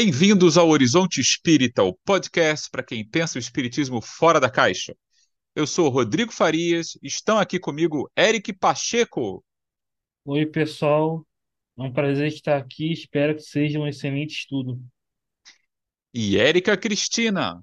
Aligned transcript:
Bem-vindos 0.00 0.56
ao 0.56 0.68
Horizonte 0.68 1.20
Espírita, 1.20 1.82
o 1.82 1.92
podcast 1.92 2.70
para 2.70 2.84
quem 2.84 3.04
pensa 3.04 3.36
o 3.36 3.40
espiritismo 3.40 4.00
fora 4.00 4.38
da 4.38 4.48
caixa. 4.48 4.96
Eu 5.56 5.66
sou 5.66 5.88
Rodrigo 5.88 6.30
Farias, 6.30 6.96
estão 7.02 7.36
aqui 7.36 7.58
comigo 7.58 8.08
Eric 8.16 8.52
Pacheco. 8.52 9.44
Oi, 10.24 10.46
pessoal. 10.46 11.26
É 11.76 11.82
um 11.82 11.92
prazer 11.92 12.28
estar 12.28 12.58
aqui. 12.58 12.92
Espero 12.92 13.34
que 13.34 13.42
seja 13.42 13.80
um 13.80 13.88
excelente 13.88 14.38
estudo. 14.38 14.80
E 16.14 16.38
Érica 16.38 16.76
Cristina. 16.76 17.60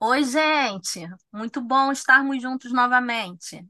Oi, 0.00 0.24
gente. 0.24 1.08
Muito 1.32 1.62
bom 1.62 1.90
estarmos 1.90 2.42
juntos 2.42 2.70
novamente. 2.74 3.66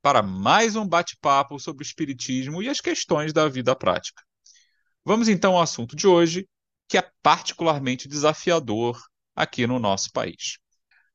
Para 0.00 0.22
mais 0.22 0.76
um 0.76 0.88
bate-papo 0.88 1.60
sobre 1.60 1.84
o 1.84 1.86
espiritismo 1.86 2.62
e 2.62 2.70
as 2.70 2.80
questões 2.80 3.34
da 3.34 3.50
vida 3.50 3.76
prática. 3.76 4.22
Vamos 5.04 5.28
então 5.28 5.56
ao 5.56 5.62
assunto 5.62 5.94
de 5.94 6.06
hoje, 6.06 6.48
que 6.92 6.98
é 6.98 7.10
particularmente 7.22 8.06
desafiador 8.06 9.00
aqui 9.34 9.66
no 9.66 9.78
nosso 9.78 10.12
país. 10.12 10.58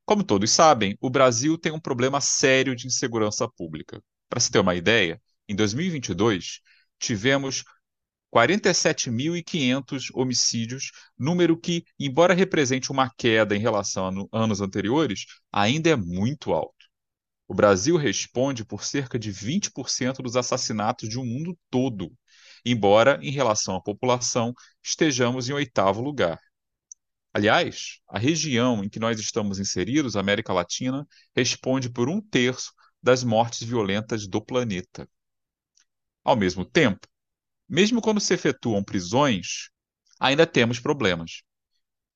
Como 0.06 0.24
todos 0.24 0.50
sabem, 0.50 0.98
o 1.00 1.08
Brasil 1.08 1.56
tem 1.56 1.72
um 1.72 1.80
problema 1.80 2.20
sério 2.20 2.76
de 2.76 2.88
insegurança 2.88 3.48
pública. 3.48 4.02
Para 4.28 4.40
se 4.40 4.50
ter 4.50 4.58
uma 4.58 4.74
ideia, 4.74 5.22
em 5.48 5.56
2022 5.56 6.62
tivemos 6.98 7.64
47.500 8.34 10.10
homicídios, 10.16 10.90
número 11.16 11.56
que, 11.56 11.84
embora 12.00 12.34
represente 12.34 12.92
uma 12.92 13.12
queda 13.16 13.56
em 13.56 13.60
relação 13.60 14.28
a 14.34 14.44
anos 14.44 14.62
anteriores, 14.62 15.28
ainda 15.52 15.92
é 15.92 15.96
muito 15.96 16.54
alto. 16.54 16.88
O 17.48 17.54
Brasil 17.54 17.98
responde 17.98 18.66
por 18.66 18.84
cerca 18.84 19.20
de 19.20 19.32
20% 19.32 20.24
dos 20.24 20.36
assassinatos 20.36 21.08
de 21.08 21.20
um 21.20 21.24
mundo 21.24 21.56
todo, 21.70 22.12
embora, 22.66 23.20
em 23.22 23.32
relação 23.32 23.76
à 23.76 23.82
população, 23.82 24.54
estejamos 24.84 25.50
em 25.50 25.54
oitavo 25.54 26.02
lugar. 26.02 26.40
Aliás, 27.34 28.00
a 28.08 28.18
região 28.18 28.84
em 28.84 28.90
que 28.90 29.00
nós 29.00 29.20
estamos 29.20 29.60
inseridos, 29.60 30.16
a 30.16 30.20
América 30.20 30.54
Latina, 30.54 31.08
responde 31.36 31.90
por 31.90 32.10
um 32.10 32.20
terço 32.20 32.72
das 33.02 33.24
mortes 33.24 33.62
violentas 33.62 34.28
do 34.28 34.42
planeta. 34.42 35.08
Ao 36.24 36.36
mesmo 36.36 36.66
tempo, 36.66 37.08
mesmo 37.70 38.02
quando 38.02 38.20
se 38.20 38.34
efetuam 38.34 38.84
prisões, 38.84 39.70
ainda 40.20 40.48
temos 40.48 40.80
problemas. 40.80 41.44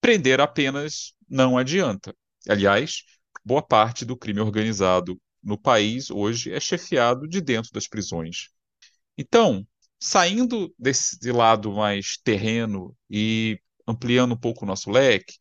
prender 0.02 0.42
apenas 0.42 1.14
não 1.30 1.58
adianta. 1.58 2.16
Aliás, 2.48 3.04
boa 3.46 3.62
parte 3.62 4.06
do 4.06 4.18
crime 4.18 4.40
organizado 4.40 5.20
no 5.42 5.58
país 5.58 6.10
hoje 6.10 6.52
é 6.52 6.60
chefiado 6.60 7.28
de 7.28 7.42
dentro 7.42 7.72
das 7.72 7.88
prisões. 7.88 8.50
Então, 9.18 9.68
saindo 10.04 10.76
desse 10.78 11.32
lado 11.32 11.72
mais 11.72 12.18
terreno 12.22 12.94
e 13.10 13.58
ampliando 13.88 14.34
um 14.34 14.38
pouco 14.38 14.66
o 14.66 14.68
nosso 14.68 14.92
leque, 14.92 15.36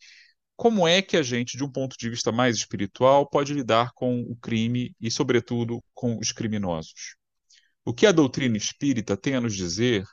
como 0.55 0.87
é 0.87 1.03
que 1.03 1.17
a 1.17 1.23
gente, 1.23 1.57
de 1.57 1.65
um 1.65 1.71
ponto 1.71 1.97
de 1.99 2.09
vista 2.09 2.31
mais 2.31 2.57
espiritual, 2.57 3.29
pode 3.29 3.53
lidar 3.53 3.91
com 3.93 4.21
o 4.21 4.37
crime 4.37 4.95
e, 5.01 5.11
sobretudo, 5.11 5.83
com 5.93 6.17
os 6.17 6.31
criminosos? 6.31 7.17
O 7.85 7.93
que 7.93 8.07
a 8.07 8.13
doutrina 8.13 8.57
espírita 8.57 9.17
tem 9.17 9.35
a 9.35 9.41
nos 9.41 9.57
dizer 9.57 10.05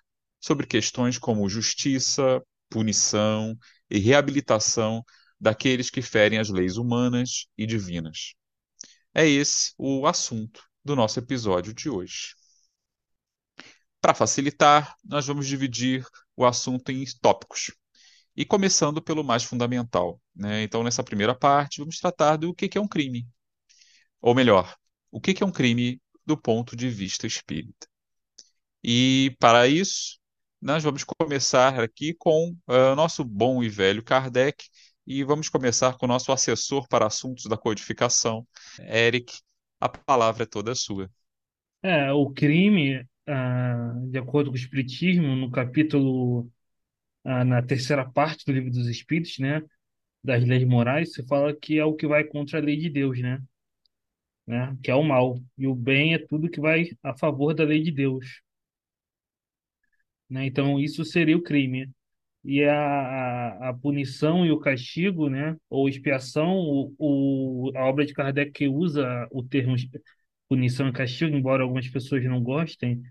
sobre 0.41 0.66
questões 0.66 1.19
como 1.19 1.47
justiça, 1.47 2.41
punição 2.71 3.55
e 3.87 3.99
reabilitação 3.99 5.03
daqueles 5.39 5.91
que 5.91 6.01
ferem 6.01 6.39
as 6.39 6.49
leis 6.49 6.75
humanas 6.77 7.45
e 7.55 7.67
divinas. 7.67 8.33
É 9.13 9.27
esse 9.27 9.73
o 9.77 10.07
assunto 10.07 10.63
do 10.83 10.95
nosso 10.95 11.19
episódio 11.19 11.71
de 11.71 11.87
hoje. 11.87 12.38
Para 14.01 14.13
facilitar, 14.13 14.95
nós 15.03 15.27
vamos 15.27 15.47
dividir 15.47 16.05
o 16.35 16.45
assunto 16.45 16.91
em 16.91 17.03
tópicos. 17.21 17.71
E 18.35 18.45
começando 18.45 19.01
pelo 19.01 19.23
mais 19.23 19.43
fundamental. 19.43 20.21
Né? 20.33 20.63
Então, 20.63 20.83
nessa 20.83 21.03
primeira 21.03 21.35
parte, 21.35 21.79
vamos 21.79 21.99
tratar 21.99 22.37
do 22.37 22.53
que 22.53 22.77
é 22.77 22.81
um 22.81 22.87
crime. 22.87 23.27
Ou 24.21 24.33
melhor, 24.33 24.75
o 25.11 25.19
que 25.19 25.43
é 25.43 25.45
um 25.45 25.51
crime 25.51 26.01
do 26.25 26.37
ponto 26.37 26.75
de 26.75 26.89
vista 26.89 27.27
espírita. 27.27 27.87
E, 28.83 29.35
para 29.39 29.67
isso, 29.67 30.19
nós 30.61 30.83
vamos 30.83 31.03
começar 31.03 31.79
aqui 31.79 32.13
com 32.13 32.51
uh, 32.67 32.91
o 32.91 32.95
nosso 32.95 33.23
bom 33.23 33.63
e 33.63 33.69
velho 33.69 34.03
Kardec 34.03 34.66
e 35.07 35.23
vamos 35.23 35.49
começar 35.49 35.97
com 35.97 36.05
o 36.05 36.09
nosso 36.09 36.31
assessor 36.31 36.87
para 36.87 37.07
assuntos 37.07 37.45
da 37.45 37.57
codificação, 37.57 38.47
Eric. 38.79 39.39
A 39.79 39.89
palavra 39.89 40.43
é 40.43 40.45
toda 40.45 40.75
sua. 40.75 41.09
É, 41.81 42.11
o 42.11 42.29
crime, 42.29 43.07
de 44.09 44.17
acordo 44.17 44.50
com 44.50 44.56
o 44.56 44.59
Espiritismo, 44.59 45.35
no 45.35 45.51
capítulo, 45.51 46.51
ah, 47.23 47.45
na 47.45 47.62
terceira 47.63 48.09
parte 48.09 48.45
do 48.45 48.53
Livro 48.53 48.72
dos 48.72 48.88
Espíritos, 48.88 49.40
né, 49.40 49.62
das 50.23 50.44
leis 50.45 50.66
morais, 50.66 51.13
se 51.13 51.25
fala 51.28 51.56
que 51.56 51.79
é 51.79 51.85
o 51.85 51.95
que 51.95 52.07
vai 52.07 52.23
contra 52.25 52.59
a 52.59 52.62
lei 52.62 52.78
de 52.78 52.90
Deus, 52.90 53.19
né, 53.22 53.41
né, 54.47 54.78
que 54.84 54.91
é 54.91 54.96
o 54.96 55.03
mal. 55.03 55.40
E 55.58 55.67
o 55.67 55.76
bem 55.76 56.14
é 56.14 56.20
tudo 56.20 56.49
que 56.49 56.59
vai 56.61 56.90
a 57.03 57.17
favor 57.17 57.53
da 57.53 57.64
lei 57.64 57.81
de 57.81 57.91
Deus 57.91 58.41
né? 60.29 60.46
Então, 60.46 60.79
isso 60.79 61.03
seria 61.03 61.37
o 61.37 61.41
crime. 61.41 61.90
E 62.43 62.64
a, 62.64 62.73
a, 62.73 63.70
a 63.70 63.73
punição 63.73 64.46
e 64.46 64.52
o 64.52 64.59
castigo, 64.59 65.29
né? 65.29 65.58
ou 65.70 65.90
expiação, 65.90 66.55
o, 66.58 66.96
o, 66.97 67.72
a 67.76 67.85
obra 67.85 68.05
de 68.05 68.14
Kardec 68.14 68.67
usa 68.67 69.28
o 69.31 69.43
termo 69.43 69.76
punição 70.47 70.87
e 70.87 70.93
castigo, 70.93 71.35
embora 71.35 71.64
algumas 71.64 71.87
pessoas 71.90 72.23
não 72.26 72.41
gostem, 72.41 73.02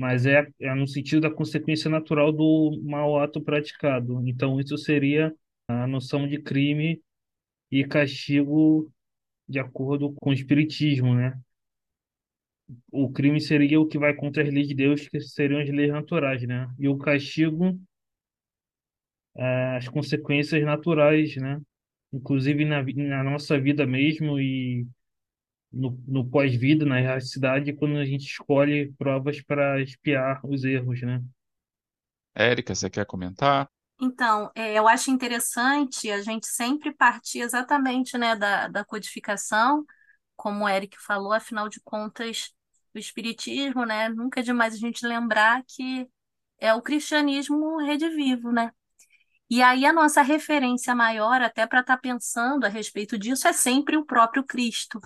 mas 0.00 0.26
é, 0.26 0.46
é 0.60 0.74
no 0.74 0.86
sentido 0.86 1.20
da 1.22 1.30
consequência 1.30 1.90
natural 1.90 2.32
do 2.32 2.80
mau 2.84 3.18
ato 3.20 3.40
praticado. 3.42 4.26
Então, 4.26 4.58
isso 4.58 4.76
seria 4.78 5.34
a 5.68 5.86
noção 5.86 6.26
de 6.26 6.40
crime 6.40 7.02
e 7.70 7.84
castigo 7.84 8.90
de 9.48 9.58
acordo 9.58 10.14
com 10.20 10.30
o 10.30 10.32
Espiritismo, 10.32 11.14
né? 11.14 11.38
o 12.92 13.10
crime 13.10 13.40
seria 13.40 13.80
o 13.80 13.86
que 13.86 13.98
vai 13.98 14.14
contra 14.14 14.42
as 14.42 14.50
leis 14.52 14.68
de 14.68 14.74
Deus, 14.74 15.08
que 15.08 15.20
seriam 15.20 15.60
as 15.60 15.68
leis 15.70 15.90
naturais, 15.90 16.42
né? 16.46 16.68
E 16.78 16.88
o 16.88 16.96
castigo, 16.98 17.78
é, 19.36 19.76
as 19.76 19.88
consequências 19.88 20.62
naturais, 20.64 21.36
né? 21.36 21.60
Inclusive 22.12 22.64
na, 22.64 22.82
na 22.82 23.24
nossa 23.24 23.58
vida 23.60 23.86
mesmo 23.86 24.38
e 24.40 24.86
no, 25.72 25.98
no 26.06 26.28
pós-vida, 26.28 26.84
na 26.84 27.00
erradicidade, 27.00 27.72
quando 27.72 27.96
a 27.96 28.04
gente 28.04 28.26
escolhe 28.26 28.92
provas 28.92 29.40
para 29.40 29.80
expiar 29.80 30.40
os 30.44 30.64
erros, 30.64 31.00
né? 31.02 31.22
Érica, 32.34 32.74
você 32.74 32.88
quer 32.88 33.06
comentar? 33.06 33.68
Então, 34.00 34.50
é, 34.54 34.78
eu 34.78 34.88
acho 34.88 35.10
interessante 35.10 36.10
a 36.10 36.22
gente 36.22 36.46
sempre 36.46 36.92
partir 36.92 37.40
exatamente, 37.40 38.16
né, 38.16 38.34
da, 38.34 38.66
da 38.66 38.84
codificação, 38.84 39.84
como 40.34 40.64
o 40.64 40.68
Eric 40.68 40.96
falou, 40.98 41.34
afinal 41.34 41.68
de 41.68 41.80
contas, 41.82 42.50
o 42.94 42.98
Espiritismo, 42.98 43.84
né, 43.84 44.08
nunca 44.08 44.40
é 44.40 44.42
demais 44.42 44.74
a 44.74 44.78
gente 44.78 45.06
lembrar 45.06 45.62
que 45.66 46.08
é 46.58 46.72
o 46.72 46.82
cristianismo 46.82 47.78
redivivo, 47.78 48.50
né? 48.50 48.70
E 49.50 49.62
aí 49.62 49.84
a 49.84 49.92
nossa 49.92 50.22
referência 50.22 50.94
maior, 50.94 51.42
até 51.42 51.66
para 51.66 51.80
estar 51.80 51.96
tá 51.96 52.00
pensando 52.00 52.64
a 52.64 52.68
respeito 52.68 53.18
disso, 53.18 53.48
é 53.48 53.52
sempre 53.52 53.96
o 53.96 54.04
próprio 54.06 54.44
Cristo. 54.44 55.00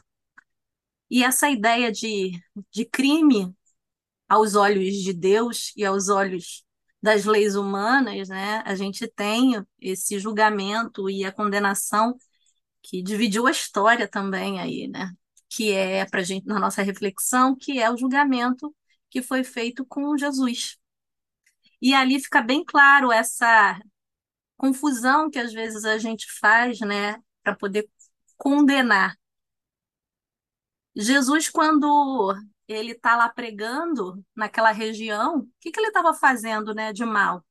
E 1.11 1.23
essa 1.23 1.51
ideia 1.51 1.93
de, 1.93 2.33
de 2.71 2.85
crime 2.85 3.55
aos 4.29 4.55
olhos 4.55 4.95
de 4.95 5.13
Deus 5.13 5.73
e 5.77 5.85
aos 5.85 6.09
olhos 6.09 6.65
das 7.03 7.25
leis 7.25 7.55
humanas, 7.55 8.29
né? 8.29 8.63
A 8.65 8.75
gente 8.75 9.07
tem 9.09 9.63
esse 9.81 10.19
julgamento 10.19 11.11
e 11.11 11.25
a 11.25 11.33
condenação 11.33 12.17
que 12.83 13.03
dividiu 13.03 13.47
a 13.47 13.51
história 13.51 14.09
também 14.09 14.61
aí, 14.61 14.89
né? 14.89 15.13
Que 15.49 15.73
é 15.73 16.07
para 16.07 16.23
gente 16.23 16.47
na 16.47 16.59
nossa 16.59 16.83
reflexão, 16.83 17.57
que 17.57 17.81
é 17.81 17.91
o 17.91 17.97
julgamento 17.97 18.75
que 19.11 19.23
foi 19.23 19.45
feito 19.45 19.85
com 19.87 20.17
Jesus. 20.17 20.79
E 21.81 21.95
ali 21.95 22.21
fica 22.21 22.41
bem 22.41 22.65
claro 22.65 23.13
essa 23.13 23.79
confusão 24.57 25.31
que 25.31 25.39
às 25.39 25.53
vezes 25.53 25.85
a 25.85 25.99
gente 25.99 26.27
faz, 26.41 26.81
né, 26.81 27.17
para 27.43 27.55
poder 27.57 27.89
condenar. 28.37 29.17
Jesus, 30.97 31.49
quando 31.51 32.35
ele 32.69 32.93
está 32.93 33.17
lá 33.17 33.29
pregando 33.29 34.25
naquela 34.35 34.71
região, 34.71 35.39
o 35.41 35.49
que, 35.61 35.71
que 35.71 35.81
ele 35.81 35.89
estava 35.89 36.15
fazendo, 36.15 36.75
né, 36.75 36.93
de 36.93 37.05
mal? 37.05 37.45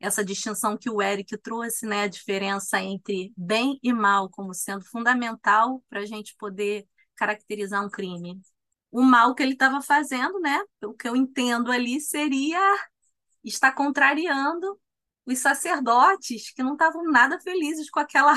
Essa 0.00 0.24
distinção 0.24 0.76
que 0.76 0.90
o 0.90 1.00
Eric 1.00 1.36
trouxe, 1.38 1.86
né, 1.86 2.02
a 2.02 2.08
diferença 2.08 2.80
entre 2.80 3.32
bem 3.36 3.78
e 3.82 3.92
mal 3.92 4.28
como 4.28 4.52
sendo 4.52 4.84
fundamental 4.84 5.82
para 5.88 6.00
a 6.00 6.06
gente 6.06 6.34
poder 6.36 6.86
caracterizar 7.16 7.84
um 7.84 7.88
crime. 7.90 8.40
O 8.90 9.02
mal 9.02 9.34
que 9.34 9.42
ele 9.42 9.52
estava 9.54 9.80
fazendo, 9.80 10.38
né, 10.40 10.60
o 10.84 10.92
que 10.92 11.08
eu 11.08 11.16
entendo 11.16 11.70
ali 11.70 12.00
seria 12.00 12.60
estar 13.42 13.72
contrariando 13.72 14.78
os 15.26 15.38
sacerdotes 15.38 16.52
que 16.52 16.62
não 16.62 16.72
estavam 16.74 17.04
nada 17.04 17.40
felizes 17.40 17.88
com 17.90 18.00
aquela 18.00 18.34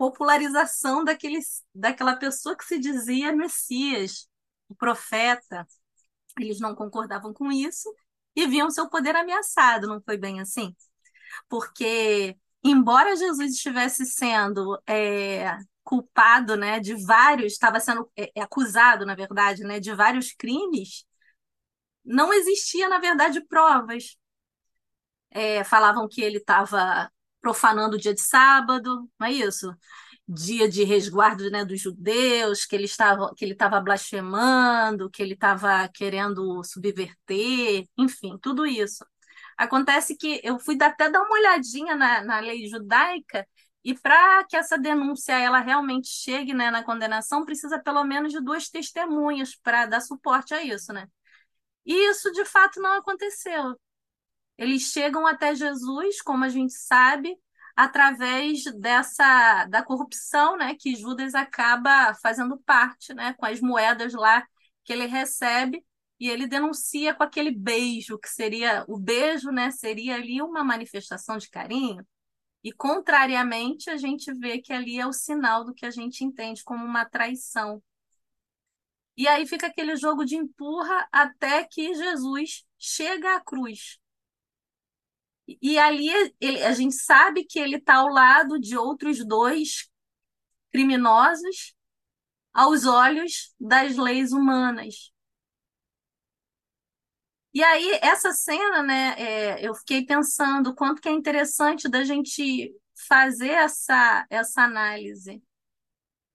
popularização 0.00 1.04
daquele, 1.04 1.40
daquela 1.74 2.16
pessoa 2.16 2.56
que 2.56 2.64
se 2.64 2.78
dizia 2.78 3.36
Messias, 3.36 4.26
o 4.66 4.74
profeta. 4.74 5.68
Eles 6.38 6.58
não 6.58 6.74
concordavam 6.74 7.34
com 7.34 7.52
isso 7.52 7.94
e 8.34 8.46
viam 8.46 8.70
seu 8.70 8.88
poder 8.88 9.14
ameaçado, 9.14 9.86
não 9.86 10.00
foi 10.00 10.16
bem 10.16 10.40
assim? 10.40 10.74
Porque, 11.50 12.34
embora 12.64 13.14
Jesus 13.14 13.52
estivesse 13.52 14.06
sendo 14.06 14.80
é, 14.86 15.58
culpado 15.84 16.56
né, 16.56 16.80
de 16.80 16.94
vários, 17.04 17.52
estava 17.52 17.78
sendo 17.78 18.10
é, 18.16 18.32
é, 18.34 18.42
acusado, 18.42 19.04
na 19.04 19.14
verdade, 19.14 19.64
né, 19.64 19.78
de 19.80 19.94
vários 19.94 20.32
crimes, 20.32 21.04
não 22.02 22.32
existia, 22.32 22.88
na 22.88 22.98
verdade, 22.98 23.46
provas. 23.46 24.16
É, 25.30 25.62
falavam 25.62 26.08
que 26.08 26.22
ele 26.22 26.38
estava 26.38 27.10
profanando 27.40 27.96
o 27.96 27.98
dia 27.98 28.14
de 28.14 28.20
sábado, 28.20 29.08
não 29.18 29.26
é 29.26 29.32
isso? 29.32 29.74
Dia 30.28 30.68
de 30.68 30.84
resguardo 30.84 31.50
né, 31.50 31.64
dos 31.64 31.80
judeus, 31.80 32.64
que 32.64 32.76
ele 32.76 32.84
estava 32.84 33.32
que 33.36 33.44
ele 33.44 33.52
estava 33.54 33.80
blasfemando, 33.80 35.10
que 35.10 35.22
ele 35.22 35.34
estava 35.34 35.88
querendo 35.88 36.62
subverter, 36.64 37.86
enfim, 37.98 38.38
tudo 38.40 38.66
isso. 38.66 39.04
Acontece 39.56 40.16
que 40.16 40.40
eu 40.42 40.58
fui 40.58 40.76
até 40.80 41.10
dar 41.10 41.22
uma 41.22 41.34
olhadinha 41.38 41.96
na, 41.96 42.22
na 42.24 42.40
lei 42.40 42.66
judaica 42.68 43.46
e 43.84 43.94
para 43.94 44.44
que 44.44 44.56
essa 44.56 44.78
denúncia 44.78 45.32
ela 45.38 45.60
realmente 45.60 46.08
chegue 46.08 46.52
né, 46.54 46.70
na 46.70 46.84
condenação, 46.84 47.44
precisa 47.44 47.78
pelo 47.78 48.04
menos 48.04 48.32
de 48.32 48.40
duas 48.40 48.68
testemunhas 48.68 49.56
para 49.56 49.86
dar 49.86 50.00
suporte 50.00 50.54
a 50.54 50.62
isso, 50.62 50.92
né? 50.92 51.06
E 51.84 51.94
isso 52.10 52.30
de 52.32 52.44
fato 52.44 52.80
não 52.80 52.98
aconteceu. 52.98 53.76
Eles 54.60 54.82
chegam 54.82 55.26
até 55.26 55.54
Jesus, 55.54 56.20
como 56.20 56.44
a 56.44 56.50
gente 56.50 56.74
sabe, 56.74 57.34
através 57.74 58.64
dessa 58.78 59.64
da 59.64 59.82
corrupção, 59.82 60.58
né, 60.58 60.74
que 60.78 60.94
Judas 60.94 61.34
acaba 61.34 62.12
fazendo 62.22 62.58
parte, 62.60 63.14
né, 63.14 63.32
com 63.38 63.46
as 63.46 63.58
moedas 63.58 64.12
lá 64.12 64.46
que 64.84 64.92
ele 64.92 65.06
recebe 65.06 65.82
e 66.20 66.28
ele 66.28 66.46
denuncia 66.46 67.14
com 67.14 67.22
aquele 67.22 67.50
beijo 67.50 68.18
que 68.18 68.28
seria 68.28 68.84
o 68.86 68.98
beijo, 68.98 69.50
né, 69.50 69.70
seria 69.70 70.16
ali 70.16 70.42
uma 70.42 70.62
manifestação 70.62 71.38
de 71.38 71.48
carinho. 71.48 72.06
E 72.62 72.70
contrariamente, 72.70 73.88
a 73.88 73.96
gente 73.96 74.30
vê 74.34 74.58
que 74.60 74.74
ali 74.74 75.00
é 75.00 75.06
o 75.06 75.12
sinal 75.14 75.64
do 75.64 75.72
que 75.72 75.86
a 75.86 75.90
gente 75.90 76.22
entende 76.22 76.62
como 76.62 76.84
uma 76.84 77.06
traição. 77.06 77.82
E 79.16 79.26
aí 79.26 79.46
fica 79.46 79.68
aquele 79.68 79.96
jogo 79.96 80.24
de 80.24 80.36
empurra 80.36 81.08
até 81.10 81.64
que 81.64 81.94
Jesus 81.94 82.66
chega 82.78 83.36
à 83.36 83.40
cruz. 83.40 83.99
E 85.60 85.78
ali 85.78 86.08
ele, 86.40 86.62
a 86.62 86.72
gente 86.72 86.94
sabe 86.94 87.44
que 87.44 87.58
ele 87.58 87.76
está 87.76 87.96
ao 87.96 88.08
lado 88.08 88.58
de 88.58 88.76
outros 88.76 89.24
dois 89.24 89.88
criminosos 90.70 91.74
aos 92.52 92.84
olhos 92.86 93.54
das 93.58 93.96
leis 93.96 94.32
humanas. 94.32 95.12
E 97.52 97.62
aí, 97.64 97.98
essa 98.00 98.32
cena, 98.32 98.82
né, 98.82 99.14
é, 99.18 99.66
eu 99.66 99.74
fiquei 99.74 100.06
pensando 100.06 100.74
quanto 100.74 101.02
que 101.02 101.08
é 101.08 101.12
interessante 101.12 101.88
da 101.88 102.04
gente 102.04 102.72
fazer 103.08 103.50
essa, 103.50 104.24
essa 104.30 104.62
análise. 104.62 105.42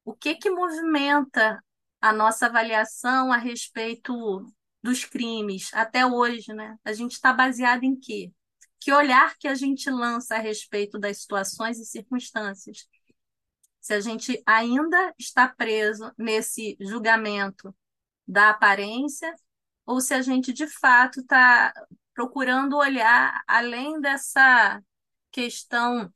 O 0.03 0.13
que 0.13 0.35
que 0.35 0.49
movimenta 0.49 1.63
a 2.01 2.11
nossa 2.13 2.47
avaliação 2.47 3.31
a 3.31 3.37
respeito 3.37 4.45
dos 4.83 5.05
crimes 5.05 5.73
até 5.73 6.05
hoje, 6.05 6.53
né? 6.53 6.77
A 6.83 6.93
gente 6.93 7.13
está 7.13 7.33
baseado 7.33 7.83
em 7.83 7.95
quê? 7.99 8.31
Que 8.85 8.93
olhar 8.93 9.35
que 9.39 9.47
a 9.47 9.55
gente 9.55 9.89
lança 9.89 10.35
a 10.35 10.39
respeito 10.39 10.99
das 10.99 11.17
situações 11.21 11.79
e 11.79 11.85
circunstâncias? 11.87 12.87
Se 13.81 13.95
a 13.95 13.99
gente 13.99 14.39
ainda 14.45 15.11
está 15.17 15.47
preso 15.47 16.13
nesse 16.15 16.77
julgamento 16.79 17.75
da 18.27 18.51
aparência 18.51 19.33
ou 19.87 19.99
se 19.99 20.13
a 20.13 20.21
gente 20.21 20.53
de 20.53 20.67
fato 20.67 21.21
está 21.21 21.73
procurando 22.13 22.77
olhar 22.77 23.41
além 23.47 23.99
dessa 23.99 24.79
questão 25.31 26.13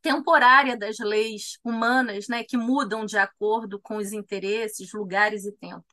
temporária 0.00 0.78
das 0.78 1.00
leis 1.00 1.58
humanas, 1.64 2.28
né, 2.28 2.44
que 2.44 2.56
mudam 2.56 3.04
de 3.04 3.18
acordo 3.18 3.80
com 3.80 3.96
os 3.96 4.12
interesses, 4.12 4.92
lugares 4.92 5.44
e 5.44 5.50
tempo. 5.50 5.84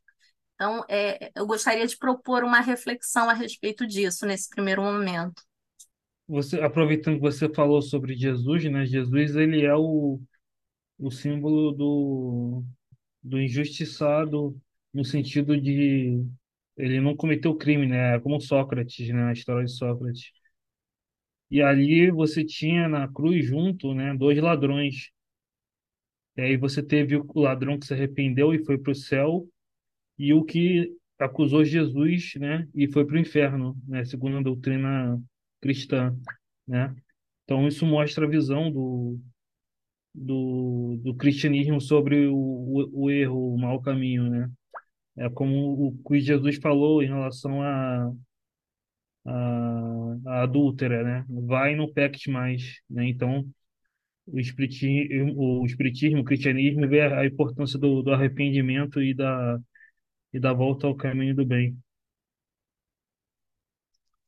Então, 0.53 0.85
é, 0.87 1.31
eu 1.33 1.47
gostaria 1.47 1.87
de 1.87 1.97
propor 1.97 2.43
uma 2.43 2.59
reflexão 2.59 3.31
a 3.31 3.33
respeito 3.33 3.87
disso 3.87 4.27
nesse 4.27 4.47
primeiro 4.47 4.83
momento. 4.83 5.41
Você, 6.27 6.59
aproveitando 6.61 7.15
que 7.15 7.21
você 7.21 7.49
falou 7.53 7.81
sobre 7.81 8.15
Jesus, 8.15 8.63
né? 8.71 8.85
Jesus 8.85 9.35
ele 9.35 9.65
é 9.65 9.75
o, 9.75 10.21
o 10.99 11.11
símbolo 11.11 11.71
do, 11.73 12.63
do 13.23 13.41
injustiçado 13.41 14.59
no 14.93 15.05
sentido 15.05 15.59
de 15.59 16.23
ele 16.77 17.01
não 17.01 17.15
cometeu 17.15 17.55
crime, 17.55 17.87
né? 17.87 18.15
É 18.15 18.19
como 18.19 18.39
Sócrates, 18.41 19.07
né? 19.09 19.25
A 19.25 19.33
história 19.33 19.65
de 19.65 19.71
Sócrates. 19.71 20.31
E 21.49 21.61
ali 21.61 22.11
você 22.11 22.43
tinha 22.43 22.87
na 22.89 23.07
cruz 23.07 23.45
junto, 23.45 23.93
né? 23.93 24.13
Dois 24.15 24.37
ladrões. 24.41 25.11
E 26.35 26.41
aí 26.41 26.57
você 26.57 26.81
teve 26.81 27.15
o 27.15 27.39
ladrão 27.39 27.79
que 27.79 27.85
se 27.85 27.93
arrependeu 27.93 28.53
e 28.53 28.63
foi 28.65 28.77
para 28.77 28.91
o 28.91 28.95
céu 28.95 29.47
e 30.17 30.33
o 30.33 30.43
que 30.43 30.95
acusou 31.19 31.65
Jesus, 31.65 32.33
né? 32.37 32.67
E 32.75 32.91
foi 32.91 33.05
para 33.05 33.15
o 33.15 33.19
inferno, 33.19 33.77
né? 33.87 34.05
Segundo 34.05 34.37
a 34.37 34.43
doutrina 34.43 35.21
cristã, 35.63 36.13
né? 36.67 36.93
Então 37.45 37.67
isso 37.67 37.85
mostra 37.85 38.25
a 38.25 38.29
visão 38.29 38.69
do 38.71 39.19
do, 40.13 40.99
do 41.03 41.15
cristianismo 41.15 41.81
sobre 41.81 42.27
o, 42.27 42.35
o, 42.35 43.05
o 43.05 43.11
erro, 43.11 43.55
o 43.55 43.57
mau 43.57 43.81
caminho, 43.81 44.29
né? 44.29 44.49
É 45.17 45.29
como 45.29 45.87
o 45.87 46.03
que 46.07 46.19
Jesus 46.19 46.57
falou 46.57 47.01
em 47.03 47.07
relação 47.07 47.61
a, 47.61 48.11
a, 49.25 50.15
a 50.27 50.43
adúltera, 50.43 51.03
né? 51.03 51.25
Vai 51.47 51.73
e 51.73 51.75
não 51.75 51.91
peques 51.91 52.27
mais, 52.31 52.79
né? 52.89 53.07
Então, 53.07 53.47
o 54.27 54.39
espiritismo, 54.39 55.33
o, 55.35 55.65
espiritismo, 55.65 56.21
o 56.21 56.23
cristianismo 56.23 56.87
vê 56.87 57.01
a 57.01 57.25
importância 57.25 57.79
do, 57.79 58.01
do 58.03 58.11
arrependimento 58.13 59.01
e 59.01 59.13
da, 59.13 59.59
e 60.33 60.39
da 60.39 60.53
volta 60.53 60.87
ao 60.87 60.95
caminho 60.95 61.35
do 61.35 61.45
bem. 61.45 61.77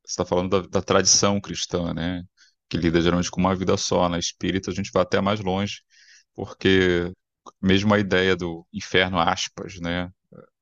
Está 0.07 0.25
falando 0.25 0.61
da, 0.63 0.67
da 0.67 0.81
tradição 0.81 1.39
cristã, 1.41 1.93
né? 1.93 2.23
Que 2.69 2.77
lida 2.77 3.01
geralmente 3.01 3.31
com 3.31 3.39
uma 3.41 3.55
vida 3.55 3.77
só. 3.77 4.09
Na 4.09 4.19
espírita, 4.19 4.71
a 4.71 4.73
gente 4.73 4.91
vai 4.93 5.03
até 5.03 5.21
mais 5.21 5.39
longe, 5.39 5.81
porque 6.35 7.11
mesmo 7.61 7.93
a 7.93 7.99
ideia 7.99 8.35
do 8.35 8.65
inferno, 8.73 9.19
aspas, 9.19 9.79
né? 9.79 10.11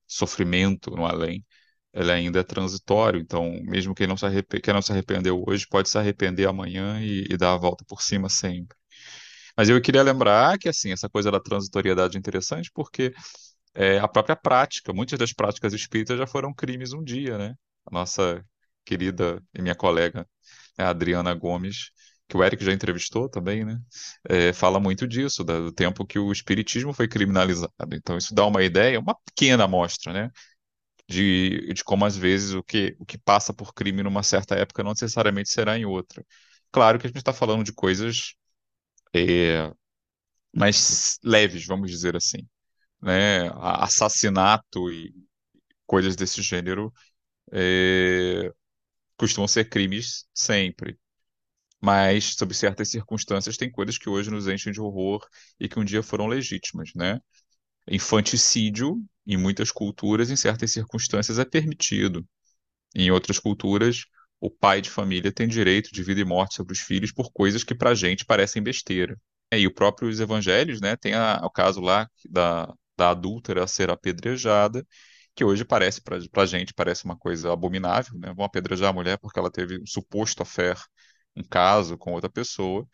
sofrimento 0.08 0.92
no 0.92 1.06
além, 1.06 1.46
ele 1.94 2.12
ainda 2.12 2.40
é 2.40 2.44
transitório, 2.44 3.20
então 3.20 3.52
mesmo 3.64 3.94
quem 3.96 4.08
não 4.08 4.18
se, 4.18 4.26
arrep 4.26 4.62
quem 4.62 4.74
não 4.74 4.82
se 4.82 4.92
arrependeu 4.92 5.44
hoje 5.48 5.68
pode 5.68 5.90
se 5.90 5.98
arrepender 5.98 6.48
amanhã 6.48 7.00
e, 7.02 7.26
e 7.30 7.38
dar 7.38 7.54
a 7.54 7.58
volta 7.58 7.84
por 7.88 8.02
cima 8.02 8.30
sempre. 8.30 8.78
Mas 9.58 9.70
eu 9.70 9.82
queria 9.82 10.04
lembrar 10.04 10.58
que 10.58 10.70
assim 10.70 10.92
essa 10.92 11.10
coisa 11.10 11.32
da 11.32 11.40
transitoriedade 11.40 12.18
é 12.18 12.20
interessante 12.20 12.72
porque 12.74 13.14
é, 13.76 14.00
a 14.00 14.08
própria 14.08 14.36
prática, 14.36 14.94
muitas 14.94 15.20
das 15.20 15.34
práticas 15.34 15.74
espíritas 15.74 16.18
já 16.18 16.28
foram 16.28 16.54
crimes 16.54 16.94
um 16.94 17.04
dia, 17.04 17.38
né? 17.38 17.56
A 17.86 17.92
nossa 17.94 18.44
querida 18.86 19.42
e 19.54 19.62
minha 19.62 19.76
colega 19.76 20.28
né, 20.78 20.86
Adriana 20.86 21.34
Gomes, 21.34 21.92
que 22.28 22.38
o 22.38 22.44
Eric 22.44 22.64
já 22.64 22.72
entrevistou 22.74 23.30
também, 23.30 23.66
né? 23.66 23.80
É, 24.30 24.54
fala 24.54 24.80
muito 24.80 25.08
disso, 25.08 25.44
do 25.44 25.72
tempo 25.72 26.06
que 26.06 26.18
o 26.20 26.32
espiritismo 26.32 26.94
foi 26.94 27.08
criminalizado. 27.08 27.74
Então 27.94 28.18
isso 28.18 28.34
dá 28.34 28.46
uma 28.46 28.64
ideia, 28.64 29.00
uma 29.00 29.16
pequena 29.26 29.66
amostra, 29.66 30.14
né? 30.14 30.32
De, 31.08 31.74
de 31.74 31.84
como 31.84 32.06
às 32.06 32.18
vezes 32.18 32.54
o 32.54 32.64
que, 32.64 32.96
o 33.00 33.06
que 33.06 33.18
passa 33.18 33.54
por 33.54 33.74
crime 33.74 34.04
numa 34.04 34.24
certa 34.24 34.56
época 34.56 34.84
não 34.84 34.92
necessariamente 34.92 35.50
será 35.50 35.78
em 35.78 35.86
outra. 35.86 36.26
Claro 36.72 37.00
que 37.00 37.08
a 37.08 37.10
gente 37.10 37.18
está 37.20 37.34
falando 37.34 37.64
de 37.64 37.74
coisas 37.74 38.36
é, 39.16 39.72
mais 40.56 41.20
leves, 41.24 41.66
vamos 41.66 41.92
dizer 41.92 42.16
assim 42.16 42.48
né, 43.02 43.50
assassinato 43.62 44.92
e 44.92 45.14
coisas 45.88 46.16
desse 46.16 46.42
gênero 46.42 46.94
é, 47.52 48.52
costumam 49.24 49.48
ser 49.48 49.70
crimes 49.70 50.26
sempre. 50.34 50.98
Mas, 51.82 52.36
sob 52.36 52.54
certas 52.54 52.90
circunstâncias, 52.90 53.58
tem 53.58 53.72
coisas 53.72 53.98
que 53.98 54.10
hoje 54.10 54.30
nos 54.30 54.48
enchem 54.48 54.74
de 54.74 54.82
horror 54.82 55.26
e 55.60 55.70
que 55.70 55.80
um 55.80 55.86
dia 55.86 56.04
foram 56.04 56.28
legítimas, 56.28 56.92
né? 56.96 57.20
Infanticídio, 57.90 59.04
em 59.28 59.38
muitas 59.38 59.72
culturas, 59.72 60.32
em 60.32 60.36
certas 60.36 60.72
circunstâncias, 60.72 61.40
é 61.40 61.46
permitido. 61.46 62.28
Em 62.96 63.12
outras 63.12 63.40
culturas, 63.40 64.06
o 64.42 64.50
pai 64.52 64.82
de 64.82 64.90
família 64.90 65.32
tem 65.32 65.48
direito 65.48 65.92
de 65.94 66.04
vida 66.04 66.22
e 66.22 66.26
morte 66.26 66.56
sobre 66.56 66.74
os 66.74 66.80
filhos 66.80 67.12
por 67.14 67.32
coisas 67.32 67.64
que 67.64 67.76
para 67.76 67.92
a 67.92 67.96
gente 67.96 68.26
parecem 68.26 68.64
besteira. 68.64 69.20
E 69.54 69.68
o 69.68 69.74
próprio 69.74 70.10
os 70.10 70.20
evangelhos, 70.20 70.82
né, 70.82 70.96
tem 70.98 71.14
a, 71.14 71.42
o 71.44 71.50
caso 71.50 71.82
lá 71.82 72.10
da, 72.30 72.74
da 72.98 73.12
adúltera 73.12 73.68
ser 73.68 73.90
apedrejada, 73.90 74.86
que 75.36 75.44
hoje 75.44 75.66
parece, 75.66 76.02
para 76.02 76.18
a 76.44 76.46
gente, 76.46 76.74
parece 76.74 77.06
uma 77.06 77.18
coisa 77.18 77.52
abominável, 77.54 78.18
né? 78.20 78.34
Vão 78.34 78.46
apedrejar 78.46 78.90
a 78.90 78.94
mulher 78.94 79.18
porque 79.20 79.40
ela 79.40 79.52
teve 79.52 79.82
um 79.82 79.86
suposto 79.88 80.44
affair, 80.44 80.78
um 81.36 81.44
caso 81.44 81.98
com 81.98 82.14
outra 82.14 82.30
pessoa, 82.30 82.88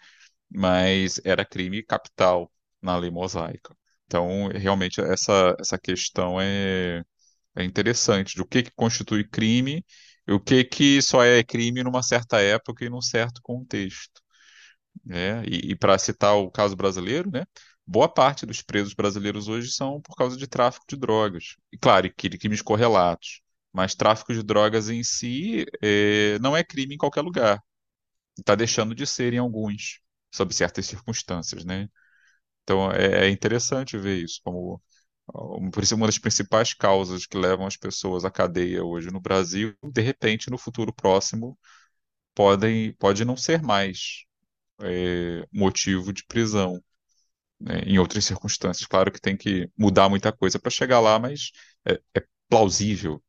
mas 0.50 1.22
era 1.26 1.46
crime 1.46 1.84
capital 1.84 2.52
na 2.82 2.98
lei 2.98 3.12
mosaica. 3.12 3.76
Então, 4.08 4.48
realmente, 4.50 5.02
essa, 5.02 5.56
essa 5.60 5.78
questão 5.80 6.40
é, 6.42 7.04
é 7.56 7.64
interessante, 7.64 8.36
de 8.36 8.42
o 8.42 8.46
que, 8.48 8.64
que 8.64 8.72
constitui 8.76 9.28
crime 9.28 9.86
e 10.28 10.32
o 10.34 10.40
que, 10.40 10.64
que 10.64 11.02
só 11.02 11.24
é 11.24 11.44
crime 11.44 11.84
numa 11.84 12.04
certa 12.04 12.42
época 12.42 12.86
e 12.86 12.90
num 12.90 13.02
certo 13.02 13.42
contexto. 13.44 14.22
Né? 15.06 15.44
E, 15.46 15.72
e 15.72 15.76
para 15.76 15.98
citar 15.98 16.36
o 16.36 16.52
caso 16.52 16.76
brasileiro, 16.76 17.30
né? 17.32 17.46
Boa 17.90 18.08
parte 18.08 18.46
dos 18.46 18.62
presos 18.62 18.94
brasileiros 18.94 19.48
hoje 19.48 19.72
são 19.72 20.00
por 20.02 20.16
causa 20.16 20.38
de 20.38 20.48
tráfico 20.48 20.86
de 20.88 20.96
drogas. 20.96 21.56
E 21.72 21.78
claro, 21.78 22.12
crimes 22.14 22.62
correlatos. 22.62 23.42
Mas 23.74 23.96
tráfico 23.96 24.34
de 24.34 24.44
drogas 24.44 24.90
em 24.90 25.04
si 25.04 25.66
é, 25.82 26.38
não 26.40 26.56
é 26.56 26.64
crime 26.64 26.96
em 26.96 26.98
qualquer 26.98 27.22
lugar. 27.22 27.64
Está 28.38 28.56
deixando 28.56 28.96
de 28.96 29.06
ser 29.08 29.34
em 29.34 29.40
alguns, 29.40 30.02
sob 30.34 30.54
certas 30.54 30.88
circunstâncias, 30.88 31.66
né? 31.66 31.90
Então 32.64 32.92
é, 32.92 33.28
é 33.28 33.30
interessante 33.30 33.98
ver 33.98 34.24
isso 34.24 34.42
como 34.44 34.82
uma 35.94 36.08
das 36.08 36.20
principais 36.20 36.74
causas 36.74 37.26
que 37.26 37.38
levam 37.38 37.68
as 37.68 37.78
pessoas 37.78 38.26
à 38.26 38.32
cadeia 38.32 38.84
hoje 38.84 39.12
no 39.12 39.22
Brasil, 39.22 39.76
de 39.84 40.02
repente 40.02 40.50
no 40.50 40.58
futuro 40.58 40.94
próximo 40.94 41.58
podem 42.36 42.94
pode 42.94 43.26
não 43.26 43.38
ser 43.38 43.62
mais 43.62 44.26
é, 44.82 45.46
motivo 45.54 46.14
de 46.14 46.26
prisão 46.26 46.82
né, 47.60 47.82
em 47.86 48.00
outras 48.00 48.26
circunstâncias. 48.26 48.88
Claro 48.88 49.12
que 49.12 49.22
tem 49.22 49.36
que 49.38 49.70
mudar 49.78 50.10
muita 50.10 50.32
coisa 50.32 50.60
para 50.60 50.72
chegar 50.72 51.00
lá, 51.00 51.20
mas 51.20 51.52
é, 51.86 52.00
é 52.16 52.24
plausível. 52.50 53.22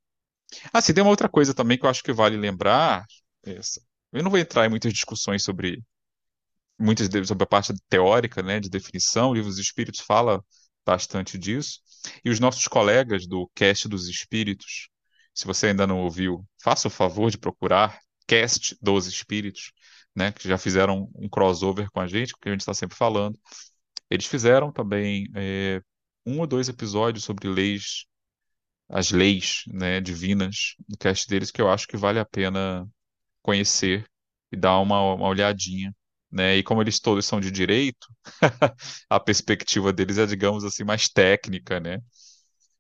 Ah, 0.73 0.81
sim, 0.81 0.93
tem 0.95 1.03
uma 1.03 1.11
outra 1.11 1.29
coisa 1.29 1.55
também 1.55 1.79
que 1.79 1.87
eu 1.87 1.91
acho 1.91 2.03
que 2.03 2.13
vale 2.13 2.37
lembrar. 2.37 3.05
Essa. 3.45 3.81
Eu 4.13 4.23
não 4.23 4.31
vou 4.31 4.39
entrar 4.39 4.67
em 4.67 4.69
muitas 4.69 4.93
discussões 4.93 5.43
sobre 5.43 5.83
muitas 6.79 7.09
sobre 7.27 7.45
a 7.45 7.47
parte 7.47 7.73
teórica, 7.89 8.43
né, 8.43 8.59
de 8.61 8.69
definição. 8.69 9.31
O 9.31 9.35
livro 9.35 9.51
dos 9.51 9.59
Espíritos 9.59 10.01
fala 10.01 10.43
bastante 10.85 11.39
disso. 11.39 11.81
E 12.25 12.31
os 12.31 12.41
nossos 12.41 12.67
colegas 12.67 13.27
do 13.27 13.51
Cast 13.55 13.89
dos 13.89 14.09
Espíritos, 14.09 14.89
se 15.35 15.47
você 15.47 15.69
ainda 15.69 15.87
não 15.87 16.01
ouviu, 16.01 16.45
faça 16.63 16.89
o 16.89 16.91
favor 16.91 17.31
de 17.31 17.39
procurar 17.39 17.99
Cast 18.27 18.77
dos 18.81 19.07
Espíritos, 19.07 19.73
né, 20.15 20.33
que 20.33 20.49
já 20.49 20.59
fizeram 20.59 21.11
um 21.15 21.29
crossover 21.29 21.91
com 21.91 22.01
a 22.01 22.07
gente, 22.07 22.35
que 22.41 22.49
a 22.49 22.53
gente 22.53 22.61
está 22.61 22.75
sempre 22.75 22.97
falando. 22.97 23.39
Eles 24.11 24.27
fizeram 24.27 24.73
também 24.73 25.27
é, 25.37 25.83
um 26.27 26.41
ou 26.41 26.47
dois 26.47 26.69
episódios 26.69 27.25
sobre 27.25 27.49
leis, 27.49 28.05
as 28.89 29.11
leis, 29.13 29.63
né, 29.69 30.01
divinas 30.01 30.75
no 30.89 30.97
cast 30.99 31.29
deles, 31.29 31.51
que 31.51 31.63
eu 31.63 31.71
acho 31.71 31.87
que 31.87 31.97
vale 31.97 32.19
a 32.19 32.25
pena 32.25 32.89
conhecer 33.43 34.07
e 34.53 34.57
dar 34.57 34.79
uma, 34.81 35.15
uma 35.15 35.29
olhadinha. 35.29 35.95
Né? 36.33 36.59
E 36.59 36.63
como 36.65 36.83
eles 36.83 37.01
todos 37.01 37.27
são 37.27 37.41
de 37.41 37.51
direito, 37.51 38.09
a 39.11 39.21
perspectiva 39.21 39.93
deles 39.93 40.19
é, 40.19 40.27
digamos 40.27 40.65
assim, 40.65 40.85
mais 40.85 41.09
técnica, 41.09 41.81
né? 41.81 41.99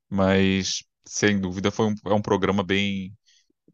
Mas, 0.08 0.82
sem 1.06 1.40
dúvida, 1.40 1.70
foi 1.70 1.86
um, 1.88 1.94
é 2.06 2.14
um 2.14 2.22
programa 2.22 2.62
bem, 2.64 3.12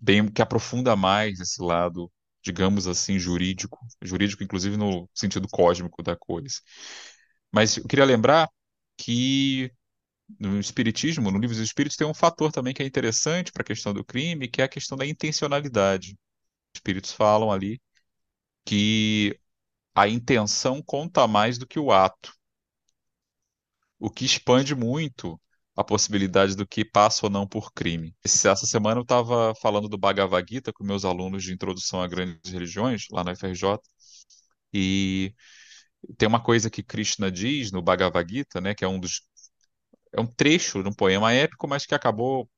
bem 0.00 0.28
que 0.30 0.42
aprofunda 0.42 0.96
mais 0.96 1.40
esse 1.40 1.62
lado, 1.62 2.10
digamos 2.44 2.86
assim, 2.88 3.18
jurídico, 3.18 3.78
jurídico 4.02 4.42
inclusive 4.44 4.76
no 4.76 5.08
sentido 5.14 5.48
cósmico 5.50 6.02
da 6.02 6.16
coisa. 6.16 6.56
Mas 7.52 7.76
eu 7.76 7.86
queria 7.86 8.04
lembrar 8.04 8.48
que 8.96 9.70
no 10.38 10.58
Espiritismo, 10.60 11.30
no 11.30 11.38
Livro 11.38 11.56
dos 11.56 11.64
Espíritos, 11.64 11.96
tem 11.96 12.06
um 12.06 12.14
fator 12.14 12.52
também 12.52 12.74
que 12.74 12.82
é 12.82 12.86
interessante 12.86 13.52
para 13.52 13.62
a 13.62 13.66
questão 13.66 13.94
do 13.94 14.04
crime, 14.04 14.48
que 14.48 14.60
é 14.62 14.64
a 14.64 14.68
questão 14.68 14.98
da 14.98 15.06
intencionalidade. 15.06 16.12
Os 16.74 16.78
Espíritos 16.78 17.12
falam 17.12 17.52
ali 17.52 17.80
que 18.64 19.38
a 19.94 20.08
intenção 20.08 20.82
conta 20.82 21.26
mais 21.28 21.58
do 21.58 21.66
que 21.66 21.78
o 21.80 21.92
ato, 21.92 22.32
o 23.98 24.10
que 24.10 24.24
expande 24.24 24.74
muito 24.74 25.40
a 25.76 25.84
possibilidade 25.84 26.56
do 26.56 26.66
que 26.66 26.84
passa 26.84 27.26
ou 27.26 27.30
não 27.30 27.46
por 27.46 27.72
crime. 27.72 28.14
Essa 28.24 28.56
semana 28.56 28.98
eu 29.00 29.02
estava 29.02 29.54
falando 29.56 29.88
do 29.88 29.98
Bhagavad 29.98 30.46
Gita 30.48 30.72
com 30.72 30.84
meus 30.84 31.04
alunos 31.04 31.44
de 31.44 31.52
introdução 31.52 32.00
a 32.02 32.08
grandes 32.08 32.50
religiões, 32.50 33.06
lá 33.10 33.22
na 33.22 33.32
FRJ, 33.32 33.78
e 34.72 35.34
tem 36.18 36.28
uma 36.28 36.42
coisa 36.42 36.70
que 36.70 36.82
Krishna 36.82 37.30
diz 37.30 37.72
no 37.72 37.82
Bhagavad 37.82 38.30
Gita, 38.32 38.60
né, 38.60 38.74
que 38.74 38.84
é 38.84 38.88
um 38.88 39.00
dos 39.00 39.22
é 40.12 40.20
um 40.20 40.26
trecho 40.26 40.82
de 40.82 40.88
um 40.88 40.92
poema 40.94 41.32
épico, 41.32 41.68
mas 41.68 41.86
que 41.86 41.94
acabou 41.94 42.48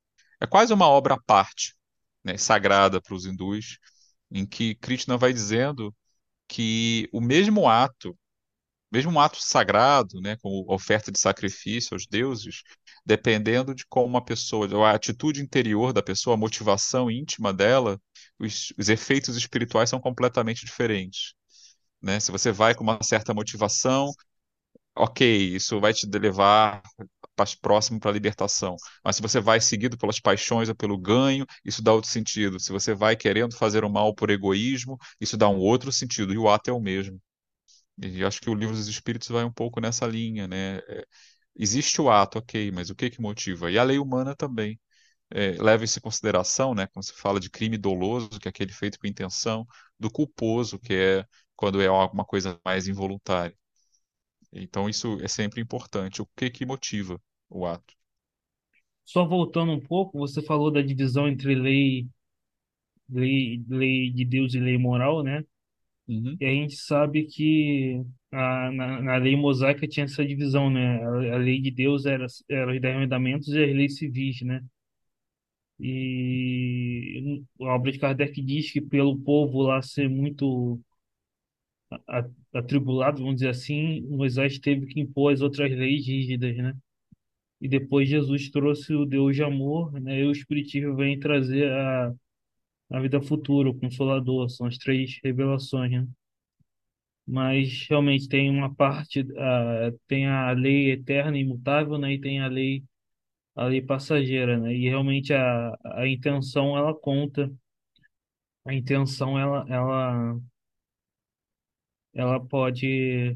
é 0.41 0.47
quase 0.47 0.73
uma 0.73 0.87
obra 0.87 1.15
à 1.15 1.21
parte, 1.21 1.75
né, 2.23 2.37
sagrada 2.37 3.01
para 3.01 3.13
os 3.15 3.25
hindus, 3.25 3.79
em 4.31 4.45
que 4.45 4.75
Krishna 4.75 5.17
vai 5.17 5.33
dizendo 5.33 5.95
que 6.47 7.09
o 7.13 7.21
mesmo 7.21 7.67
ato, 7.69 8.17
mesmo 8.91 9.19
ato 9.19 9.41
sagrado, 9.41 10.21
né, 10.21 10.37
com 10.41 10.65
oferta 10.69 11.11
de 11.11 11.19
sacrifício 11.19 11.95
aos 11.95 12.07
deuses, 12.07 12.63
dependendo 13.05 13.75
de 13.75 13.85
como 13.87 14.07
uma 14.07 14.23
pessoa, 14.23 14.67
a 14.89 14.95
atitude 14.95 15.41
interior 15.41 15.93
da 15.93 16.03
pessoa, 16.03 16.35
a 16.35 16.37
motivação 16.37 17.11
íntima 17.11 17.53
dela, 17.53 18.01
os, 18.39 18.73
os 18.77 18.89
efeitos 18.89 19.35
espirituais 19.37 19.89
são 19.89 19.99
completamente 19.99 20.65
diferentes. 20.65 21.33
Né? 22.01 22.19
Se 22.19 22.31
você 22.31 22.51
vai 22.51 22.75
com 22.75 22.83
uma 22.83 22.99
certa 23.03 23.33
motivação, 23.33 24.11
ok, 24.95 25.55
isso 25.55 25.79
vai 25.79 25.93
te 25.93 26.07
levar 26.07 26.81
próximo 27.61 27.99
para 27.99 28.11
a 28.11 28.13
libertação. 28.13 28.75
Mas 29.03 29.15
se 29.15 29.21
você 29.21 29.39
vai 29.39 29.61
seguido 29.61 29.97
pelas 29.97 30.19
paixões 30.19 30.69
ou 30.69 30.75
pelo 30.75 30.97
ganho, 30.97 31.45
isso 31.63 31.81
dá 31.81 31.93
outro 31.93 32.09
sentido. 32.09 32.59
Se 32.59 32.71
você 32.71 32.93
vai 32.93 33.15
querendo 33.15 33.55
fazer 33.55 33.83
o 33.85 33.89
mal 33.89 34.13
por 34.13 34.29
egoísmo, 34.29 34.97
isso 35.19 35.37
dá 35.37 35.47
um 35.49 35.57
outro 35.57 35.91
sentido. 35.91 36.33
E 36.33 36.37
o 36.37 36.49
ato 36.49 36.69
é 36.69 36.73
o 36.73 36.79
mesmo. 36.79 37.19
E 38.01 38.23
acho 38.23 38.39
que 38.41 38.49
o 38.49 38.55
livro 38.55 38.75
dos 38.75 38.87
Espíritos 38.87 39.27
vai 39.29 39.43
um 39.43 39.51
pouco 39.51 39.79
nessa 39.81 40.05
linha, 40.07 40.47
né? 40.47 40.77
É, 40.87 41.05
existe 41.55 42.01
o 42.01 42.09
ato, 42.09 42.39
ok, 42.39 42.71
mas 42.71 42.89
o 42.89 42.95
que 42.95 43.09
que 43.09 43.21
motiva? 43.21 43.71
E 43.71 43.77
a 43.77 43.83
lei 43.83 43.99
humana 43.99 44.35
também. 44.35 44.79
É, 45.31 45.51
leva 45.61 45.85
isso 45.85 45.99
em 45.99 46.01
consideração, 46.01 46.75
né? 46.75 46.87
Quando 46.87 47.05
se 47.05 47.13
fala 47.13 47.39
de 47.39 47.49
crime 47.49 47.77
doloso, 47.77 48.29
que 48.39 48.47
é 48.47 48.51
aquele 48.51 48.73
feito 48.73 48.99
com 48.99 49.07
intenção, 49.07 49.67
do 49.99 50.11
culposo, 50.11 50.79
que 50.79 50.93
é 50.93 51.25
quando 51.59 51.81
é 51.81 51.87
alguma 51.87 52.23
coisa 52.23 52.57
mais 52.63 52.87
involuntária. 52.87 53.53
Então 54.53 54.87
isso 54.87 55.19
é 55.21 55.27
sempre 55.27 55.59
importante. 55.59 56.21
O 56.21 56.25
que 56.33 56.49
que 56.49 56.65
motiva 56.65 57.21
o 57.49 57.65
ato? 57.65 57.93
Só 59.03 59.25
voltando 59.27 59.73
um 59.73 59.79
pouco, 59.79 60.17
você 60.17 60.41
falou 60.41 60.71
da 60.71 60.81
divisão 60.81 61.27
entre 61.27 61.53
lei, 61.55 62.07
lei, 63.09 63.61
lei 63.67 64.09
de 64.09 64.23
Deus 64.23 64.53
e 64.53 64.59
lei 64.61 64.77
moral, 64.77 65.21
né? 65.21 65.43
Uhum. 66.07 66.37
E 66.39 66.45
a 66.45 66.49
gente 66.49 66.77
sabe 66.77 67.25
que 67.25 68.01
a, 68.31 68.71
na, 68.71 69.01
na 69.01 69.17
lei 69.17 69.35
mosaica 69.35 69.85
tinha 69.85 70.05
essa 70.05 70.25
divisão, 70.25 70.69
né? 70.69 71.03
A, 71.03 71.35
a 71.35 71.37
lei 71.37 71.59
de 71.59 71.71
Deus 71.71 72.05
era, 72.05 72.25
era 72.49 72.73
os 72.73 72.79
dez 72.79 72.95
mandamentos 72.95 73.49
e 73.49 73.61
as 73.61 73.75
leis 73.75 73.97
civis, 73.97 74.41
né? 74.43 74.63
E 75.77 77.43
a 77.59 77.75
obra 77.75 77.91
de 77.91 77.99
Kardec 77.99 78.41
diz 78.41 78.71
que 78.71 78.79
pelo 78.79 79.17
povo 79.17 79.61
lá 79.61 79.81
ser 79.81 80.09
muito 80.09 80.79
atribulado, 82.53 83.19
vamos 83.19 83.35
dizer 83.35 83.49
assim, 83.49 84.01
Moisés 84.01 84.59
teve 84.59 84.85
que 84.87 84.99
impor 84.99 85.33
as 85.33 85.41
outras 85.41 85.71
leis 85.71 86.05
rígidas, 86.05 86.55
né? 86.57 86.75
E 87.61 87.67
depois 87.67 88.07
Jesus 88.09 88.49
trouxe 88.49 88.93
o 88.93 89.05
Deus 89.05 89.35
de 89.35 89.43
amor, 89.43 89.91
né? 89.99 90.19
E 90.21 90.25
o 90.25 90.31
Espiritismo 90.31 90.95
vem 90.95 91.19
trazer 91.19 91.71
a, 91.71 92.13
a 92.91 92.99
vida 93.01 93.21
futura, 93.21 93.69
o 93.69 93.79
Consolador, 93.79 94.49
são 94.49 94.67
as 94.67 94.77
três 94.77 95.19
revelações, 95.23 95.91
né? 95.91 96.07
Mas 97.27 97.85
realmente 97.87 98.27
tem 98.27 98.49
uma 98.49 98.73
parte, 98.73 99.25
ah, 99.37 99.93
tem 100.07 100.27
a 100.27 100.51
lei 100.51 100.91
eterna 100.91 101.37
e 101.37 101.41
imutável, 101.41 101.97
né? 101.97 102.13
E 102.13 102.19
tem 102.19 102.39
a 102.41 102.47
lei, 102.47 102.83
a 103.55 103.65
lei 103.65 103.81
passageira, 103.81 104.57
né? 104.59 104.73
E 104.75 104.89
realmente 104.89 105.33
a, 105.33 105.77
a 105.85 106.07
intenção 106.07 106.77
ela 106.77 106.93
conta, 106.95 107.51
a 108.65 108.73
intenção 108.73 109.37
ela, 109.37 109.65
ela, 109.69 110.39
ela 112.13 112.39
pode 112.39 113.33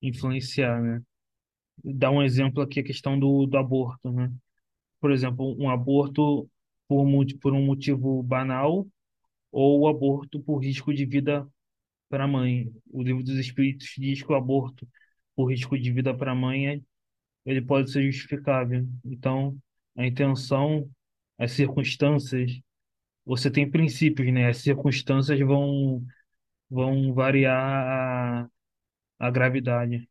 influenciar, 0.00 0.80
né? 0.80 1.02
Dar 1.84 2.10
um 2.10 2.22
exemplo 2.22 2.62
aqui 2.62 2.80
a 2.80 2.84
questão 2.84 3.18
do, 3.18 3.46
do 3.46 3.56
aborto, 3.56 4.12
né? 4.12 4.32
Por 5.00 5.10
exemplo, 5.10 5.56
um 5.58 5.70
aborto 5.70 6.48
por, 6.88 7.06
por 7.40 7.52
um 7.54 7.64
motivo 7.64 8.22
banal 8.22 8.86
ou 9.50 9.80
o 9.80 9.88
aborto 9.88 10.40
por 10.40 10.58
risco 10.58 10.92
de 10.94 11.04
vida 11.06 11.46
para 12.08 12.24
a 12.24 12.28
mãe. 12.28 12.72
O 12.90 13.02
Livro 13.02 13.22
dos 13.22 13.36
Espíritos 13.36 13.94
diz 13.98 14.22
que 14.22 14.32
o 14.32 14.36
aborto 14.36 14.86
por 15.34 15.50
risco 15.50 15.78
de 15.78 15.92
vida 15.92 16.14
para 16.16 16.32
a 16.32 16.34
mãe 16.34 16.82
ele 17.44 17.62
pode 17.62 17.90
ser 17.90 18.04
justificável. 18.10 18.86
Então, 19.04 19.58
a 19.96 20.06
intenção, 20.06 20.88
as 21.38 21.52
circunstâncias, 21.52 22.60
você 23.24 23.50
tem 23.50 23.70
princípios, 23.70 24.32
né? 24.32 24.48
As 24.48 24.58
circunstâncias 24.58 25.38
vão 25.40 26.04
vão 26.72 27.14
variar 27.14 28.48
a, 28.48 28.50
a 29.28 29.30
gravidade. 29.32 30.08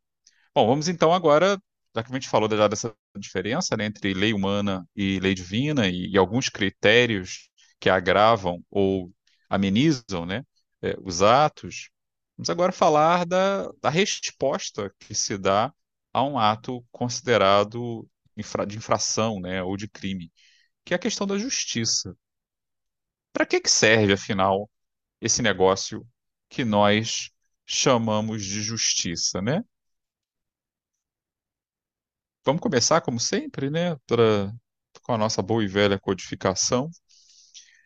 Bom, 0.54 0.68
vamos 0.68 0.88
então 0.88 1.14
agora, 1.14 1.62
já 1.96 2.04
que 2.04 2.12
a 2.12 2.14
gente 2.16 2.30
falou 2.30 2.50
já 2.50 2.68
dessa 2.68 2.96
diferença, 3.18 3.76
né, 3.78 3.86
entre 3.86 4.14
lei 4.14 4.34
humana 4.34 4.88
e 4.96 5.20
lei 5.20 5.34
divina 5.34 5.88
e, 5.88 6.10
e 6.12 6.18
alguns 6.18 6.50
critérios 6.50 7.50
que 7.80 7.90
agravam 7.90 8.64
ou 8.70 9.12
amenizam, 9.50 10.26
né, 10.26 10.44
eh, 10.82 10.96
os 11.02 11.22
atos, 11.22 11.90
vamos 12.38 12.50
agora 12.50 12.72
falar 12.72 13.26
da, 13.26 13.70
da 13.82 13.90
resposta 13.90 14.94
que 15.00 15.14
se 15.16 15.38
dá 15.38 15.74
a 16.14 16.24
um 16.24 16.38
ato 16.38 16.86
considerado 16.92 18.08
infra- 18.38 18.66
de 18.66 18.78
infração, 18.78 19.40
né, 19.40 19.64
ou 19.64 19.78
de 19.78 19.88
crime, 19.88 20.32
que 20.86 20.94
é 20.94 20.98
a 20.98 21.00
questão 21.00 21.28
da 21.28 21.38
justiça. 21.38 22.16
Para 23.34 23.46
que 23.46 23.60
que 23.60 23.70
serve, 23.70 24.14
afinal, 24.14 24.70
esse 25.22 25.42
negócio 25.42 26.06
que 26.52 26.66
nós 26.66 27.32
chamamos 27.68 28.46
de 28.46 28.62
justiça, 28.64 29.42
né? 29.42 29.64
Vamos 32.46 32.62
começar, 32.62 33.02
como 33.02 33.20
sempre, 33.20 33.70
né, 33.70 33.96
pra- 34.08 34.52
com 35.04 35.14
a 35.14 35.18
nossa 35.18 35.42
boa 35.42 35.64
e 35.64 35.68
velha 35.68 36.00
codificação. 36.00 36.90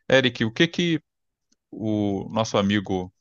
Eric, 0.09 0.43
o 0.45 0.51
que 0.51 0.67
que 0.67 1.01
o 1.71 2.29
nosso 2.31 2.57
amigo 2.57 3.13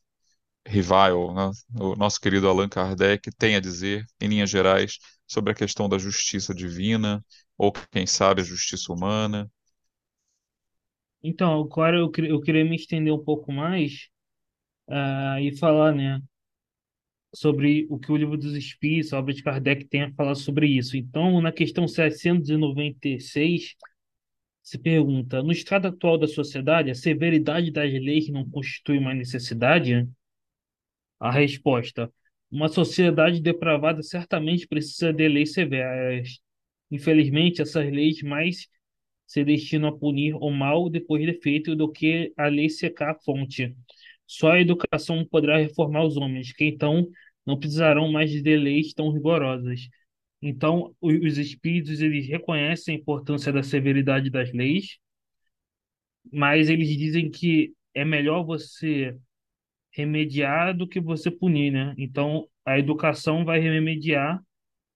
Revile, 0.66 1.34
né, 1.34 1.50
o 1.80 1.96
nosso 1.96 2.20
querido 2.20 2.48
Allan 2.48 2.68
Kardec, 2.68 3.30
tem 3.38 3.56
a 3.56 3.60
dizer, 3.60 4.06
em 4.20 4.28
linhas 4.28 4.50
gerais, 4.50 4.98
sobre 5.26 5.52
a 5.52 5.56
questão 5.56 5.88
da 5.88 5.98
justiça 5.98 6.54
divina, 6.54 7.24
ou 7.58 7.72
quem 7.92 8.06
sabe 8.06 8.42
a 8.42 8.44
justiça 8.44 8.92
humana? 8.92 9.50
Então, 11.22 11.60
agora 11.60 11.96
eu, 11.96 12.10
eu 12.24 12.40
queria 12.40 12.64
me 12.64 12.76
estender 12.76 13.12
um 13.12 13.22
pouco 13.24 13.50
mais 13.52 14.08
ah, 14.88 15.40
e 15.40 15.56
falar, 15.56 15.94
né? 15.94 16.20
sobre 17.34 17.86
o 17.90 17.98
que 17.98 18.12
o 18.12 18.16
Livro 18.16 18.36
dos 18.36 18.54
Espíritos, 18.54 19.12
a 19.12 19.18
obra 19.18 19.34
de 19.34 19.42
Kardec, 19.42 19.84
tem 19.86 20.02
a 20.02 20.12
falar 20.12 20.36
sobre 20.36 20.68
isso. 20.68 20.96
Então, 20.96 21.40
na 21.40 21.50
questão 21.50 21.86
796, 21.88 23.74
se 24.62 24.78
pergunta: 24.78 25.42
no 25.42 25.52
estado 25.52 25.88
atual 25.88 26.16
da 26.16 26.28
sociedade, 26.28 26.90
a 26.90 26.94
severidade 26.94 27.70
das 27.70 27.92
leis 27.92 28.28
não 28.28 28.48
constitui 28.48 28.98
uma 28.98 29.12
necessidade? 29.12 30.08
A 31.18 31.30
resposta: 31.30 32.12
uma 32.50 32.68
sociedade 32.68 33.40
depravada 33.40 34.02
certamente 34.02 34.66
precisa 34.68 35.12
de 35.12 35.28
leis 35.28 35.52
severas. 35.52 36.38
Infelizmente, 36.90 37.60
essas 37.60 37.90
leis 37.90 38.22
mais 38.22 38.68
se 39.26 39.44
destinam 39.44 39.88
a 39.88 39.98
punir 39.98 40.34
o 40.36 40.50
mal 40.50 40.88
depois 40.88 41.24
de 41.26 41.32
feito 41.40 41.74
do 41.74 41.90
que 41.90 42.32
a 42.36 42.46
lei 42.46 42.68
secar 42.68 43.10
a 43.10 43.14
fonte. 43.14 43.74
Só 44.26 44.52
a 44.52 44.60
educação 44.60 45.24
poderá 45.26 45.58
reformar 45.58 46.04
os 46.04 46.16
homens, 46.16 46.52
que 46.52 46.64
então 46.64 47.08
não 47.46 47.58
precisarão 47.58 48.10
mais 48.10 48.30
de 48.30 48.56
leis 48.56 48.92
tão 48.94 49.10
rigorosas. 49.10 49.88
Então, 50.40 50.94
os 51.00 51.38
espíritos 51.38 52.00
eles 52.00 52.26
reconhecem 52.28 52.96
a 52.96 52.98
importância 52.98 53.52
da 53.52 53.62
severidade 53.62 54.30
das 54.30 54.52
leis, 54.52 54.98
mas 56.32 56.68
eles 56.68 56.88
dizem 56.96 57.30
que 57.30 57.74
é 57.94 58.04
melhor 58.04 58.44
você 58.44 59.16
remediar 59.92 60.76
do 60.76 60.88
que 60.88 61.00
você 61.00 61.30
punir, 61.30 61.70
né? 61.70 61.94
Então, 61.98 62.48
a 62.64 62.78
educação 62.78 63.44
vai 63.44 63.60
remediar, 63.60 64.42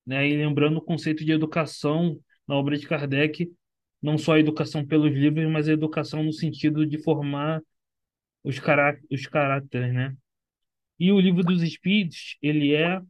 né? 0.06 0.28
E 0.28 0.36
lembrando 0.36 0.78
o 0.78 0.82
conceito 0.82 1.24
de 1.24 1.32
educação 1.32 2.18
na 2.46 2.56
obra 2.56 2.76
de 2.76 2.86
Kardec, 2.86 3.50
não 4.02 4.18
só 4.18 4.34
a 4.34 4.40
educação 4.40 4.84
pelos 4.86 5.12
livros, 5.12 5.50
mas 5.50 5.68
a 5.68 5.72
educação 5.72 6.22
no 6.22 6.32
sentido 6.32 6.86
de 6.86 7.02
formar 7.02 7.62
os 8.42 8.58
cará 8.58 8.96
os 9.10 9.26
caráteres, 9.26 9.92
né? 9.92 10.16
E 10.98 11.12
o 11.12 11.20
livro 11.20 11.44
dos 11.44 11.62
Espíritos, 11.62 12.36
ele 12.42 12.74
é, 12.74 13.00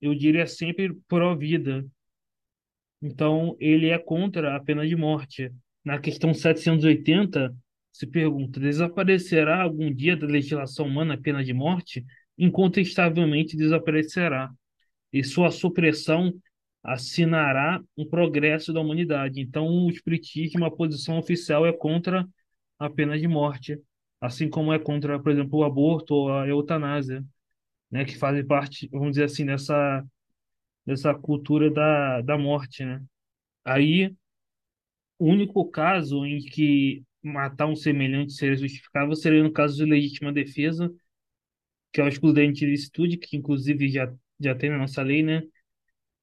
eu 0.00 0.14
diria 0.14 0.46
sempre 0.46 0.94
pró-vida. 1.08 1.86
Então, 3.00 3.56
ele 3.60 3.88
é 3.90 3.98
contra 3.98 4.56
a 4.56 4.60
pena 4.60 4.86
de 4.86 4.96
morte. 4.96 5.52
Na 5.84 5.98
questão 5.98 6.34
780, 6.34 7.54
se 7.92 8.06
pergunta: 8.06 8.58
desaparecerá 8.58 9.62
algum 9.62 9.92
dia 9.92 10.16
da 10.16 10.26
legislação 10.26 10.86
humana 10.86 11.14
a 11.14 11.18
pena 11.18 11.44
de 11.44 11.52
morte? 11.52 12.04
Incontestavelmente 12.36 13.56
desaparecerá. 13.56 14.50
E 15.12 15.22
sua 15.22 15.50
supressão 15.50 16.34
assinará 16.82 17.80
um 17.96 18.04
progresso 18.04 18.72
da 18.72 18.80
humanidade. 18.80 19.40
Então, 19.40 19.66
o 19.68 19.90
Espiritismo, 19.90 20.64
a 20.64 20.70
posição 20.70 21.18
oficial 21.18 21.64
é 21.64 21.72
contra 21.72 22.26
a 22.78 22.90
pena 22.90 23.18
de 23.18 23.28
morte, 23.28 23.78
assim 24.24 24.48
como 24.48 24.72
é 24.72 24.78
contra, 24.78 25.20
por 25.20 25.32
exemplo, 25.32 25.58
o 25.60 25.64
aborto 25.64 26.14
ou 26.14 26.32
a 26.32 26.48
eutanásia, 26.48 27.24
né, 27.90 28.04
que 28.04 28.16
fazem 28.18 28.46
parte, 28.46 28.88
vamos 28.90 29.10
dizer 29.12 29.24
assim, 29.24 29.46
dessa, 29.46 30.04
dessa 30.86 31.14
cultura 31.14 31.70
da, 31.70 32.20
da 32.22 32.38
morte, 32.38 32.84
né? 32.84 33.02
Aí, 33.64 34.14
o 35.18 35.26
único 35.26 35.64
caso 35.70 36.24
em 36.26 36.38
que 36.38 37.04
matar 37.22 37.66
um 37.66 37.76
semelhante 37.76 38.32
seria 38.34 38.56
justificável 38.56 39.14
seria 39.16 39.42
no 39.42 39.52
caso 39.52 39.76
de 39.76 39.84
legítima 39.84 40.32
defesa, 40.32 40.92
que 41.92 42.00
é 42.00 42.04
o 42.04 42.08
excludente 42.08 42.60
de 42.60 42.66
licitude, 42.66 43.16
que 43.18 43.36
inclusive 43.36 43.88
já, 43.88 44.12
já 44.40 44.54
tem 44.54 44.70
na 44.70 44.78
nossa 44.78 45.02
lei, 45.02 45.22
né? 45.22 45.42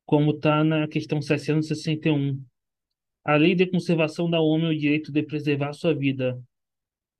Como 0.05 0.31
está 0.31 0.63
na 0.63 0.87
questão 0.87 1.21
661. 1.21 2.43
A 3.23 3.35
lei 3.35 3.55
de 3.55 3.67
conservação 3.67 4.29
da 4.29 4.41
homem 4.41 4.69
o 4.69 4.77
direito 4.77 5.11
de 5.11 5.23
preservar 5.23 5.73
sua 5.73 5.93
vida. 5.93 6.41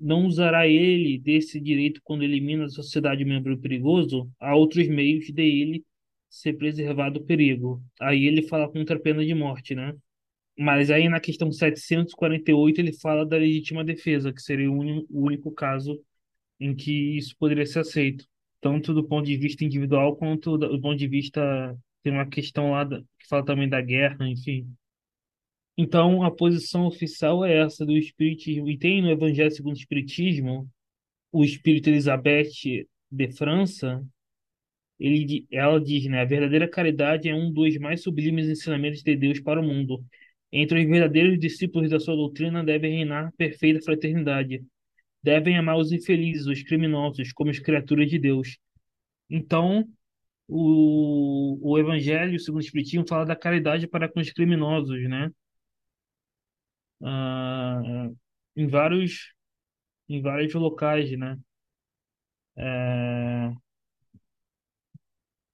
Não 0.01 0.25
usará 0.25 0.67
ele 0.67 1.19
desse 1.19 1.59
direito 1.59 2.01
quando 2.03 2.23
elimina 2.23 2.63
da 2.63 2.69
sociedade 2.69 3.23
membro 3.25 3.57
perigoso? 3.59 4.29
Há 4.39 4.55
outros 4.55 4.87
meios 4.87 5.25
de 5.27 5.41
ele 5.43 5.85
ser 6.29 6.53
preservado 6.53 7.19
do 7.19 7.25
perigo. 7.25 7.83
Aí 7.99 8.25
ele 8.25 8.41
fala 8.43 8.69
contra 8.69 8.97
a 8.97 8.99
pena 8.99 9.25
de 9.25 9.33
morte, 9.33 9.75
né? 9.75 9.95
Mas 10.57 10.91
aí 10.91 11.09
na 11.09 11.19
questão 11.19 11.51
748 11.51 12.79
ele 12.81 12.93
fala 12.93 13.25
da 13.25 13.37
legítima 13.37 13.83
defesa, 13.83 14.33
que 14.33 14.41
seria 14.41 14.71
o 14.71 14.77
o 15.09 15.25
único 15.25 15.51
caso 15.51 16.01
em 16.59 16.75
que 16.75 17.17
isso 17.17 17.35
poderia 17.37 17.65
ser 17.65 17.79
aceito, 17.79 18.25
tanto 18.61 18.93
do 18.93 19.03
ponto 19.07 19.25
de 19.25 19.37
vista 19.37 19.65
individual 19.65 20.15
quanto 20.17 20.57
do 20.57 20.79
ponto 20.81 20.97
de 20.97 21.07
vista 21.07 21.77
tem 22.03 22.13
uma 22.13 22.27
questão 22.27 22.71
lá 22.71 22.87
que 22.87 23.27
fala 23.27 23.45
também 23.45 23.69
da 23.69 23.81
guerra, 23.81 24.27
enfim. 24.29 24.67
Então 25.81 26.21
a 26.21 26.29
posição 26.29 26.85
oficial 26.85 27.43
é 27.43 27.57
essa 27.57 27.83
do 27.83 27.97
espiritismo. 27.97 28.69
E 28.69 28.77
tem 28.77 29.01
no 29.01 29.09
Evangelho 29.09 29.49
segundo 29.49 29.73
o 29.73 29.79
Espiritismo 29.79 30.69
o 31.31 31.43
espírito 31.43 31.89
Elizabeth 31.89 32.51
de 33.11 33.31
França, 33.31 34.05
ele, 34.99 35.47
ela 35.51 35.81
diz, 35.81 36.05
né, 36.05 36.21
a 36.21 36.25
verdadeira 36.25 36.67
caridade 36.67 37.29
é 37.29 37.33
um 37.33 37.51
dos 37.51 37.75
mais 37.77 38.03
sublimes 38.03 38.47
ensinamentos 38.47 39.01
de 39.01 39.15
Deus 39.15 39.39
para 39.39 39.59
o 39.59 39.63
mundo. 39.63 40.05
Entre 40.51 40.79
os 40.79 40.87
verdadeiros 40.87 41.39
discípulos 41.39 41.89
da 41.89 41.99
sua 41.99 42.15
doutrina 42.15 42.63
deve 42.63 42.87
reinar 42.87 43.33
perfeita 43.35 43.81
fraternidade. 43.83 44.63
Devem 45.23 45.57
amar 45.57 45.77
os 45.77 45.91
infelizes, 45.91 46.45
os 46.45 46.61
criminosos, 46.61 47.33
como 47.33 47.49
as 47.49 47.57
criaturas 47.57 48.07
de 48.07 48.19
Deus. 48.19 48.59
Então, 49.29 49.87
o, 50.47 51.57
o 51.71 51.79
Evangelho, 51.79 52.39
segundo 52.39 52.61
o 52.61 52.65
Espiritismo, 52.65 53.07
fala 53.07 53.25
da 53.25 53.35
caridade 53.35 53.87
para 53.87 54.07
com 54.07 54.19
os 54.19 54.31
criminosos, 54.31 55.01
né? 55.09 55.31
Ah, 57.03 57.81
em 58.55 58.67
vários, 58.67 59.33
em 60.09 60.21
vários 60.21 60.53
locais, 60.55 61.11
né? 61.17 61.37
É, 62.55 63.51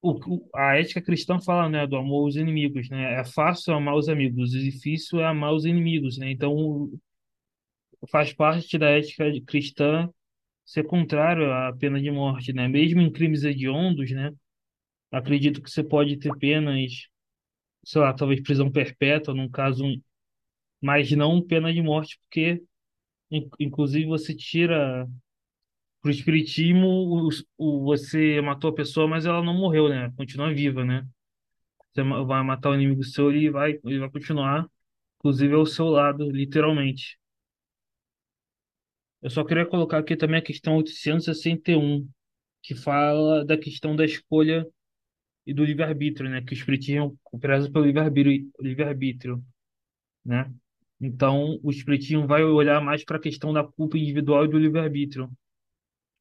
o, 0.01 0.47
a 0.55 0.77
ética 0.77 1.01
cristã 1.01 1.39
fala, 1.39 1.69
né, 1.69 1.86
do 1.88 1.95
amor 1.97 2.23
aos 2.25 2.36
inimigos, 2.36 2.89
né? 2.89 3.19
É 3.19 3.23
fácil 3.25 3.73
amar 3.73 3.95
os 3.95 4.10
amigos, 4.10 4.51
difícil 4.51 5.19
é 5.19 5.25
amar 5.25 5.53
os 5.53 5.65
inimigos, 5.65 6.17
né? 6.17 6.31
Então, 6.31 6.89
faz 8.10 8.33
parte 8.33 8.77
da 8.77 8.89
ética 8.89 9.25
cristã 9.45 10.10
ser 10.65 10.86
contrário 10.86 11.51
à 11.53 11.73
pena 11.77 12.01
de 12.01 12.12
morte, 12.12 12.53
né? 12.53 12.67
Mesmo 12.67 13.01
em 13.01 13.12
crimes 13.12 13.43
hediondos, 13.43 14.12
né? 14.12 14.31
Acredito 15.12 15.62
que 15.62 15.69
você 15.71 15.83
pode 15.83 16.17
ter 16.19 16.36
penas, 16.38 17.07
sei 17.86 18.01
lá, 18.01 18.13
talvez 18.13 18.41
prisão 18.43 18.71
perpétua, 18.71 19.33
num 19.33 19.49
caso, 19.49 19.83
mas 20.82 21.12
não 21.12 21.42
pena 21.42 21.74
de 21.74 21.82
morte, 21.82 22.20
porque, 22.22 22.63
in- 23.32 23.50
inclusive, 23.60 24.06
você 24.08 24.36
tira 24.36 25.08
pro 26.02 26.12
espiritismo, 26.12 26.88
o, 26.88 27.30
o- 27.58 27.84
você 27.86 28.42
matou 28.42 28.70
a 28.72 28.76
pessoa, 28.76 29.08
mas 29.08 29.26
ela 29.26 29.44
não 29.44 29.54
morreu, 29.56 29.90
né? 29.90 30.12
Continua 30.18 30.54
viva, 30.54 30.84
né? 30.86 31.08
Você 31.94 32.04
vai 32.04 32.44
matar 32.44 32.72
o 32.72 32.76
inimigo 32.76 33.04
seu, 33.04 33.32
ele 33.32 33.50
vai, 33.52 33.80
ele 33.86 34.00
vai 34.00 34.10
continuar, 34.12 34.68
inclusive 35.20 35.54
ao 35.56 35.66
seu 35.66 35.88
lado, 35.88 36.30
literalmente. 36.32 37.18
Eu 39.22 39.30
só 39.30 39.44
queria 39.44 39.66
colocar 39.66 39.98
aqui 40.00 40.16
também 40.16 40.40
a 40.40 40.44
questão 40.44 40.78
861, 40.78 42.08
que 42.63 42.76
fala 42.76 43.44
da 43.46 43.58
questão 43.58 43.96
da 43.96 44.06
escolha 44.06 44.66
e 45.48 45.54
do 45.54 45.66
livre-arbítrio, 45.66 46.30
né? 46.30 46.42
Que 46.44 46.54
o 46.54 46.56
espiritismo 46.56 47.18
preza 47.42 47.72
pelo 47.72 47.86
livre-arbítrio, 47.86 48.52
livre-arbítrio, 48.62 49.44
né? 50.26 50.52
Então, 50.99 51.60
o 51.63 51.69
espiritismo 51.71 52.25
vai 52.27 52.43
olhar 52.43 52.81
mais 52.81 53.03
para 53.05 53.17
a 53.17 53.21
questão 53.21 53.53
da 53.53 53.63
culpa 53.63 53.97
individual 53.97 54.45
e 54.45 54.47
do 54.49 54.57
livre-arbítrio, 54.60 55.29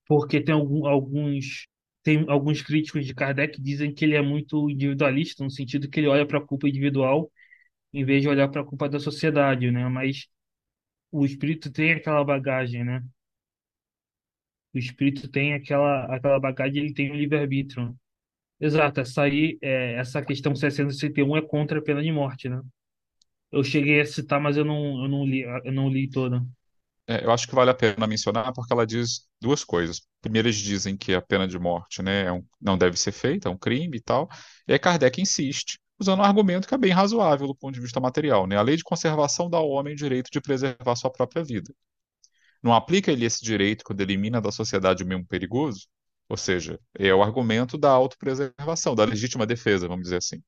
porque 0.06 0.40
tem 0.40 0.54
algum, 0.54 0.86
alguns 0.86 1.66
tem 2.02 2.24
alguns 2.28 2.62
críticos 2.62 3.04
de 3.06 3.14
Kardec 3.14 3.56
que 3.56 3.62
dizem 3.62 3.92
que 3.92 4.04
ele 4.04 4.14
é 4.14 4.22
muito 4.22 4.70
individualista, 4.70 5.42
no 5.44 5.50
sentido 5.50 5.88
que 5.90 6.00
ele 6.00 6.06
olha 6.08 6.26
para 6.26 6.38
a 6.38 6.46
culpa 6.46 6.68
individual 6.68 7.30
em 7.92 8.04
vez 8.04 8.22
de 8.22 8.28
olhar 8.28 8.48
para 8.50 8.62
a 8.62 8.64
culpa 8.64 8.88
da 8.88 9.00
sociedade, 9.00 9.70
né? 9.72 9.88
Mas 9.88 10.26
o 11.12 11.24
espírito 11.26 11.72
tem 11.72 11.92
aquela 11.92 12.24
bagagem, 12.24 12.84
né? 12.84 13.02
O 14.74 14.78
espírito 14.78 15.28
tem 15.28 15.54
aquela 15.54 16.04
aquela 16.14 16.38
bagagem, 16.40 16.82
ele 16.84 16.94
tem 16.94 17.10
o 17.10 17.14
livre-arbítrio. 17.16 17.96
Exato, 18.60 19.00
essa 19.00 19.22
aí, 19.24 19.58
é, 19.62 19.94
essa 19.94 20.22
questão 20.22 20.54
661 20.56 21.36
é 21.36 21.42
contra 21.42 21.78
a 21.80 21.82
pena 21.82 22.02
de 22.02 22.12
morte, 22.12 22.48
né? 22.48 22.60
Eu 23.52 23.64
cheguei 23.64 24.00
a 24.00 24.06
citar, 24.06 24.40
mas 24.40 24.56
eu 24.56 24.64
não, 24.64 25.02
eu 25.04 25.09
não 25.09 25.24
li, 25.26 25.42
eu 25.42 25.72
não 25.72 25.88
li 25.88 26.09
toda. 26.11 26.44
É, 27.09 27.24
eu 27.24 27.30
acho 27.30 27.46
que 27.48 27.54
vale 27.54 27.70
a 27.70 27.74
pena 27.74 28.06
mencionar 28.06 28.52
porque 28.52 28.72
ela 28.72 28.87
diz 28.87 29.26
duas 29.40 29.62
coisas. 29.64 30.02
Primeiro, 30.20 30.48
eles 30.48 30.56
dizem 30.59 30.96
que 30.96 31.14
a 31.14 31.22
pena 31.22 31.46
de 31.46 31.59
morte, 31.59 32.02
né, 32.02 32.24
é 32.24 32.32
um- 32.32 32.44
não 32.61 32.76
deve 32.76 32.96
ser 32.98 33.12
feita, 33.12 33.48
é 33.48 33.50
um 33.52 33.56
crime 33.59 33.96
e 33.98 34.00
tal. 34.00 34.28
E 34.66 34.72
aí 34.72 34.78
Kardec 34.78 35.20
insiste, 35.20 35.78
usando 36.00 36.20
um 36.20 36.24
argumento 36.24 36.66
que 36.66 36.74
é 36.74 36.78
bem 36.78 36.90
razoável 36.92 37.46
do 37.46 37.54
ponto 37.54 37.74
de 37.74 37.80
vista 37.80 38.00
material, 38.00 38.46
né? 38.46 38.56
A 38.56 38.62
lei 38.62 38.76
de 38.76 38.82
conservação 38.85 39.48
dá 39.48 39.59
ao 39.59 39.68
homem 39.70 39.92
o 39.94 39.96
direito 39.96 40.30
de 40.32 40.40
preservar 40.40 40.96
sua 40.96 41.11
própria 41.11 41.44
vida. 41.44 41.72
Não 42.62 42.74
aplica 42.74 43.12
ele 43.12 43.24
esse 43.26 43.44
direito 43.44 43.85
quando 43.85 44.00
elimina 44.02 44.40
da 44.40 44.52
sociedade 44.52 45.02
o 45.04 45.06
mesmo 45.06 45.26
perigoso? 45.26 45.87
Ou 46.28 46.37
seja, 46.37 46.80
é 46.98 47.14
o 47.14 47.22
argumento 47.22 47.78
da 47.78 47.90
autopreservação, 47.90 48.94
da 48.94 49.04
legítima 49.04 49.46
defesa, 49.46 49.88
vamos 49.88 50.04
dizer 50.04 50.18
assim. 50.18 50.42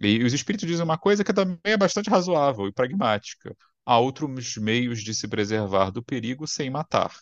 E 0.00 0.24
os 0.24 0.32
espíritos 0.32 0.66
dizem 0.68 0.84
uma 0.84 0.98
coisa 0.98 1.24
que 1.24 1.32
também 1.32 1.58
é 1.64 1.76
bastante 1.76 2.10
razoável 2.10 2.66
e 2.66 2.72
pragmática. 2.72 3.56
Há 3.84 3.98
outros 3.98 4.56
meios 4.56 5.02
de 5.02 5.14
se 5.14 5.28
preservar 5.28 5.90
do 5.90 6.02
perigo 6.02 6.46
sem 6.46 6.70
matar. 6.70 7.12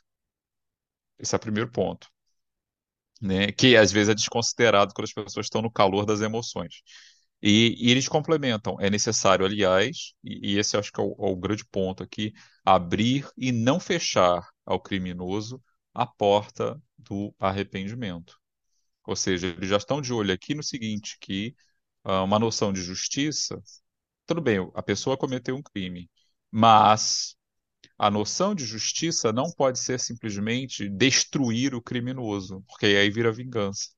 Esse 1.18 1.34
é 1.34 1.36
o 1.36 1.40
primeiro 1.40 1.70
ponto, 1.70 2.08
né? 3.20 3.52
Que 3.52 3.76
às 3.76 3.92
vezes 3.92 4.10
é 4.10 4.14
desconsiderado 4.14 4.92
quando 4.94 5.06
as 5.06 5.12
pessoas 5.12 5.46
estão 5.46 5.62
no 5.62 5.70
calor 5.70 6.04
das 6.06 6.20
emoções. 6.20 6.82
E, 7.42 7.76
e 7.78 7.90
eles 7.90 8.08
complementam. 8.08 8.76
É 8.80 8.90
necessário, 8.90 9.46
aliás, 9.46 10.14
e, 10.24 10.54
e 10.54 10.58
esse 10.58 10.76
acho 10.76 10.92
que 10.92 11.00
é 11.00 11.04
o, 11.04 11.12
é 11.12 11.30
o 11.30 11.36
grande 11.36 11.64
ponto 11.66 12.02
aqui, 12.02 12.32
abrir 12.64 13.28
e 13.36 13.52
não 13.52 13.78
fechar 13.80 14.48
ao 14.66 14.80
criminoso 14.80 15.62
a 15.94 16.06
porta 16.06 16.80
do 16.96 17.34
arrependimento. 17.38 18.36
Ou 19.06 19.16
seja, 19.16 19.48
eles 19.48 19.68
já 19.68 19.76
estão 19.78 20.00
de 20.02 20.12
olho 20.12 20.32
aqui 20.34 20.54
no 20.54 20.62
seguinte, 20.62 21.16
que 21.20 21.54
uma 22.22 22.38
noção 22.38 22.72
de 22.72 22.82
justiça 22.82 23.60
Tudo 24.26 24.40
bem, 24.42 24.58
a 24.74 24.82
pessoa 24.82 25.18
cometeu 25.18 25.56
um 25.56 25.62
crime, 25.62 26.10
mas 26.50 27.36
a 27.98 28.10
noção 28.10 28.54
de 28.54 28.64
justiça 28.66 29.32
não 29.32 29.50
pode 29.52 29.78
ser 29.80 30.00
simplesmente 30.00 30.88
destruir 30.90 31.74
o 31.74 31.82
criminoso, 31.82 32.62
porque 32.68 32.86
aí 32.86 33.10
vira 33.10 33.32
vingança. 33.32 33.90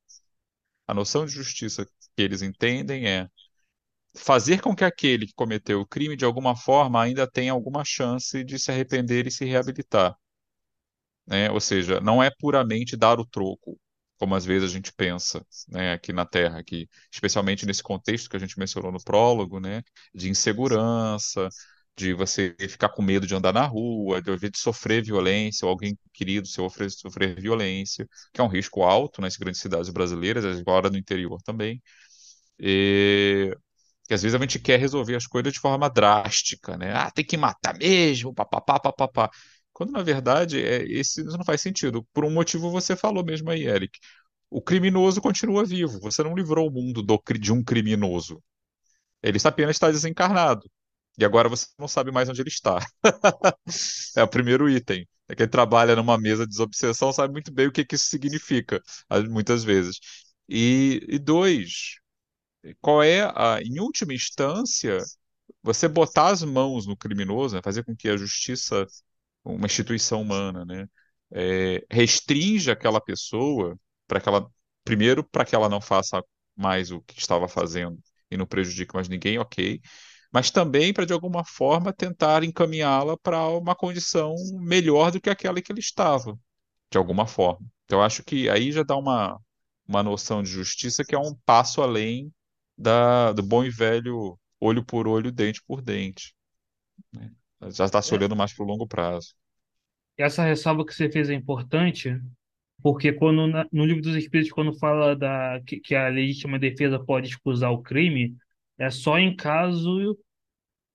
A 0.87 0.93
noção 0.95 1.25
de 1.27 1.33
justiça 1.33 1.87
que 1.87 2.23
eles 2.23 2.43
entendem 2.43 3.07
é 3.09 3.29
fazer 4.17 4.61
com 4.63 4.75
que 4.77 4.85
aquele 4.85 5.27
que 5.27 5.35
cometeu 5.35 5.81
o 5.81 5.87
crime, 5.87 6.17
de 6.17 6.25
alguma 6.25 6.57
forma, 6.57 7.03
ainda 7.03 7.27
tenha 7.31 7.53
alguma 7.53 7.85
chance 7.85 8.45
de 8.45 8.59
se 8.59 8.71
arrepender 8.73 9.27
e 9.27 9.33
se 9.33 9.45
reabilitar 9.47 10.17
né? 11.27 11.51
Ou 11.51 11.61
seja, 11.61 12.01
não 12.01 12.23
é 12.23 12.31
puramente 12.39 12.97
dar 12.97 13.19
o 13.21 13.27
troco, 13.27 13.79
como 14.21 14.35
às 14.37 14.45
vezes 14.45 14.71
a 14.71 14.75
gente 14.75 14.93
pensa, 14.93 15.45
né, 15.69 15.95
aqui 15.95 16.13
na 16.13 16.27
Terra, 16.27 16.63
que 16.63 16.89
especialmente 17.13 17.67
nesse 17.67 17.83
contexto 17.83 18.31
que 18.31 18.37
a 18.37 18.41
gente 18.41 18.59
mencionou 18.59 18.93
no 18.93 19.03
prólogo, 19.03 19.59
né, 19.61 19.83
de 20.15 20.31
insegurança, 20.31 21.49
de 21.97 22.13
você 22.15 22.55
ficar 22.69 22.91
com 22.91 23.03
medo 23.03 23.27
de 23.27 23.35
andar 23.35 23.53
na 23.55 23.67
rua, 23.67 24.21
de, 24.23 24.37
de 24.51 24.59
sofrer 24.59 25.03
violência, 25.03 25.67
ou 25.67 25.71
alguém 25.73 25.99
querido 26.13 26.47
sofrer, 26.47 26.91
sofrer 26.91 27.41
violência, 27.41 28.07
que 28.33 28.41
é 28.41 28.45
um 28.45 28.49
risco 28.49 28.83
alto 28.83 29.23
nas 29.23 29.37
grandes 29.39 29.61
cidades 29.61 29.91
brasileiras, 29.91 30.45
agora 30.61 30.91
no 30.91 30.99
interior 30.99 31.41
também. 31.43 31.83
E 32.59 33.57
que 34.09 34.15
às 34.15 34.23
vezes 34.23 34.35
a 34.35 34.41
gente 34.43 34.59
quer 34.59 34.79
resolver 34.81 35.17
as 35.17 35.27
coisas 35.27 35.53
de 35.53 35.61
forma 35.61 35.89
drástica, 35.91 36.77
né? 36.77 36.93
Ah, 36.95 37.11
tem 37.11 37.25
que 37.25 37.37
matar 37.37 37.77
mesmo, 37.79 38.35
papapá, 38.35 38.81
papapá. 38.81 39.31
Quando 39.81 39.93
na 39.93 40.03
verdade 40.03 40.63
é, 40.63 40.83
esse 40.85 41.25
não 41.25 41.43
faz 41.43 41.63
sentido. 41.63 42.07
Por 42.13 42.23
um 42.23 42.31
motivo 42.31 42.71
você 42.71 42.95
falou 42.95 43.25
mesmo 43.25 43.49
aí, 43.51 43.67
Eric. 43.67 43.99
O 44.51 44.61
criminoso 44.61 45.23
continua 45.23 45.65
vivo. 45.65 45.99
Você 46.01 46.23
não 46.23 46.35
livrou 46.35 46.69
o 46.69 46.71
mundo 46.71 47.03
do 47.03 47.19
de 47.41 47.51
um 47.51 47.65
criminoso. 47.65 48.43
Ele 49.23 49.39
apenas 49.45 49.77
está 49.77 49.91
desencarnado. 49.91 50.71
E 51.19 51.25
agora 51.25 51.49
você 51.49 51.67
não 51.79 51.89
sabe 51.89 52.13
mais 52.13 52.29
onde 52.29 52.43
ele 52.43 52.51
está. 52.51 52.79
É 54.17 54.23
o 54.23 54.29
primeiro 54.29 54.69
item. 54.69 55.09
É 55.29 55.35
que 55.35 55.45
ele 55.45 55.51
trabalha 55.51 55.97
numa 55.97 56.19
mesa 56.19 56.45
de 56.45 56.51
desobsessão, 56.51 57.13
sabe 57.13 57.33
muito 57.33 57.53
bem 57.53 57.69
o 57.69 57.73
que 57.73 57.85
que 57.85 57.95
isso 57.95 58.07
significa, 58.09 58.83
muitas 59.31 59.65
vezes. 59.65 59.99
E, 60.49 61.01
e 61.09 61.19
dois, 61.19 61.97
qual 62.81 63.03
é 63.03 63.23
a, 63.35 63.61
em 63.63 63.81
última 63.81 64.15
instância, 64.15 64.99
você 65.63 65.89
botar 65.89 66.29
as 66.29 66.43
mãos 66.43 66.87
no 66.87 66.97
criminoso, 66.97 67.57
né, 67.57 67.63
fazer 67.65 67.85
com 67.85 67.97
que 67.97 68.09
a 68.09 68.17
justiça, 68.17 68.87
uma 69.45 69.67
instituição 69.67 70.23
humana, 70.23 70.65
né, 70.65 70.87
é, 71.33 71.85
restrinja 71.91 72.73
aquela 72.73 73.01
pessoa 73.01 73.79
para 74.07 74.21
que 74.21 74.29
ela, 74.29 74.51
primeiro, 74.85 75.25
para 75.25 75.45
que 75.45 75.55
ela 75.55 75.69
não 75.69 75.81
faça 75.81 76.23
mais 76.57 76.91
o 76.91 77.01
que 77.03 77.19
estava 77.19 77.49
fazendo 77.49 77.99
e 78.31 78.37
não 78.37 78.47
prejudique 78.47 78.95
mais 78.95 79.09
ninguém, 79.09 79.39
ok, 79.39 79.81
mas 80.33 80.51
também 80.51 80.93
para 80.93 81.05
de 81.07 81.13
alguma 81.13 81.45
forma 81.45 81.93
tentar 81.93 82.45
encaminhá-la 82.45 83.17
para 83.19 83.47
uma 83.49 83.75
condição 83.75 84.35
melhor 84.61 85.11
do 85.11 85.21
que 85.21 85.31
aquela 85.31 85.61
que 85.61 85.73
ele 85.73 85.81
estava, 85.81 86.39
de 86.91 86.99
alguma 86.99 87.27
forma. 87.27 87.67
Então, 87.85 88.03
acho 88.03 88.23
que 88.25 88.49
aí 88.49 88.73
já 88.73 88.83
dá 88.83 88.97
uma, 88.97 89.41
uma 89.87 90.03
noção 90.03 90.43
de 90.43 90.51
justiça 90.51 91.05
que 91.05 91.15
é 91.15 91.19
um 91.19 91.35
passo 91.45 91.83
além 91.83 92.33
da, 92.77 93.33
do 93.33 93.43
bom 93.43 93.65
e 93.65 93.71
velho 93.71 94.39
olho 94.61 94.85
por 94.85 95.09
olho, 95.09 95.33
dente 95.33 95.63
por 95.67 95.83
dente. 95.83 96.35
né? 97.13 97.31
Já 97.69 97.85
está 97.87 98.03
se 98.03 98.13
É, 98.13 98.15
olhando 98.15 98.37
mais 98.37 98.53
para 98.53 98.65
o 98.65 98.67
longo 98.67 98.87
prazo. 98.87 99.35
Essa 100.17 100.45
ressalva 100.45 100.85
que 100.85 100.95
você 100.95 101.11
fez 101.11 101.31
é 101.31 101.35
importante, 101.35 102.21
porque 102.83 103.13
quando 103.13 103.47
no 103.73 103.85
Livro 103.87 104.03
dos 104.03 104.17
Espíritos, 104.17 104.53
quando 104.53 104.79
fala 104.79 105.17
da, 105.17 105.61
que, 105.67 105.81
que 105.81 105.95
a 105.95 106.09
legítima 106.09 106.59
defesa 106.59 106.99
pode 106.99 107.29
excusar 107.29 107.73
o 107.73 107.83
crime, 107.83 108.37
é 108.79 108.91
só 108.91 109.19
em 109.19 109.35
caso 109.37 110.19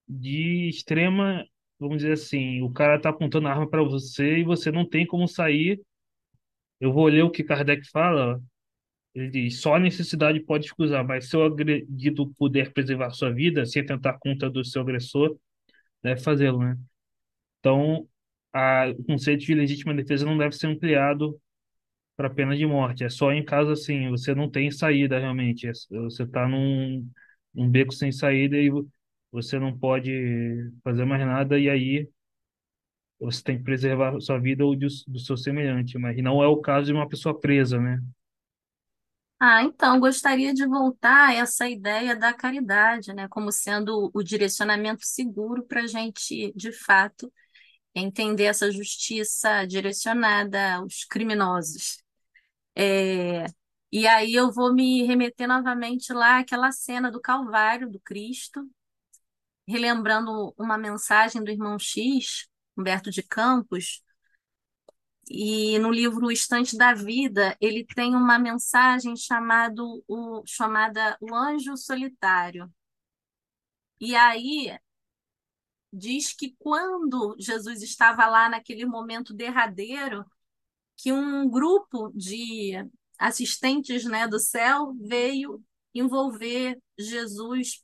de 0.08 0.70
extrema, 0.70 1.46
vamos 1.80 1.98
dizer 2.00 2.14
assim, 2.14 2.62
o 2.62 2.72
cara 2.72 3.00
tá 3.02 3.10
apontando 3.10 3.48
a 3.48 3.52
arma 3.52 3.70
para 3.70 3.84
você 3.84 4.40
e 4.40 4.44
você 4.44 4.72
não 4.72 4.88
tem 4.88 5.06
como 5.08 5.28
sair. 5.28 5.82
Eu 6.80 6.94
vou 6.94 7.08
ler 7.08 7.24
o 7.24 7.32
que 7.32 7.44
Kardec 7.44 7.90
fala. 7.90 8.42
Ele 9.16 9.30
diz: 9.30 9.62
só 9.62 9.76
a 9.76 9.80
necessidade 9.80 10.40
pode 10.42 10.66
excusar, 10.68 11.06
mas 11.06 11.30
se 11.30 11.38
o 11.38 11.44
agredido 11.44 12.34
puder 12.38 12.74
preservar 12.74 13.12
sua 13.12 13.32
vida 13.34 13.66
sem 13.66 13.82
atentar 13.82 14.20
contra 14.20 14.50
do 14.50 14.64
seu 14.66 14.82
agressor, 14.82 15.38
deve 16.06 16.22
fazê-lo, 16.22 16.60
né? 16.60 16.78
Então, 17.60 18.08
a, 18.54 18.88
o 18.98 19.04
conceito 19.06 19.46
de 19.46 19.54
legítima 19.56 19.94
defesa 19.94 20.26
não 20.26 20.38
deve 20.38 20.56
ser 20.56 20.68
ampliado 20.68 21.40
para 22.18 22.30
pena 22.30 22.56
de 22.58 22.66
morte. 22.66 23.04
É 23.04 23.10
só 23.10 23.32
em 23.32 23.44
caso 23.46 23.72
assim, 23.72 24.10
você 24.10 24.36
não 24.36 24.50
tem 24.50 24.72
saída 24.72 25.20
realmente. 25.20 25.68
É- 25.68 25.74
Você 26.04 26.24
está 26.24 26.48
num, 26.48 27.10
beco 27.70 27.94
sem 27.94 28.12
saída 28.12 28.58
e 28.58 28.70
vo- 28.70 28.88
você 29.32 29.60
não 29.60 29.78
pode 29.78 30.12
fazer 30.84 31.06
mais 31.06 31.26
nada, 31.26 31.60
e 31.60 31.70
aí 31.70 32.10
você 33.20 33.42
tem 33.44 33.58
que 33.58 33.64
preservar 33.64 34.20
sua 34.22 34.40
vida 34.40 34.66
ou 34.66 34.76
do 34.76 35.20
seu 35.20 35.36
semelhante, 35.38 35.98
mas 35.98 36.18
não 36.22 36.42
é 36.44 36.48
o 36.48 36.58
caso 36.62 36.88
de 36.88 36.94
uma 36.94 37.08
pessoa 37.10 37.38
presa, 37.40 37.80
né? 37.80 38.00
Ah, 39.40 39.64
então, 39.64 40.00
gostaria 40.00 40.54
de 40.54 40.66
voltar 40.66 41.30
a 41.30 41.34
essa 41.34 41.68
ideia 41.70 42.16
da 42.16 42.34
caridade, 42.34 43.14
né, 43.14 43.28
como 43.28 43.52
sendo 43.52 44.10
o 44.14 44.24
direcionamento 44.24 45.06
seguro 45.06 45.64
para 45.68 45.82
a 45.84 45.88
gente, 45.88 46.54
de 46.56 46.72
fato, 46.72 47.32
entender 47.96 48.46
essa 48.46 48.72
justiça 48.72 49.66
direcionada 49.68 50.76
aos 50.76 51.06
criminosos. 51.06 52.00
É, 52.76 53.46
e 53.92 54.08
aí 54.08 54.34
eu 54.36 54.52
vou 54.52 54.74
me 54.74 55.04
remeter 55.06 55.48
novamente 55.48 56.14
lá 56.14 56.40
àquela 56.40 56.72
cena 56.72 57.12
do 57.12 57.22
Calvário, 57.22 57.90
do 57.90 58.00
Cristo, 58.02 58.62
relembrando 59.68 60.54
uma 60.58 60.78
mensagem 60.78 61.44
do 61.44 61.52
irmão 61.52 61.78
X, 61.80 62.48
Humberto 62.78 63.10
de 63.12 63.24
Campos, 63.24 64.04
e 65.30 65.80
no 65.80 65.92
livro 65.92 66.28
O 66.28 66.32
Estante 66.32 66.78
da 66.78 66.94
Vida, 66.94 67.58
ele 67.60 67.86
tem 67.86 68.16
uma 68.16 68.38
mensagem 68.38 69.16
chamado, 69.16 70.04
o, 70.08 70.44
chamada 70.46 71.18
O 71.20 71.34
Anjo 71.34 71.76
Solitário. 71.78 72.72
E 74.00 74.16
aí 74.16 74.78
diz 75.92 76.34
que 76.34 76.56
quando 76.60 77.36
Jesus 77.40 77.82
estava 77.82 78.28
lá 78.28 78.50
naquele 78.50 78.86
momento 78.86 79.34
derradeiro, 79.34 80.26
que 80.98 81.12
um 81.12 81.50
grupo 81.50 82.12
de 82.14 82.74
assistentes 83.18 84.06
né, 84.06 84.28
do 84.28 84.40
céu 84.40 84.94
veio 85.00 85.64
envolver 85.94 86.78
Jesus, 87.00 87.82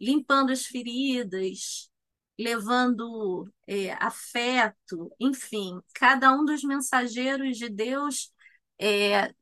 limpando 0.00 0.50
as 0.50 0.66
feridas, 0.66 1.90
levando 2.38 3.48
é, 3.66 3.92
afeto, 3.94 5.10
enfim, 5.20 5.80
cada 5.94 6.32
um 6.32 6.44
dos 6.44 6.62
mensageiros 6.64 7.56
de 7.56 7.68
Deus 7.68 8.32
é, 8.80 9.32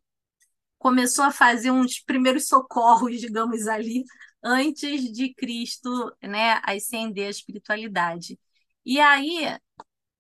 começou 0.79 1.25
a 1.25 1.33
fazer 1.33 1.71
uns 1.71 2.01
primeiros 2.01 2.49
socorros, 2.49 3.21
digamos 3.21 3.67
ali, 3.67 4.05
antes 4.43 5.13
de 5.13 5.33
Cristo 5.35 6.13
né, 6.23 6.61
ascender 6.65 7.29
a 7.29 7.31
espiritualidade. 7.31 8.39
E 8.85 9.01
aí, 9.01 9.57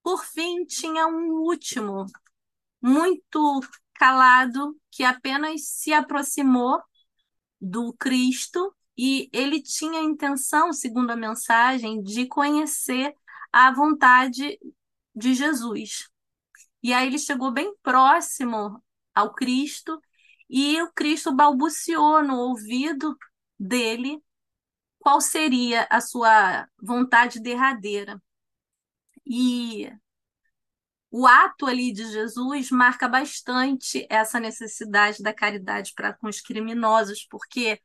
por 0.02 0.24
fim, 0.24 0.64
tinha 0.64 1.06
um 1.06 1.32
último, 1.42 2.06
muito 2.80 3.60
calado, 3.94 4.76
que 4.90 5.04
apenas 5.04 5.68
se 5.68 5.92
aproximou 5.92 6.80
do 7.60 7.92
Cristo 7.94 8.74
e 8.96 9.28
ele 9.32 9.62
tinha 9.62 10.00
a 10.00 10.04
intenção, 10.04 10.72
segundo 10.72 11.10
a 11.10 11.16
mensagem, 11.16 12.02
de 12.02 12.26
conhecer 12.26 13.14
a 13.52 13.72
vontade 13.72 14.58
de 15.14 15.34
Jesus. 15.34 16.08
E 16.82 16.92
aí 16.92 17.06
ele 17.06 17.18
chegou 17.18 17.50
bem 17.52 17.74
próximo 17.82 18.82
ao 19.14 19.34
Cristo 19.34 20.00
e 20.48 20.80
o 20.82 20.92
Cristo 20.92 21.34
balbuciou 21.34 22.22
no 22.22 22.36
ouvido 22.36 23.16
dele 23.58 24.22
qual 24.98 25.20
seria 25.20 25.86
a 25.90 26.00
sua 26.00 26.68
vontade 26.80 27.40
derradeira. 27.40 28.22
E 29.26 29.90
o 31.10 31.26
ato 31.26 31.66
ali 31.66 31.92
de 31.92 32.04
Jesus 32.10 32.70
marca 32.70 33.08
bastante 33.08 34.06
essa 34.08 34.40
necessidade 34.40 35.22
da 35.22 35.32
caridade 35.32 35.92
para 35.94 36.12
com 36.14 36.26
os 36.28 36.40
criminosos, 36.40 37.26
porque 37.28 37.80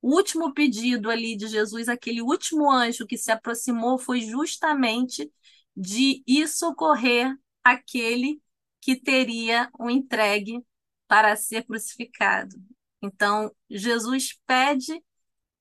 o 0.00 0.14
último 0.14 0.52
pedido 0.54 1.10
ali 1.10 1.36
de 1.36 1.48
Jesus, 1.48 1.88
aquele 1.88 2.22
último 2.22 2.70
anjo 2.70 3.06
que 3.06 3.16
se 3.16 3.30
aproximou, 3.30 3.98
foi 3.98 4.20
justamente 4.20 5.30
de 5.76 6.22
ir 6.26 6.48
socorrer 6.48 7.36
aquele 7.64 8.40
que 8.80 8.96
teria 8.96 9.70
o 9.78 9.90
entregue 9.90 10.64
para 11.06 11.36
ser 11.36 11.64
crucificado. 11.64 12.56
Então, 13.02 13.50
Jesus 13.68 14.38
pede 14.46 15.02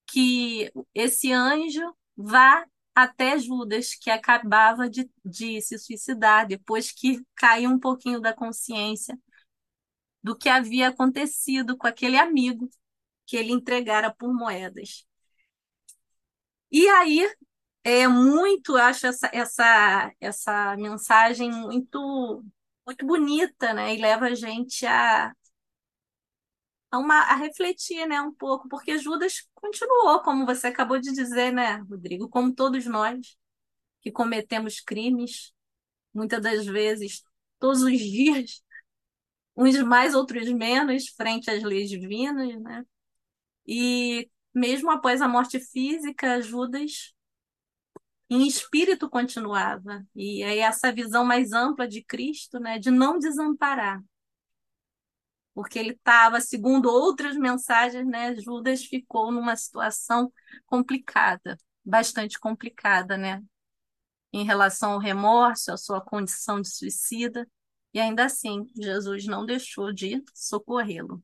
que 0.08 0.72
esse 0.94 1.32
anjo 1.32 1.96
vá 2.16 2.66
até 2.96 3.38
Judas, 3.38 3.94
que 3.94 4.10
acabava 4.10 4.90
de, 4.90 5.10
de 5.24 5.62
se 5.62 5.78
suicidar, 5.78 6.48
depois 6.48 6.92
que 6.92 7.24
caiu 7.36 7.70
um 7.70 7.80
pouquinho 7.80 8.20
da 8.20 8.34
consciência 8.34 9.18
do 10.24 10.36
que 10.36 10.50
havia 10.50 10.90
acontecido 10.90 11.78
com 11.78 11.88
aquele 11.88 12.18
amigo 12.18 12.70
que 13.28 13.38
ele 13.38 13.54
entregara 13.54 14.14
por 14.16 14.34
moedas. 14.34 15.06
E 16.72 16.88
aí 16.90 17.30
é 17.84 18.08
muito, 18.08 18.76
acho 18.78 19.08
essa, 19.08 19.30
essa, 19.34 20.14
essa 20.22 20.78
mensagem 20.78 21.52
muito 21.52 22.44
muito 22.88 23.06
bonita, 23.06 23.74
né? 23.74 23.96
E 23.96 24.02
leva 24.02 24.28
a 24.28 24.36
gente 24.36 24.86
a, 24.86 25.34
a, 26.92 26.98
uma, 26.98 27.16
a 27.24 27.36
refletir, 27.36 28.06
né, 28.08 28.22
um 28.22 28.34
pouco, 28.34 28.68
porque 28.70 28.98
Judas 28.98 29.48
continuou, 29.54 30.22
como 30.22 30.46
você 30.46 30.68
acabou 30.68 31.00
de 31.00 31.12
dizer, 31.14 31.52
né, 31.52 31.78
Rodrigo, 31.90 32.30
como 32.30 32.54
todos 32.54 32.86
nós 32.86 33.38
que 34.02 34.12
cometemos 34.12 34.82
crimes, 34.82 35.54
muitas 36.14 36.42
das 36.44 36.66
vezes, 36.66 37.24
todos 37.60 37.84
os 37.84 38.00
dias, 38.00 38.64
uns 39.56 39.78
mais, 39.84 40.16
outros 40.16 40.50
menos, 40.52 41.10
frente 41.10 41.50
às 41.52 41.64
leis 41.64 41.90
divinas, 41.90 42.60
né? 42.62 42.86
E 43.68 44.30
mesmo 44.54 44.90
após 44.92 45.22
a 45.22 45.28
morte 45.28 45.60
física, 45.60 46.42
Judas 46.42 47.14
em 48.30 48.46
espírito 48.48 49.10
continuava. 49.10 50.06
E 50.16 50.44
aí 50.44 50.60
essa 50.60 50.92
visão 50.92 51.24
mais 51.26 51.52
ampla 51.52 51.88
de 51.88 52.04
Cristo, 52.04 52.60
né, 52.60 52.80
de 52.80 52.92
não 52.92 53.18
desamparar. 53.20 54.02
Porque 55.54 55.80
ele 55.80 55.92
estava, 55.92 56.40
segundo 56.40 56.88
outras 56.88 57.36
mensagens, 57.36 58.06
né, 58.06 58.36
Judas 58.36 58.86
ficou 58.86 59.32
numa 59.32 59.56
situação 59.56 60.32
complicada, 60.66 61.58
bastante 61.84 62.40
complicada, 62.40 63.18
né, 63.18 63.42
em 64.32 64.46
relação 64.46 64.94
ao 64.94 65.00
remorso, 65.00 65.72
à 65.72 65.78
sua 65.78 66.02
condição 66.02 66.62
de 66.62 66.70
suicida. 66.70 67.48
E 67.94 68.00
ainda 68.00 68.26
assim, 68.26 68.68
Jesus 68.76 69.26
não 69.26 69.46
deixou 69.46 69.92
de 69.92 70.24
socorrê-lo. 70.34 71.24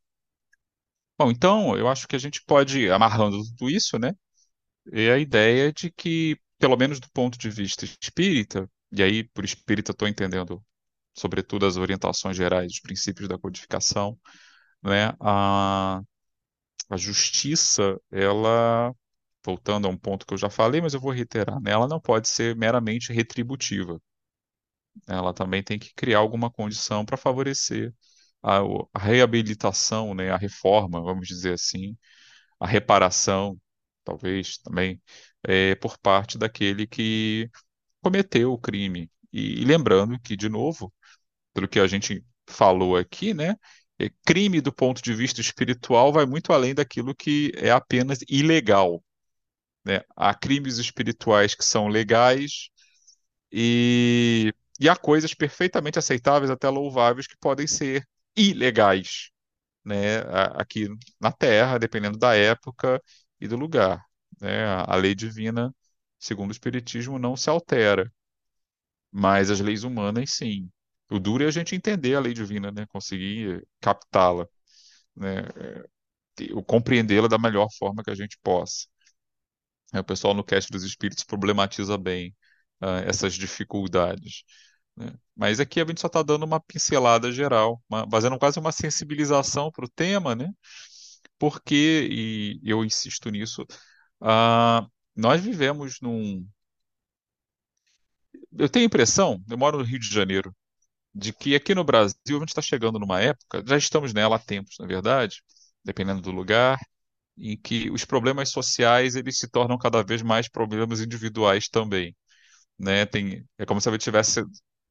Bom, 1.18 1.32
então 1.32 1.78
eu 1.78 1.88
acho 1.88 2.08
que 2.08 2.16
a 2.16 2.20
gente 2.20 2.42
pode, 2.46 2.90
amarrando 2.90 3.38
tudo 3.58 3.70
isso, 3.70 4.00
né, 4.00 4.14
é 4.94 5.12
a 5.14 5.20
ideia 5.20 5.74
de 5.74 5.92
que, 5.92 6.38
pelo 6.60 6.78
menos 6.78 7.00
do 7.00 7.10
ponto 7.12 7.38
de 7.38 7.50
vista 7.50 7.86
espírita, 7.86 8.70
e 8.92 9.04
aí 9.04 9.24
por 9.30 9.46
espírita 9.46 9.92
estou 9.92 10.08
entendendo, 10.08 10.64
sobretudo, 11.18 11.66
as 11.68 11.78
orientações 11.78 12.38
gerais, 12.38 12.74
os 12.74 12.82
princípios 12.82 13.30
da 13.30 13.38
codificação, 13.40 14.20
né, 14.84 15.14
a, 15.22 16.02
a 16.90 16.98
justiça, 16.98 18.00
ela, 18.12 18.94
voltando 19.46 19.88
a 19.88 19.92
um 19.92 19.98
ponto 19.98 20.26
que 20.28 20.34
eu 20.34 20.40
já 20.40 20.50
falei, 20.50 20.82
mas 20.82 20.94
eu 20.94 21.02
vou 21.02 21.12
reiterar, 21.12 21.62
né, 21.62 21.72
ela 21.72 21.88
não 21.88 22.00
pode 22.02 22.30
ser 22.30 22.56
meramente 22.58 23.14
retributiva. 23.14 24.00
Ela 25.08 25.34
também 25.34 25.64
tem 25.64 25.80
que 25.80 25.94
criar 25.94 26.20
alguma 26.20 26.50
condição 26.52 27.06
para 27.06 27.18
favorecer 27.18 27.94
a, 28.44 28.60
a 28.94 29.00
reabilitação, 29.00 30.14
né, 30.14 30.32
a 30.32 30.38
reforma, 30.38 31.02
vamos 31.02 31.28
dizer 31.28 31.54
assim, 31.54 31.98
a 32.60 32.68
reparação, 32.68 33.60
talvez 34.04 34.58
também, 34.60 35.02
é, 35.44 35.76
por 35.76 35.98
parte 35.98 36.38
daquele 36.38 36.88
que 36.88 37.50
cometeu 38.02 38.54
o 38.54 38.60
crime. 38.60 39.12
E, 39.32 39.62
e, 39.62 39.66
lembrando 39.66 40.20
que, 40.20 40.36
de 40.38 40.50
novo, 40.50 40.94
pelo 41.54 41.68
que 41.68 41.80
a 41.80 41.88
gente 41.88 42.24
falou 42.48 42.98
aqui, 42.98 43.34
né, 43.34 43.56
é, 44.00 44.10
crime 44.26 44.62
do 44.62 44.74
ponto 44.74 45.02
de 45.02 45.14
vista 45.14 45.42
espiritual 45.42 46.12
vai 46.14 46.26
muito 46.26 46.54
além 46.54 46.74
daquilo 46.76 47.16
que 47.16 47.52
é 47.56 47.72
apenas 47.72 48.20
ilegal. 48.30 49.04
Né? 49.86 50.02
Há 50.16 50.34
crimes 50.34 50.78
espirituais 50.78 51.56
que 51.56 51.66
são 51.66 51.88
legais 51.88 52.70
e, 53.52 54.54
e 54.80 54.90
há 54.90 54.96
coisas 54.96 55.34
perfeitamente 55.34 56.00
aceitáveis, 56.00 56.52
até 56.52 56.70
louváveis, 56.70 57.28
que 57.28 57.38
podem 57.38 57.68
ser 57.68 58.08
ilegais, 58.36 59.30
né, 59.86 60.20
aqui 60.56 60.88
na 61.20 61.32
Terra, 61.32 61.78
dependendo 61.80 62.18
da 62.18 62.36
época 62.36 63.02
e 63.40 63.48
do 63.48 63.58
lugar. 63.58 64.04
Né? 64.42 64.66
A 64.66 64.96
lei 64.96 65.16
divina, 65.16 65.74
segundo 66.20 66.50
o 66.50 66.54
Espiritismo, 66.54 67.20
não 67.20 67.36
se 67.38 67.50
altera, 67.50 68.12
mas 69.12 69.52
as 69.52 69.60
leis 69.60 69.84
humanas, 69.84 70.32
sim. 70.32 70.70
O 71.10 71.20
duro 71.20 71.44
é 71.44 71.48
a 71.48 71.52
gente 71.52 71.76
entender 71.76 72.16
a 72.16 72.20
lei 72.20 72.34
divina, 72.34 72.72
né? 72.72 72.86
conseguir 72.88 73.66
captá-la, 73.80 74.48
né? 75.16 75.44
compreendê-la 76.66 77.28
da 77.28 77.38
melhor 77.38 77.68
forma 77.78 78.04
que 78.04 78.10
a 78.12 78.16
gente 78.16 78.38
possa. 78.44 78.88
O 79.94 80.04
pessoal 80.04 80.34
no 80.34 80.44
Cast 80.44 80.72
dos 80.72 80.84
Espíritos 80.84 81.24
problematiza 81.24 81.98
bem 81.98 82.36
uh, 82.82 83.08
essas 83.08 83.34
dificuldades. 83.36 84.44
Né? 84.96 85.14
Mas 85.36 85.60
aqui 85.60 85.82
a 85.82 85.86
gente 85.86 86.02
só 86.02 86.08
está 86.08 86.22
dando 86.24 86.44
uma 86.46 86.60
pincelada 86.60 87.32
geral, 87.32 87.82
uma, 87.90 88.08
fazendo 88.10 88.38
quase 88.40 88.60
uma 88.60 88.72
sensibilização 88.72 89.72
para 89.72 89.86
o 89.86 89.90
tema, 89.90 90.36
né? 90.36 90.52
Porque, 91.40 92.08
e 92.12 92.62
eu 92.64 92.86
insisto 92.86 93.30
nisso, 93.30 93.64
uh, 94.22 94.90
nós 95.16 95.42
vivemos 95.42 96.00
num, 96.02 96.48
eu 98.58 98.70
tenho 98.70 98.86
a 98.86 98.88
impressão, 98.88 99.44
eu 99.50 99.58
moro 99.58 99.78
no 99.78 99.84
Rio 99.84 100.00
de 100.00 100.10
Janeiro, 100.10 100.56
de 101.16 101.34
que 101.34 101.56
aqui 101.56 101.76
no 101.76 101.84
Brasil 101.84 102.16
a 102.30 102.40
gente 102.40 102.50
está 102.50 102.62
chegando 102.62 103.00
numa 103.00 103.22
época, 103.22 103.64
já 103.68 103.78
estamos 103.78 104.14
nela 104.14 104.38
há 104.38 104.40
tempos, 104.40 104.76
na 104.80 104.88
verdade, 104.88 105.44
dependendo 105.84 106.22
do 106.22 106.32
lugar, 106.32 106.80
em 107.38 107.58
que 107.58 107.90
os 107.92 108.06
problemas 108.06 108.50
sociais 108.50 109.16
eles 109.16 109.38
se 109.40 109.48
tornam 109.50 109.78
cada 109.78 110.04
vez 110.04 110.22
mais 110.22 110.48
problemas 110.50 111.02
individuais 111.02 111.70
também, 111.70 112.16
né? 112.80 113.06
Tem, 113.06 113.46
é 113.58 113.66
como 113.66 113.82
se 113.82 113.90
a 113.90 113.92
gente 113.94 114.02
estivesse 114.02 114.44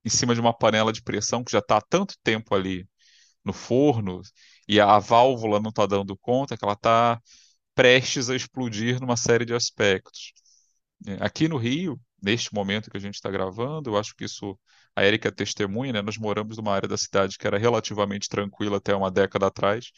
em 0.04 0.08
cima 0.10 0.34
de 0.34 0.40
uma 0.40 0.56
panela 0.56 0.92
de 0.92 1.02
pressão 1.02 1.44
que 1.44 1.52
já 1.52 1.58
está 1.60 1.78
há 1.78 1.80
tanto 1.82 2.14
tempo 2.22 2.54
ali 2.54 2.86
no 3.44 3.52
forno 3.52 4.22
e 4.68 4.80
a 4.80 4.98
válvula 4.98 5.60
não 5.60 5.70
está 5.70 5.86
dando 5.86 6.16
conta, 6.16 6.56
que 6.56 6.64
ela 6.64 6.74
está 6.74 7.20
prestes 7.74 8.30
a 8.30 8.36
explodir 8.36 9.00
numa 9.00 9.16
série 9.16 9.44
de 9.44 9.54
aspectos. 9.54 10.32
É, 11.06 11.18
aqui 11.24 11.48
no 11.48 11.56
Rio, 11.56 12.00
neste 12.22 12.54
momento 12.54 12.90
que 12.90 12.96
a 12.96 13.00
gente 13.00 13.14
está 13.14 13.30
gravando, 13.30 13.90
eu 13.90 13.98
acho 13.98 14.14
que 14.14 14.24
isso 14.24 14.58
a 14.94 15.04
Erika 15.04 15.28
é 15.28 15.30
testemunha, 15.32 15.92
né? 15.92 16.02
Nós 16.02 16.18
moramos 16.18 16.56
numa 16.56 16.72
área 16.74 16.88
da 16.88 16.98
cidade 16.98 17.38
que 17.38 17.46
era 17.46 17.58
relativamente 17.58 18.28
tranquila 18.28 18.76
até 18.78 18.94
uma 18.94 19.10
década 19.10 19.46
atrás 19.46 19.90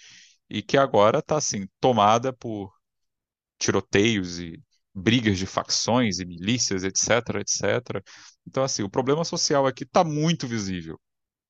e 0.49 0.63
que 0.63 0.77
agora 0.79 1.19
está 1.19 1.37
assim 1.37 1.67
tomada 1.81 2.33
por 2.33 2.73
tiroteios 3.59 4.39
e 4.41 4.63
brigas 4.95 5.39
de 5.39 5.47
facções 5.47 6.19
e 6.21 6.25
milícias, 6.25 6.85
etc, 6.85 7.37
etc. 7.41 8.03
Então 8.47 8.63
assim, 8.63 8.83
o 8.83 8.91
problema 8.91 9.25
social 9.25 9.67
aqui 9.67 9.85
está 9.85 10.05
muito 10.05 10.47
visível. 10.47 10.99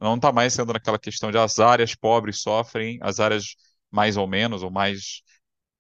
Não 0.01 0.17
está 0.17 0.33
mais 0.33 0.53
sendo 0.55 0.73
naquela 0.73 0.99
questão 0.99 1.31
de 1.31 1.39
as 1.39 1.59
áreas 1.59 1.95
pobres 1.95 2.41
sofrem, 2.43 2.99
as 3.03 3.21
áreas 3.21 3.55
mais 3.91 4.17
ou 4.17 4.27
menos 4.27 4.63
ou 4.63 4.71
mais 4.71 5.23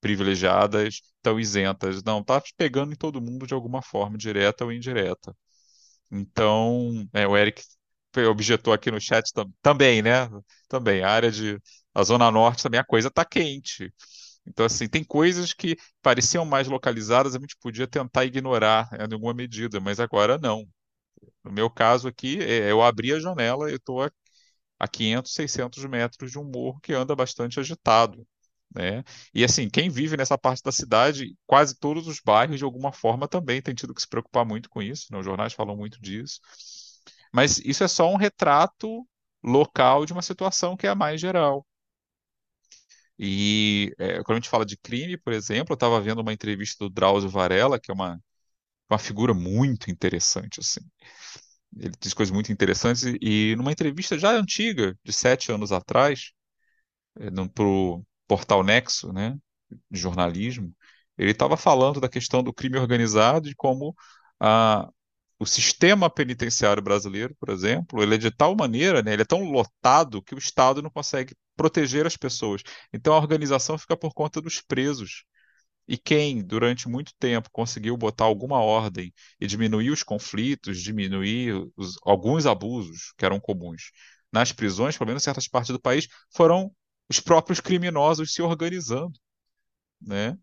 privilegiadas 0.01 1.01
estão 1.17 1.41
isentas. 1.41 2.03
Não, 2.05 2.21
está 2.21 2.43
pegando 2.57 2.93
em 2.93 2.97
todo 2.97 3.21
mundo 3.21 3.47
de 3.47 3.55
alguma 3.55 3.83
forma, 3.83 4.19
direta 4.19 4.65
ou 4.65 4.73
indireta. 4.73 5.35
Então, 6.11 7.09
é, 7.13 7.27
o 7.27 7.37
Eric 7.37 7.63
objetou 8.31 8.73
aqui 8.73 8.91
no 8.91 9.01
chat 9.01 9.33
tam, 9.33 9.51
também, 9.63 10.03
né? 10.03 10.29
Também, 10.69 11.03
a 11.03 11.11
área 11.11 11.31
de. 11.31 11.59
A 11.95 12.03
Zona 12.03 12.31
Norte 12.31 12.63
também 12.63 12.81
a 12.81 12.85
coisa 12.85 13.09
está 13.09 13.25
quente. 13.25 13.93
Então, 14.47 14.67
assim, 14.67 14.89
tem 14.89 15.03
coisas 15.05 15.53
que 15.53 15.77
pareciam 16.03 16.45
mais 16.45 16.69
localizadas, 16.69 17.35
a 17.35 17.39
gente 17.39 17.57
podia 17.61 17.87
tentar 17.87 18.25
ignorar 18.25 18.89
em 18.99 19.13
alguma 19.15 19.35
medida, 19.35 19.81
mas 19.81 20.01
agora 20.01 20.39
não. 20.39 20.67
No 21.45 21.53
meu 21.53 21.71
caso 21.71 22.09
aqui, 22.09 22.39
é, 22.43 22.71
eu 22.71 22.83
abri 22.83 23.13
a 23.13 23.21
janela 23.21 23.71
e 23.71 23.75
estou 23.77 24.03
a, 24.03 24.11
a 24.79 24.89
500, 24.89 25.33
600 25.35 25.85
metros 25.87 26.31
de 26.31 26.39
um 26.39 26.45
morro 26.45 26.81
que 26.83 26.93
anda 26.93 27.17
bastante 27.17 27.61
agitado. 27.61 28.27
Né? 28.75 29.05
E 29.35 29.45
assim, 29.45 29.69
quem 29.71 29.89
vive 29.91 30.17
nessa 30.17 30.37
parte 30.39 30.63
da 30.63 30.73
cidade, 30.73 31.37
quase 31.47 31.79
todos 31.79 32.09
os 32.09 32.21
bairros, 32.21 32.59
de 32.59 32.65
alguma 32.65 32.93
forma, 32.93 33.29
também 33.29 33.63
têm 33.63 33.75
tido 33.75 33.95
que 33.95 34.03
se 34.03 34.09
preocupar 34.09 34.45
muito 34.45 34.69
com 34.69 34.83
isso, 34.83 35.07
né? 35.13 35.19
Os 35.19 35.25
jornais 35.25 35.53
falam 35.53 35.77
muito 35.77 36.01
disso. 36.01 36.41
Mas 37.33 37.59
isso 37.59 37.85
é 37.85 37.89
só 37.89 38.11
um 38.11 38.17
retrato 38.17 39.07
local 39.43 40.07
de 40.07 40.13
uma 40.13 40.23
situação 40.23 40.77
que 40.77 40.87
é 40.87 40.91
a 40.91 40.95
mais 40.95 41.21
geral. 41.21 41.67
E 43.19 43.95
é, 43.99 44.23
quando 44.23 44.33
a 44.33 44.41
gente 44.41 44.49
fala 44.49 44.67
de 44.67 44.77
crime, 44.77 45.17
por 45.17 45.33
exemplo, 45.33 45.73
eu 45.73 45.75
estava 45.75 46.01
vendo 46.01 46.21
uma 46.21 46.33
entrevista 46.33 46.85
do 46.85 46.91
Drauzio 46.91 47.31
Varela, 47.31 47.79
que 47.81 47.91
é 47.91 47.95
uma, 47.95 48.21
uma 48.91 48.99
figura 48.99 49.35
muito 49.35 49.91
interessante, 49.91 50.61
assim. 50.61 50.81
Ele 51.77 51.93
diz 52.01 52.15
coisas 52.15 52.33
muito 52.33 52.53
interessantes, 52.53 53.05
e 53.21 53.55
numa 53.57 53.73
entrevista 53.73 54.19
já 54.19 54.31
antiga, 54.33 54.97
de 55.05 55.13
sete 55.13 55.51
anos 55.53 55.73
atrás, 55.73 56.33
é, 57.19 57.31
para 57.55 57.65
o 57.65 58.05
portal 58.27 58.63
Nexo, 58.63 59.13
né, 59.13 59.37
de 59.91 59.99
jornalismo, 60.01 60.75
ele 61.19 61.31
estava 61.33 61.57
falando 61.57 62.01
da 62.01 62.09
questão 62.09 62.43
do 62.43 62.53
crime 62.53 62.79
organizado 62.79 63.49
e 63.49 63.55
como 63.55 63.95
a, 64.41 64.89
o 65.39 65.47
sistema 65.47 66.11
penitenciário 66.11 66.83
brasileiro, 66.83 67.35
por 67.41 67.51
exemplo, 67.51 68.03
ele 68.03 68.17
é 68.17 68.19
de 68.19 68.31
tal 68.31 68.57
maneira, 68.57 69.03
né, 69.03 69.13
ele 69.13 69.23
é 69.23 69.25
tão 69.27 69.45
lotado 69.45 70.23
que 70.23 70.35
o 70.35 70.39
Estado 70.39 70.83
não 70.83 70.91
consegue 70.91 71.35
proteger 71.57 72.07
as 72.07 72.17
pessoas. 72.17 72.63
Então 72.93 73.15
a 73.15 73.19
organização 73.19 73.79
fica 73.79 73.97
por 73.97 74.13
conta 74.13 74.41
dos 74.41 74.61
presos. 74.61 75.25
E 75.87 75.99
quem, 75.99 76.43
durante 76.43 76.89
muito 76.89 77.13
tempo, 77.19 77.51
conseguiu 77.53 77.97
botar 77.97 78.25
alguma 78.25 78.59
ordem 78.59 79.13
e 79.39 79.47
diminuir 79.47 79.91
os 79.91 80.03
conflitos, 80.03 80.81
diminuir 80.81 81.53
os, 81.77 81.97
alguns 82.05 82.47
abusos 82.47 83.13
que 83.19 83.25
eram 83.25 83.39
comuns 83.39 83.91
nas 84.33 84.51
prisões, 84.51 84.97
pelo 84.97 85.09
menos 85.09 85.23
em 85.23 85.27
certas 85.27 85.47
partes 85.47 85.73
do 85.73 85.81
país, 85.81 86.09
foram 86.35 86.75
os 87.09 87.21
próprios 87.21 87.61
criminosos 87.61 88.33
se 88.33 88.43
organizando, 88.43 89.13
né? 90.01 90.37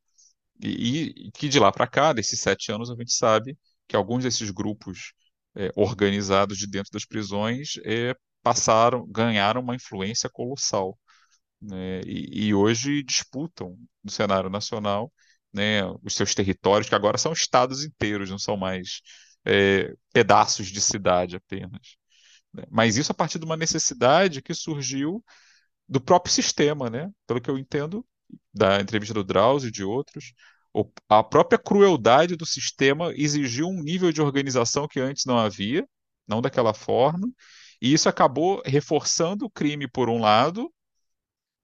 E, 0.61 1.27
e 1.27 1.31
que 1.31 1.49
de 1.49 1.59
lá 1.59 1.71
para 1.71 1.87
cá, 1.87 2.13
desses 2.13 2.39
sete 2.39 2.71
anos, 2.71 2.89
a 2.91 2.95
gente 2.95 3.13
sabe 3.13 3.57
que 3.87 3.95
alguns 3.95 4.23
desses 4.23 4.51
grupos 4.51 5.13
é, 5.55 5.71
organizados 5.75 6.57
de 6.57 6.67
dentro 6.67 6.91
das 6.91 7.05
prisões 7.05 7.73
é, 7.83 8.15
passaram, 8.43 9.05
ganharam 9.07 9.61
uma 9.61 9.75
influência 9.75 10.29
colossal, 10.29 10.97
né? 11.61 12.01
E, 12.05 12.47
e, 12.47 12.53
hoje 12.53 13.03
disputam 13.03 13.77
no 14.03 14.11
cenário 14.11 14.49
nacional, 14.49 15.11
né, 15.53 15.83
os 16.03 16.15
seus 16.15 16.33
territórios, 16.33 16.89
que 16.89 16.95
agora 16.95 17.17
são 17.17 17.33
estados 17.33 17.83
inteiros, 17.83 18.29
não 18.29 18.39
são 18.39 18.57
mais 18.57 19.01
é, 19.45 19.93
pedaços 20.13 20.67
de 20.67 20.81
cidade 20.81 21.35
apenas. 21.35 21.97
Né? 22.53 22.63
Mas 22.71 22.97
isso 22.97 23.11
a 23.11 23.15
partir 23.15 23.39
de 23.39 23.45
uma 23.45 23.57
necessidade 23.57 24.41
que 24.41 24.53
surgiu 24.53 25.23
do 25.87 26.01
próprio 26.01 26.33
sistema, 26.33 26.89
né? 26.89 27.09
Pelo 27.27 27.41
que 27.41 27.49
eu 27.49 27.57
entendo 27.57 28.05
da 28.53 28.79
entrevista 28.81 29.13
do 29.13 29.23
Drauzio 29.23 29.69
e 29.69 29.71
de 29.71 29.83
outros, 29.83 30.33
a 31.09 31.23
própria 31.23 31.59
crueldade 31.59 32.35
do 32.35 32.45
sistema 32.45 33.13
exigiu 33.15 33.67
um 33.67 33.81
nível 33.81 34.11
de 34.11 34.21
organização 34.21 34.87
que 34.87 34.99
antes 34.99 35.25
não 35.25 35.37
havia, 35.37 35.85
não 36.27 36.41
daquela 36.41 36.73
forma, 36.73 37.27
e 37.81 37.93
isso 37.93 38.07
acabou 38.07 38.61
reforçando 38.65 39.45
o 39.45 39.49
crime 39.49 39.87
por 39.87 40.09
um 40.09 40.19
lado, 40.19 40.71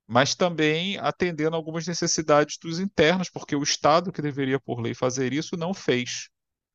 mas 0.08 0.36
também 0.36 0.98
atendendo 0.98 1.56
algumas 1.56 1.86
necessidades 1.86 2.58
dos 2.58 2.80
internos, 2.80 3.30
porque 3.30 3.56
o 3.56 3.64
Estado 3.64 4.12
que 4.12 4.22
deveria 4.22 4.60
por 4.60 4.80
lei 4.80 4.94
fazer 4.94 5.34
isso 5.34 5.58
não 5.58 5.74
fez. 5.74 6.30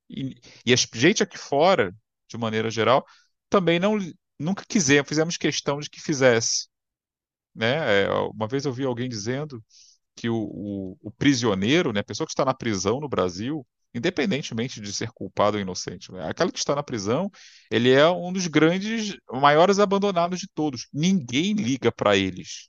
E, 0.08 0.38
e 0.66 0.72
a 0.72 0.76
gente 0.76 1.22
aqui 1.22 1.38
fora, 1.38 1.94
de 2.28 2.36
maneira 2.38 2.70
geral, 2.70 3.04
também 3.48 3.78
não 3.78 3.98
nunca 4.38 4.64
quisemos, 4.66 5.08
fizemos 5.08 5.36
questão 5.36 5.80
de 5.80 5.88
que 5.88 6.00
fizesse 6.00 6.66
né? 7.54 8.04
É, 8.04 8.10
uma 8.10 8.46
vez 8.48 8.64
eu 8.64 8.72
vi 8.72 8.84
alguém 8.84 9.08
dizendo 9.08 9.62
que 10.16 10.28
o, 10.28 10.36
o, 10.36 10.98
o, 11.02 11.10
prisioneiro, 11.10 11.92
né, 11.92 12.00
a 12.00 12.04
pessoa 12.04 12.26
que 12.26 12.32
está 12.32 12.44
na 12.44 12.54
prisão 12.54 13.00
no 13.00 13.08
Brasil, 13.08 13.66
independentemente 13.94 14.80
de 14.80 14.92
ser 14.92 15.10
culpado 15.12 15.56
ou 15.56 15.62
inocente, 15.62 16.10
né, 16.12 16.28
aquela 16.28 16.50
que 16.50 16.58
está 16.58 16.74
na 16.74 16.82
prisão, 16.82 17.30
ele 17.70 17.90
é 17.90 18.08
um 18.08 18.32
dos 18.32 18.46
grandes, 18.46 19.16
maiores 19.30 19.78
abandonados 19.78 20.38
de 20.40 20.48
todos. 20.54 20.88
Ninguém 20.92 21.52
liga 21.54 21.92
para 21.92 22.16
eles. 22.16 22.68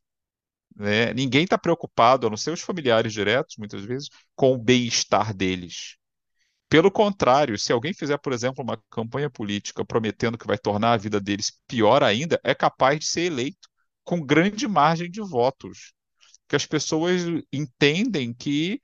Né? 0.75 1.13
Ninguém 1.13 1.43
está 1.43 1.57
preocupado, 1.57 2.27
a 2.27 2.29
não 2.29 2.37
ser 2.37 2.51
os 2.51 2.61
familiares 2.61 3.13
diretos, 3.13 3.55
muitas 3.57 3.83
vezes, 3.83 4.09
com 4.35 4.53
o 4.53 4.57
bem-estar 4.57 5.33
deles. 5.33 5.95
Pelo 6.67 6.89
contrário, 6.89 7.57
se 7.59 7.71
alguém 7.71 7.93
fizer, 7.93 8.17
por 8.17 8.33
exemplo, 8.33 8.63
uma 8.63 8.81
campanha 8.89 9.29
política 9.29 9.85
prometendo 9.85 10.37
que 10.37 10.47
vai 10.47 10.57
tornar 10.57 10.93
a 10.93 10.97
vida 10.97 11.21
deles 11.21 11.51
pior 11.67 12.03
ainda, 12.03 12.39
é 12.43 12.55
capaz 12.55 12.99
de 12.99 13.05
ser 13.05 13.21
eleito 13.25 13.69
com 14.03 14.19
grande 14.19 14.67
margem 14.67 15.09
de 15.09 15.21
votos. 15.21 15.93
Que 16.47 16.55
as 16.55 16.65
pessoas 16.65 17.21
entendem 17.51 18.33
que 18.33 18.81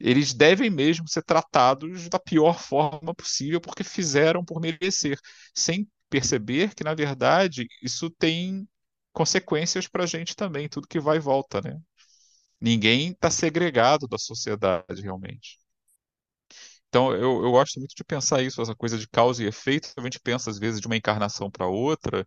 eles 0.00 0.32
devem 0.34 0.70
mesmo 0.70 1.08
ser 1.08 1.22
tratados 1.22 2.08
da 2.08 2.18
pior 2.18 2.58
forma 2.60 3.14
possível 3.14 3.60
porque 3.60 3.84
fizeram 3.84 4.44
por 4.44 4.60
merecer, 4.60 5.18
sem 5.54 5.88
perceber 6.08 6.74
que, 6.74 6.84
na 6.84 6.94
verdade, 6.94 7.66
isso 7.82 8.10
tem 8.10 8.68
consequências 9.12 9.86
para 9.88 10.04
a 10.04 10.06
gente 10.06 10.34
também, 10.36 10.68
tudo 10.68 10.88
que 10.88 11.00
vai 11.00 11.16
e 11.18 11.20
volta, 11.20 11.60
né? 11.62 11.78
Ninguém 12.60 13.10
está 13.12 13.30
segregado 13.30 14.08
da 14.08 14.18
sociedade 14.18 15.02
realmente. 15.02 15.58
Então, 16.88 17.12
eu, 17.12 17.44
eu 17.44 17.50
gosto 17.52 17.78
muito 17.78 17.94
de 17.94 18.04
pensar 18.04 18.42
isso, 18.42 18.60
essa 18.60 18.74
coisa 18.74 18.98
de 18.98 19.08
causa 19.08 19.42
e 19.42 19.46
efeito. 19.46 19.92
A 19.96 20.02
gente 20.02 20.18
pensa, 20.20 20.50
às 20.50 20.58
vezes, 20.58 20.80
de 20.80 20.86
uma 20.86 20.96
encarnação 20.96 21.50
para 21.50 21.66
outra, 21.66 22.26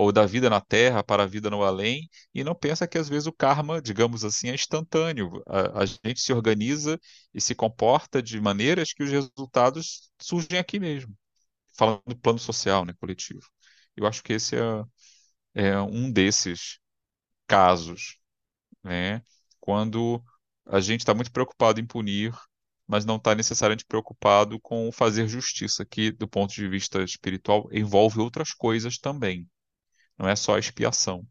ou 0.00 0.10
da 0.12 0.24
vida 0.24 0.48
na 0.48 0.60
Terra 0.62 1.04
para 1.04 1.24
a 1.24 1.26
vida 1.26 1.50
no 1.50 1.62
além, 1.62 2.08
e 2.34 2.42
não 2.42 2.54
pensa 2.54 2.88
que 2.88 2.96
às 2.96 3.06
vezes 3.08 3.26
o 3.26 3.32
karma, 3.32 3.82
digamos 3.82 4.24
assim, 4.24 4.48
é 4.48 4.54
instantâneo. 4.54 5.42
A, 5.46 5.82
a 5.82 5.86
gente 5.86 6.20
se 6.20 6.32
organiza 6.32 6.98
e 7.34 7.40
se 7.40 7.54
comporta 7.54 8.22
de 8.22 8.40
maneiras 8.40 8.92
que 8.94 9.02
os 9.02 9.10
resultados 9.10 10.10
surgem 10.20 10.58
aqui 10.58 10.80
mesmo, 10.80 11.14
falando 11.76 12.02
do 12.06 12.16
plano 12.16 12.38
social, 12.38 12.84
né, 12.84 12.94
coletivo. 13.00 13.42
Eu 13.96 14.06
acho 14.06 14.22
que 14.22 14.34
esse 14.34 14.56
é, 14.56 14.84
é 15.54 15.80
um 15.80 16.10
desses 16.12 16.78
casos, 17.46 18.18
né, 18.84 19.22
quando 19.60 20.22
a 20.66 20.80
gente 20.80 21.00
está 21.00 21.14
muito 21.14 21.32
preocupado 21.32 21.80
em 21.80 21.86
punir, 21.86 22.34
mas 22.86 23.04
não 23.06 23.16
está 23.16 23.34
necessariamente 23.34 23.86
preocupado 23.86 24.60
com 24.60 24.92
fazer 24.92 25.28
justiça, 25.28 25.84
que 25.86 26.10
do 26.12 26.28
ponto 26.28 26.54
de 26.54 26.68
vista 26.68 27.02
espiritual 27.02 27.68
envolve 27.72 28.20
outras 28.20 28.52
coisas 28.54 28.98
também. 28.98 29.48
Não 30.20 30.28
é 30.28 30.36
só 30.36 30.56
expiação. 30.56 31.26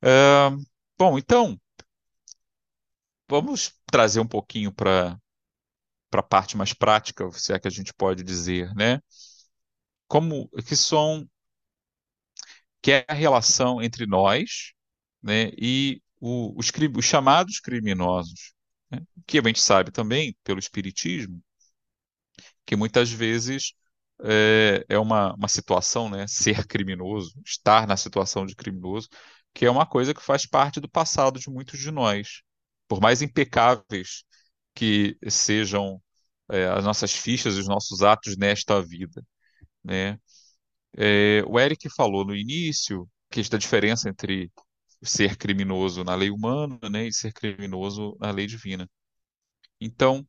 É, 0.00 0.50
bom, 0.98 1.18
então, 1.18 1.58
vamos 3.28 3.72
trazer 3.90 4.20
um 4.20 4.26
pouquinho 4.26 4.72
para 4.72 5.18
a 6.12 6.22
parte 6.22 6.56
mais 6.56 6.72
prática, 6.74 7.30
se 7.32 7.52
é 7.52 7.58
que 7.58 7.68
a 7.68 7.70
gente 7.70 7.94
pode 7.94 8.22
dizer, 8.22 8.74
né? 8.74 9.00
como 10.08 10.48
que 10.66 10.76
são 10.76 11.28
que 12.82 12.92
é 12.92 13.04
a 13.08 13.14
relação 13.14 13.82
entre 13.82 14.06
nós, 14.06 14.72
né, 15.22 15.50
e 15.58 16.02
o- 16.20 16.54
os, 16.58 16.70
os 16.96 17.04
chamados 17.04 17.60
criminosos, 17.60 18.52
né? 18.90 19.00
Que 19.26 19.38
a 19.38 19.42
gente 19.42 19.60
sabe 19.60 19.90
também 19.90 20.36
pelo 20.44 20.58
espiritismo 20.58 21.42
que 22.66 22.76
muitas 22.76 23.10
vezes 23.10 23.72
é, 24.24 24.84
é 24.88 24.98
uma, 24.98 25.34
uma 25.34 25.48
situação, 25.48 26.08
né, 26.08 26.26
ser 26.28 26.66
criminoso, 26.66 27.32
estar 27.46 27.86
na 27.86 27.96
situação 27.96 28.46
de 28.46 28.54
criminoso, 28.54 29.08
que 29.54 29.66
é 29.66 29.70
uma 29.70 29.86
coisa 29.86 30.14
que 30.14 30.22
faz 30.22 30.46
parte 30.46 30.80
do 30.80 30.88
passado 30.88 31.38
de 31.40 31.50
muitos 31.50 31.78
de 31.80 31.90
nós. 31.90 32.42
Por 32.88 33.00
mais 33.00 33.22
impecáveis 33.22 34.24
que 34.74 35.16
sejam 35.28 36.02
é, 36.50 36.66
as 36.68 36.84
nossas 36.84 37.12
fichas, 37.12 37.56
os 37.56 37.66
nossos 37.68 38.02
atos 38.02 38.36
nesta 38.36 38.80
vida, 38.82 39.22
né? 39.84 40.18
É, 40.96 41.42
o 41.46 41.58
Eric 41.58 41.88
falou 41.96 42.24
no 42.24 42.34
início 42.36 43.08
que 43.30 43.42
da 43.48 43.58
diferença 43.58 44.08
entre 44.08 44.52
ser 45.02 45.36
criminoso 45.36 46.04
na 46.04 46.14
lei 46.14 46.30
humana, 46.30 46.78
né, 46.90 47.06
e 47.08 47.12
ser 47.12 47.32
criminoso 47.32 48.16
na 48.20 48.30
lei 48.30 48.46
divina. 48.46 48.88
Então, 49.80 50.26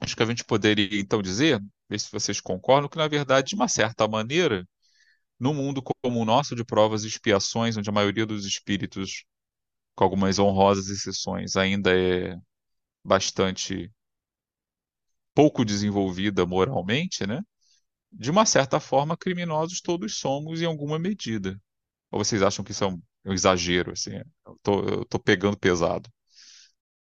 acho 0.00 0.16
que 0.16 0.22
a 0.22 0.26
gente 0.26 0.44
poderia 0.44 1.00
então 1.00 1.22
dizer, 1.22 1.60
ver 1.92 2.00
se 2.00 2.10
vocês 2.12 2.40
concordam, 2.40 2.88
que 2.88 2.96
na 2.98 3.08
verdade, 3.08 3.50
de 3.50 3.54
uma 3.54 3.68
certa 3.68 4.08
maneira, 4.08 4.66
num 5.40 5.54
mundo 5.54 5.82
como 5.82 6.20
o 6.20 6.24
nosso 6.24 6.56
de 6.56 6.64
provas 6.64 7.04
e 7.04 7.08
expiações, 7.08 7.76
onde 7.76 7.90
a 7.90 7.92
maioria 7.92 8.26
dos 8.26 8.46
espíritos, 8.46 9.24
com 9.96 10.04
algumas 10.04 10.38
honrosas 10.38 10.88
exceções, 10.88 11.56
ainda 11.56 11.96
é 11.96 12.36
bastante 13.04 13.90
pouco 15.34 15.64
desenvolvida 15.64 16.46
moralmente, 16.46 17.26
né? 17.26 17.40
De 18.12 18.30
uma 18.30 18.46
certa 18.46 18.80
forma, 18.80 19.16
criminosos 19.16 19.80
todos 19.80 20.18
somos 20.18 20.62
em 20.62 20.66
alguma 20.66 20.98
medida. 20.98 21.60
Ou 22.10 22.24
vocês 22.24 22.42
acham 22.42 22.64
que 22.64 22.72
isso 22.72 22.84
é 22.84 22.88
um, 22.88 23.02
um 23.26 23.32
exagero, 23.32 23.92
assim? 23.92 24.12
Eu 24.46 24.58
tô, 24.62 24.80
eu 24.84 25.04
tô 25.06 25.18
pegando 25.18 25.58
pesado. 25.58 26.10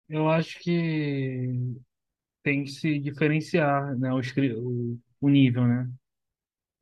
Eu 0.10 0.30
acho 0.30 0.60
que 0.60 1.48
tem 2.44 2.64
que 2.64 2.72
se 2.72 3.00
diferenciar, 3.00 3.98
né, 3.98 4.12
o, 4.14 4.22
o 5.22 5.30
nível, 5.30 5.68
né? 5.68 5.90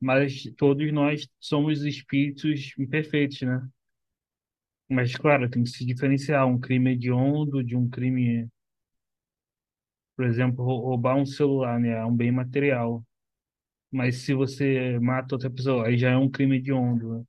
Mas 0.00 0.44
todos 0.58 0.92
nós 0.92 1.28
somos 1.40 1.84
espíritos 1.84 2.74
imperfeitos, 2.78 3.42
né? 3.42 3.68
Mas, 4.90 5.14
claro, 5.16 5.48
tem 5.48 5.62
que 5.64 5.70
se 5.70 5.86
diferenciar 5.86 6.46
um 6.46 6.58
crime 6.60 6.90
hediondo 6.92 7.64
de 7.64 7.74
um 7.74 7.88
crime, 7.88 8.46
por 10.16 10.24
exemplo, 10.26 10.64
rou- 10.64 10.84
roubar 10.86 11.16
um 11.16 11.26
celular, 11.26 11.78
né? 11.80 11.90
É 11.90 12.04
um 12.04 12.14
bem 12.16 12.30
material. 12.32 13.04
Mas 13.92 14.18
se 14.18 14.34
você 14.34 14.98
mata 15.00 15.34
outra 15.36 15.50
pessoa, 15.50 15.88
aí 15.88 15.98
já 15.98 16.10
é 16.12 16.16
um 16.18 16.30
crime 16.30 16.58
hediondo, 16.58 17.18
né? 17.18 17.24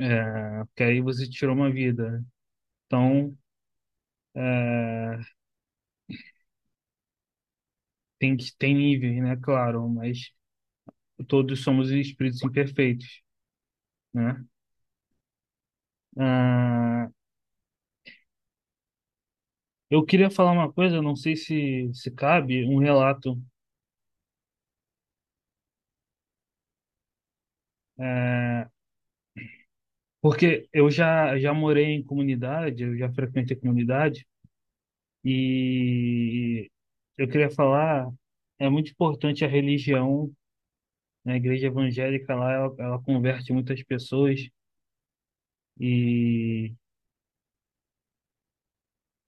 É, 0.00 0.64
porque 0.64 0.82
aí 0.82 1.00
você 1.00 1.28
tirou 1.28 1.54
uma 1.54 1.70
vida. 1.70 2.24
Então, 2.86 3.36
é, 4.34 5.18
tem 8.22 8.36
tem 8.58 8.74
níveis, 8.74 9.20
né? 9.22 9.36
Claro, 9.42 9.88
mas 9.88 10.30
todos 11.28 11.62
somos 11.62 11.90
espíritos 11.90 12.42
imperfeitos, 12.42 13.22
né? 14.14 14.44
Ah, 16.18 17.08
eu 19.90 20.04
queria 20.04 20.30
falar 20.30 20.52
uma 20.52 20.72
coisa, 20.72 21.02
não 21.02 21.14
sei 21.16 21.36
se, 21.36 21.90
se 21.94 22.10
cabe, 22.10 22.64
um 22.66 22.78
relato. 22.78 23.40
é, 27.98 28.68
porque 30.20 30.68
eu 30.72 30.90
já, 30.90 31.38
já 31.38 31.52
morei 31.52 31.86
em 31.86 32.02
comunidade, 32.04 32.82
eu 32.84 32.96
já 32.96 33.12
frequentei 33.12 33.56
comunidade, 33.56 34.26
e 35.24 36.70
eu 37.16 37.28
queria 37.28 37.50
falar, 37.50 38.08
é 38.58 38.68
muito 38.68 38.90
importante 38.90 39.44
a 39.44 39.48
religião, 39.48 40.32
né? 41.24 41.34
A 41.34 41.36
igreja 41.36 41.68
evangélica 41.68 42.34
lá, 42.34 42.52
ela, 42.52 42.76
ela 42.78 43.02
converte 43.02 43.52
muitas 43.52 43.82
pessoas, 43.84 44.40
e, 45.78 46.74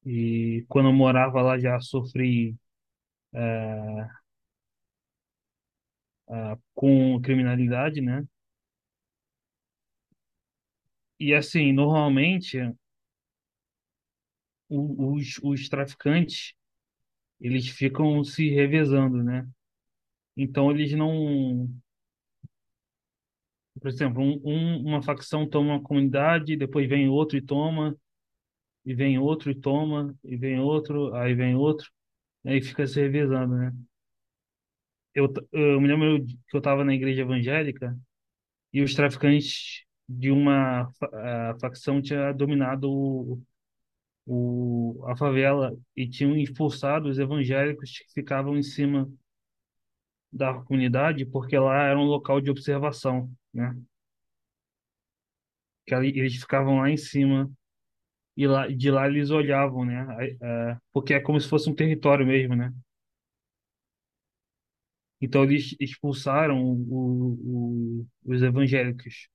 e 0.06 0.64
quando 0.68 0.88
eu 0.88 0.92
morava 0.92 1.40
lá 1.42 1.58
já 1.58 1.78
sofri 1.80 2.54
ah, 6.28 6.56
com 6.74 7.20
criminalidade, 7.22 8.00
né? 8.00 8.24
E 11.18 11.34
assim, 11.34 11.72
normalmente 11.72 12.56
os, 14.68 15.38
os 15.42 15.68
traficantes 15.68 16.52
eles 17.40 17.68
ficam 17.68 18.22
se 18.24 18.48
revezando, 18.50 19.22
né? 19.22 19.48
Então 20.36 20.70
eles 20.70 20.92
não, 20.94 21.68
por 23.80 23.88
exemplo, 23.88 24.22
um, 24.22 24.40
um- 24.44 24.82
uma 24.86 25.02
facção 25.02 25.48
toma 25.48 25.74
uma 25.74 25.82
comunidade, 25.82 26.56
depois 26.56 26.88
vem 26.88 27.08
outro 27.08 27.36
e 27.36 27.42
toma, 27.42 27.96
e 28.86 28.94
vem 28.94 29.18
outro 29.18 29.50
e 29.52 29.54
toma, 29.54 30.14
e 30.24 30.36
vem 30.36 30.60
outro, 30.60 31.14
aí 31.16 31.34
vem 31.34 31.56
outro, 31.56 31.90
aí 32.44 32.62
fica 32.62 32.86
se 32.86 33.00
revezando, 33.00 33.56
né? 33.56 33.72
Eu, 35.14 35.32
eu 35.52 35.80
me 35.80 35.86
lembro 35.88 36.24
que 36.26 36.56
eu 36.56 36.58
estava 36.58 36.84
na 36.84 36.94
igreja 36.94 37.22
evangélica 37.22 37.96
e 38.72 38.82
os 38.82 38.94
traficantes 38.94 39.84
de 40.08 40.30
uma 40.32 40.90
a 41.14 41.56
facção 41.60 42.02
tinha 42.02 42.32
dominado 42.32 42.90
o, 42.92 43.42
o, 44.26 45.04
a 45.06 45.16
favela 45.16 45.76
e 45.96 46.08
tinham 46.08 46.36
expulsado 46.36 47.08
os 47.08 47.18
evangélicos 47.18 47.90
que 47.98 48.12
ficavam 48.14 48.56
em 48.56 48.62
cima 48.62 49.10
da 50.32 50.54
comunidade, 50.54 51.24
porque 51.26 51.56
lá 51.58 51.84
era 51.84 51.98
um 51.98 52.04
local 52.04 52.40
de 52.40 52.50
observação, 52.50 53.30
né? 53.52 53.76
Que 55.86 55.94
eles 55.94 56.36
ficavam 56.36 56.78
lá 56.78 56.90
em 56.90 56.96
cima 56.96 57.50
e 58.36 58.46
lá, 58.46 58.68
de 58.68 58.90
lá 58.90 59.06
eles 59.08 59.30
olhavam, 59.30 59.84
né? 59.84 60.06
É, 60.42 60.78
porque 60.92 61.14
é 61.14 61.20
como 61.20 61.40
se 61.40 61.48
fosse 61.48 61.70
um 61.70 61.74
território 61.74 62.26
mesmo, 62.26 62.56
né? 62.56 62.72
Então 65.20 65.44
eles 65.44 65.74
expulsaram 65.80 66.62
o, 66.62 68.02
o, 68.02 68.06
os 68.24 68.42
evangélicos 68.42 69.28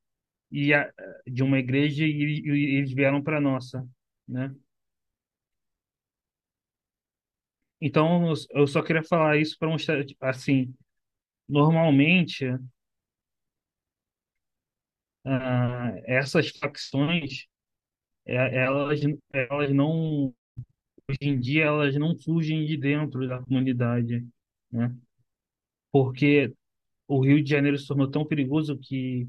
e 0.52 0.74
a, 0.74 0.92
de 1.28 1.44
uma 1.44 1.60
igreja 1.60 2.06
e, 2.06 2.42
e 2.42 2.78
eles 2.78 2.94
vieram 2.94 3.24
para 3.24 3.42
nossa, 3.42 3.88
né? 4.28 4.54
Então 7.82 8.34
eu 8.52 8.68
só 8.68 8.82
queria 8.82 9.04
falar 9.04 9.38
isso 9.38 9.58
para 9.58 9.70
mostrar, 9.70 10.04
assim, 10.22 10.74
normalmente 11.50 12.46
ah, 15.26 15.92
essas 16.06 16.50
facções 16.50 17.46
é- 18.26 18.64
elas, 18.66 19.02
elas 19.34 19.72
não 19.74 20.34
hoje 21.10 21.20
em 21.24 21.40
dia 21.40 21.66
elas 21.66 21.96
não 21.98 22.16
surgem 22.20 22.66
de 22.66 22.78
dentro 22.78 23.28
da 23.30 23.42
comunidade, 23.44 24.28
né? 24.72 24.96
Porque 25.92 26.54
o 27.08 27.22
Rio 27.22 27.44
de 27.44 27.50
Janeiro 27.50 27.78
se 27.78 27.88
tornou 27.88 28.10
tão 28.12 28.26
perigoso 28.26 28.78
que 28.80 29.28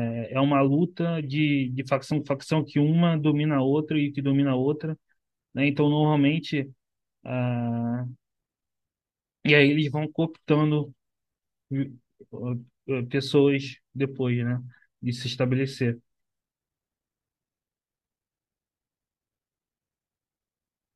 é 0.00 0.32
é 0.34 0.40
uma 0.40 0.60
luta 0.60 1.20
de, 1.22 1.68
de 1.70 1.84
facção 1.88 2.18
com 2.20 2.26
facção 2.26 2.64
que 2.64 2.78
uma 2.78 3.16
domina 3.18 3.56
a 3.56 3.62
outra 3.62 3.98
e 3.98 4.10
que 4.12 4.20
domina 4.22 4.50
a 4.52 4.56
outra, 4.56 4.98
né? 5.54 5.66
Então, 5.68 5.88
normalmente, 5.90 6.70
ah, 7.24 8.06
e 9.44 9.54
aí 9.54 9.70
eles 9.70 9.90
vão 9.90 10.10
cooptando 10.10 10.94
eh, 11.72 11.90
eh, 12.88 13.02
pessoas 13.10 13.76
depois, 13.94 14.38
né? 14.44 14.62
De 15.02 15.12
se 15.12 15.26
estabelecer. 15.28 16.00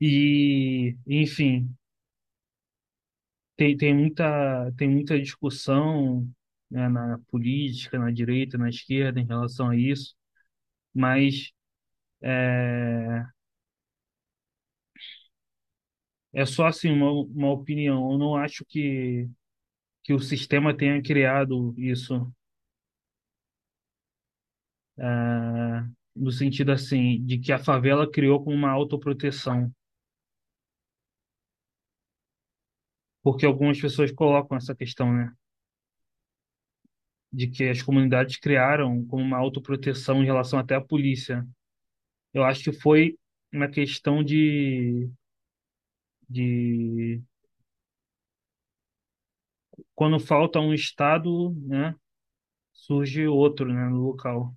E, 0.01 0.99
enfim, 1.07 1.75
tem, 3.57 3.77
tem 3.77 3.95
muita, 3.95 4.73
tem 4.77 4.89
muita 4.91 5.21
discussão, 5.21 6.29
né, 6.71 6.89
na 6.89 7.19
política, 7.31 7.99
na 7.99 8.11
direita, 8.11 8.59
na 8.59 8.69
esquerda 8.69 9.21
em 9.21 9.27
relação 9.27 9.69
a 9.71 9.77
isso, 9.77 10.15
mas 10.95 11.53
é, 12.23 13.27
é 16.33 16.45
só 16.47 16.67
assim 16.67 16.91
uma, 16.91 17.11
uma 17.11 17.51
opinião. 17.53 18.13
Eu 18.13 18.19
não 18.19 18.37
acho 18.37 18.65
que, 18.65 19.29
que 20.05 20.13
o 20.15 20.21
sistema 20.21 20.77
tenha 20.77 21.03
criado 21.03 21.75
isso, 21.79 22.33
é, 24.99 25.05
no 26.17 26.31
sentido 26.31 26.73
assim, 26.73 27.23
de 27.25 27.39
que 27.39 27.53
a 27.53 27.59
favela 27.59 28.11
criou 28.11 28.43
como 28.43 28.57
uma 28.57 28.71
autoproteção, 28.71 29.73
porque 33.23 33.47
algumas 33.47 33.81
pessoas 33.81 34.11
colocam 34.13 34.57
essa 34.57 34.75
questão, 34.75 35.13
né? 35.13 35.33
de 37.33 37.47
que 37.49 37.65
as 37.65 37.81
comunidades 37.81 38.37
criaram 38.37 39.05
como 39.07 39.23
uma 39.23 39.39
autoproteção 39.39 40.23
em 40.23 40.27
relação 40.27 40.59
até 40.59 40.75
à 40.75 40.81
polícia. 40.81 41.47
Eu 42.35 42.45
acho 42.45 42.63
que 42.63 42.73
foi 42.73 43.17
uma 43.51 43.69
questão 43.69 44.23
de, 44.23 45.09
de 46.29 47.23
quando 49.95 50.19
falta 50.21 50.59
um 50.61 50.75
estado, 50.75 51.55
né, 51.67 51.95
surge 52.73 53.27
outro, 53.29 53.67
né, 53.73 53.89
no 53.89 53.99
local. 54.09 54.55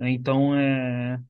Então, 0.00 0.56
é, 0.56 1.20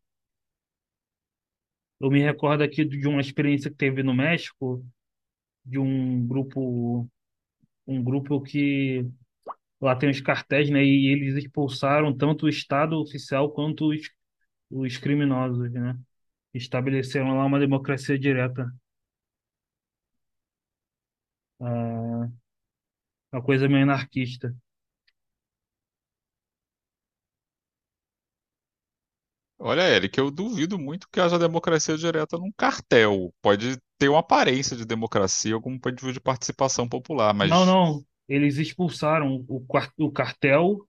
eu 2.00 2.10
me 2.10 2.20
recordo 2.22 2.62
aqui 2.62 2.84
de 2.84 3.06
uma 3.08 3.20
experiência 3.20 3.70
que 3.70 3.76
teve 3.76 4.02
no 4.02 4.14
México, 4.14 4.84
de 5.64 5.78
um 5.78 6.26
grupo, 6.26 7.08
um 7.86 8.02
grupo 8.02 8.40
que 8.42 9.06
lá 9.80 9.96
tem 9.96 10.10
os 10.10 10.20
cartéis, 10.20 10.70
né, 10.70 10.84
e 10.84 11.08
eles 11.12 11.36
expulsaram 11.36 12.16
tanto 12.16 12.46
o 12.46 12.50
estado 12.50 13.00
oficial 13.00 13.52
quanto 13.52 13.90
os, 13.90 14.10
os 14.70 14.98
criminosos, 14.98 15.72
né, 15.72 15.98
estabeleceram 16.54 17.36
lá 17.38 17.46
uma 17.46 17.60
democracia 17.60 18.18
direta. 18.18 18.70
Ah, 21.60 22.30
uma 23.32 23.42
coisa 23.42 23.68
meio 23.68 23.82
anarquista. 23.82 24.54
Olha, 29.58 29.82
Eric, 29.88 30.18
eu 30.18 30.30
duvido 30.30 30.78
muito 30.78 31.08
que 31.08 31.20
haja 31.20 31.38
democracia 31.38 31.96
direta 31.96 32.36
num 32.38 32.50
cartel. 32.52 33.32
Pode 33.42 33.78
ter 33.98 34.08
uma 34.08 34.20
aparência 34.20 34.76
de 34.76 34.84
democracia, 34.86 35.54
algum 35.54 35.78
tipo 35.78 36.12
de 36.12 36.20
participação 36.20 36.88
popular, 36.88 37.32
Não, 37.42 37.64
mas. 37.64 37.64
não, 37.64 38.04
eles 38.28 38.58
expulsaram 38.58 39.44
o, 39.48 39.60
quar- 39.66 39.92
o 39.98 40.10
cartel, 40.12 40.86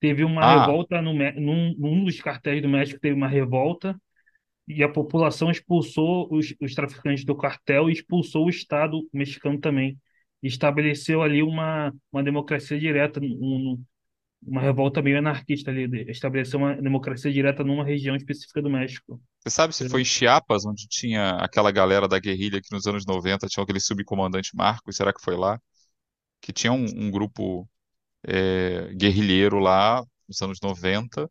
teve 0.00 0.24
uma 0.24 0.44
Ah, 0.44 0.46
revolta 0.46 1.02
no, 1.02 1.14
Mé- 1.14 1.32
num, 1.40 1.74
num 1.78 2.04
dos 2.04 2.20
cartéis 2.22 2.62
do 2.62 2.68
México, 2.68 3.00
teve 3.00 3.14
uma 3.16 3.28
revolta, 3.28 4.00
e 4.78 4.82
a 4.82 4.88
população 4.88 5.50
expulsou 5.50 6.28
os, 6.32 6.54
os 6.60 6.74
traficantes 6.74 7.24
do 7.24 7.36
cartel 7.36 7.88
e 7.90 7.92
expulsou 7.92 8.46
o 8.46 8.50
Estado 8.50 9.00
mexicano 9.12 9.58
também. 9.60 9.98
Estabeleceu 10.42 11.22
ali 11.22 11.42
uma, 11.42 11.92
uma 12.12 12.22
democracia 12.22 12.78
direta, 12.78 13.20
um- 13.20 13.82
uma 14.42 14.60
revolta 14.62 15.02
meio 15.02 15.18
anarquista 15.18 15.70
ali, 15.70 16.10
estabeleceu 16.10 16.58
uma 16.60 16.76
democracia 16.76 17.32
direta 17.32 17.64
numa 17.64 17.84
região 17.84 18.16
específica 18.16 18.62
do 18.62 18.70
México. 18.70 19.20
você 19.40 19.50
sabe 19.50 19.74
se 19.74 19.84
foi 19.84 20.02
em 20.02 20.04
Chiapas, 20.04 20.64
onde 20.66 20.86
tinha 20.88 21.30
aquela 21.36 21.70
galera 21.72 22.06
da 22.08 22.18
guerrilha 22.18 22.60
que 22.60 22.72
nos 22.72 22.86
anos 22.86 23.06
90 23.06 23.46
tinha 23.48 23.62
aquele 23.64 23.80
subcomandante 23.80 24.54
Marcos? 24.54 24.96
Será 24.96 25.12
que 25.12 25.20
foi 25.22 25.36
lá? 25.36 25.60
Que 26.40 26.52
tinha 26.52 26.72
um, 26.72 26.84
um 26.84 27.10
grupo 27.10 27.68
é, 28.26 28.92
guerrilheiro 28.94 29.58
lá 29.58 30.04
nos 30.28 30.42
anos 30.42 30.60
90, 30.62 31.30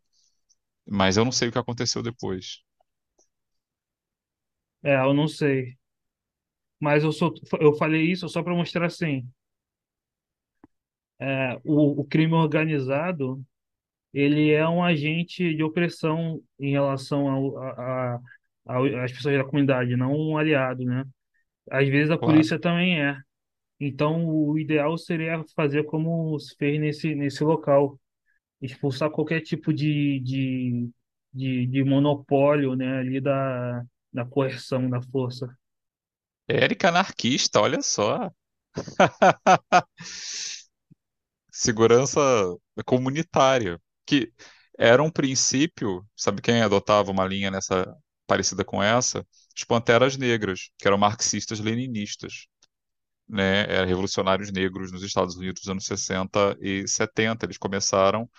mas 0.86 1.16
eu 1.16 1.24
não 1.24 1.32
sei 1.32 1.48
o 1.48 1.52
que 1.52 1.58
aconteceu 1.58 2.02
depois. 2.02 2.60
É, 4.82 4.94
eu 4.96 5.14
não 5.14 5.28
sei. 5.28 5.76
Mas 6.78 7.04
eu 7.04 7.12
sou, 7.12 7.32
eu 7.60 7.72
falei 7.74 8.02
isso 8.10 8.28
só 8.28 8.42
para 8.42 8.54
mostrar 8.54 8.86
assim, 8.86 9.26
é, 11.18 11.56
o, 11.64 12.00
o 12.00 12.04
crime 12.04 12.34
organizado, 12.34 13.42
ele 14.14 14.50
é 14.52 14.68
um 14.68 14.84
agente 14.84 15.54
de 15.56 15.62
opressão 15.64 16.42
em 16.60 16.72
relação 16.72 17.28
ao, 17.30 17.58
a, 17.58 18.14
a- 18.16 18.20
ao- 18.66 18.86
às 19.04 19.12
pessoas 19.12 19.36
da 19.38 19.44
comunidade, 19.44 19.96
não 19.96 20.12
um 20.14 20.38
aliado, 20.38 20.84
né? 20.84 21.04
Às 21.70 21.88
vezes 21.88 22.10
a 22.10 22.18
Claro. 22.18 22.48
polícia 22.48 22.58
também 22.60 23.02
é. 23.02 23.16
Então, 23.80 24.26
o 24.28 24.58
ideal 24.58 24.96
seria 24.98 25.44
fazer 25.56 25.84
como 25.84 26.38
se 26.40 26.56
fez 26.56 26.80
nesse, 26.80 27.14
nesse 27.14 27.44
local, 27.44 28.00
expulsar 28.62 29.10
qualquer 29.10 29.40
tipo 29.42 29.72
de, 29.74 30.20
de, 30.20 30.90
de, 31.34 31.66
de 31.66 31.84
monopólio, 31.84 32.74
né, 32.76 32.98
ali 33.00 33.20
da, 33.20 33.84
da 34.12 34.24
coerção, 34.24 34.88
da 34.88 35.00
força. 35.00 35.48
Érica 36.48 36.88
anarquista, 36.88 37.60
olha 37.60 37.80
só. 37.82 38.30
Segurança 41.52 42.20
comunitária, 42.86 43.80
que 44.06 44.32
era 44.78 45.02
um 45.02 45.10
princípio, 45.10 46.06
sabe 46.16 46.40
quem 46.40 46.62
adotava 46.62 47.10
uma 47.10 47.26
linha 47.26 47.50
nessa 47.50 47.86
parecida 48.26 48.64
com 48.64 48.82
essa? 48.82 49.26
Os 49.56 49.64
Panteras 49.64 50.16
Negras, 50.16 50.70
que 50.78 50.86
eram 50.86 50.96
marxistas-leninistas, 50.98 52.46
né? 53.28 53.62
Eram 53.72 53.86
revolucionários 53.88 54.50
negros 54.52 54.92
nos 54.92 55.02
Estados 55.02 55.36
Unidos 55.36 55.62
dos 55.62 55.70
anos 55.70 55.84
60 55.86 56.56
e 56.60 56.86
70. 56.88 57.46
Eles 57.46 57.58
começaram 57.58 58.30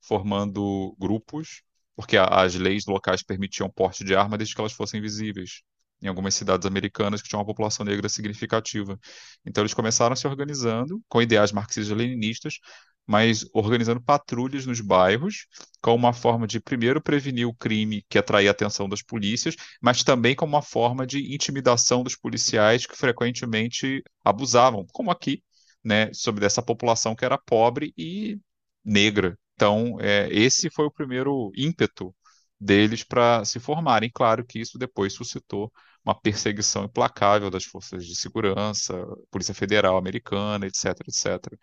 formando 0.00 0.94
grupos, 0.98 1.62
porque 1.98 2.16
as 2.16 2.54
leis 2.54 2.86
locais 2.86 3.24
permitiam 3.24 3.68
porte 3.68 4.04
de 4.04 4.14
arma 4.14 4.38
desde 4.38 4.54
que 4.54 4.60
elas 4.60 4.72
fossem 4.72 5.00
visíveis. 5.00 5.62
Em 6.00 6.06
algumas 6.06 6.32
cidades 6.32 6.64
americanas 6.64 7.20
que 7.20 7.28
tinham 7.28 7.40
uma 7.40 7.46
população 7.46 7.84
negra 7.84 8.08
significativa. 8.08 8.96
Então, 9.44 9.62
eles 9.62 9.74
começaram 9.74 10.14
se 10.14 10.24
organizando 10.24 11.02
com 11.08 11.20
ideais 11.20 11.50
marxistas-leninistas, 11.50 12.60
mas 13.04 13.44
organizando 13.52 14.00
patrulhas 14.00 14.64
nos 14.64 14.80
bairros, 14.80 15.48
como 15.80 15.96
uma 15.96 16.12
forma 16.12 16.46
de, 16.46 16.60
primeiro, 16.60 17.02
prevenir 17.02 17.48
o 17.48 17.54
crime 17.54 18.04
que 18.08 18.16
atraía 18.16 18.50
a 18.50 18.52
atenção 18.52 18.88
das 18.88 19.02
polícias, 19.02 19.56
mas 19.82 20.04
também 20.04 20.36
como 20.36 20.52
uma 20.54 20.62
forma 20.62 21.04
de 21.04 21.34
intimidação 21.34 22.04
dos 22.04 22.14
policiais 22.14 22.86
que 22.86 22.96
frequentemente 22.96 24.04
abusavam, 24.24 24.86
como 24.92 25.10
aqui, 25.10 25.42
né, 25.82 26.12
sobre 26.14 26.46
essa 26.46 26.62
população 26.62 27.16
que 27.16 27.24
era 27.24 27.36
pobre 27.36 27.92
e 27.98 28.38
negra. 28.84 29.36
Então, 29.58 29.98
é, 30.00 30.28
esse 30.30 30.70
foi 30.70 30.86
o 30.86 30.90
primeiro 30.90 31.50
ímpeto 31.56 32.14
deles 32.60 33.02
para 33.02 33.44
se 33.44 33.58
formarem. 33.58 34.08
Claro 34.14 34.46
que 34.46 34.60
isso 34.60 34.78
depois 34.78 35.12
suscitou 35.12 35.72
uma 36.04 36.14
perseguição 36.14 36.84
implacável 36.84 37.50
das 37.50 37.64
forças 37.64 38.06
de 38.06 38.14
segurança, 38.14 38.94
Polícia 39.32 39.52
Federal 39.52 39.96
Americana, 39.96 40.64
etc, 40.64 40.94
etc. 41.08 41.58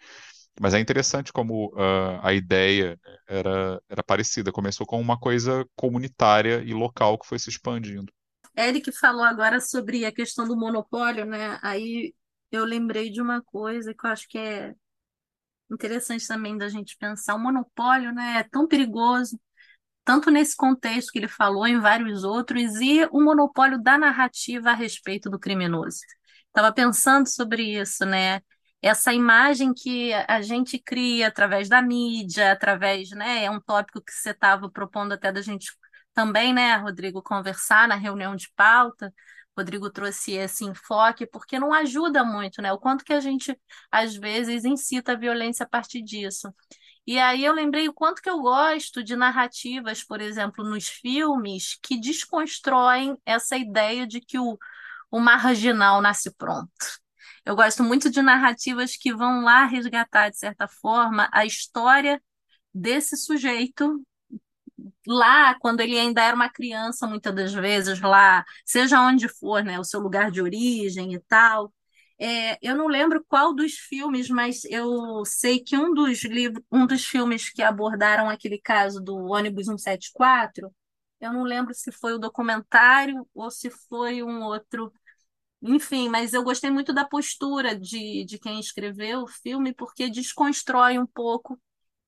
Mas 0.60 0.74
é 0.74 0.80
interessante 0.80 1.32
como 1.32 1.74
ah, 1.78 2.20
a 2.22 2.34
ideia 2.34 3.00
era, 3.26 3.82
era 3.88 4.04
parecida. 4.04 4.52
Começou 4.52 4.86
com 4.86 5.00
uma 5.00 5.18
coisa 5.18 5.66
comunitária 5.74 6.62
e 6.66 6.74
local 6.74 7.18
que 7.18 7.28
foi 7.28 7.39
se 7.39 7.50
expandindo. 7.50 8.12
Eric 8.58 8.91
falou 8.91 9.24
agora 9.24 9.62
sobre 9.62 10.04
a 10.04 10.12
questão 10.12 10.46
do 10.46 10.58
monopólio, 10.58 11.26
né? 11.26 11.58
Aí 11.62 12.14
eu 12.52 12.66
lembrei 12.66 13.10
de 13.10 13.22
uma 13.22 13.41
coisa 13.41 13.93
que 13.93 14.06
eu 14.06 14.10
acho 14.10 14.28
que 14.28 14.38
é 14.38 14.76
interessante 15.72 16.28
também 16.28 16.57
da 16.57 16.70
gente 16.70 16.97
pensar. 16.97 17.36
O 17.36 17.39
monopólio, 17.39 18.13
né, 18.13 18.39
é 18.39 18.43
tão 18.43 18.68
perigoso, 18.68 19.39
tanto 20.03 20.32
nesse 20.32 20.55
contexto 20.55 21.11
que 21.11 21.20
ele 21.20 21.28
falou, 21.28 21.68
em 21.68 21.80
vários 21.80 22.24
outros, 22.24 22.76
e 22.82 23.05
o 23.11 23.22
monopólio 23.22 23.82
da 23.82 23.97
narrativa 23.97 24.72
a 24.72 24.74
respeito 24.74 25.30
do 25.30 25.39
criminoso. 25.39 25.99
Estava 26.47 26.72
pensando 26.74 27.28
sobre 27.28 27.63
isso, 27.80 28.05
né? 28.05 28.41
Essa 28.82 29.13
imagem 29.13 29.74
que 29.74 30.13
a 30.13 30.41
gente 30.41 30.78
cria 30.80 31.28
através 31.28 31.68
da 31.68 31.82
mídia, 31.82 32.51
através, 32.51 33.09
né? 33.11 33.45
É 33.45 33.51
um 33.51 33.59
tópico 33.59 34.01
que 34.01 34.11
você 34.13 34.30
estava 34.32 34.70
propondo 34.70 35.13
até 35.13 35.32
da 35.32 35.41
gente 35.41 35.72
também, 36.13 36.53
né, 36.53 36.76
Rodrigo, 36.78 37.22
conversar 37.22 37.88
na 37.88 37.95
reunião 37.95 38.36
de 38.36 38.49
pauta. 38.55 39.13
Rodrigo 39.58 39.89
trouxe 39.89 40.34
esse 40.34 40.66
enfoque, 40.66 41.26
porque 41.26 41.60
não 41.60 41.74
ajuda 41.74 42.24
muito, 42.24 42.62
né? 42.62 42.74
O 42.74 42.80
quanto 42.80 43.06
que 43.06 43.14
a 43.14 43.20
gente, 43.20 43.58
às 43.91 44.16
vezes, 44.16 44.66
incita 44.66 45.14
a 45.14 45.16
violência 45.16 45.66
a 45.66 45.70
partir 45.70 46.01
disso. 46.01 46.53
E 47.08 47.20
aí 47.20 47.45
eu 47.45 47.53
lembrei 47.53 47.88
o 47.88 47.93
quanto 47.93 48.22
que 48.22 48.30
eu 48.30 48.41
gosto 48.41 49.03
de 49.03 49.16
narrativas, 49.16 50.03
por 50.03 50.22
exemplo, 50.22 50.64
nos 50.64 50.88
filmes, 50.88 51.78
que 51.82 51.99
desconstroem 51.99 53.18
essa 53.26 53.56
ideia 53.58 54.08
de 54.08 54.20
que 54.20 54.39
o, 54.39 54.58
o 55.12 55.20
marginal 55.20 56.01
nasce 56.01 56.34
pronto. 56.36 56.72
Eu 57.45 57.56
gosto 57.56 57.84
muito 57.84 58.10
de 58.10 58.22
narrativas 58.22 58.95
que 58.97 59.14
vão 59.14 59.43
lá 59.43 59.66
resgatar, 59.66 60.30
de 60.30 60.38
certa 60.38 60.68
forma, 60.68 61.30
a 61.32 61.45
história 61.45 62.22
desse 62.74 63.16
sujeito 63.18 64.03
lá, 65.08 65.56
quando 65.60 65.82
ele 65.82 65.98
ainda 65.98 66.22
era 66.24 66.36
uma 66.36 66.50
criança, 66.50 67.08
muitas 67.08 67.34
das 67.36 67.54
vezes, 67.54 68.00
lá, 68.02 68.44
seja 68.66 69.02
onde 69.02 69.28
for, 69.28 69.64
né, 69.64 69.80
o 69.80 69.84
seu 69.84 70.00
lugar 70.00 70.32
de 70.32 70.42
origem 70.42 71.14
e 71.14 71.20
tal. 71.22 71.74
É, 72.18 72.58
eu 72.66 72.76
não 72.76 72.88
lembro 72.88 73.24
qual 73.28 73.54
dos 73.54 73.74
filmes, 73.74 74.30
mas 74.30 74.64
eu 74.66 75.26
sei 75.26 75.60
que 75.60 75.78
um 75.78 75.94
dos 75.94 76.24
livros, 76.24 76.64
um 76.72 76.86
dos 76.88 77.06
filmes 77.06 77.50
que 77.50 77.62
abordaram 77.62 78.30
aquele 78.30 78.58
caso 78.60 79.02
do 79.02 79.16
ônibus 79.18 79.66
174, 79.66 80.72
eu 81.20 81.34
não 81.34 81.44
lembro 81.44 81.74
se 81.74 81.92
foi 81.92 82.14
o 82.14 82.20
documentário 82.20 83.28
ou 83.34 83.52
se 83.52 83.70
foi 83.70 84.24
um 84.24 84.44
outro. 84.44 84.92
Enfim, 85.62 86.10
mas 86.10 86.34
eu 86.34 86.44
gostei 86.44 86.70
muito 86.70 86.94
da 86.94 87.06
postura 87.06 87.78
de, 87.78 88.24
de 88.26 88.38
quem 88.40 88.60
escreveu 88.60 89.24
o 89.24 89.28
filme, 89.28 89.74
porque 89.74 90.10
desconstrói 90.10 91.00
um 91.00 91.08
pouco 91.08 91.60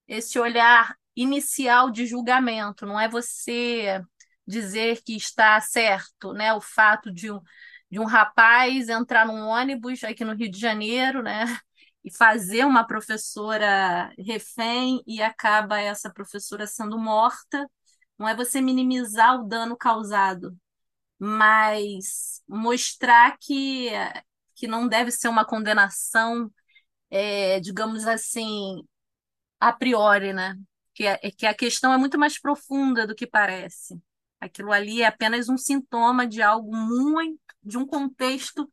esse 0.07 0.39
olhar 0.39 0.95
inicial 1.17 1.89
de 1.91 2.05
julgamento, 2.05 2.85
não 2.85 2.99
é 2.99 3.09
você 3.09 4.01
dizer 4.47 5.01
que 5.03 5.15
está 5.15 5.59
certo, 5.61 6.31
né? 6.33 6.53
O 6.53 6.61
fato 6.61 7.11
de 7.11 7.31
um, 7.31 7.41
de 7.91 7.99
um 7.99 8.05
rapaz 8.05 8.87
entrar 8.89 9.25
num 9.25 9.47
ônibus 9.47 10.03
aqui 10.03 10.23
no 10.23 10.35
Rio 10.35 10.49
de 10.51 10.59
Janeiro, 10.59 11.23
né? 11.23 11.45
e 12.03 12.15
fazer 12.15 12.65
uma 12.65 12.85
professora 12.87 14.11
refém 14.17 15.03
e 15.05 15.21
acaba 15.21 15.79
essa 15.79 16.11
professora 16.13 16.67
sendo 16.67 16.97
morta. 16.97 17.69
Não 18.17 18.27
é 18.27 18.35
você 18.35 18.61
minimizar 18.61 19.39
o 19.39 19.47
dano 19.47 19.75
causado, 19.77 20.55
mas 21.19 22.41
mostrar 22.47 23.37
que, 23.39 23.89
que 24.55 24.67
não 24.67 24.87
deve 24.87 25.11
ser 25.11 25.27
uma 25.29 25.45
condenação, 25.45 26.51
é, 27.09 27.59
digamos 27.59 28.07
assim, 28.07 28.83
a 29.59 29.73
priori, 29.73 30.33
né? 30.33 30.55
Que, 30.97 31.05
é, 31.05 31.17
que 31.29 31.45
a 31.45 31.53
questão 31.53 31.93
é 31.93 31.97
muito 31.97 32.17
mais 32.17 32.39
profunda 32.39 33.05
do 33.05 33.13
que 33.13 33.27
parece. 33.27 34.01
Aquilo 34.41 34.71
ali 34.71 35.03
é 35.03 35.05
apenas 35.05 35.47
um 35.47 35.55
sintoma 35.55 36.25
de 36.25 36.41
algo 36.41 36.75
muito, 36.75 37.39
de 37.61 37.77
um 37.77 37.85
contexto 37.85 38.67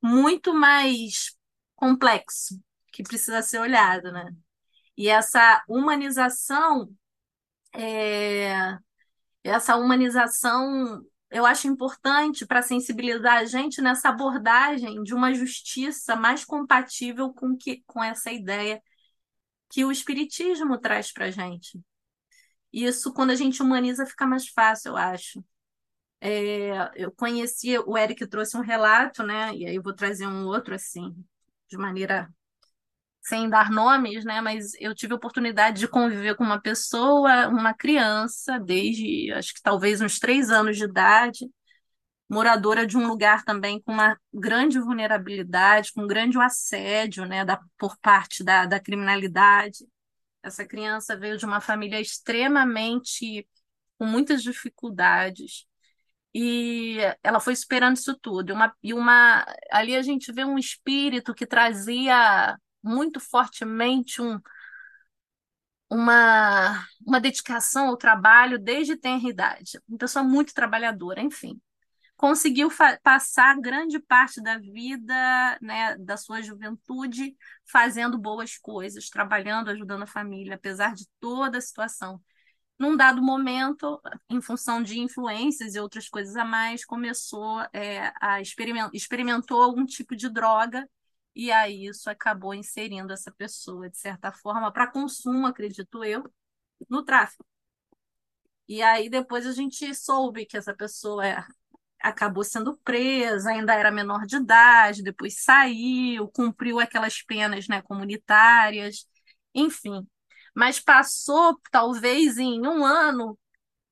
muito 0.00 0.54
mais 0.54 1.36
complexo 1.74 2.62
que 2.92 3.02
precisa 3.02 3.42
ser 3.42 3.58
olhado, 3.58 4.12
né? 4.12 4.30
E 4.96 5.08
essa 5.08 5.64
humanização, 5.68 6.88
é, 7.72 8.78
essa 9.42 9.74
humanização, 9.74 11.04
eu 11.28 11.44
acho 11.44 11.66
importante 11.66 12.46
para 12.46 12.62
sensibilizar 12.62 13.38
a 13.38 13.46
gente 13.46 13.82
nessa 13.82 14.10
abordagem 14.10 15.02
de 15.02 15.12
uma 15.12 15.34
justiça 15.34 16.14
mais 16.14 16.44
compatível 16.44 17.34
com 17.34 17.56
que 17.56 17.82
com 17.84 18.00
essa 18.00 18.30
ideia 18.30 18.80
que 19.74 19.84
o 19.84 19.90
espiritismo 19.90 20.78
traz 20.78 21.12
para 21.12 21.32
gente. 21.32 21.80
Isso, 22.72 23.12
quando 23.12 23.30
a 23.30 23.34
gente 23.34 23.60
humaniza, 23.60 24.06
fica 24.06 24.24
mais 24.24 24.46
fácil, 24.48 24.90
eu 24.90 24.96
acho. 24.96 25.44
É, 26.20 26.92
eu 26.94 27.10
conheci, 27.10 27.76
o 27.80 27.98
Eric 27.98 28.24
trouxe 28.28 28.56
um 28.56 28.60
relato, 28.60 29.24
né? 29.24 29.52
E 29.52 29.66
aí 29.66 29.74
eu 29.74 29.82
vou 29.82 29.92
trazer 29.92 30.28
um 30.28 30.46
outro, 30.46 30.76
assim, 30.76 31.12
de 31.68 31.76
maneira 31.76 32.32
sem 33.20 33.50
dar 33.50 33.68
nomes, 33.68 34.24
né? 34.24 34.40
Mas 34.40 34.74
eu 34.78 34.94
tive 34.94 35.14
a 35.14 35.16
oportunidade 35.16 35.80
de 35.80 35.88
conviver 35.88 36.36
com 36.36 36.44
uma 36.44 36.60
pessoa, 36.62 37.48
uma 37.48 37.74
criança, 37.74 38.60
desde 38.60 39.32
acho 39.32 39.54
que 39.54 39.62
talvez 39.62 40.00
uns 40.00 40.20
três 40.20 40.50
anos 40.50 40.76
de 40.76 40.84
idade, 40.84 41.50
moradora 42.28 42.86
de 42.86 42.96
um 42.96 43.06
lugar 43.06 43.44
também 43.44 43.80
com 43.82 43.92
uma 43.92 44.18
grande 44.32 44.78
vulnerabilidade, 44.80 45.92
com 45.92 46.02
um 46.02 46.06
grande 46.06 46.38
assédio, 46.38 47.24
né? 47.26 47.44
Da, 47.44 47.60
por 47.78 47.96
parte 47.98 48.42
da, 48.44 48.66
da 48.66 48.80
criminalidade. 48.80 49.86
Essa 50.42 50.64
criança 50.66 51.16
veio 51.16 51.38
de 51.38 51.44
uma 51.46 51.60
família 51.60 52.00
extremamente 52.00 53.48
com 53.98 54.06
muitas 54.06 54.42
dificuldades 54.42 55.66
e 56.34 56.98
ela 57.22 57.38
foi 57.40 57.52
esperando 57.52 57.96
isso 57.96 58.18
tudo. 58.18 58.50
E 58.50 58.52
uma, 58.52 58.76
e 58.82 58.94
uma, 58.94 59.46
ali 59.70 59.94
a 59.96 60.02
gente 60.02 60.32
vê 60.32 60.44
um 60.44 60.58
espírito 60.58 61.34
que 61.34 61.46
trazia 61.46 62.58
muito 62.82 63.20
fortemente 63.20 64.20
um, 64.20 64.40
uma, 65.88 66.84
uma 67.06 67.20
dedicação 67.20 67.88
ao 67.88 67.96
trabalho 67.96 68.58
desde 68.58 68.96
tenra 68.96 69.28
idade. 69.28 69.78
Uma 69.88 69.98
pessoa 69.98 70.24
muito 70.24 70.52
trabalhadora, 70.52 71.20
enfim. 71.20 71.60
Conseguiu 72.24 72.70
passar 73.02 73.60
grande 73.60 73.98
parte 74.00 74.40
da 74.42 74.56
vida, 74.56 75.58
né, 75.60 75.94
da 75.98 76.16
sua 76.16 76.40
juventude, 76.40 77.36
fazendo 77.70 78.16
boas 78.16 78.56
coisas, 78.56 79.10
trabalhando, 79.10 79.68
ajudando 79.68 80.04
a 80.04 80.06
família, 80.06 80.54
apesar 80.54 80.94
de 80.94 81.06
toda 81.20 81.58
a 81.58 81.60
situação 81.60 82.18
num 82.78 82.96
dado 82.96 83.22
momento, 83.22 84.00
em 84.30 84.40
função 84.40 84.82
de 84.82 84.98
influências 84.98 85.74
e 85.74 85.78
outras 85.78 86.08
coisas 86.08 86.34
a 86.34 86.46
mais, 86.46 86.82
começou 86.82 87.60
é, 87.74 88.10
a 88.18 88.40
experimentar, 88.40 88.90
experimentou 88.94 89.62
algum 89.62 89.84
tipo 89.84 90.16
de 90.16 90.30
droga 90.30 90.88
e 91.34 91.52
aí 91.52 91.84
isso 91.84 92.08
acabou 92.08 92.54
inserindo 92.54 93.12
essa 93.12 93.30
pessoa, 93.32 93.90
de 93.90 93.98
certa 93.98 94.32
forma, 94.32 94.72
para 94.72 94.90
consumo, 94.90 95.46
acredito 95.46 96.02
eu, 96.02 96.24
no 96.88 97.04
tráfico. 97.04 97.44
E 98.66 98.80
aí 98.82 99.10
depois 99.10 99.46
a 99.46 99.52
gente 99.52 99.94
soube 99.94 100.46
que 100.46 100.56
essa 100.56 100.74
pessoa 100.74 101.26
é, 101.26 101.44
acabou 102.04 102.44
sendo 102.44 102.76
presa, 102.84 103.50
ainda 103.50 103.74
era 103.74 103.90
menor 103.90 104.26
de 104.26 104.36
idade, 104.36 105.02
depois 105.02 105.42
saiu, 105.42 106.28
cumpriu 106.28 106.80
aquelas 106.80 107.22
penas 107.22 107.68
né, 107.68 107.82
comunitárias, 107.82 109.06
enfim 109.54 110.06
mas 110.54 110.78
passou, 110.80 111.60
talvez 111.70 112.38
em 112.38 112.60
um 112.66 112.84
ano, 112.84 113.38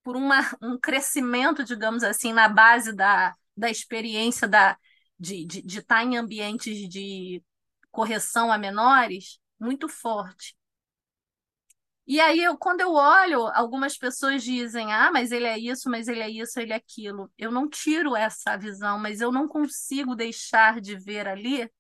por 0.02 0.16
uma, 0.16 0.40
um 0.62 0.78
crescimento, 0.78 1.64
digamos 1.64 2.04
assim, 2.04 2.32
na 2.32 2.48
base 2.48 2.92
da, 2.94 3.34
da 3.56 3.70
experiência 3.70 4.48
da, 4.48 4.76
de, 5.18 5.44
de, 5.46 5.62
de 5.62 5.78
estar 5.80 6.04
em 6.04 6.16
ambientes 6.16 6.88
de 6.88 7.42
correção 7.90 8.52
a 8.52 8.58
menores 8.58 9.40
muito 9.60 9.88
forte. 9.88 10.56
E 12.06 12.20
aí, 12.20 12.40
eu, 12.40 12.56
quando 12.58 12.80
eu 12.80 12.92
olho, 12.94 13.46
algumas 13.54 13.96
pessoas 13.96 14.42
dizem: 14.42 14.92
ah, 14.92 15.10
mas 15.12 15.30
ele 15.32 15.46
é 15.46 15.58
isso, 15.58 15.88
mas 15.90 16.08
ele 16.08 16.20
é 16.20 16.28
isso, 16.30 16.58
ele 16.60 16.72
é 16.72 16.76
aquilo. 16.76 17.30
Eu 17.38 17.50
não 17.50 17.68
tiro 17.68 18.16
essa 18.16 18.56
visão, 18.56 18.98
mas 18.98 19.20
eu 19.20 19.30
não 19.32 19.46
consigo 19.48 20.14
deixar 20.16 20.80
de 20.80 20.96
ver 20.98 21.28
ali 21.28 21.70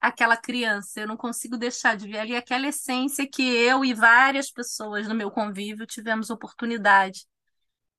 aquela 0.00 0.36
criança. 0.36 1.00
Eu 1.00 1.06
não 1.08 1.16
consigo 1.16 1.56
deixar 1.56 1.96
de 1.96 2.06
ver 2.08 2.18
ali 2.18 2.36
aquela 2.36 2.68
essência 2.68 3.28
que 3.30 3.42
eu 3.42 3.84
e 3.84 3.94
várias 3.94 4.50
pessoas 4.50 5.08
no 5.08 5.14
meu 5.14 5.30
convívio 5.30 5.86
tivemos 5.86 6.30
oportunidade 6.30 7.26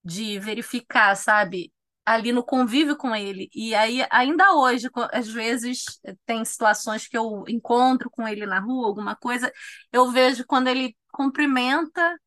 de 0.04 0.40
verificar, 0.40 1.16
sabe? 1.16 1.74
Ali 2.10 2.32
no 2.32 2.44
convívio 2.44 2.98
com 2.98 3.16
ele. 3.16 3.50
E 3.54 3.76
aí, 3.76 4.06
ainda 4.10 4.54
hoje, 4.56 4.90
às 5.14 5.28
vezes, 5.30 5.84
tem 6.26 6.44
situações 6.44 7.08
que 7.08 7.18
eu 7.18 7.44
encontro 7.48 8.10
com 8.10 8.28
ele 8.28 8.46
na 8.46 8.60
rua, 8.60 8.88
alguma 8.88 9.16
coisa, 9.16 9.52
eu 9.92 10.10
vejo 10.12 10.46
quando 10.48 10.68
ele 10.68 10.96
cumprimenta, 11.12 12.20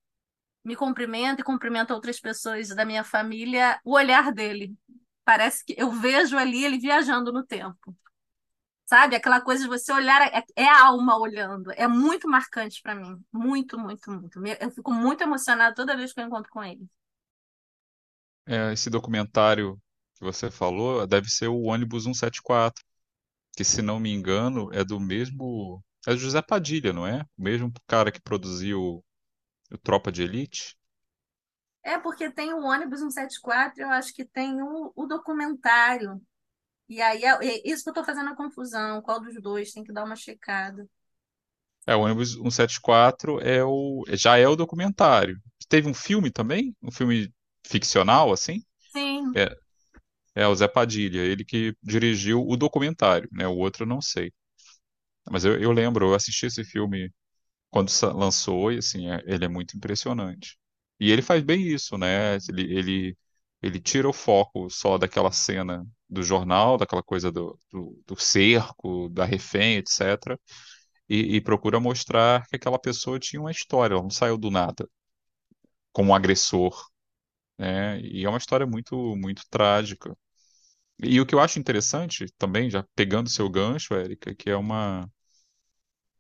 me 0.65 0.77
cumprimenta 0.77 1.43
e 1.43 1.45
cumprimenta 1.45 1.95
outras 1.95 2.21
pessoas 2.21 2.69
da 2.69 2.85
minha 2.85 3.05
família, 3.05 3.81
o 3.85 3.95
olhar 3.95 4.33
dele. 4.33 4.75
Parece 5.25 5.65
que 5.65 5.75
eu 5.79 5.91
vejo 5.93 6.39
ali 6.39 6.65
ele 6.65 6.79
viajando 6.79 7.33
no 7.33 7.45
tempo 7.45 7.97
sabe? 8.85 9.17
Aquela 9.17 9.41
coisa 9.41 9.63
de 9.63 9.69
você 9.69 9.91
olhar, 9.93 10.21
é, 10.35 10.45
é 10.57 10.65
a 10.69 10.87
alma 10.87 11.19
olhando. 11.19 11.71
É 11.73 11.89
muito 11.89 12.29
marcante 12.29 12.81
para 12.83 12.95
mim. 12.95 13.17
Muito, 13.33 13.79
muito, 13.79 14.11
muito. 14.11 14.39
Eu 14.61 14.71
fico 14.71 14.93
muito 14.93 15.23
emocionada 15.23 15.75
toda 15.75 15.97
vez 15.97 16.13
que 16.13 16.21
eu 16.21 16.27
encontro 16.27 16.51
com 16.51 16.63
ele. 16.63 16.87
É, 18.47 18.73
esse 18.73 18.91
documentário 18.91 19.81
que 20.15 20.25
você 20.25 20.51
falou 20.51 21.07
deve 21.07 21.29
ser 21.29 21.49
o 21.49 21.63
ônibus 21.63 22.05
174, 22.05 22.83
que, 23.57 23.65
se 23.65 23.83
não 23.83 24.01
me 24.01 24.11
engano, 24.11 24.69
é 24.73 24.85
do 24.85 24.99
mesmo. 24.99 25.83
É 26.07 26.17
José 26.17 26.43
Padilha, 26.43 26.93
não 26.93 27.07
é? 27.07 27.23
O 27.39 27.43
mesmo 27.43 27.73
cara 27.87 28.11
que 28.11 28.21
produziu 28.21 29.05
o 29.71 29.79
Tropa 29.79 30.11
de 30.11 30.23
Elite. 30.23 30.77
É, 31.85 31.99
porque 31.99 32.31
tem 32.31 32.53
o 32.55 32.63
ônibus 32.63 33.01
174, 33.01 33.83
eu 33.83 33.91
acho 33.91 34.13
que 34.13 34.25
tem 34.25 34.61
o, 34.63 34.93
o 34.95 35.07
documentário 35.07 36.21
e 36.93 37.01
aí 37.01 37.25
é, 37.25 37.31
é 37.31 37.63
isso 37.65 37.83
que 37.83 37.89
eu 37.89 37.93
estou 37.93 38.05
fazendo 38.05 38.29
a 38.29 38.37
confusão. 38.37 39.01
Qual 39.01 39.19
dos 39.19 39.41
dois 39.41 39.73
tem 39.73 39.83
que 39.83 39.93
dar 39.93 40.05
uma 40.05 40.15
checada? 40.15 40.87
É, 41.87 41.97
o 41.97 42.01
ônibus 42.01 42.35
174 42.35 43.41
é 43.41 43.65
o, 43.65 44.05
já 44.11 44.37
é 44.37 44.47
o 44.47 44.55
documentário. 44.55 45.41
Teve 45.71 45.89
um 45.89 45.95
filme 45.95 46.31
também? 46.31 46.77
Um 46.83 46.91
filme 46.91 47.33
ficcional, 47.67 48.33
assim? 48.33 48.63
Sim. 48.93 49.37
É, 49.37 49.57
é 50.37 50.49
o 50.49 50.55
Zé 50.55 50.69
Padilha, 50.69 51.21
ele 51.21 51.45
que 51.45 51.77
dirigiu 51.83 52.47
o 52.47 52.57
documentário, 52.57 53.29
né? 53.33 53.47
O 53.49 53.57
outro 53.59 53.85
eu 53.85 53.89
não 53.89 54.01
sei. 54.03 54.33
Mas 55.31 55.45
eu, 55.45 55.61
eu 55.61 55.73
lembro, 55.73 56.07
eu 56.09 56.15
assisti 56.15 56.47
esse 56.47 56.65
filme 56.65 57.13
quando 57.71 57.91
lançou 58.15 58.73
e, 58.73 58.79
assim, 58.79 59.11
é- 59.11 59.23
ele 59.27 59.45
é 59.45 59.49
muito 59.49 59.77
impressionante. 59.77 60.59
E 61.01 61.11
ele 61.13 61.23
faz 61.23 61.43
bem 61.45 61.63
isso, 61.69 61.99
né? 61.99 62.37
Ele, 62.51 62.75
ele, 62.79 63.19
ele 63.63 63.81
tira 63.81 64.09
o 64.09 64.13
foco 64.13 64.71
só 64.71 64.99
daquela 64.99 65.33
cena 65.33 65.87
do 66.09 66.23
jornal, 66.23 66.79
daquela 66.79 67.03
coisa 67.03 67.33
do, 67.33 67.59
do, 67.71 68.03
do 68.07 68.17
cerco, 68.21 69.09
da 69.11 69.25
refém, 69.25 69.77
etc. 69.79 70.41
E, 71.09 71.37
e, 71.37 71.41
procura 71.43 71.81
mostrar 71.81 72.47
que 72.49 72.57
aquela 72.57 72.79
pessoa 72.79 73.19
tinha 73.21 73.41
uma 73.41 73.51
história, 73.51 73.95
ela 73.95 74.03
não 74.03 74.11
saiu 74.11 74.39
do 74.39 74.51
nada 74.51 74.89
como 75.93 76.11
um 76.11 76.15
agressor, 76.15 76.89
né? 77.59 78.01
E 78.01 78.25
é 78.25 78.29
uma 78.29 78.39
história 78.39 78.67
muito, 78.67 79.17
muito 79.17 79.43
trágica. 79.51 80.17
E 81.01 81.21
o 81.21 81.27
que 81.27 81.35
eu 81.35 81.41
acho 81.41 81.59
interessante 81.59 82.27
também, 82.39 82.71
já 82.71 82.85
pegando 82.95 83.29
seu 83.31 83.49
gancho, 83.51 83.95
Érica, 83.95 84.35
que 84.35 84.51
é 84.51 84.57
uma. 84.57 85.11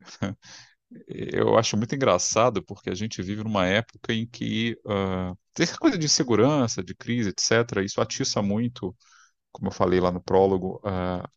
eu 1.08 1.58
acho 1.58 1.76
muito 1.76 1.94
engraçado 1.94 2.62
porque 2.64 2.90
a 2.90 2.94
gente 2.94 3.22
vive 3.22 3.44
numa 3.44 3.66
época 3.66 4.12
em 4.12 4.26
que 4.26 4.76
uh, 4.86 5.36
essa 5.58 5.78
coisa 5.78 5.98
de 5.98 6.06
insegurança, 6.06 6.82
de 6.82 6.94
crise, 6.94 7.30
etc., 7.30 7.84
isso 7.84 8.00
atiça 8.00 8.42
muito 8.42 8.94
como 9.52 9.68
eu 9.68 9.72
falei 9.72 10.00
lá 10.00 10.10
no 10.10 10.22
prólogo, 10.22 10.80
uh, 10.84 11.28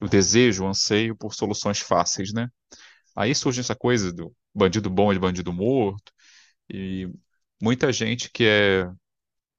o 0.00 0.08
desejo, 0.08 0.64
o 0.64 0.68
anseio 0.68 1.16
por 1.16 1.34
soluções 1.34 1.80
fáceis, 1.80 2.32
né? 2.32 2.48
Aí 3.16 3.34
surge 3.34 3.60
essa 3.60 3.76
coisa 3.76 4.12
do 4.12 4.34
bandido 4.54 4.90
bom 4.90 5.12
e 5.12 5.18
bandido 5.18 5.52
morto, 5.52 6.12
e 6.70 7.08
muita 7.62 7.92
gente 7.92 8.30
que 8.30 8.44
é 8.44 8.90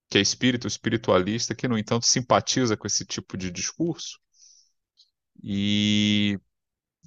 que 0.09 0.17
é 0.17 0.21
espírito, 0.21 0.67
espiritualista, 0.67 1.55
que 1.55 1.67
no 1.67 1.77
entanto 1.77 2.05
simpatiza 2.07 2.77
com 2.77 2.87
esse 2.87 3.05
tipo 3.05 3.37
de 3.37 3.51
discurso. 3.51 4.19
E 5.43 6.39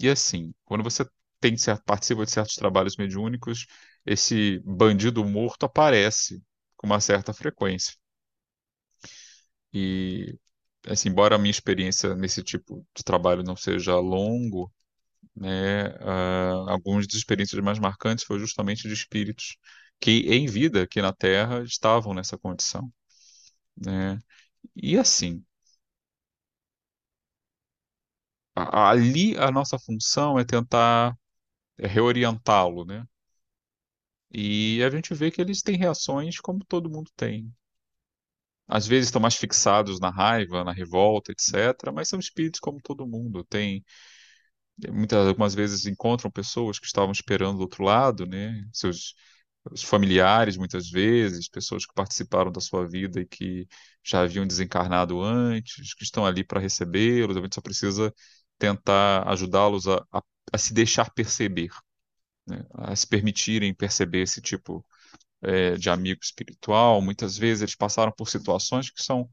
E 0.00 0.08
assim, 0.10 0.54
quando 0.64 0.84
você 0.84 1.06
tem 1.40 1.56
certo, 1.58 1.84
participa 1.84 2.24
de 2.26 2.32
certos 2.32 2.56
trabalhos 2.56 2.96
mediúnicos, 2.98 3.66
esse 4.06 4.60
bandido 4.66 5.24
morto 5.24 5.64
aparece 5.66 6.42
com 6.76 6.86
uma 6.88 7.00
certa 7.00 7.32
frequência. 7.34 7.94
E, 9.72 10.38
assim, 10.86 11.08
embora 11.10 11.36
a 11.36 11.38
minha 11.38 11.50
experiência 11.50 12.14
nesse 12.14 12.42
tipo 12.42 12.86
de 12.96 13.04
trabalho 13.04 13.42
não 13.42 13.56
seja 13.56 13.96
longo, 13.96 14.72
né, 15.36 15.88
uh, 15.98 16.70
algumas 16.70 17.06
das 17.06 17.16
experiências 17.16 17.62
mais 17.62 17.78
marcantes 17.78 18.24
foi 18.24 18.38
justamente 18.40 18.88
de 18.88 18.94
espíritos 18.94 19.56
que 20.00 20.10
em 20.32 20.46
vida 20.46 20.82
aqui 20.82 21.02
na 21.02 21.12
Terra 21.12 21.62
estavam 21.64 22.14
nessa 22.14 22.38
condição, 22.38 22.92
né? 23.76 24.18
E 24.76 24.98
assim, 24.98 25.44
ali 28.56 29.36
a 29.38 29.50
nossa 29.50 29.78
função 29.78 30.38
é 30.38 30.44
tentar 30.44 31.16
reorientá-lo, 31.78 32.84
né? 32.86 33.04
E 34.32 34.82
a 34.82 34.88
gente 34.88 35.12
vê 35.12 35.30
que 35.30 35.38
eles 35.38 35.60
têm 35.60 35.76
reações 35.76 36.40
como 36.40 36.64
todo 36.64 36.88
mundo 36.88 37.10
tem. 37.14 37.52
Às 38.66 38.86
vezes 38.86 39.06
estão 39.08 39.20
mais 39.20 39.34
fixados 39.36 39.98
na 40.00 40.10
raiva, 40.10 40.62
na 40.64 40.72
revolta, 40.72 41.32
etc. 41.32 41.90
Mas 41.92 42.08
são 42.08 42.18
espíritos 42.18 42.60
como 42.60 42.80
todo 42.82 43.06
mundo. 43.06 43.44
Tem 43.44 43.84
muitas 44.92 45.26
algumas 45.26 45.54
vezes 45.54 45.86
encontram 45.86 46.30
pessoas 46.30 46.78
que 46.78 46.86
estavam 46.86 47.12
esperando 47.12 47.56
do 47.58 47.62
outro 47.62 47.82
lado, 47.84 48.26
né? 48.26 48.64
Seus 48.72 49.14
os 49.70 49.82
familiares, 49.82 50.56
muitas 50.56 50.90
vezes, 50.90 51.48
pessoas 51.48 51.84
que 51.86 51.94
participaram 51.94 52.50
da 52.52 52.60
sua 52.60 52.86
vida 52.88 53.20
e 53.20 53.26
que 53.26 53.66
já 54.04 54.22
haviam 54.22 54.46
desencarnado 54.46 55.20
antes, 55.22 55.94
que 55.94 56.04
estão 56.04 56.24
ali 56.26 56.44
para 56.44 56.60
recebê-los. 56.60 57.36
A 57.36 57.40
gente 57.40 57.54
só 57.54 57.60
precisa 57.60 58.12
tentar 58.58 59.28
ajudá-los 59.28 59.86
a, 59.88 60.04
a, 60.12 60.22
a 60.52 60.58
se 60.58 60.72
deixar 60.74 61.10
perceber, 61.12 61.70
né? 62.46 62.64
A 62.74 62.96
se 62.96 63.06
permitirem 63.06 63.74
perceber 63.74 64.22
esse 64.22 64.40
tipo 64.40 64.84
é, 65.42 65.76
de 65.76 65.90
amigo 65.90 66.20
espiritual. 66.22 67.00
Muitas 67.02 67.36
vezes 67.38 67.62
eles 67.62 67.76
passaram 67.76 68.12
por 68.12 68.28
situações 68.28 68.90
que 68.90 69.02
são 69.02 69.28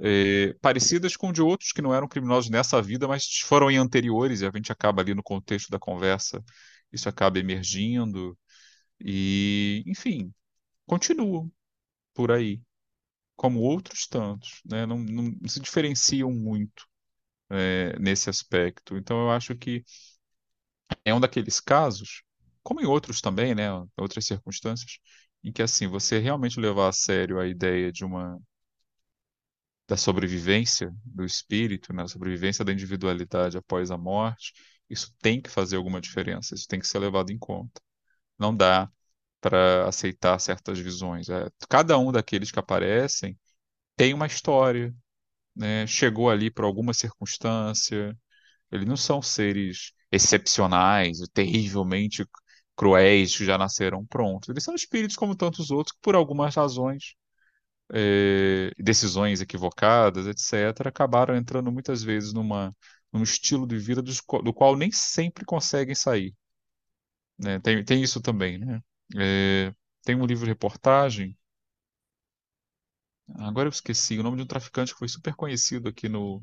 é, 0.00 0.54
parecidas 0.60 1.16
com 1.16 1.32
de 1.32 1.42
outros 1.42 1.72
que 1.72 1.82
não 1.82 1.94
eram 1.94 2.08
criminosos 2.08 2.50
nessa 2.50 2.80
vida, 2.82 3.08
mas 3.08 3.24
foram 3.44 3.70
em 3.70 3.76
anteriores, 3.78 4.40
e 4.40 4.46
a 4.46 4.50
gente 4.54 4.72
acaba 4.72 5.02
ali 5.02 5.14
no 5.14 5.22
contexto 5.22 5.70
da 5.70 5.78
conversa, 5.78 6.42
isso 6.92 7.08
acaba 7.08 7.38
emergindo, 7.38 8.36
e, 9.04 9.82
enfim, 9.86 10.32
continuam 10.86 11.52
por 12.14 12.32
aí, 12.32 12.60
como 13.36 13.60
outros 13.60 14.06
tantos, 14.08 14.60
né? 14.66 14.86
Não, 14.86 14.98
não, 14.98 15.32
se 15.48 15.60
diferenciam 15.60 16.32
muito 16.32 16.86
é, 17.50 17.98
nesse 18.00 18.30
aspecto. 18.30 18.96
Então, 18.96 19.20
eu 19.22 19.30
acho 19.30 19.56
que 19.56 19.84
é 21.04 21.12
um 21.14 21.20
daqueles 21.20 21.60
casos, 21.60 22.22
como 22.62 22.80
em 22.80 22.86
outros 22.86 23.20
também, 23.20 23.54
né? 23.54 23.68
Outras 23.96 24.24
circunstâncias, 24.26 24.98
em 25.42 25.52
que, 25.52 25.62
assim, 25.62 25.86
você 25.86 26.18
realmente 26.18 26.60
levar 26.60 26.88
a 26.88 26.92
sério 26.92 27.38
a 27.40 27.46
ideia 27.46 27.90
de 27.92 28.04
uma 28.04 28.38
da 29.86 29.94
sobrevivência 29.96 30.90
do 31.04 31.22
espírito, 31.24 31.92
né, 31.92 32.02
a 32.04 32.08
sobrevivência 32.08 32.64
da 32.64 32.72
individualidade 32.72 33.58
após 33.58 33.90
a 33.90 33.98
morte, 33.98 34.52
isso 34.88 35.12
tem 35.20 35.40
que 35.40 35.50
fazer 35.50 35.76
alguma 35.76 36.00
diferença, 36.00 36.54
isso 36.54 36.66
tem 36.68 36.78
que 36.80 36.86
ser 36.86 36.98
levado 36.98 37.30
em 37.30 37.38
conta. 37.38 37.80
Não 38.40 38.56
dá 38.56 38.90
para 39.42 39.88
aceitar 39.88 40.38
certas 40.40 40.78
visões. 40.80 41.28
É, 41.30 41.48
cada 41.68 41.98
um 41.98 42.12
daqueles 42.12 42.52
que 42.52 42.60
aparecem 42.60 43.38
tem 43.96 44.14
uma 44.14 44.26
história, 44.26 44.94
né, 45.56 45.86
chegou 45.86 46.30
ali 46.30 46.50
por 46.50 46.64
alguma 46.64 46.94
circunstância. 46.94 48.16
Eles 48.72 48.86
não 48.88 48.96
são 48.96 49.22
seres 49.22 49.92
excepcionais, 50.12 51.18
terrivelmente 51.34 52.26
cruéis 52.76 53.36
que 53.36 53.44
já 53.44 53.58
nasceram 53.58 54.06
prontos. 54.06 54.48
Eles 54.50 54.64
são 54.64 54.74
espíritos 54.74 55.16
como 55.16 55.36
tantos 55.36 55.70
outros 55.70 55.94
que, 55.96 56.02
por 56.02 56.14
algumas 56.16 56.54
razões, 56.56 57.14
eh, 57.92 58.70
decisões 58.78 59.40
equivocadas, 59.40 60.26
etc., 60.26 60.88
acabaram 60.90 61.36
entrando 61.36 61.70
muitas 61.72 62.02
vezes 62.02 62.32
numa, 62.32 62.74
num 63.12 63.22
estilo 63.22 63.66
de 63.66 63.78
vida 63.78 64.02
do, 64.02 64.12
qual 64.54 64.76
nem 64.76 64.90
sempre 64.92 65.44
conseguem 65.44 65.94
sair. 65.94 66.34
Né? 67.40 67.58
Tem, 67.60 67.84
tem 67.84 68.02
isso 68.02 68.20
também, 68.20 68.58
né? 68.58 68.82
Eh, 69.16 69.72
tem 70.04 70.14
um 70.16 70.26
livro 70.26 70.44
de 70.44 70.50
reportagem, 70.50 71.36
agora 73.40 73.66
eu 73.68 73.70
esqueci 73.70 74.18
o 74.18 74.22
nome 74.22 74.36
de 74.36 74.42
um 74.44 74.46
traficante 74.46 74.92
que 74.92 74.98
foi 75.00 75.08
super 75.08 75.34
conhecido 75.34 75.88
aqui 75.88 76.08
no, 76.08 76.40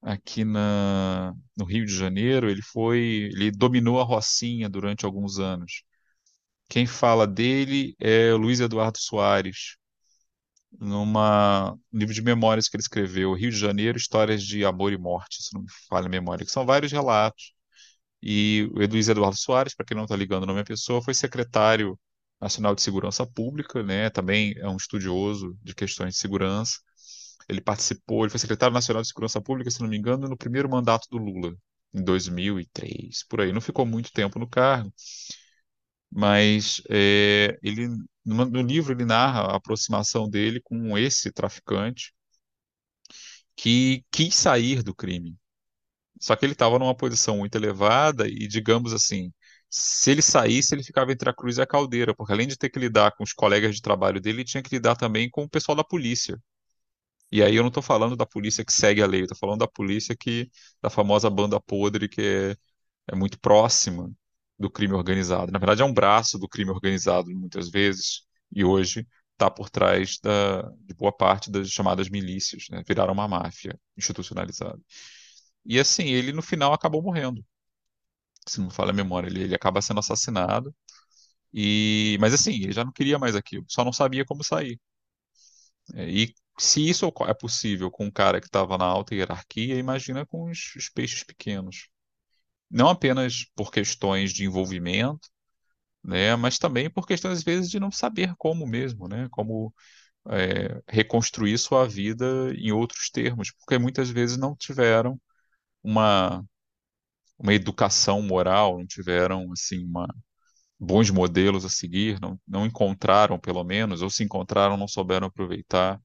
aqui 0.00 0.44
na, 0.44 1.34
no 1.56 1.64
Rio 1.64 1.84
de 1.86 1.94
Janeiro. 1.96 2.50
Ele 2.50 2.62
foi, 2.62 3.30
ele 3.32 3.50
dominou 3.50 4.00
a 4.00 4.04
Rocinha 4.04 4.68
durante 4.68 5.04
alguns 5.04 5.38
anos. 5.38 5.82
Quem 6.70 6.86
fala 6.86 7.26
dele 7.26 7.96
é 8.00 8.32
o 8.32 8.38
Luiz 8.38 8.60
Eduardo 8.60 8.98
Soares. 8.98 9.76
numa 10.80 11.72
um 11.92 11.98
livro 11.98 12.14
de 12.14 12.22
memórias 12.22 12.68
que 12.68 12.76
ele 12.76 12.82
escreveu, 12.82 13.34
Rio 13.34 13.50
de 13.50 13.56
Janeiro, 13.58 13.98
Histórias 13.98 14.42
de 14.42 14.64
Amor 14.64 14.92
e 14.92 14.98
Morte, 14.98 15.42
se 15.42 15.54
não 15.54 15.62
me 15.62 15.68
falha 15.88 16.06
a 16.06 16.08
memória, 16.10 16.44
que 16.44 16.50
são 16.52 16.64
vários 16.66 16.92
relatos. 16.92 17.51
E 18.22 18.68
o 18.74 18.86
Luiz 18.88 19.08
Eduardo 19.08 19.36
Soares, 19.36 19.74
para 19.74 19.84
quem 19.86 19.96
não 19.96 20.04
está 20.04 20.16
ligando 20.16 20.44
o 20.44 20.46
nome 20.46 20.60
da 20.60 20.64
pessoa, 20.64 21.02
foi 21.02 21.14
secretário 21.14 21.98
nacional 22.40 22.74
de 22.74 22.82
segurança 22.82 23.26
pública, 23.26 23.82
né? 23.82 24.10
Também 24.10 24.54
é 24.58 24.68
um 24.68 24.76
estudioso 24.76 25.56
de 25.62 25.74
questões 25.74 26.14
de 26.14 26.20
segurança. 26.20 26.78
Ele 27.48 27.60
participou, 27.60 28.22
ele 28.24 28.30
foi 28.30 28.38
secretário 28.40 28.74
nacional 28.74 29.02
de 29.02 29.08
segurança 29.08 29.40
pública, 29.40 29.70
se 29.70 29.80
não 29.80 29.88
me 29.88 29.96
engano, 29.98 30.28
no 30.28 30.36
primeiro 30.36 30.68
mandato 30.70 31.08
do 31.10 31.18
Lula, 31.18 31.54
em 31.92 32.02
2003, 32.04 33.24
por 33.28 33.40
aí. 33.40 33.52
Não 33.52 33.60
ficou 33.60 33.84
muito 33.86 34.12
tempo 34.12 34.38
no 34.38 34.48
cargo, 34.48 34.92
mas 36.10 36.82
é, 36.90 37.58
ele 37.62 37.88
no, 38.24 38.44
no 38.44 38.62
livro 38.62 38.92
ele 38.92 39.04
narra 39.04 39.42
a 39.52 39.56
aproximação 39.56 40.28
dele 40.28 40.60
com 40.60 40.96
esse 40.98 41.32
traficante 41.32 42.12
que 43.56 44.04
quis 44.10 44.34
sair 44.34 44.82
do 44.82 44.94
crime. 44.94 45.36
Só 46.22 46.36
que 46.36 46.46
ele 46.46 46.52
estava 46.54 46.78
numa 46.78 46.96
posição 46.96 47.38
muito 47.38 47.56
elevada 47.56 48.28
e, 48.28 48.46
digamos 48.48 48.92
assim, 48.92 49.32
se 49.70 50.10
ele 50.10 50.22
saísse, 50.22 50.74
ele 50.74 50.84
ficava 50.84 51.12
entre 51.12 51.28
a 51.30 51.34
cruz 51.34 51.58
e 51.58 51.62
a 51.62 51.66
caldeira, 51.66 52.14
porque 52.14 52.32
além 52.32 52.46
de 52.48 52.56
ter 52.56 52.70
que 52.70 52.78
lidar 52.78 53.12
com 53.16 53.24
os 53.24 53.32
colegas 53.32 53.74
de 53.74 53.82
trabalho 53.82 54.20
dele, 54.20 54.38
ele 54.38 54.44
tinha 54.44 54.62
que 54.62 54.74
lidar 54.74 54.96
também 54.96 55.28
com 55.30 55.44
o 55.44 55.48
pessoal 55.48 55.76
da 55.76 55.84
polícia. 55.84 56.38
E 57.30 57.42
aí 57.42 57.56
eu 57.56 57.62
não 57.62 57.68
estou 57.68 57.82
falando 57.82 58.16
da 58.16 58.26
polícia 58.26 58.64
que 58.64 58.72
segue 58.72 59.02
a 59.02 59.06
lei, 59.06 59.22
estou 59.22 59.36
falando 59.38 59.60
da 59.60 59.68
polícia 59.68 60.14
que, 60.16 60.50
da 60.82 60.90
famosa 60.90 61.30
banda 61.30 61.60
podre, 61.60 62.08
que 62.08 62.20
é, 62.22 62.56
é 63.12 63.16
muito 63.16 63.38
próxima 63.40 64.10
do 64.58 64.70
crime 64.70 64.94
organizado. 64.94 65.52
Na 65.52 65.58
verdade, 65.58 65.82
é 65.82 65.84
um 65.84 65.94
braço 65.94 66.38
do 66.38 66.48
crime 66.48 66.70
organizado, 66.70 67.30
muitas 67.30 67.70
vezes, 67.70 68.22
e 68.54 68.64
hoje 68.64 69.06
está 69.32 69.50
por 69.50 69.70
trás 69.70 70.18
da, 70.22 70.62
de 70.80 70.94
boa 70.94 71.12
parte 71.12 71.50
das 71.50 71.70
chamadas 71.70 72.08
milícias, 72.10 72.66
né? 72.70 72.82
Viraram 72.86 73.12
uma 73.14 73.28
máfia 73.28 73.78
institucionalizada. 73.96 74.78
E 75.64 75.78
assim, 75.80 76.04
ele 76.06 76.32
no 76.32 76.42
final 76.42 76.72
acabou 76.72 77.02
morrendo. 77.02 77.44
Se 78.46 78.58
não 78.58 78.66
me 78.66 78.72
falha 78.72 78.90
a 78.90 78.92
memória, 78.94 79.28
ele, 79.28 79.42
ele 79.44 79.54
acaba 79.54 79.80
sendo 79.82 80.00
assassinado. 80.00 80.74
E, 81.54 82.18
mas 82.20 82.34
assim, 82.34 82.52
ele 82.54 82.72
já 82.72 82.84
não 82.84 82.92
queria 82.92 83.18
mais 83.18 83.36
aquilo, 83.36 83.64
só 83.68 83.84
não 83.84 83.92
sabia 83.92 84.24
como 84.24 84.44
sair. 84.44 84.80
É, 85.94 86.08
e 86.10 86.34
se 86.58 86.88
isso 86.88 87.10
é 87.26 87.34
possível 87.34 87.90
com 87.90 88.06
um 88.06 88.10
cara 88.10 88.40
que 88.40 88.46
estava 88.46 88.78
na 88.78 88.84
alta 88.84 89.14
hierarquia, 89.14 89.76
imagina 89.78 90.24
com 90.26 90.50
os, 90.50 90.74
os 90.76 90.88
peixes 90.88 91.22
pequenos. 91.24 91.88
Não 92.70 92.88
apenas 92.88 93.46
por 93.56 93.72
questões 93.72 94.32
de 94.32 94.44
envolvimento, 94.44 95.28
né, 96.04 96.36
mas 96.36 96.58
também 96.58 96.90
por 96.90 97.06
questões, 97.06 97.38
às 97.40 97.44
vezes, 97.44 97.70
de 97.70 97.80
não 97.80 97.90
saber 97.92 98.34
como 98.38 98.66
mesmo, 98.66 99.08
né, 99.08 99.28
como 99.30 99.74
é, 100.30 100.82
reconstruir 100.88 101.58
sua 101.58 101.88
vida 101.88 102.26
em 102.56 102.72
outros 102.72 103.10
termos, 103.10 103.52
porque 103.52 103.78
muitas 103.78 104.10
vezes 104.10 104.36
não 104.38 104.56
tiveram 104.56 105.20
uma, 105.82 106.44
uma 107.38 107.54
educação 107.54 108.22
moral, 108.22 108.78
não 108.78 108.86
tiveram, 108.86 109.52
assim, 109.52 109.84
uma, 109.84 110.08
bons 110.80 111.10
modelos 111.10 111.64
a 111.64 111.70
seguir, 111.70 112.20
não, 112.20 112.40
não 112.48 112.66
encontraram, 112.66 113.38
pelo 113.38 113.64
menos, 113.64 114.02
ou 114.02 114.10
se 114.10 114.24
encontraram, 114.24 114.76
não 114.76 114.88
souberam 114.88 115.28
aproveitar, 115.28 116.00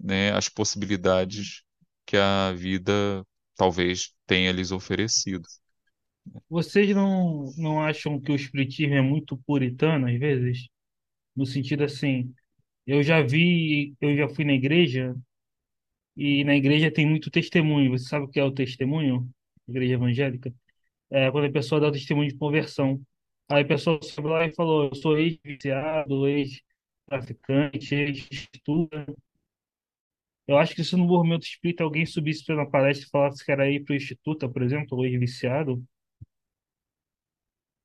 né, 0.00 0.32
as 0.34 0.48
possibilidades 0.48 1.62
que 2.06 2.16
a 2.16 2.52
vida 2.54 3.24
talvez 3.56 4.12
tenha 4.26 4.52
lhes 4.52 4.72
oferecido. 4.72 5.48
Vocês 6.48 6.94
não, 6.94 7.52
não 7.56 7.80
acham 7.80 8.20
que 8.20 8.30
o 8.32 8.34
espiritismo 8.34 8.94
é 8.94 9.00
muito 9.00 9.36
puritano 9.46 10.06
às 10.08 10.18
vezes? 10.18 10.68
No 11.36 11.46
sentido 11.46 11.84
assim, 11.84 12.34
eu 12.86 13.02
já 13.02 13.22
vi, 13.22 13.94
eu 14.00 14.16
já 14.16 14.28
fui 14.28 14.44
na 14.44 14.54
igreja 14.54 15.16
e 16.20 16.44
na 16.44 16.54
igreja 16.56 16.92
tem 16.92 17.06
muito 17.06 17.30
testemunho. 17.30 17.90
Você 17.92 18.06
sabe 18.06 18.26
o 18.26 18.28
que 18.28 18.38
é 18.40 18.44
o 18.44 18.52
testemunho? 18.52 19.30
Igreja 19.68 19.94
evangélica? 19.94 20.54
É 21.10 21.30
quando 21.30 21.46
a 21.46 21.52
pessoa 21.52 21.80
dá 21.80 21.88
o 21.88 21.92
testemunho 21.92 22.28
de 22.30 22.36
conversão. 22.36 23.02
Aí 23.48 23.62
a 23.64 23.66
pessoa 23.66 24.00
sobe 24.02 24.28
lá 24.28 24.46
e 24.46 24.54
falou: 24.54 24.86
Eu 24.86 24.94
sou 24.96 25.18
ex-viciado, 25.18 26.28
ex-traficante, 26.28 27.94
ex-estuda. 27.94 29.06
Eu 30.46 30.58
acho 30.58 30.74
que 30.74 30.84
se 30.84 30.96
no 30.96 31.06
movimento 31.06 31.44
espírita 31.44 31.82
alguém 31.84 32.04
subisse 32.04 32.50
uma 32.52 32.68
palestra 32.70 33.06
e 33.06 33.10
falasse 33.10 33.44
que 33.44 33.52
era 33.52 33.70
ir 33.70 33.84
para 33.84 33.92
o 33.94 33.96
Instituto, 33.96 34.50
por 34.50 34.62
exemplo, 34.62 34.98
ou 34.98 35.06
ex-viciado, 35.06 35.82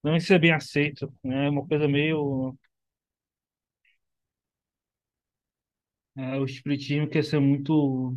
não 0.04 0.14
ia 0.14 0.20
ser 0.20 0.40
bem 0.40 0.52
aceito, 0.52 1.12
né? 1.24 1.48
É 1.48 1.50
uma 1.50 1.66
coisa 1.68 1.88
meio... 1.88 2.58
é, 6.18 6.38
o 6.40 6.46
espiritismo 6.46 7.08
quer 7.08 7.24
ser 7.24 7.40
muito... 7.40 8.16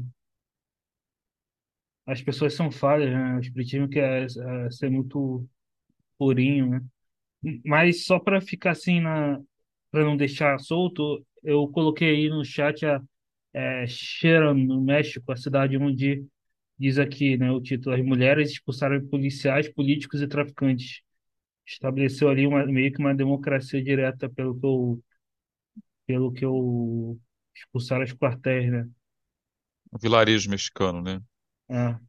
As 2.07 2.23
pessoas 2.23 2.55
são 2.55 2.71
falhas, 2.71 3.11
né? 3.11 3.37
O 3.37 3.41
espiritismo 3.41 3.89
quer 3.89 4.25
é, 4.27 4.71
ser 4.71 4.91
muito 4.91 5.47
purinho, 6.19 6.69
né? 6.69 6.85
Mas 7.65 8.05
só 8.07 8.19
para 8.19 8.41
ficar 8.41 8.73
assim, 8.73 9.01
na... 9.01 9.41
para 9.91 10.05
não 10.05 10.17
deixar 10.17 10.59
solto, 10.59 11.25
eu 11.43 11.69
coloquei 11.69 12.11
aí 12.11 12.29
no 12.29 12.45
chat 12.45 12.85
a 12.87 13.03
é, 13.55 13.85
no 14.55 14.81
México, 14.81 15.33
a 15.33 15.37
cidade 15.37 15.77
onde 15.77 16.25
diz 16.79 16.99
aqui, 16.99 17.37
né, 17.37 17.51
o 17.51 17.61
título, 17.61 17.95
as 17.97 18.03
mulheres 18.05 18.51
expulsaram 18.51 19.05
policiais, 19.09 19.69
políticos 19.69 20.23
e 20.23 20.29
traficantes. 20.29 21.03
Estabeleceu 21.67 22.29
ali 22.29 22.47
uma, 22.47 22.67
meio 22.67 22.93
que 22.93 22.99
uma 23.01 23.15
democracia 23.15 23.83
direta 23.83 24.29
pelo 24.31 24.59
que 24.59 24.67
eu, 24.67 25.05
pelo 26.07 26.33
que 26.33 26.45
eu 26.45 27.21
expulsaram 27.59 28.05
os 28.05 28.13
quartéis, 28.15 28.71
né? 28.71 28.89
Um 29.93 29.99
vilarejo 29.99 30.49
mexicano, 30.51 31.03
né? 31.03 31.21
Ah, 31.71 32.01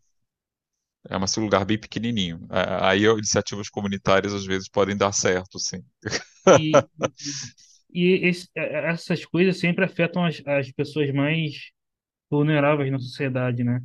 É 1.10 1.18
um 1.18 1.44
lugar 1.44 1.66
bem 1.66 1.78
pequenininho. 1.80 2.46
É, 2.52 2.86
Aí 2.86 3.04
iniciativas 3.04 3.70
comunitárias 3.70 4.34
às 4.34 4.46
vezes 4.46 4.68
podem 4.70 4.96
dar 4.98 5.12
certo, 5.14 5.60
sim. 5.60 5.84
e 6.48 6.88
e 7.94 8.28
esse, 8.28 8.48
essas 8.56 9.26
coisas 9.26 9.60
sempre 9.60 9.84
afetam 9.86 10.24
as, 10.26 10.42
as 10.46 10.72
pessoas 10.72 11.12
mais 11.12 11.72
vulneráveis 12.30 12.92
na 12.92 13.00
sociedade, 13.00 13.64
né? 13.64 13.82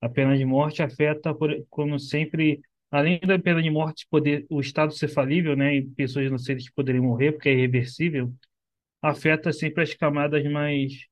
A 0.00 0.08
pena 0.08 0.36
de 0.38 0.44
morte 0.44 0.82
afeta, 0.82 1.34
por, 1.34 1.50
como 1.70 1.98
sempre, 1.98 2.60
além 2.90 3.20
da 3.20 3.38
pena 3.38 3.62
de 3.62 3.70
morte 3.70 4.06
poder 4.10 4.46
o 4.50 4.60
Estado 4.60 4.92
ser 4.94 5.08
falível, 5.08 5.56
né, 5.56 5.76
e 5.76 5.82
pessoas 5.90 6.26
inocentes 6.26 6.70
poderem 6.72 7.00
morrer 7.02 7.32
porque 7.32 7.48
é 7.50 7.54
irreversível, 7.54 8.32
afeta 9.02 9.52
sempre 9.52 9.82
as 9.82 9.94
camadas 9.94 10.44
mais 10.50 11.06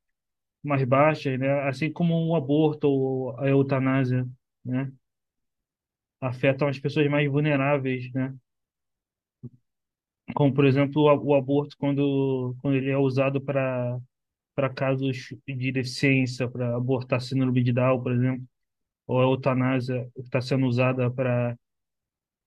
mais 0.62 0.84
baixas, 0.84 1.39
né, 1.39 1.49
assim 1.68 1.91
como 1.93 2.14
o 2.26 2.36
aborto 2.36 2.89
ou 2.89 3.39
a 3.41 3.49
eutanásia, 3.49 4.28
né, 4.64 4.93
afetam 6.20 6.68
as 6.68 6.78
pessoas 6.78 7.09
mais 7.09 7.30
vulneráveis, 7.30 8.12
né, 8.12 8.34
como 10.34 10.53
por 10.53 10.66
exemplo 10.66 11.03
o, 11.03 11.34
aborto 11.34 11.76
quando 11.78 12.57
quando 12.61 12.76
ele 12.76 12.91
é 12.91 12.99
usado 12.99 13.41
para 13.41 13.99
para 14.55 14.68
casos 14.70 15.28
de 15.47 15.72
deficiência, 15.72 16.49
para 16.51 16.76
abortar 16.76 17.20
síndrome 17.20 17.62
de 17.62 17.72
Down, 17.72 18.03
por 18.03 18.12
exemplo, 18.12 18.45
ou 19.07 19.20
a 19.20 19.24
eutanásia 19.24 20.11
está 20.16 20.41
sendo 20.41 20.66
usada 20.66 21.11
para 21.11 21.57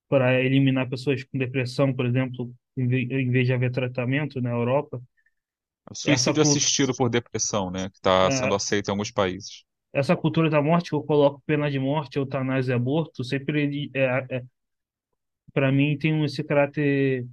para 0.09 0.41
eliminar 0.43 0.89
pessoas 0.89 1.23
com 1.23 1.37
depressão, 1.37 1.93
por 1.93 2.05
exemplo, 2.05 2.53
em 2.77 3.31
vez 3.31 3.47
de 3.47 3.53
haver 3.53 3.71
tratamento 3.71 4.41
na 4.41 4.51
Europa, 4.51 5.01
essa, 6.05 6.33
Suicídio 6.33 6.41
cul- 6.41 6.61
assistido 6.61 6.95
por 6.95 7.09
depressão, 7.09 7.71
né? 7.71 7.89
Que 7.89 7.97
está 7.97 8.29
sendo 8.31 8.53
é, 8.53 8.55
aceito 8.55 8.89
em 8.89 8.91
alguns 8.91 9.11
países. 9.11 9.65
essa 9.93 10.15
cultura 10.17 10.49
da 10.49 10.61
morte 10.61 10.89
que 10.89 10.95
eu 10.95 11.03
coloco 11.03 11.41
pena 11.45 11.69
de 11.69 11.79
morte, 11.79 12.17
eutanásia 12.17 12.73
e 12.73 12.75
aborto, 12.75 13.23
sempre 13.23 13.89
é, 13.93 14.25
é, 14.37 14.43
para 15.53 15.71
mim 15.71 15.97
tem 15.97 16.23
esse 16.23 16.43
caráter 16.43 17.27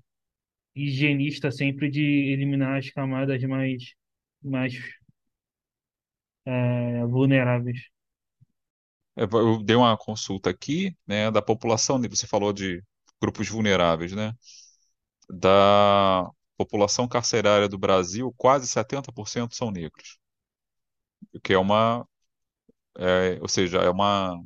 higienista 0.74 1.50
sempre 1.52 1.90
de 1.90 2.02
eliminar 2.32 2.78
as 2.78 2.90
camadas 2.90 3.42
mais 3.44 3.94
mais 4.42 4.74
é, 6.44 7.04
vulneráveis. 7.06 7.78
Eu 9.16 9.28
eu 9.32 9.62
dei 9.62 9.76
uma 9.76 9.96
consulta 9.98 10.50
aqui, 10.50 10.96
né, 11.06 11.30
da 11.30 11.42
população, 11.42 12.00
você 12.08 12.26
falou 12.26 12.52
de 12.52 12.82
grupos 13.20 13.48
vulneráveis, 13.48 14.12
né? 14.12 14.32
Da 15.30 16.30
população 16.58 17.08
carcerária 17.08 17.68
do 17.70 17.78
Brasil, 17.78 18.34
quase 18.36 18.68
70% 18.68 19.56
são 19.56 19.70
negros, 19.72 20.18
o 21.32 21.40
que 21.40 21.52
é 21.52 21.58
uma, 21.58 22.06
é, 22.98 23.38
ou 23.40 23.48
seja, 23.48 23.78
é 23.78 23.90
uma, 23.90 24.38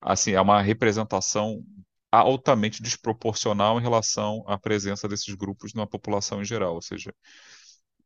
assim, 0.00 0.32
é 0.32 0.40
uma 0.40 0.60
representação 0.62 1.64
altamente 2.10 2.82
desproporcional 2.82 3.78
em 3.78 3.82
relação 3.82 4.42
à 4.46 4.58
presença 4.58 5.08
desses 5.08 5.34
grupos 5.34 5.74
na 5.74 5.86
população 5.86 6.40
em 6.40 6.44
geral, 6.44 6.74
ou 6.74 6.82
seja, 6.82 7.14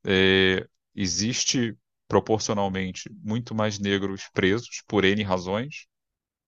é, 0.05 0.67
existe 0.95 1.77
proporcionalmente 2.09 3.11
muito 3.23 3.55
mais 3.55 3.79
negros 3.79 4.29
presos 4.33 4.83
por 4.87 5.05
N 5.05 5.23
razões 5.23 5.87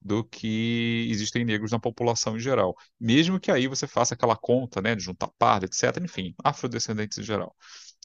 do 0.04 0.22
que 0.24 1.08
existem 1.10 1.44
negros 1.44 1.72
na 1.72 1.78
população 1.80 2.36
em 2.36 2.40
geral. 2.40 2.76
Mesmo 3.00 3.40
que 3.40 3.50
aí 3.50 3.66
você 3.66 3.86
faça 3.86 4.14
aquela 4.14 4.36
conta, 4.36 4.82
né, 4.82 4.94
de 4.94 5.02
juntar 5.02 5.28
pardo, 5.38 5.64
etc., 5.66 6.04
enfim, 6.04 6.34
afrodescendentes 6.44 7.18
em 7.18 7.22
geral. 7.22 7.56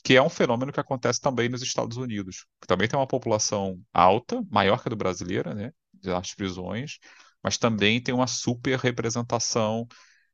Que 0.04 0.16
é 0.16 0.22
um 0.22 0.30
fenômeno 0.30 0.72
que 0.72 0.80
acontece 0.80 1.20
também 1.20 1.50
nos 1.50 1.62
Estados 1.62 1.98
Unidos, 1.98 2.46
que 2.62 2.68
também 2.68 2.88
tem 2.88 2.98
uma 2.98 3.08
população 3.08 3.82
alta, 3.94 4.42
maior 4.50 4.82
que 4.82 4.88
a 4.88 4.92
do 4.92 4.96
brasileira, 4.96 5.54
né, 5.54 5.72
das 5.94 6.34
prisões, 6.34 7.00
mas 7.44 7.58
também 7.58 8.02
tem 8.02 8.14
uma 8.16 8.28
super 8.28 8.78
representação 8.80 9.88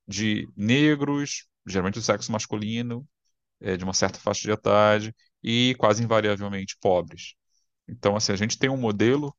de 0.07 0.47
negros, 0.55 1.47
geralmente 1.65 1.95
do 1.95 2.01
sexo 2.01 2.31
masculino, 2.31 3.07
eh, 3.61 3.77
de 3.77 3.83
uma 3.83 3.93
certa 3.93 4.19
faixa 4.19 4.41
de 4.43 4.51
idade, 4.53 5.15
e 5.43 5.75
quase 5.79 6.03
invariavelmente 6.03 6.77
pobres. 6.79 7.35
Então, 7.87 8.15
assim, 8.15 8.31
a 8.33 8.35
gente 8.35 8.57
tem 8.57 8.69
um 8.69 8.77
modelo 8.77 9.35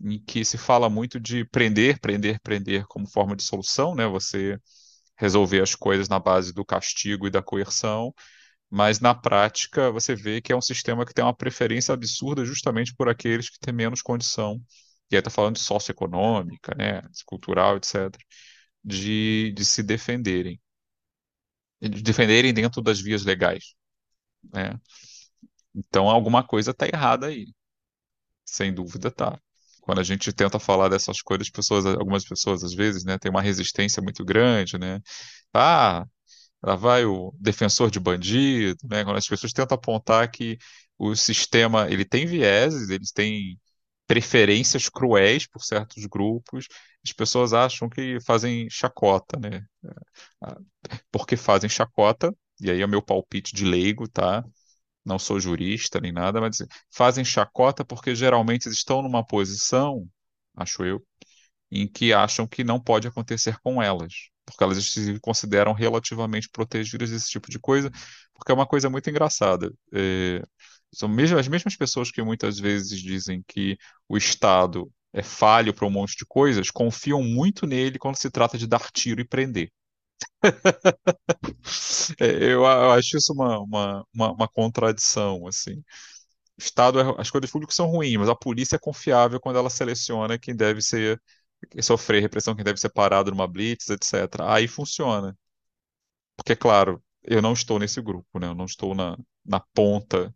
em 0.00 0.18
que 0.24 0.44
se 0.44 0.58
fala 0.58 0.88
muito 0.90 1.20
de 1.20 1.44
prender, 1.46 2.00
prender, 2.00 2.40
prender 2.42 2.86
como 2.88 3.06
forma 3.08 3.36
de 3.36 3.42
solução, 3.42 3.94
né? 3.94 4.06
Você 4.06 4.58
resolver 5.16 5.62
as 5.62 5.74
coisas 5.74 6.08
na 6.08 6.18
base 6.18 6.52
do 6.52 6.64
castigo 6.64 7.26
e 7.26 7.30
da 7.30 7.42
coerção, 7.42 8.14
mas 8.70 9.00
na 9.00 9.14
prática 9.14 9.90
você 9.92 10.14
vê 10.14 10.40
que 10.40 10.52
é 10.52 10.56
um 10.56 10.62
sistema 10.62 11.06
que 11.06 11.14
tem 11.14 11.24
uma 11.24 11.34
preferência 11.36 11.94
absurda 11.94 12.44
justamente 12.44 12.94
por 12.94 13.08
aqueles 13.08 13.50
que 13.50 13.58
têm 13.60 13.74
menos 13.74 14.02
condição. 14.02 14.60
E 15.10 15.16
aí 15.16 15.20
está 15.20 15.30
falando 15.30 15.56
de 15.56 15.60
socioeconômica, 15.62 16.74
né? 16.76 17.02
Cultural, 17.26 17.76
etc., 17.76 18.24
de, 18.84 19.52
de 19.52 19.64
se 19.64 19.82
defenderem. 19.82 20.60
De 21.80 22.02
defenderem 22.02 22.52
dentro 22.52 22.82
das 22.82 23.00
vias 23.00 23.24
legais, 23.24 23.74
né? 24.52 24.78
Então 25.74 26.08
alguma 26.08 26.46
coisa 26.46 26.70
está 26.72 26.86
errada 26.86 27.26
aí. 27.28 27.46
Sem 28.44 28.74
dúvida 28.74 29.10
tá. 29.10 29.40
Quando 29.80 30.00
a 30.00 30.02
gente 30.04 30.32
tenta 30.32 30.58
falar 30.58 30.88
dessas 30.88 31.22
coisas, 31.22 31.50
pessoas, 31.50 31.86
algumas 31.86 32.24
pessoas 32.24 32.62
às 32.64 32.74
vezes, 32.74 33.04
né, 33.04 33.18
tem 33.18 33.30
uma 33.30 33.42
resistência 33.42 34.02
muito 34.02 34.24
grande, 34.24 34.78
né? 34.78 35.00
Ah, 35.54 36.06
lá 36.62 36.76
vai 36.76 37.04
o 37.06 37.32
defensor 37.40 37.90
de 37.90 38.00
bandido, 38.00 38.78
né? 38.90 39.04
Quando 39.04 39.16
as 39.18 39.28
pessoas 39.28 39.52
tentam 39.52 39.76
apontar 39.76 40.30
que 40.30 40.58
o 40.98 41.14
sistema, 41.16 41.88
ele 41.90 42.04
tem 42.04 42.26
vieses, 42.26 42.90
eles 42.90 43.12
têm 43.12 43.58
preferências 44.06 44.88
cruéis 44.88 45.46
por 45.46 45.62
certos 45.62 46.04
grupos, 46.06 46.66
as 47.04 47.12
pessoas 47.12 47.52
acham 47.54 47.88
que 47.88 48.18
fazem 48.26 48.68
chacota, 48.70 49.38
né? 49.40 49.64
Porque 51.10 51.36
fazem 51.36 51.68
chacota, 51.70 52.34
e 52.60 52.70
aí 52.70 52.80
é 52.80 52.84
o 52.84 52.88
meu 52.88 53.02
palpite 53.02 53.54
de 53.54 53.64
leigo, 53.64 54.08
tá? 54.08 54.44
Não 55.04 55.18
sou 55.18 55.40
jurista 55.40 56.00
nem 56.00 56.12
nada, 56.12 56.40
mas 56.40 56.58
fazem 56.90 57.24
chacota 57.24 57.84
porque 57.84 58.14
geralmente 58.14 58.68
estão 58.68 59.02
numa 59.02 59.24
posição, 59.26 60.08
acho 60.56 60.84
eu, 60.84 61.04
em 61.70 61.86
que 61.88 62.12
acham 62.12 62.46
que 62.46 62.64
não 62.64 62.80
pode 62.80 63.06
acontecer 63.08 63.58
com 63.62 63.82
elas, 63.82 64.12
porque 64.44 64.64
elas 64.64 64.84
se 64.84 65.18
consideram 65.20 65.72
relativamente 65.72 66.48
protegidas 66.50 67.10
desse 67.10 67.30
tipo 67.30 67.50
de 67.50 67.58
coisa, 67.58 67.90
porque 68.34 68.50
é 68.52 68.54
uma 68.54 68.66
coisa 68.66 68.90
muito 68.90 69.08
engraçada. 69.10 69.72
É, 69.92 70.42
são 70.92 71.08
mesmo, 71.08 71.38
as 71.38 71.46
mesmas 71.48 71.76
pessoas 71.76 72.10
que 72.10 72.22
muitas 72.22 72.58
vezes 72.58 73.00
dizem 73.00 73.44
que 73.46 73.76
o 74.08 74.16
Estado 74.16 74.90
é 75.12 75.22
falho 75.22 75.72
para 75.74 75.86
um 75.86 75.90
monte 75.90 76.16
de 76.16 76.26
coisas, 76.26 76.70
confiam 76.70 77.22
muito 77.22 77.66
nele 77.66 77.98
quando 77.98 78.16
se 78.16 78.30
trata 78.30 78.58
de 78.58 78.66
dar 78.66 78.90
tiro 78.92 79.20
e 79.20 79.24
prender. 79.24 79.70
É, 82.20 82.52
eu, 82.52 82.66
acho 82.66 83.16
isso 83.16 83.32
uma, 83.32 83.58
uma, 83.60 84.04
uma, 84.14 84.32
uma 84.32 84.48
contradição, 84.48 85.46
assim. 85.46 85.82
Estado, 86.58 87.00
é- 87.00 87.16
as 87.18 87.30
coisas 87.30 87.50
públicas 87.50 87.76
são 87.76 87.88
ruins, 87.88 88.16
mas 88.18 88.28
a 88.28 88.36
polícia 88.36 88.76
é 88.76 88.78
confiável 88.80 89.40
quando 89.40 89.58
ela 89.58 89.70
seleciona 89.70 90.38
quem 90.38 90.56
deve 90.56 90.82
ser, 90.82 91.20
sofrer 91.82 92.22
repressão, 92.22 92.54
quem 92.56 92.64
deve 92.64 92.80
ser 92.80 92.90
parado 92.90 93.30
numa 93.32 93.48
blitz, 93.48 93.90
etc. 93.90 94.52
Aí 94.54 94.68
funciona. 94.68 95.36
Porque, 96.36 96.56
claro, 96.56 97.02
eu 97.22 97.40
não 97.42 97.52
estou 97.52 97.78
nesse 97.78 98.00
grupo, 98.02 98.38
né? 98.38 98.46
Eu 98.48 98.54
não 98.54 98.64
estou 98.64 98.94
na, 98.94 99.16
na 99.44 99.60
ponta, 99.60 100.34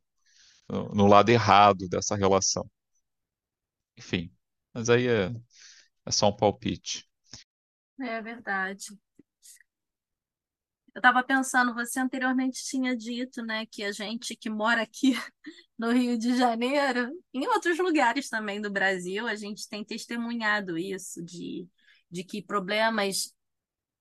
no, 0.68 0.88
no 0.94 1.06
lado 1.06 1.30
errado 1.30 1.88
dessa 1.88 2.16
relação. 2.16 2.68
Enfim, 3.96 4.32
mas 4.72 4.88
aí 4.90 5.06
é, 5.08 5.32
é 6.06 6.10
só 6.12 6.28
um 6.30 6.36
palpite. 6.36 7.08
É 8.00 8.20
verdade. 8.22 8.86
Eu 10.94 11.00
estava 11.00 11.24
pensando, 11.24 11.74
você 11.74 11.98
anteriormente 11.98 12.64
tinha 12.64 12.96
dito, 12.96 13.42
né, 13.42 13.66
que 13.66 13.82
a 13.82 13.90
gente 13.90 14.36
que 14.36 14.48
mora 14.48 14.82
aqui 14.82 15.12
no 15.78 15.90
Rio 15.92 16.16
de 16.16 16.36
Janeiro, 16.36 17.10
em 17.32 17.48
outros 17.48 17.76
lugares 17.78 18.28
também 18.28 18.60
do 18.60 18.70
Brasil, 18.70 19.26
a 19.26 19.34
gente 19.34 19.68
tem 19.68 19.84
testemunhado 19.84 20.78
isso, 20.78 21.22
de, 21.24 21.66
de 22.10 22.22
que 22.22 22.40
problemas 22.40 23.34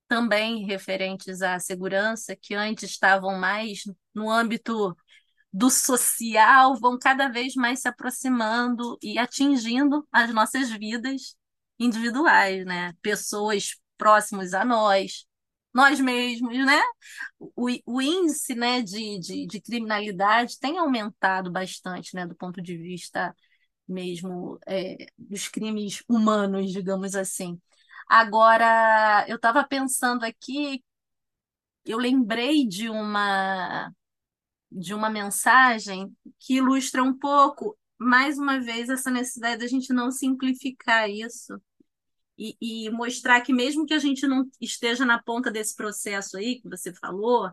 também 0.08 0.66
referentes 0.66 1.41
à 1.41 1.60
segurança, 1.60 2.36
que 2.36 2.54
antes 2.54 2.91
estavam 2.91 3.38
mais 3.39 3.84
no 4.14 4.30
âmbito 4.30 4.96
do 5.52 5.70
social, 5.70 6.76
vão 6.80 6.98
cada 7.00 7.28
vez 7.30 7.56
mais 7.56 7.82
se 7.82 7.88
aproximando 7.88 8.98
e 9.02 9.18
atingindo 9.20 10.08
as 10.12 10.34
nossas 10.34 10.70
vidas 10.72 11.36
individuais, 11.80 12.66
né? 12.66 12.94
Pessoas 13.02 13.76
próximas 13.98 14.54
a 14.54 14.66
nós, 14.66 15.26
nós 15.74 16.00
mesmos, 16.00 16.56
né? 16.66 16.82
O, 17.40 17.68
o 17.86 18.02
índice 18.02 18.56
né, 18.56 18.82
de, 18.82 19.20
de, 19.20 19.48
de 19.48 19.62
criminalidade 19.62 20.60
tem 20.60 20.78
aumentado 20.78 21.52
bastante, 21.52 22.16
né, 22.16 22.28
do 22.28 22.36
ponto 22.36 22.62
de 22.62 22.78
vista 22.78 23.36
mesmo 23.88 24.60
é, 24.68 25.08
dos 25.18 25.48
crimes 25.48 26.04
humanos, 26.08 26.72
digamos 26.72 27.16
assim. 27.16 27.60
Agora, 28.08 29.26
eu 29.28 29.38
estava 29.38 29.66
pensando 29.68 30.24
aqui, 30.24 30.84
eu 31.86 31.98
lembrei 31.98 32.68
de 32.68 32.90
uma 32.90 33.92
de 34.72 34.94
uma 34.94 35.10
mensagem 35.10 36.12
que 36.40 36.56
ilustra 36.56 37.04
um 37.04 37.18
pouco, 37.18 37.78
mais 37.98 38.40
uma 38.40 38.60
vez, 38.60 38.90
essa 38.90 39.12
necessidade 39.12 39.60
da 39.62 39.68
gente 39.68 39.94
não 39.94 40.12
simplificar 40.12 41.10
isso 41.10 41.62
e, 42.38 42.58
e 42.62 42.90
mostrar 42.90 43.42
que 43.42 43.54
mesmo 43.54 43.86
que 43.86 43.94
a 43.94 44.00
gente 44.00 44.28
não 44.28 44.46
esteja 44.60 45.06
na 45.06 45.22
ponta 45.22 45.52
desse 45.52 45.76
processo 45.76 46.38
aí 46.38 46.62
que 46.62 46.70
você 46.70 46.94
falou, 46.94 47.52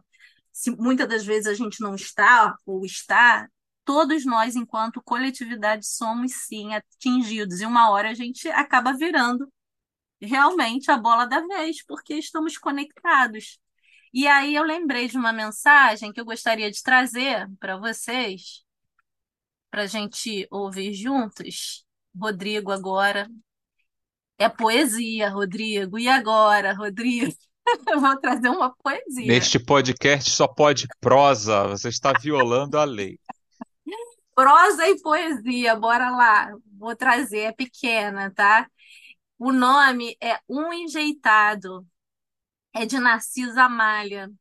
se 0.52 0.70
muitas 0.70 1.08
das 1.08 1.24
vezes 1.24 1.46
a 1.46 1.54
gente 1.54 1.80
não 1.80 1.94
está 1.94 2.56
ou 2.66 2.84
está, 2.84 3.48
todos 3.84 4.24
nós, 4.24 4.56
enquanto 4.56 5.02
coletividade, 5.02 5.86
somos 5.86 6.32
sim 6.46 6.74
atingidos. 6.74 7.60
E 7.60 7.66
uma 7.66 7.90
hora 7.90 8.10
a 8.10 8.14
gente 8.14 8.48
acaba 8.48 8.92
virando 8.92 9.50
realmente 10.20 10.90
a 10.90 10.96
bola 10.96 11.26
da 11.26 11.40
vez, 11.46 11.84
porque 11.84 12.14
estamos 12.14 12.58
conectados. 12.58 13.58
E 14.12 14.26
aí 14.26 14.54
eu 14.54 14.64
lembrei 14.64 15.08
de 15.08 15.16
uma 15.16 15.32
mensagem 15.32 16.12
que 16.12 16.20
eu 16.20 16.24
gostaria 16.24 16.70
de 16.70 16.82
trazer 16.82 17.48
para 17.58 17.76
vocês, 17.78 18.64
para 19.70 19.82
a 19.82 19.86
gente 19.86 20.46
ouvir 20.50 20.92
juntos. 20.94 21.84
Rodrigo, 22.16 22.72
agora. 22.72 23.28
É 24.40 24.48
poesia, 24.48 25.28
Rodrigo. 25.28 25.98
E 25.98 26.08
agora, 26.08 26.72
Rodrigo? 26.72 27.30
Eu 27.86 28.00
vou 28.00 28.18
trazer 28.18 28.48
uma 28.48 28.74
poesia. 28.74 29.26
Neste 29.26 29.58
podcast 29.58 30.30
só 30.30 30.48
pode 30.48 30.86
prosa, 30.98 31.68
você 31.68 31.90
está 31.90 32.14
violando 32.14 32.78
a 32.78 32.84
lei. 32.84 33.20
Prosa 34.34 34.88
e 34.88 34.98
poesia, 35.02 35.76
bora 35.76 36.08
lá. 36.08 36.54
Vou 36.78 36.96
trazer, 36.96 37.40
é 37.40 37.52
pequena, 37.52 38.30
tá? 38.30 38.66
O 39.38 39.52
nome 39.52 40.16
é 40.22 40.38
Um 40.48 40.72
Enjeitado, 40.72 41.86
é 42.74 42.86
de 42.86 42.98
Narcisa 42.98 43.64
Amália. 43.64 44.32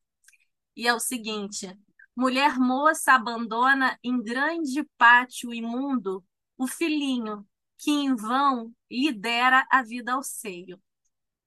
E 0.78 0.88
é 0.88 0.94
o 0.94 1.00
seguinte: 1.02 1.78
mulher 2.16 2.58
moça 2.58 3.12
abandona 3.12 4.00
em 4.02 4.24
grande 4.24 4.82
pátio 4.98 5.54
imundo 5.54 6.24
o 6.58 6.66
filhinho 6.68 7.46
que 7.80 7.90
em 7.90 8.14
vão 8.14 8.72
lhe 8.92 9.12
dera 9.12 9.66
a 9.72 9.82
vida 9.82 10.14
ao 10.14 10.22
seio. 10.22 10.80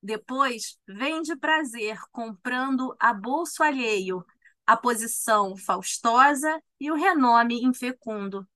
Depois 0.02 0.78
vende 0.88 1.36
prazer 1.36 2.00
comprando 2.10 2.96
a 2.98 3.12
bolso 3.12 3.62
alheio, 3.62 4.24
a 4.66 4.76
posição 4.76 5.56
faustosa 5.56 6.60
e 6.80 6.90
o 6.90 6.94
renome 6.94 7.62
infecundo. 7.62 8.48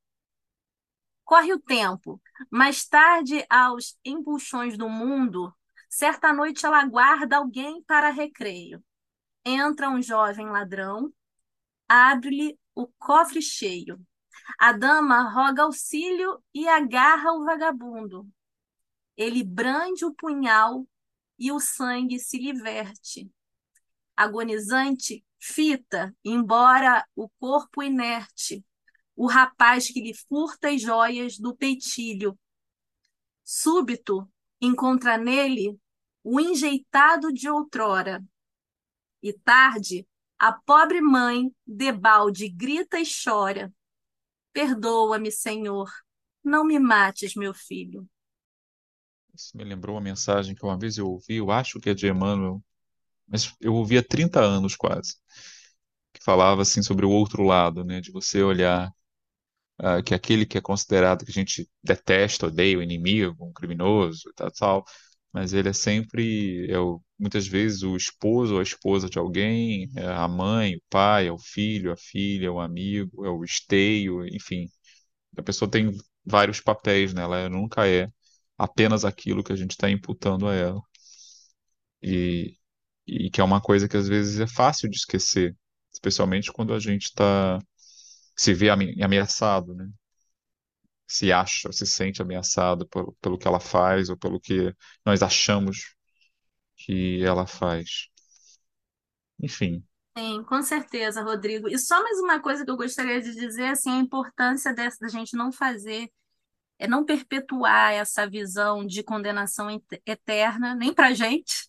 Corre 1.23 1.53
o 1.53 1.61
tempo, 1.61 2.21
mais 2.51 2.87
tarde 2.87 3.45
aos 3.51 3.99
empuxões 4.05 4.79
do 4.79 4.89
mundo, 4.89 5.55
certa 5.89 6.33
noite 6.33 6.65
ela 6.65 6.85
guarda 6.87 7.37
alguém 7.37 7.83
para 7.83 8.11
recreio. 8.11 8.83
Entra 9.45 9.91
um 9.91 10.01
jovem 10.01 10.49
ladrão, 10.49 11.13
abre-lhe 11.89 12.59
o 12.75 12.87
cofre 12.99 13.43
cheio. 13.43 14.01
A 14.59 14.73
dama 14.73 15.29
roga 15.31 15.63
auxílio 15.63 16.43
e 16.55 16.69
agarra 16.69 17.33
o 17.33 17.45
vagabundo. 17.45 18.29
Ele 19.17 19.43
brande 19.43 20.05
o 20.05 20.15
punhal 20.15 20.87
e 21.39 21.51
o 21.53 21.61
sangue 21.61 22.19
se 22.19 22.39
lhe 22.39 22.53
verte. 22.53 23.31
Agonizante, 24.17 25.25
fita, 25.39 26.15
embora 26.25 27.07
o 27.15 27.29
corpo 27.39 27.83
inerte, 27.83 28.65
o 29.15 29.27
rapaz 29.27 29.89
que 29.89 30.01
lhe 30.01 30.15
furta 30.15 30.69
as 30.69 30.81
joias 30.81 31.39
do 31.39 31.55
peitilho. 31.55 32.39
Súbito, 33.45 34.31
encontra 34.61 35.17
nele 35.17 35.79
o 36.23 36.41
enjeitado 36.41 37.33
de 37.33 37.49
outrora. 37.49 38.25
E 39.23 39.33
tarde, 39.33 40.07
a 40.39 40.53
pobre 40.53 41.01
mãe, 41.01 41.55
debalde, 41.67 42.49
grita 42.49 42.99
e 42.99 43.05
chora. 43.05 43.73
Perdoa-me, 44.57 45.31
Senhor, 45.31 45.87
não 46.43 46.65
me 46.65 46.79
mates, 46.79 47.35
meu 47.35 47.53
filho. 47.53 48.09
Isso 49.35 49.55
me 49.55 49.63
lembrou 49.63 49.97
uma 49.97 50.01
mensagem 50.01 50.55
que 50.55 50.65
uma 50.65 50.79
vez 50.79 50.97
eu 50.97 51.07
ouvi, 51.07 51.35
eu 51.35 51.51
acho 51.51 51.79
que 51.79 51.91
é 51.91 51.95
de 51.95 52.09
Emmanuel, 52.09 52.65
mas 53.29 53.55
eu 53.61 53.75
ouvi 53.75 53.99
há 53.99 54.03
30 54.03 54.41
anos 54.41 54.75
quase, 54.75 55.17
que 56.11 56.25
falava 56.25 56.63
assim 56.63 56.83
sobre 56.83 57.05
o 57.05 57.11
outro 57.11 57.43
lado, 57.43 57.85
né, 57.85 58.01
de 58.01 58.11
você 58.11 58.43
olhar 58.43 58.91
uh, 59.79 60.03
que 60.03 60.15
aquele 60.15 60.47
que 60.47 60.57
é 60.57 60.63
considerado 60.63 61.27
que 61.27 61.31
a 61.31 61.35
gente 61.35 61.69
detesta, 61.83 62.47
odeia, 62.47 62.79
o 62.79 62.83
inimigo, 62.83 63.45
um 63.45 63.53
criminoso, 63.53 64.33
tal, 64.35 64.51
tal, 64.53 64.85
mas 65.37 65.53
ele 65.53 65.69
é 65.69 65.73
sempre, 65.75 66.67
é 66.71 66.79
o, 66.79 66.99
muitas 67.19 67.47
vezes, 67.47 67.83
o 67.83 67.95
esposo 67.95 68.55
ou 68.55 68.61
a 68.61 68.63
esposa 68.63 69.07
de 69.11 69.19
alguém, 69.19 69.91
é 69.95 70.07
a 70.07 70.27
mãe, 70.27 70.77
o 70.77 70.83
pai, 70.89 71.29
é 71.29 71.33
o 71.33 71.39
filho, 71.39 71.93
a 71.93 71.97
filha, 71.97 72.47
é 72.47 72.51
o 72.51 72.59
amigo, 72.59 73.23
é 73.27 73.29
o 73.29 73.45
esteio, 73.45 74.27
enfim. 74.35 74.67
A 75.37 75.43
pessoa 75.43 75.71
tem 75.71 75.93
vários 76.25 76.61
papéis 76.63 77.13
nela, 77.15 77.39
ela 77.39 77.51
nunca 77.51 77.87
é 77.89 78.09
apenas 78.59 79.05
aquilo 79.05 79.45
que 79.45 79.53
a 79.53 79.57
gente 79.57 79.73
está 79.73 79.91
imputando 79.91 80.49
a 80.49 80.55
ela. 80.55 80.81
E, 82.03 82.57
e 83.07 83.31
que 83.31 83.41
é 83.41 83.45
uma 83.45 83.61
coisa 83.61 83.89
que 83.89 83.97
às 83.97 84.09
vezes 84.09 84.41
é 84.41 84.47
fácil 84.47 84.89
de 84.91 84.97
esquecer, 84.97 85.55
especialmente 85.93 86.53
quando 86.53 86.73
a 86.75 86.79
gente 86.81 87.05
está 87.07 87.59
se 88.37 88.55
vê 88.55 88.71
ameaçado, 88.71 89.75
né? 89.75 89.87
Se 91.07 91.33
acha, 91.33 91.71
se 91.73 91.87
sente 91.87 92.21
ameaçado 92.21 92.87
por, 92.89 93.15
pelo 93.21 93.39
que 93.39 93.47
ela 93.47 93.61
faz 93.61 94.09
ou 94.09 94.17
pelo 94.17 94.41
que 94.41 94.75
nós 95.05 95.23
achamos 95.23 95.95
que 96.77 97.23
ela 97.25 97.47
faz. 97.47 98.09
Enfim. 99.41 99.85
Sim, 100.17 100.43
com 100.45 100.63
certeza, 100.63 101.23
Rodrigo. 101.23 101.69
E 101.69 101.79
só 101.79 102.03
mais 102.03 102.19
uma 102.21 102.41
coisa 102.41 102.65
que 102.65 102.71
eu 102.71 102.77
gostaria 102.77 103.21
de 103.21 103.35
dizer, 103.35 103.67
assim, 103.67 103.91
a 103.91 103.99
importância 103.99 104.73
dessa 104.73 104.99
da 105.01 105.09
gente 105.09 105.37
não 105.37 105.53
fazer, 105.53 106.11
é 106.79 106.87
não 106.89 107.05
perpetuar 107.05 107.93
essa 107.93 108.29
visão 108.29 108.87
de 108.87 109.03
condenação 109.03 109.69
eterna, 110.07 110.75
nem 110.75 110.93
para 110.95 111.15
gente, 111.15 111.69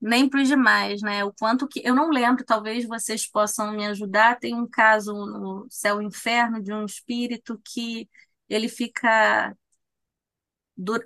nem 0.00 0.28
para 0.28 0.42
os 0.42 0.48
demais, 0.48 1.02
né? 1.02 1.24
O 1.24 1.32
quanto 1.32 1.68
que 1.68 1.80
eu 1.84 1.94
não 1.94 2.10
lembro, 2.10 2.44
talvez 2.44 2.86
vocês 2.86 3.26
possam 3.28 3.72
me 3.72 3.86
ajudar. 3.86 4.38
Tem 4.38 4.54
um 4.54 4.68
caso 4.68 5.12
no 5.14 5.66
Céu 5.70 6.02
e 6.02 6.06
Inferno 6.06 6.62
de 6.62 6.72
um 6.72 6.84
espírito 6.84 7.60
que 7.64 8.08
ele 8.48 8.68
fica 8.68 9.54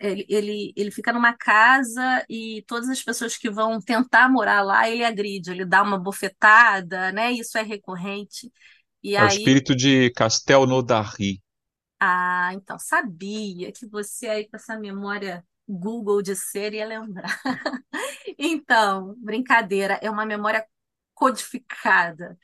ele, 0.00 0.26
ele, 0.28 0.72
ele 0.76 0.90
fica 0.90 1.12
numa 1.12 1.32
casa 1.32 2.24
e 2.28 2.64
todas 2.66 2.88
as 2.88 3.02
pessoas 3.02 3.36
que 3.36 3.48
vão 3.48 3.80
tentar 3.80 4.28
morar 4.28 4.62
lá, 4.62 4.90
ele 4.90 5.04
agride, 5.04 5.50
ele 5.50 5.64
dá 5.64 5.82
uma 5.82 5.98
bofetada, 5.98 7.12
né? 7.12 7.30
Isso 7.30 7.56
é 7.56 7.62
recorrente. 7.62 8.50
E 9.02 9.14
é 9.14 9.20
aí... 9.20 9.26
o 9.26 9.30
espírito 9.30 9.76
de 9.76 10.10
Castel 10.10 10.66
Nodari. 10.66 11.40
Ah, 12.00 12.50
então 12.54 12.78
sabia 12.78 13.70
que 13.70 13.86
você 13.86 14.26
aí 14.26 14.48
com 14.48 14.56
essa 14.56 14.76
memória 14.78 15.44
Google 15.68 16.22
de 16.22 16.34
ser 16.34 16.74
ia 16.74 16.86
lembrar. 16.86 17.40
Então, 18.42 19.14
brincadeira, 19.18 19.98
é 20.02 20.10
uma 20.10 20.24
memória 20.24 20.64
codificada. 21.14 22.38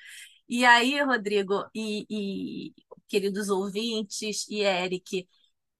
E 0.48 0.64
aí, 0.64 1.00
Rodrigo 1.02 1.64
e, 1.74 2.06
e 2.10 2.74
queridos 3.08 3.48
ouvintes 3.48 4.46
e 4.48 4.60
Eric, 4.62 5.28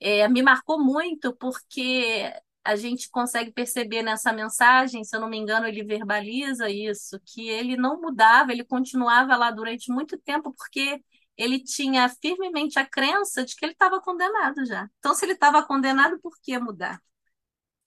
é, 0.01 0.29
me 0.29 0.43
marcou 0.43 0.83
muito 0.83 1.35
porque 1.37 2.33
a 2.65 2.77
gente 2.77 3.09
consegue 3.11 3.53
perceber 3.53 4.03
nessa 4.03 4.33
mensagem, 4.33 5.05
se 5.05 5.17
eu 5.17 5.21
não 5.21 5.29
me 5.29 5.37
engano, 5.39 5.67
ele 5.67 5.85
verbaliza 5.85 6.69
isso, 6.69 7.21
que 7.25 7.49
ele 7.49 7.77
não 7.77 8.01
mudava, 8.01 8.53
ele 8.53 8.65
continuava 8.65 9.37
lá 9.37 9.51
durante 9.51 9.91
muito 9.93 10.19
tempo 10.19 10.53
porque 10.53 11.03
ele 11.37 11.61
tinha 11.63 12.09
firmemente 12.09 12.79
a 12.79 12.87
crença 12.87 13.45
de 13.45 13.55
que 13.57 13.65
ele 13.65 13.73
estava 13.73 14.01
condenado 14.01 14.65
já. 14.67 14.89
Então, 14.99 15.15
se 15.15 15.25
ele 15.25 15.33
estava 15.35 15.63
condenado, 15.65 16.19
por 16.21 16.33
que 16.43 16.59
mudar? 16.59 17.01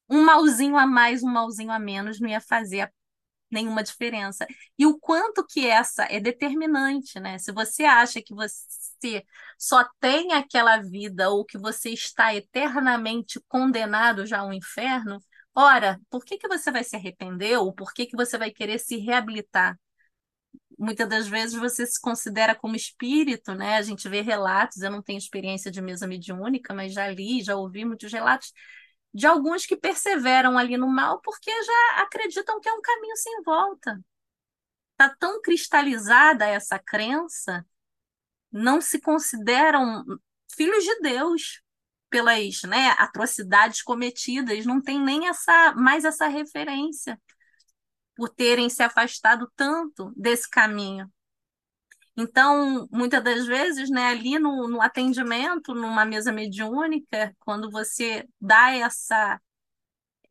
um 0.09 0.23
malzinho 0.23 0.77
a 0.77 0.85
mais, 0.87 1.23
um 1.23 1.29
malzinho 1.29 1.71
a 1.71 1.79
menos 1.79 2.19
não 2.19 2.29
ia 2.29 2.41
fazer 2.41 2.81
a 2.81 2.91
nenhuma 3.51 3.83
diferença. 3.83 4.45
E 4.77 4.85
o 4.85 4.97
quanto 4.99 5.45
que 5.45 5.67
essa 5.67 6.03
é 6.05 6.19
determinante, 6.19 7.19
né? 7.19 7.37
Se 7.37 7.51
você 7.51 7.83
acha 7.83 8.21
que 8.21 8.33
você 8.33 9.23
só 9.57 9.85
tem 9.99 10.33
aquela 10.33 10.77
vida 10.77 11.29
ou 11.29 11.45
que 11.45 11.57
você 11.57 11.89
está 11.91 12.33
eternamente 12.35 13.39
condenado 13.47 14.25
já 14.25 14.39
ao 14.39 14.53
inferno, 14.53 15.19
ora, 15.55 15.99
por 16.09 16.23
que 16.23 16.37
que 16.37 16.47
você 16.47 16.71
vai 16.71 16.83
se 16.83 16.95
arrepender 16.95 17.57
ou 17.57 17.73
por 17.73 17.93
que 17.93 18.05
que 18.05 18.15
você 18.15 18.37
vai 18.37 18.51
querer 18.51 18.79
se 18.79 18.97
reabilitar? 18.97 19.77
Muitas 20.77 21.09
das 21.09 21.27
vezes 21.27 21.55
você 21.59 21.85
se 21.85 21.99
considera 21.99 22.55
como 22.55 22.75
espírito, 22.75 23.53
né? 23.53 23.75
A 23.75 23.81
gente 23.81 24.07
vê 24.07 24.21
relatos, 24.21 24.81
eu 24.81 24.89
não 24.89 25.01
tenho 25.01 25.17
experiência 25.17 25.69
de 25.69 25.81
mesa 25.81 26.07
mediúnica, 26.07 26.73
mas 26.73 26.93
já 26.93 27.07
li, 27.09 27.41
já 27.43 27.55
ouvi 27.55 27.83
muitos 27.83 28.11
relatos 28.13 28.53
de 29.13 29.25
alguns 29.25 29.65
que 29.65 29.75
perseveram 29.75 30.57
ali 30.57 30.77
no 30.77 30.87
mal 30.87 31.19
porque 31.21 31.51
já 31.63 32.01
acreditam 32.01 32.59
que 32.59 32.69
é 32.69 32.73
um 32.73 32.81
caminho 32.81 33.15
sem 33.17 33.41
volta. 33.43 33.99
Está 34.91 35.15
tão 35.17 35.41
cristalizada 35.41 36.45
essa 36.45 36.77
crença, 36.77 37.65
não 38.51 38.81
se 38.81 38.99
consideram 38.99 40.03
filhos 40.55 40.83
de 40.83 40.99
Deus 40.99 41.61
pelas 42.09 42.61
né, 42.63 42.89
atrocidades 42.97 43.81
cometidas, 43.81 44.65
não 44.65 44.81
tem 44.81 44.99
nem 44.99 45.27
essa 45.27 45.73
mais 45.75 46.03
essa 46.03 46.27
referência 46.27 47.19
por 48.15 48.29
terem 48.29 48.69
se 48.69 48.83
afastado 48.83 49.49
tanto 49.55 50.11
desse 50.15 50.49
caminho. 50.49 51.09
Então, 52.21 52.85
muitas 52.91 53.23
das 53.23 53.45
vezes, 53.47 53.89
né, 53.89 54.07
ali 54.07 54.37
no, 54.37 54.67
no 54.67 54.81
atendimento, 54.81 55.73
numa 55.73 56.03
mesa 56.03 56.33
mediúnica, 56.33 57.33
quando 57.39 57.71
você 57.71 58.27
dá 58.41 58.71
essa. 58.75 59.39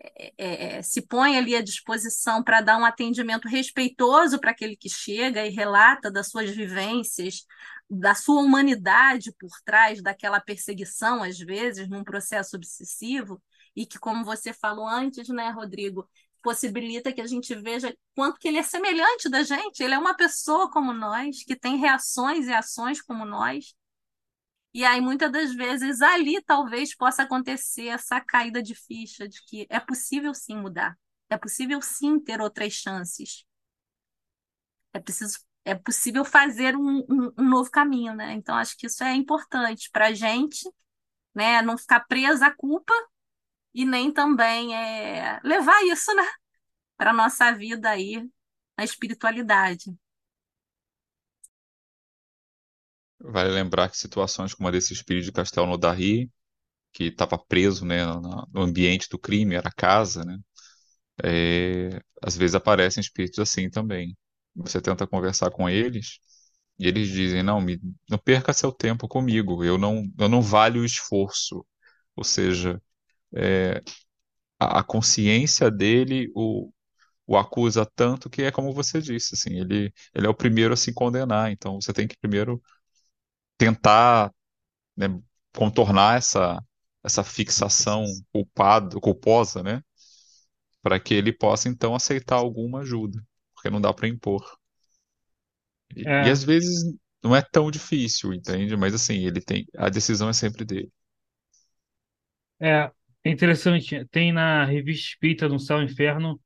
É, 0.00 0.32
é, 0.38 0.76
é 0.78 0.82
se 0.82 1.02
põe 1.02 1.36
ali 1.38 1.56
à 1.56 1.62
disposição 1.62 2.42
para 2.44 2.60
dar 2.60 2.76
um 2.78 2.84
atendimento 2.84 3.48
respeitoso 3.48 4.38
para 4.38 4.50
aquele 4.50 4.76
que 4.76 4.88
chega 4.88 5.46
e 5.46 5.50
relata 5.50 6.10
das 6.10 6.28
suas 6.28 6.50
vivências, 6.50 7.46
da 7.88 8.14
sua 8.14 8.42
humanidade 8.42 9.32
por 9.38 9.50
trás 9.64 10.02
daquela 10.02 10.40
perseguição, 10.40 11.22
às 11.22 11.38
vezes, 11.38 11.88
num 11.88 12.04
processo 12.04 12.54
obsessivo, 12.56 13.42
e 13.74 13.86
que, 13.86 13.98
como 13.98 14.24
você 14.24 14.52
falou 14.52 14.86
antes, 14.86 15.28
né, 15.30 15.50
Rodrigo, 15.50 16.06
possibilita 16.42 17.12
que 17.12 17.20
a 17.20 17.26
gente 17.26 17.54
veja 17.54 17.94
quanto 18.14 18.38
que 18.38 18.48
ele 18.48 18.58
é 18.58 18.62
semelhante 18.62 19.28
da 19.28 19.42
gente. 19.42 19.82
Ele 19.82 19.94
é 19.94 19.98
uma 19.98 20.14
pessoa 20.14 20.70
como 20.70 20.92
nós, 20.92 21.42
que 21.44 21.56
tem 21.56 21.76
reações 21.76 22.46
e 22.46 22.52
ações 22.52 23.02
como 23.02 23.24
nós. 23.24 23.74
E 24.74 24.84
aí, 24.84 25.00
muitas 25.00 25.32
das 25.32 25.54
vezes, 25.54 26.00
ali 26.02 26.42
talvez 26.42 26.94
possa 26.94 27.22
acontecer 27.22 27.88
essa 27.88 28.20
caída 28.20 28.62
de 28.62 28.74
ficha 28.74 29.28
de 29.28 29.42
que 29.44 29.66
é 29.70 29.80
possível 29.80 30.34
sim 30.34 30.56
mudar. 30.56 30.96
É 31.30 31.36
possível 31.36 31.80
sim 31.82 32.20
ter 32.20 32.40
outras 32.40 32.72
chances. 32.74 33.44
É 34.92 35.00
preciso, 35.00 35.38
é 35.64 35.74
possível 35.74 36.24
fazer 36.24 36.76
um, 36.76 36.98
um, 37.08 37.32
um 37.38 37.48
novo 37.48 37.70
caminho, 37.70 38.14
né? 38.14 38.32
Então, 38.32 38.54
acho 38.54 38.76
que 38.76 38.86
isso 38.86 39.02
é 39.04 39.14
importante 39.14 39.90
para 39.92 40.08
a 40.08 40.12
gente, 40.12 40.70
né? 41.34 41.62
Não 41.62 41.78
ficar 41.78 42.00
presa 42.00 42.46
à 42.46 42.54
culpa 42.54 42.92
e 43.74 43.84
nem 43.86 44.12
também 44.12 44.74
é, 44.76 45.40
levar 45.44 45.82
isso, 45.84 46.14
né, 46.14 46.24
para 46.96 47.12
nossa 47.12 47.52
vida 47.52 47.90
aí 47.90 48.28
na 48.78 48.84
espiritualidade. 48.84 49.96
Vale 53.20 53.50
lembrar 53.50 53.88
que 53.90 53.96
situações 53.98 54.54
como 54.54 54.68
a 54.68 54.70
desse 54.70 54.92
espírito 54.92 55.24
de 55.26 55.32
Castelo 55.32 55.76
Darry, 55.76 56.30
que 56.92 57.04
estava 57.06 57.38
preso 57.38 57.84
né, 57.86 58.04
no 58.52 58.62
ambiente 58.62 59.08
do 59.10 59.18
crime, 59.18 59.54
era 59.56 59.70
casa, 59.72 60.24
né? 60.24 60.38
É, 61.24 62.00
às 62.22 62.36
vezes 62.36 62.54
aparecem 62.56 63.00
espíritos 63.00 63.38
assim 63.40 63.70
também. 63.70 64.16
Você 64.56 64.80
tenta 64.80 65.06
conversar 65.06 65.50
com 65.50 65.68
eles 65.68 66.20
e 66.78 66.86
eles 66.88 67.08
dizem: 67.08 67.42
não, 67.42 67.60
me, 67.60 67.80
não 68.10 68.18
perca 68.18 68.52
seu 68.52 68.72
tempo 68.72 69.08
comigo, 69.08 69.64
eu 69.64 69.78
não, 69.78 70.04
eu 70.18 70.28
não 70.28 70.42
valho 70.42 70.82
o 70.82 70.84
esforço. 70.84 71.66
Ou 72.16 72.24
seja, 72.24 72.82
é, 73.34 73.82
a, 74.58 74.80
a, 74.80 74.84
consciência 74.84 75.70
dele 75.70 76.30
o, 76.34 76.70
o 77.26 77.36
acusa 77.38 77.86
tanto 77.96 78.30
que 78.30 78.42
é 78.42 78.52
como 78.52 78.72
você 78.74 79.00
disse, 79.02 79.34
assim, 79.34 79.58
ele, 79.60 79.92
ele 80.14 80.26
é 80.26 80.30
o 80.30 80.34
primeiro 80.34 80.74
a 80.74 80.78
se 80.78 80.92
condenar, 80.94 81.50
então 81.52 81.80
você 81.80 81.92
tem 81.92 82.08
que 82.08 82.16
primeiro 82.18 82.62
tentar 83.58 84.32
né, 84.96 85.08
contornar 85.56 86.18
essa, 86.18 86.62
essa 87.04 87.24
fixação 87.24 88.04
culpado, 88.32 89.00
culposa, 89.00 89.62
né, 89.62 89.82
para 90.82 90.98
que 91.00 91.14
ele 91.14 91.32
possa 91.32 91.68
então 91.68 91.94
aceitar 91.94 92.36
alguma 92.36 92.80
ajuda, 92.80 93.24
porque 93.54 93.70
não 93.70 93.80
dá 93.80 93.92
para 93.94 94.08
impor. 94.08 94.44
E, 95.96 96.06
É, 96.06 96.28
e 96.28 96.30
às 96.30 96.42
vezes 96.44 96.84
não 97.22 97.34
é 97.36 97.42
tão 97.42 97.70
difícil, 97.70 98.32
entende? 98.32 98.76
Mas 98.76 98.94
assim, 98.94 99.18
ele 99.26 99.40
tem, 99.40 99.66
a 99.76 99.88
decisão 99.88 100.28
é 100.28 100.32
sempre 100.32 100.64
dele. 100.64 100.90
é, 102.60 102.92
é 103.28 103.32
interessante. 103.32 104.04
Tem 104.06 104.32
na 104.32 104.64
Revista 104.64 105.08
Espírita 105.10 105.48
no 105.48 105.58
Céu 105.58 105.80
e 105.80 105.84
Inferno, 105.84 106.40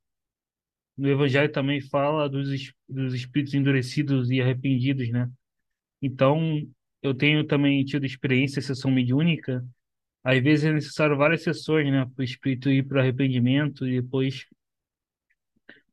no 0.97 1.09
Evangelho 1.09 1.51
também 1.51 1.81
fala 1.81 2.29
dos, 2.29 2.49
dos 2.87 3.13
espíritos 3.13 3.53
endurecidos 3.53 4.29
e 4.29 4.41
arrependidos, 4.41 5.09
né? 5.09 5.29
Então, 6.01 6.61
eu 7.01 7.13
tenho 7.15 7.45
também 7.45 7.83
tido 7.85 8.05
experiência 8.05 8.59
em 8.59 8.63
sessão 8.63 8.91
mediúnica. 8.91 9.65
Às 10.23 10.41
vezes 10.43 10.65
é 10.65 10.73
necessário 10.73 11.17
várias 11.17 11.43
sessões, 11.43 11.91
né? 11.91 12.05
Para 12.05 12.21
o 12.21 12.25
espírito 12.25 12.69
ir 12.71 12.87
para 12.87 13.01
arrependimento 13.01 13.87
e 13.87 14.01
depois. 14.01 14.45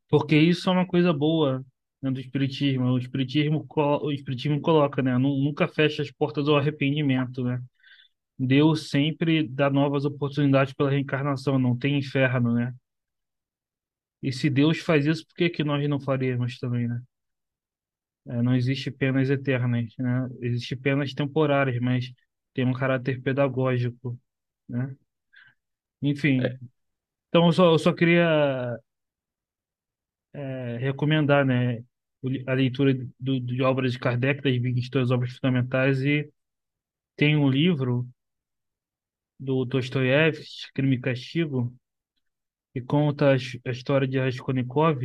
Porque 0.08 0.36
isso 0.36 0.68
é 0.68 0.72
uma 0.72 0.86
coisa 0.86 1.12
boa, 1.12 1.64
né, 2.02 2.10
do 2.10 2.20
espiritismo. 2.20 2.84
O 2.86 2.98
espiritismo, 2.98 3.66
o 3.76 4.12
espiritismo 4.12 4.60
coloca, 4.60 5.02
né? 5.02 5.16
Nu- 5.18 5.38
Nunca 5.42 5.68
fecha 5.68 6.02
as 6.02 6.10
portas 6.10 6.48
ao 6.48 6.56
arrependimento, 6.56 7.42
né? 7.44 7.62
Deus 8.40 8.90
sempre 8.90 9.46
dá 9.48 9.70
novas 9.70 10.04
oportunidades 10.06 10.72
pela 10.74 10.90
reencarnação, 10.90 11.58
não 11.60 11.76
tem 11.78 11.98
inferno, 11.98 12.54
né? 12.54 12.74
E 14.22 14.32
se 14.32 14.48
Deus 14.50 14.78
faz 14.78 15.04
isso, 15.06 15.26
por 15.26 15.34
que 15.36 15.50
que 15.50 15.62
nós 15.64 15.86
não 15.88 16.00
faríamos 16.00 16.58
também, 16.58 16.88
né? 16.88 17.02
É, 18.26 18.42
não 18.42 18.54
existe 18.54 18.90
penas 18.90 19.30
eternas, 19.30 19.94
né? 19.98 20.28
Existem 20.40 20.78
penas 20.78 21.14
temporárias, 21.14 21.78
mas 21.80 22.12
tem 22.54 22.66
um 22.66 22.72
caráter 22.72 23.20
pedagógico, 23.22 24.18
né? 24.68 24.94
Enfim, 26.02 26.40
É, 26.42 26.58
então 27.28 27.46
eu 27.46 27.52
só, 27.52 27.72
eu 27.72 27.78
só 27.78 27.92
queria 27.94 28.78
é, 30.32 30.76
recomendar, 30.78 31.44
né, 31.44 31.82
a 32.46 32.52
leitura 32.54 32.94
do, 33.18 33.40
de 33.40 33.62
obras 33.62 33.92
de 33.92 33.98
Kardec, 33.98 34.42
das 34.42 34.56
22 34.60 35.10
obras 35.10 35.32
fundamentais, 35.32 36.02
e 36.02 36.30
tem 37.16 37.36
um 37.36 37.50
livro 37.50 38.08
do 39.40 39.64
Dostoiévski, 39.66 40.72
Crime 40.74 40.96
e 40.96 41.00
Castigo, 41.00 41.74
que 42.72 42.80
conta 42.82 43.30
a, 43.32 43.36
his- 43.36 43.60
a 43.66 43.70
história 43.70 44.08
de 44.08 44.18
Raskolnikov, 44.18 44.98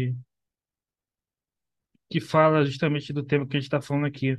que 2.10 2.20
fala 2.20 2.66
justamente 2.66 3.14
do 3.14 3.24
tema 3.24 3.46
que 3.48 3.58
a 3.58 3.60
gente 3.60 3.68
está 3.68 3.82
falando 3.82 4.06
aqui. 4.08 4.38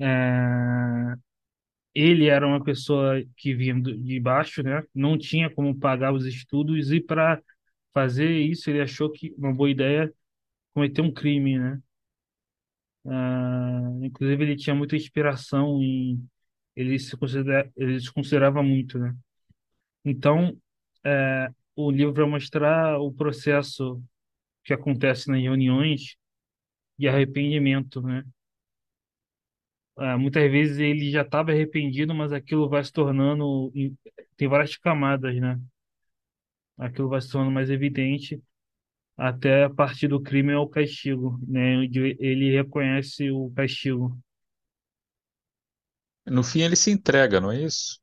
É, 0.00 1.14
ele 1.94 2.28
era 2.28 2.46
uma 2.46 2.62
pessoa 2.62 3.22
que 3.36 3.54
vinha 3.54 3.74
de 3.80 4.20
baixo, 4.20 4.62
né? 4.62 4.82
Não 4.94 5.18
tinha 5.18 5.50
como 5.50 5.78
pagar 5.78 6.12
os 6.12 6.24
estudos 6.26 6.90
e 6.92 7.00
para 7.00 7.42
fazer 7.94 8.30
isso 8.30 8.70
ele 8.70 8.80
achou 8.80 9.10
que 9.10 9.34
uma 9.38 9.52
boa 9.54 9.70
ideia 9.70 10.12
cometer 10.74 11.02
um 11.02 11.12
crime, 11.12 11.58
né? 11.58 11.80
Ah, 13.06 13.80
inclusive 14.02 14.42
ele 14.44 14.56
tinha 14.56 14.74
muita 14.76 14.94
inspiração 14.96 15.82
e 15.82 16.18
ele 16.76 16.98
se 16.98 17.16
considera, 17.16 17.70
ele 17.76 18.00
se 18.00 18.12
considerava 18.12 18.62
muito, 18.62 18.98
né? 18.98 19.14
Então, 20.04 20.56
é, 21.04 21.48
o 21.76 21.90
livro 21.90 22.14
vai 22.14 22.26
mostrar 22.26 22.98
o 23.00 23.12
processo 23.12 24.02
que 24.64 24.72
acontece 24.72 25.28
nas 25.30 25.40
reuniões 25.40 26.16
de 26.98 27.08
arrependimento, 27.08 28.00
né? 28.02 28.24
Ah, 29.96 30.16
muitas 30.18 30.50
vezes 30.50 30.78
ele 30.78 31.10
já 31.10 31.22
estava 31.22 31.50
arrependido, 31.52 32.14
mas 32.14 32.32
aquilo 32.32 32.68
vai 32.68 32.82
se 32.82 32.92
tornando, 32.92 33.70
tem 34.36 34.48
várias 34.48 34.76
camadas, 34.76 35.34
né? 35.36 35.60
Aquilo 36.78 37.08
vai 37.08 37.20
se 37.20 37.30
tornando 37.30 37.52
mais 37.52 37.70
evidente 37.70 38.42
até 39.16 39.64
a 39.64 39.70
partir 39.70 40.08
do 40.08 40.20
crime 40.20 40.52
ao 40.52 40.68
castigo, 40.68 41.38
né? 41.46 41.84
Ele 41.84 42.50
reconhece 42.52 43.30
o 43.30 43.50
castigo. 43.52 44.18
No 46.26 46.42
fim 46.44 46.62
ele 46.62 46.76
se 46.76 46.90
entrega, 46.90 47.40
não 47.40 47.50
é 47.52 47.62
isso? 47.62 48.00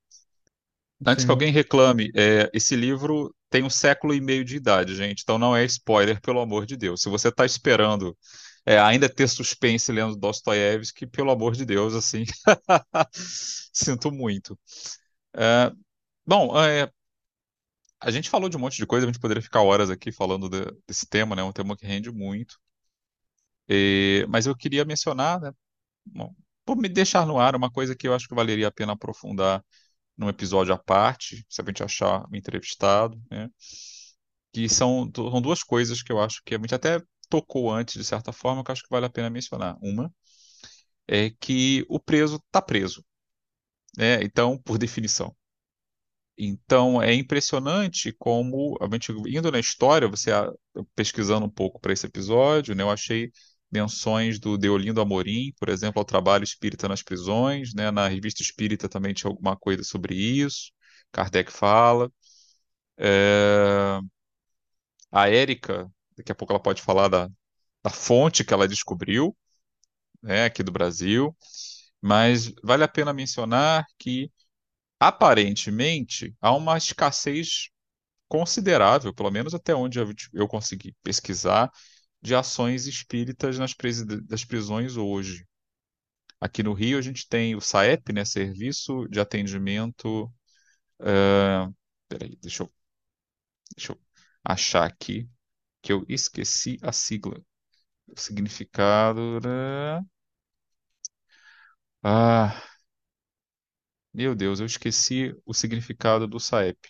Antes 1.05 1.25
que 1.25 1.31
Sim, 1.31 1.31
alguém 1.31 1.51
reclame, 1.51 2.11
é, 2.15 2.49
esse 2.53 2.75
livro 2.75 3.33
tem 3.49 3.63
um 3.63 3.69
século 3.69 4.13
e 4.13 4.21
meio 4.21 4.45
de 4.45 4.55
idade, 4.57 4.95
gente, 4.95 5.21
então 5.23 5.39
não 5.39 5.55
é 5.55 5.63
spoiler, 5.65 6.21
pelo 6.21 6.39
amor 6.39 6.65
de 6.65 6.77
Deus. 6.77 7.01
Se 7.01 7.09
você 7.09 7.29
está 7.29 7.45
esperando 7.45 8.15
é, 8.65 8.77
ainda 8.79 9.09
ter 9.09 9.27
suspense 9.27 9.91
lendo 9.91 10.15
Dostoiévski, 10.17 11.07
pelo 11.07 11.31
amor 11.31 11.55
de 11.55 11.65
Deus, 11.65 11.95
assim, 11.95 12.25
sinto 13.73 14.11
muito. 14.11 14.57
É, 15.35 15.71
bom, 16.27 16.57
é, 16.59 16.91
a 18.01 18.11
gente 18.11 18.29
falou 18.29 18.49
de 18.49 18.57
um 18.57 18.59
monte 18.59 18.77
de 18.77 18.85
coisa, 18.85 19.05
a 19.05 19.09
gente 19.11 19.19
poderia 19.21 19.41
ficar 19.41 19.61
horas 19.61 19.89
aqui 19.89 20.11
falando 20.11 20.49
de- 20.49 20.65
desse 20.87 21.05
tema, 21.07 21.35
né? 21.35 21.43
Um 21.43 21.51
tema 21.53 21.75
que 21.77 21.85
rende 21.85 22.11
muito. 22.11 22.57
E- 23.67 24.25
mas 24.29 24.45
eu 24.47 24.55
queria 24.55 24.85
mencionar, 24.85 25.39
né? 25.41 25.51
Bom, 26.05 26.35
Vou 26.69 26.75
me 26.75 26.87
deixar 26.87 27.25
no 27.25 27.39
ar 27.39 27.55
uma 27.55 27.71
coisa 27.71 27.95
que 27.95 28.07
eu 28.07 28.13
acho 28.13 28.27
que 28.27 28.35
valeria 28.35 28.67
a 28.67 28.71
pena 28.71 28.93
aprofundar 28.93 29.65
num 30.15 30.29
episódio 30.29 30.71
à 30.71 30.77
parte, 30.77 31.43
se 31.49 31.59
a 31.59 31.65
gente 31.65 31.81
achar 31.81 32.27
um 32.31 32.35
entrevistado, 32.35 33.19
né? 33.31 33.49
Que 34.53 34.69
são, 34.69 35.11
são 35.15 35.41
duas 35.41 35.63
coisas 35.63 36.03
que 36.03 36.11
eu 36.11 36.19
acho 36.21 36.43
que 36.45 36.53
a 36.53 36.59
gente 36.59 36.75
até 36.75 37.01
tocou 37.27 37.71
antes, 37.71 37.95
de 37.95 38.03
certa 38.03 38.31
forma, 38.31 38.63
que 38.63 38.69
eu 38.69 38.73
acho 38.73 38.83
que 38.83 38.89
vale 38.91 39.07
a 39.07 39.09
pena 39.09 39.31
mencionar. 39.31 39.79
Uma 39.81 40.13
é 41.07 41.31
que 41.31 41.83
o 41.89 41.99
preso 41.99 42.35
está 42.35 42.61
preso, 42.61 43.03
né? 43.97 44.21
Então, 44.21 44.55
por 44.59 44.77
definição. 44.77 45.35
Então, 46.37 47.01
é 47.01 47.15
impressionante 47.15 48.13
como, 48.13 48.77
a 48.79 48.87
gente 48.93 49.11
indo 49.11 49.51
na 49.51 49.59
história, 49.59 50.07
você 50.07 50.29
pesquisando 50.95 51.47
um 51.47 51.49
pouco 51.49 51.79
para 51.79 51.93
esse 51.93 52.05
episódio, 52.05 52.75
né, 52.75 52.83
eu 52.83 52.91
achei 52.91 53.31
menções 53.71 54.39
do 54.39 54.57
Deolindo 54.57 55.01
Amorim, 55.01 55.53
por 55.59 55.69
exemplo, 55.69 55.99
ao 55.99 56.05
trabalho 56.05 56.43
espírita 56.43 56.87
nas 56.87 57.03
prisões, 57.03 57.73
né, 57.73 57.91
na 57.91 58.07
Revista 58.07 58.41
Espírita 58.41 58.89
também 58.89 59.13
tinha 59.13 59.29
alguma 59.31 59.55
coisa 59.57 59.83
sobre 59.83 60.15
isso, 60.15 60.71
Kardec 61.11 61.51
fala. 61.51 62.11
É, 62.97 63.99
a 65.11 65.29
Érica, 65.29 65.89
daqui 66.17 66.31
a 66.31 66.35
pouco 66.35 66.53
ela 66.53 66.61
pode 66.61 66.81
falar 66.81 67.07
da, 67.07 67.29
da 67.83 67.89
fonte 67.89 68.43
que 68.43 68.53
ela 68.53 68.67
descobriu, 68.67 69.35
né, 70.21 70.45
aqui 70.45 70.63
do 70.63 70.71
Brasil, 70.71 71.35
mas 72.01 72.53
vale 72.63 72.83
a 72.83 72.87
pena 72.87 73.13
mencionar 73.13 73.85
que, 73.97 74.31
aparentemente, 74.99 76.35
há 76.41 76.53
uma 76.55 76.77
escassez 76.77 77.69
considerável, 78.27 79.13
pelo 79.13 79.31
menos 79.31 79.53
até 79.55 79.75
onde 79.75 79.99
eu, 79.99 80.13
eu 80.33 80.47
consegui 80.47 80.95
pesquisar, 81.03 81.71
de 82.21 82.35
ações 82.35 82.87
espíritas 82.87 83.57
nas 83.59 83.73
das 84.27 84.45
prisões 84.45 84.97
hoje. 84.97 85.45
Aqui 86.41 86.63
no 86.63 86.73
Rio 86.73 86.97
a 86.99 87.01
gente 87.01 87.27
tem 87.29 87.55
o 87.55 87.61
SAEP, 87.61 88.13
né, 88.13 88.25
Serviço 88.25 89.07
de 89.09 89.19
Atendimento. 89.19 90.31
eh, 91.01 91.67
peraí, 92.09 92.37
deixa 92.41 92.63
eu, 92.63 92.73
deixa 93.75 93.93
eu 93.93 93.99
achar 94.43 94.85
aqui, 94.85 95.29
que 95.81 95.91
eu 95.93 96.05
esqueci 96.09 96.77
a 96.83 96.91
sigla. 96.91 97.41
O 98.07 98.19
significado. 98.19 99.37
era- 99.37 100.03
Ah, 102.03 102.63
meu 104.13 104.35
Deus, 104.35 104.59
eu 104.59 104.65
esqueci 104.67 105.35
o 105.45 105.51
significado 105.53 106.27
do 106.27 106.39
SAEP. 106.39 106.89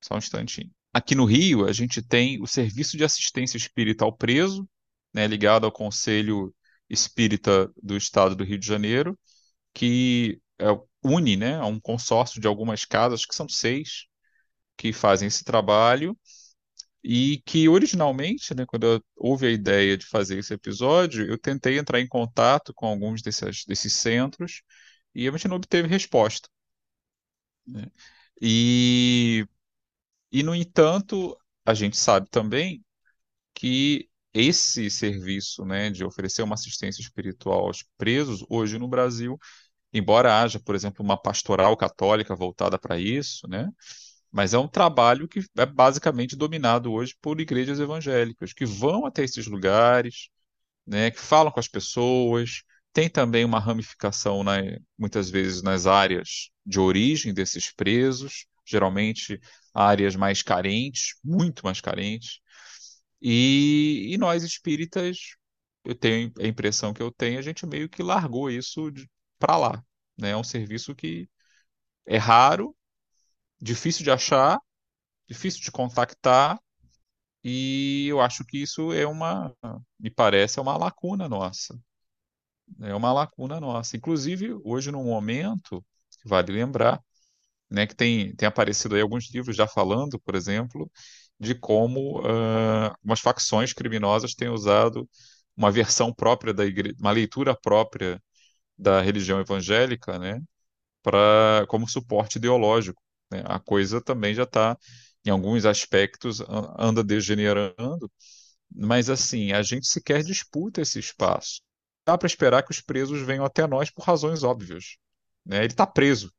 Só 0.00 0.14
um 0.14 0.18
instantinho. 0.18 0.72
Aqui 0.92 1.14
no 1.14 1.24
Rio, 1.24 1.66
a 1.66 1.72
gente 1.72 2.02
tem 2.02 2.40
o 2.42 2.46
Serviço 2.46 2.96
de 2.96 3.04
Assistência 3.04 3.56
Espírita 3.56 4.04
ao 4.04 4.16
Preso, 4.16 4.68
né, 5.12 5.26
ligado 5.26 5.64
ao 5.66 5.72
Conselho 5.72 6.54
Espírita 6.88 7.70
do 7.82 7.96
Estado 7.96 8.34
do 8.34 8.44
Rio 8.44 8.58
de 8.58 8.66
Janeiro, 8.66 9.18
que 9.74 10.40
é, 10.58 10.66
une, 11.04 11.36
né, 11.36 11.56
a 11.56 11.66
um 11.66 11.80
consórcio 11.80 12.40
de 12.40 12.46
algumas 12.48 12.84
casas, 12.84 13.26
que 13.26 13.34
são 13.34 13.48
seis, 13.48 14.06
que 14.76 14.92
fazem 14.92 15.28
esse 15.28 15.44
trabalho, 15.44 16.18
e 17.04 17.42
que 17.46 17.68
originalmente, 17.68 18.54
né, 18.54 18.66
quando 18.66 19.04
houve 19.16 19.46
a 19.46 19.50
ideia 19.50 19.96
de 19.96 20.06
fazer 20.06 20.38
esse 20.38 20.54
episódio, 20.54 21.26
eu 21.28 21.38
tentei 21.38 21.78
entrar 21.78 22.00
em 22.00 22.08
contato 22.08 22.74
com 22.74 22.86
alguns 22.86 23.22
desses, 23.22 23.64
desses 23.66 23.94
centros, 23.94 24.62
e 25.14 25.28
a 25.28 25.32
gente 25.32 25.48
não 25.48 25.56
obteve 25.56 25.88
resposta. 25.88 26.48
né? 27.66 27.90
E 28.40 29.46
e, 30.32 30.42
no 30.42 30.54
entanto, 30.54 31.36
a 31.64 31.74
gente 31.74 31.96
sabe 31.96 32.28
também 32.30 32.84
que 33.54 34.08
esse 34.34 34.90
serviço, 34.90 35.64
né, 35.64 35.90
de 35.90 36.04
oferecer 36.04 36.42
uma 36.42 36.54
assistência 36.54 37.00
espiritual 37.02 37.66
aos 37.66 37.84
presos, 37.98 38.44
hoje 38.48 38.78
no 38.78 38.88
Brasil, 38.88 39.38
embora 39.92 40.40
haja, 40.42 40.60
por 40.60 40.74
exemplo, 40.74 41.04
uma 41.04 41.20
pastoral 41.20 41.76
católica 41.76 42.34
voltada 42.36 42.78
para 42.78 42.98
isso, 42.98 43.48
né, 43.48 43.68
mas 44.32 44.54
é 44.54 44.58
um 44.58 44.68
trabalho 44.68 45.28
que 45.28 45.40
é 45.58 45.66
basicamente 45.66 46.36
dominado 46.36 46.92
hoje 46.92 47.14
por 47.20 47.40
igrejas 47.40 47.80
evangélicas, 47.80 48.52
que 48.52 48.66
vão 48.66 49.06
até 49.06 49.24
esses 49.24 49.46
lugares, 49.46 50.28
né, 50.86 51.10
que 51.10 51.20
falam 51.20 51.52
com 51.52 51.60
as 51.60 51.68
pessoas, 51.68 52.62
tem 52.92 53.10
também 53.10 53.44
uma 53.44 53.60
ramificação, 53.60 54.44
né, 54.44 54.78
muitas 54.98 55.30
vezes 55.30 55.62
nas 55.62 55.86
áreas 55.86 56.50
de 56.66 56.80
origem 56.80 57.34
desses 57.34 57.72
presos, 57.72 58.46
geralmente 58.68 59.40
áreas 59.74 60.16
mais 60.16 60.42
carentes, 60.42 61.14
muito 61.24 61.64
mais 61.64 61.80
carentes, 61.80 62.40
e, 63.20 64.10
e 64.14 64.18
nós 64.18 64.42
espíritas, 64.44 65.18
eu 65.84 65.94
tenho 65.94 66.32
a 66.40 66.46
impressão 66.46 66.92
que 66.94 67.02
eu 67.02 67.10
tenho, 67.12 67.38
a 67.38 67.42
gente 67.42 67.66
meio 67.66 67.88
que 67.88 68.02
largou 68.02 68.50
isso 68.50 68.90
para 69.38 69.56
lá, 69.56 69.84
né? 70.18 70.30
É 70.30 70.36
um 70.36 70.44
serviço 70.44 70.94
que 70.94 71.28
é 72.06 72.18
raro, 72.18 72.76
difícil 73.60 74.04
de 74.04 74.10
achar, 74.10 74.60
difícil 75.28 75.62
de 75.62 75.70
contactar, 75.72 76.60
e 77.44 78.06
eu 78.08 78.20
acho 78.20 78.44
que 78.44 78.58
isso 78.62 78.92
é 78.92 79.06
uma, 79.06 79.54
me 79.98 80.10
parece, 80.10 80.58
é 80.58 80.62
uma 80.62 80.76
lacuna 80.76 81.28
nossa. 81.28 81.78
É 82.80 82.94
uma 82.94 83.12
lacuna 83.12 83.60
nossa. 83.60 83.96
Inclusive, 83.96 84.52
hoje, 84.64 84.90
num 84.90 85.04
momento, 85.04 85.84
vale 86.24 86.52
lembrar, 86.52 87.02
né, 87.70 87.86
que 87.86 87.94
tem, 87.94 88.34
tem 88.36 88.48
aparecido 88.48 88.94
aí 88.94 89.00
alguns 89.02 89.30
livros 89.32 89.56
já 89.56 89.66
falando, 89.66 90.18
por 90.20 90.34
exemplo, 90.34 90.90
de 91.40 91.54
como 91.54 92.22
ah, 92.26 92.94
umas 93.04 93.20
facções 93.20 93.72
criminosas 93.72 94.34
têm 94.34 94.48
usado 94.48 95.08
uma 95.56 95.70
versão 95.70 96.12
própria 96.12 96.54
da 96.54 96.64
igreja, 96.66 96.94
uma 97.00 97.10
leitura 97.12 97.54
própria 97.60 98.22
da 98.78 99.00
religião 99.02 99.40
evangélica, 99.40 100.18
né, 100.18 100.40
para 101.02 101.66
como 101.68 101.88
suporte 101.88 102.36
ideológico. 102.38 103.02
né? 103.30 103.42
A 103.46 103.58
coisa 103.60 104.00
também 104.00 104.34
já 104.34 104.44
está, 104.44 104.76
em 105.24 105.30
alguns 105.30 105.64
aspectos, 105.66 106.40
anda 106.78 107.02
degenerando, 107.04 108.10
mas 108.74 109.10
assim, 109.10 109.52
a 109.52 109.62
gente 109.62 109.86
sequer 109.86 110.22
disputa 110.22 110.80
esse 110.82 110.98
espaço. 110.98 111.60
Dá 112.06 112.16
para 112.18 112.26
esperar 112.26 112.62
que 112.62 112.70
os 112.70 112.80
presos 112.80 113.20
venham 113.22 113.44
até 113.44 113.66
nós 113.66 113.90
por 113.90 114.02
razões 114.04 114.42
óbvias, 114.42 114.96
né? 115.44 115.58
Ele 115.58 115.66
está 115.68 115.86
preso. 115.86 116.32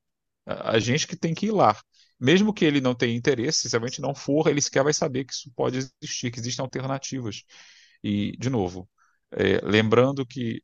A 0.49 0.79
gente 0.79 1.07
que 1.07 1.15
tem 1.15 1.33
que 1.33 1.47
ir 1.47 1.51
lá. 1.51 1.79
Mesmo 2.19 2.53
que 2.53 2.65
ele 2.65 2.81
não 2.81 2.95
tenha 2.95 3.15
interesse, 3.15 3.69
se 3.69 3.75
a 3.75 3.79
gente 3.79 4.01
não 4.01 4.13
for, 4.15 4.47
ele 4.47 4.61
sequer 4.61 4.83
vai 4.83 4.93
saber 4.93 5.25
que 5.25 5.33
isso 5.33 5.51
pode 5.55 5.77
existir, 5.77 6.31
que 6.31 6.39
existem 6.39 6.63
alternativas. 6.63 7.43
E, 8.03 8.33
de 8.37 8.49
novo, 8.49 8.89
é, 9.31 9.59
lembrando 9.63 10.25
que 10.25 10.61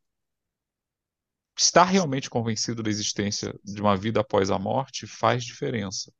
estar 1.58 1.84
realmente 1.84 2.30
convencido 2.30 2.82
da 2.82 2.88
existência 2.90 3.54
de 3.64 3.80
uma 3.80 3.96
vida 3.96 4.20
após 4.20 4.50
a 4.50 4.58
morte 4.58 5.06
faz 5.06 5.44
diferença. 5.44 6.10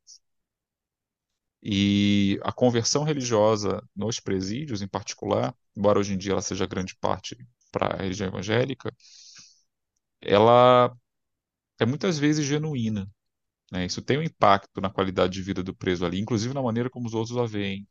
E 1.62 2.38
a 2.42 2.52
conversão 2.52 3.02
religiosa 3.02 3.82
nos 3.94 4.20
presídios, 4.20 4.82
em 4.82 4.88
particular, 4.88 5.54
embora 5.76 5.98
hoje 5.98 6.14
em 6.14 6.18
dia 6.18 6.32
ela 6.32 6.42
seja 6.42 6.66
grande 6.66 6.94
parte 6.96 7.36
para 7.72 7.94
a 7.96 8.02
religião 8.02 8.28
evangélica, 8.28 8.94
ela 10.20 10.94
é 11.80 11.86
muitas 11.86 12.18
vezes 12.18 12.46
genuína. 12.46 13.10
Né? 13.72 13.86
Isso 13.86 14.02
tem 14.02 14.18
um 14.18 14.22
impacto 14.22 14.80
na 14.80 14.90
qualidade 14.90 15.32
de 15.34 15.42
vida 15.42 15.62
do 15.62 15.74
preso 15.74 16.04
ali, 16.06 16.20
inclusive 16.20 16.54
na 16.54 16.62
maneira 16.62 16.90
como 16.90 17.06
os 17.06 17.14
outros 17.14 17.36
a 17.38 17.46
veem. 17.46 17.86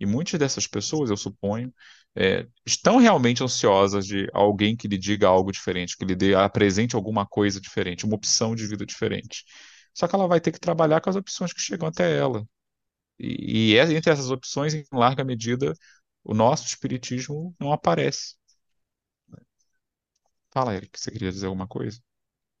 E 0.00 0.06
muitas 0.06 0.38
dessas 0.38 0.66
pessoas, 0.66 1.10
eu 1.10 1.16
suponho, 1.16 1.72
é, 2.16 2.46
estão 2.66 2.98
realmente 2.98 3.42
ansiosas 3.42 4.06
de 4.06 4.28
alguém 4.32 4.76
que 4.76 4.88
lhe 4.88 4.96
diga 4.98 5.26
algo 5.28 5.50
diferente, 5.52 5.96
que 5.96 6.04
lhe 6.04 6.14
dê, 6.14 6.34
apresente 6.34 6.94
alguma 6.96 7.26
coisa 7.26 7.60
diferente, 7.60 8.04
uma 8.06 8.14
opção 8.16 8.54
de 8.54 8.66
vida 8.66 8.86
diferente. 8.86 9.44
Só 9.94 10.06
que 10.08 10.14
ela 10.14 10.28
vai 10.28 10.40
ter 10.40 10.52
que 10.52 10.60
trabalhar 10.60 11.00
com 11.00 11.10
as 11.10 11.16
opções 11.16 11.52
que 11.52 11.60
chegam 11.60 11.88
até 11.88 12.16
ela. 12.16 12.46
E, 13.18 13.72
e 13.74 13.78
é- 13.78 13.92
entre 13.92 14.12
essas 14.12 14.30
opções, 14.30 14.74
em 14.74 14.84
larga 14.92 15.24
medida, 15.24 15.74
o 16.24 16.34
nosso 16.34 16.66
espiritismo 16.66 17.54
não 17.60 17.72
aparece. 17.72 18.36
Fala, 20.50 20.74
Eric, 20.74 20.98
você 21.00 21.10
queria 21.10 21.30
dizer 21.32 21.46
alguma 21.46 21.66
coisa? 21.66 21.98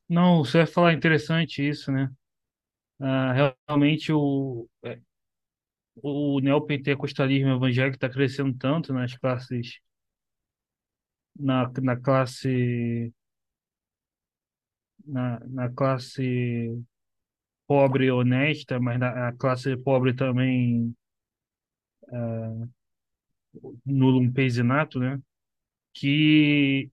Não, 0.08 0.44
você 0.44 0.58
vai 0.58 0.66
falar 0.66 0.92
interessante 0.92 1.66
isso, 1.66 1.90
né? 1.92 2.10
Ah, 3.00 3.52
realmente 3.66 4.12
o, 4.12 4.68
é, 4.84 5.00
o 6.02 6.40
neopentecostalismo 6.40 7.50
evangélico 7.50 7.96
está 7.96 8.08
crescendo 8.08 8.56
tanto 8.58 8.92
nas 8.92 9.16
classes, 9.16 9.80
na, 11.38 11.70
na 11.80 11.96
classe, 11.96 13.12
na, 15.06 15.40
na 15.46 15.68
classe 15.70 16.82
pobre 17.66 18.06
e 18.06 18.10
honesta, 18.10 18.80
mas 18.80 18.98
na, 18.98 19.32
classe 19.34 19.76
pobre 19.76 20.14
também 20.14 20.94
no 23.84 24.10
lumpesinato, 24.10 24.98
né? 24.98 25.20
Que 25.94 26.90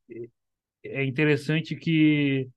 é 0.84 1.06
interessante 1.06 1.76
que 1.76 2.50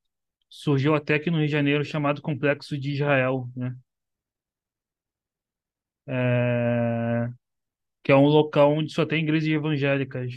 surgiu 0.49 0.95
até 0.95 1.15
aqui 1.15 1.31
no 1.31 1.39
Rio 1.39 1.47
de 1.47 1.53
Janeiro 1.53 1.85
chamado 1.85 2.23
Complexo 2.23 2.79
de 2.79 2.93
Israel, 2.93 3.49
né? 3.57 3.75
é, 6.07 7.29
que 8.05 8.13
é 8.13 8.17
um 8.17 8.27
local 8.27 8.73
onde 8.75 8.93
só 8.93 9.07
tem 9.07 9.23
igrejas 9.25 9.49
evangélicas. 9.51 10.33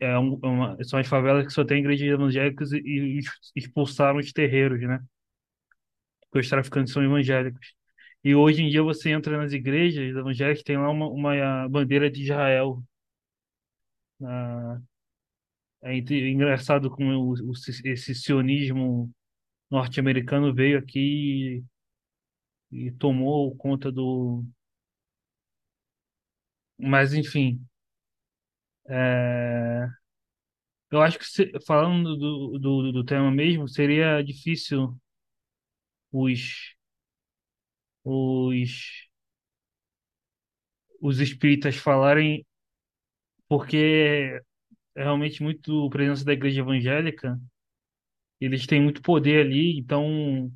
É, 0.00 0.06
é 0.08 0.12
é 0.12 0.18
uma- 0.18 0.76
são 0.84 0.98
as 1.00 1.08
favelas 1.08 1.46
que 1.46 1.52
só 1.52 1.64
tem 1.64 1.80
igrejas 1.80 2.08
evangélicas 2.08 2.72
e, 2.72 3.20
expulsaram 3.56 4.18
os 4.20 4.32
terreiros, 4.32 4.80
né? 4.82 5.00
Porque 6.30 6.40
os 6.44 6.48
traficantes 6.48 6.92
são 6.92 7.02
evangélicos. 7.04 7.74
E 8.24 8.34
hoje 8.34 8.62
em 8.62 8.68
dia 8.70 8.82
você 8.82 9.10
entra 9.10 9.36
nas 9.38 9.52
igrejas 9.52 10.04
evangélicas, 10.16 10.62
tem 10.64 10.76
lá 10.78 10.90
uma, 10.90 11.06
uma 11.08 11.68
bandeira 11.68 12.10
de 12.10 12.22
Israel. 12.22 12.82
Ah, 14.22 14.80
é 15.82 15.96
engraçado 15.96 16.90
como 16.90 17.34
esse 17.84 18.14
sionismo 18.14 19.10
norte-americano 19.70 20.54
veio 20.54 20.78
aqui 20.78 21.64
e, 22.70 22.86
e 22.88 22.92
tomou 22.92 23.54
conta 23.56 23.90
do. 23.90 24.44
Mas, 26.78 27.12
enfim, 27.12 27.66
é, 28.88 29.88
eu 30.90 31.02
acho 31.02 31.18
que 31.18 31.24
se- 31.26 31.52
falando 31.66 32.16
do, 32.16 32.58
do, 32.58 32.92
do 32.92 33.04
tema 33.04 33.30
mesmo, 33.30 33.68
seria 33.68 34.22
difícil 34.22 34.96
os, 36.12 36.74
os, 38.04 39.08
os 41.00 41.20
espíritas 41.20 41.76
falarem, 41.76 42.44
porque 43.48 44.40
é 44.96 45.02
realmente 45.04 45.42
muito 45.42 45.88
presença 45.90 46.24
da 46.24 46.32
igreja 46.34 46.60
evangélica, 46.62 47.40
eles 48.40 48.66
têm 48.66 48.82
muito 48.82 49.02
poder 49.02 49.46
ali, 49.46 49.78
então 49.78 50.50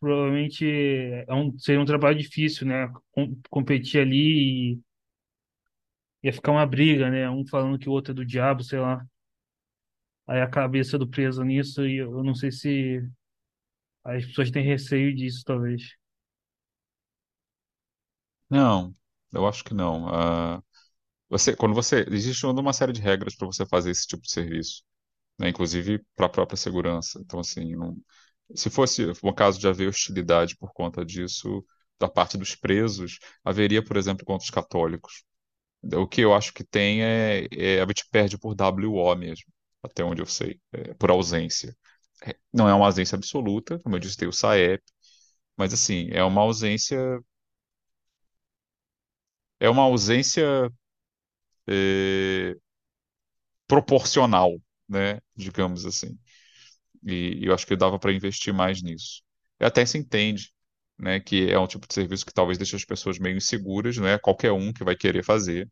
provavelmente 0.00 0.64
é 1.26 1.34
um, 1.34 1.56
seria 1.58 1.80
um 1.80 1.84
trabalho 1.84 2.18
difícil, 2.18 2.66
né? 2.66 2.88
Com- 3.12 3.36
competir 3.50 4.00
ali 4.00 4.72
e 4.74 4.80
ia 6.22 6.32
ficar 6.32 6.52
uma 6.52 6.64
briga, 6.66 7.10
né? 7.10 7.28
Um 7.30 7.44
falando 7.46 7.76
que 7.78 7.88
o 7.88 7.92
outro 7.92 8.12
é 8.12 8.14
do 8.14 8.24
diabo, 8.24 8.62
sei 8.62 8.78
lá. 8.80 9.04
Aí 10.28 10.40
a 10.40 10.48
cabeça 10.48 10.96
do 10.98 11.08
preso 11.08 11.42
nisso, 11.44 11.84
e 11.86 11.96
eu 11.96 12.22
não 12.22 12.34
sei 12.34 12.52
se 12.52 13.02
as 14.04 14.24
pessoas 14.26 14.50
têm 14.50 14.64
receio 14.64 15.14
disso, 15.14 15.42
talvez. 15.44 15.82
Não, 18.50 18.94
eu 19.32 19.46
acho 19.46 19.64
que 19.64 19.74
não. 19.74 20.08
Ah, 20.08 20.62
você, 21.28 21.56
quando 21.56 21.74
você, 21.74 22.04
existe 22.10 22.46
uma 22.46 22.72
série 22.74 22.92
de 22.92 23.00
regras 23.02 23.36
para 23.36 23.46
você 23.46 23.66
fazer 23.66 23.90
esse 23.92 24.06
tipo 24.06 24.22
de 24.24 24.32
serviço, 24.32 24.84
né? 25.38 25.48
Inclusive 25.48 26.04
para 26.16 26.26
a 26.26 26.28
própria 26.28 26.56
segurança. 26.56 27.20
Então, 27.24 27.40
assim, 27.40 27.74
não- 27.76 27.96
se 28.54 28.70
fosse 28.70 29.06
um 29.24 29.32
caso 29.34 29.58
de 29.60 29.68
haver 29.68 29.88
hostilidade 29.88 30.56
por 30.56 30.72
conta 30.72 31.04
disso 31.04 31.64
da 32.00 32.08
parte 32.08 32.38
dos 32.38 32.54
presos, 32.54 33.18
haveria, 33.44 33.84
por 33.84 33.96
exemplo, 33.96 34.24
contra 34.24 34.44
os 34.44 34.50
católicos. 34.50 35.24
O 35.94 36.06
que 36.08 36.20
eu 36.22 36.34
acho 36.34 36.52
que 36.52 36.64
tem 36.64 37.02
é, 37.04 37.46
é 37.52 37.80
a 37.82 37.86
gente 37.86 38.06
perde 38.10 38.38
por 38.38 38.54
WO 38.54 39.14
mesmo, 39.16 39.46
até 39.82 40.04
onde 40.04 40.22
eu 40.22 40.26
sei, 40.26 40.60
é, 40.72 40.94
por 40.94 41.10
ausência. 41.10 41.76
É, 42.24 42.36
Não 42.52 42.68
é 42.68 42.74
uma 42.74 42.86
ausência 42.86 43.16
absoluta, 43.16 43.78
como 43.80 43.96
eu 43.96 44.00
disse, 44.00 44.16
tem 44.16 44.28
o 44.28 44.32
SAEP, 44.32 44.82
mas 45.56 45.72
assim, 45.74 46.08
é 46.12 46.22
uma 46.24 46.42
ausência, 46.42 46.98
é 49.60 49.68
uma 49.70 49.82
ausência 49.82 50.70
é, 51.66 52.56
proporcional, 53.66 54.58
né, 54.88 55.20
digamos 55.36 55.86
assim. 55.86 56.18
E, 57.06 57.40
eu 57.46 57.54
acho 57.54 57.66
que 57.66 57.76
dava 57.76 57.98
para 57.98 58.12
investir 58.12 58.52
mais 58.54 58.82
nisso. 58.82 59.22
E 59.60 59.64
até 59.64 59.84
se 59.86 59.98
entende, 59.98 60.52
né, 60.98 61.20
que 61.20 61.50
é 61.50 61.58
um 61.58 61.66
tipo 61.66 61.86
de 61.88 61.94
serviço 61.94 62.26
que 62.26 62.32
talvez 62.34 62.58
deixe 62.58 62.76
as 62.76 62.84
pessoas 62.84 63.18
meio 63.18 63.36
inseguras, 63.36 63.96
né, 63.98 64.18
qualquer 64.18 64.52
um 64.52 64.72
que 64.72 64.84
vai 64.84 64.96
querer 64.96 65.24
fazer. 65.24 65.70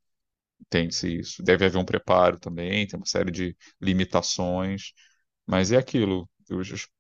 Entende-se 0.61 1.19
isso. 1.21 1.43
Deve 1.43 1.65
haver 1.67 1.79
um 1.79 1.85
preparo 1.85 2.39
também, 2.39 2.87
tem 2.87 2.99
uma 2.99 3.07
série 3.07 3.31
de 3.31 3.57
limitações, 3.81 4.93
mas 5.47 5.73
é 5.73 5.77
aquilo, 5.77 6.29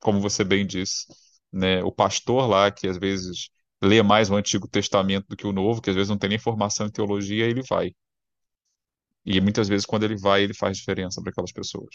como 0.01 0.20
você 0.20 0.44
bem 0.44 0.66
disse, 0.66 1.06
né? 1.52 1.82
O 1.84 1.93
pastor 1.93 2.48
lá, 2.48 2.70
que 2.70 2.88
às 2.88 2.98
vezes 2.98 3.51
lê 3.82 4.02
mais 4.02 4.30
o 4.30 4.36
Antigo 4.36 4.68
Testamento 4.68 5.26
do 5.28 5.36
que 5.36 5.47
o 5.47 5.52
Novo, 5.52 5.80
que 5.82 5.90
às 5.90 5.97
vezes 5.97 6.10
não 6.10 6.18
tem 6.18 6.30
nem 6.30 6.38
formação 6.38 6.86
em 6.86 6.90
teologia, 6.90 7.47
ele 7.47 7.62
vai. 7.68 7.93
E 9.27 9.40
muitas 9.43 9.69
vezes, 9.69 9.86
quando 9.86 10.05
ele 10.05 10.16
vai, 10.19 10.43
ele 10.44 10.55
faz 10.55 10.78
diferença 10.78 11.23
para 11.23 11.31
aquelas 11.32 11.53
pessoas. 11.53 11.90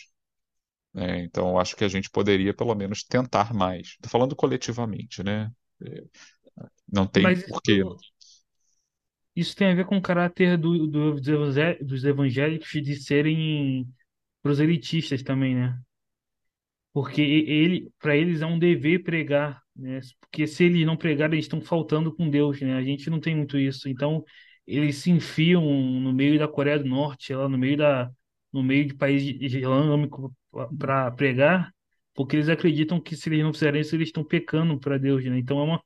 né? 0.93 1.21
Então, 1.23 1.59
acho 1.59 1.75
que 1.75 1.83
a 1.83 1.87
gente 1.87 2.09
poderia, 2.09 2.53
pelo 2.53 2.75
menos, 2.75 3.03
tentar 3.03 3.53
mais. 3.53 3.89
Estou 3.89 4.09
falando 4.11 4.35
coletivamente, 4.35 5.23
né? 5.23 5.51
É, 5.85 6.03
Não 6.91 7.07
tem 7.07 7.31
Mas 7.31 7.43
porquê. 7.47 7.83
isso, 7.83 8.01
isso 9.35 9.55
tem 9.55 9.67
a 9.71 9.75
ver 9.75 9.85
com 9.85 9.97
o 9.97 10.01
caráter 10.01 10.57
do, 10.57 10.87
do- 10.87 11.15
dos 11.15 11.27
evangé- 11.27 11.77
dos 11.83 12.03
evangélicos 12.05 12.69
de 12.71 12.95
serem 12.95 13.87
proselitistas 14.43 15.23
também, 15.23 15.55
né? 15.55 15.79
Porque 16.93 17.21
ele, 17.21 17.89
para 17.99 18.17
eles 18.17 18.41
é 18.41 18.45
um 18.45 18.59
dever 18.59 19.03
pregar, 19.03 19.61
né? 19.75 19.99
Porque 20.19 20.45
se 20.47 20.65
eles 20.65 20.85
não 20.85 20.97
pregarem, 20.97 21.35
eles 21.35 21.45
estão 21.45 21.61
faltando 21.61 22.13
com 22.13 22.29
Deus, 22.29 22.59
né? 22.61 22.75
A 22.75 22.83
gente 22.83 23.09
não 23.09 23.19
tem 23.19 23.35
muito 23.35 23.57
isso. 23.57 23.87
Então, 23.89 24.23
eles 24.75 24.97
se 24.97 25.11
enfiam 25.11 25.63
no 25.63 26.13
meio 26.13 26.39
da 26.39 26.47
Coreia 26.47 26.79
do 26.79 26.85
Norte, 26.85 27.33
lá 27.33 27.47
no 27.49 27.57
meio 27.57 27.77
da, 27.77 28.11
no 28.51 28.63
meio 28.63 28.87
de 28.87 28.93
país 28.95 29.23
islâmico 29.41 30.35
para 30.77 31.11
pregar, 31.11 31.73
porque 32.13 32.35
eles 32.35 32.49
acreditam 32.49 32.99
que 33.01 33.15
se 33.15 33.29
eles 33.29 33.43
não 33.43 33.53
fizerem 33.53 33.81
isso, 33.81 33.95
eles 33.95 34.09
estão 34.09 34.23
pecando 34.23 34.79
para 34.79 34.97
Deus, 34.97 35.23
né? 35.25 35.37
Então, 35.37 35.59
é 35.59 35.63
uma, 35.63 35.83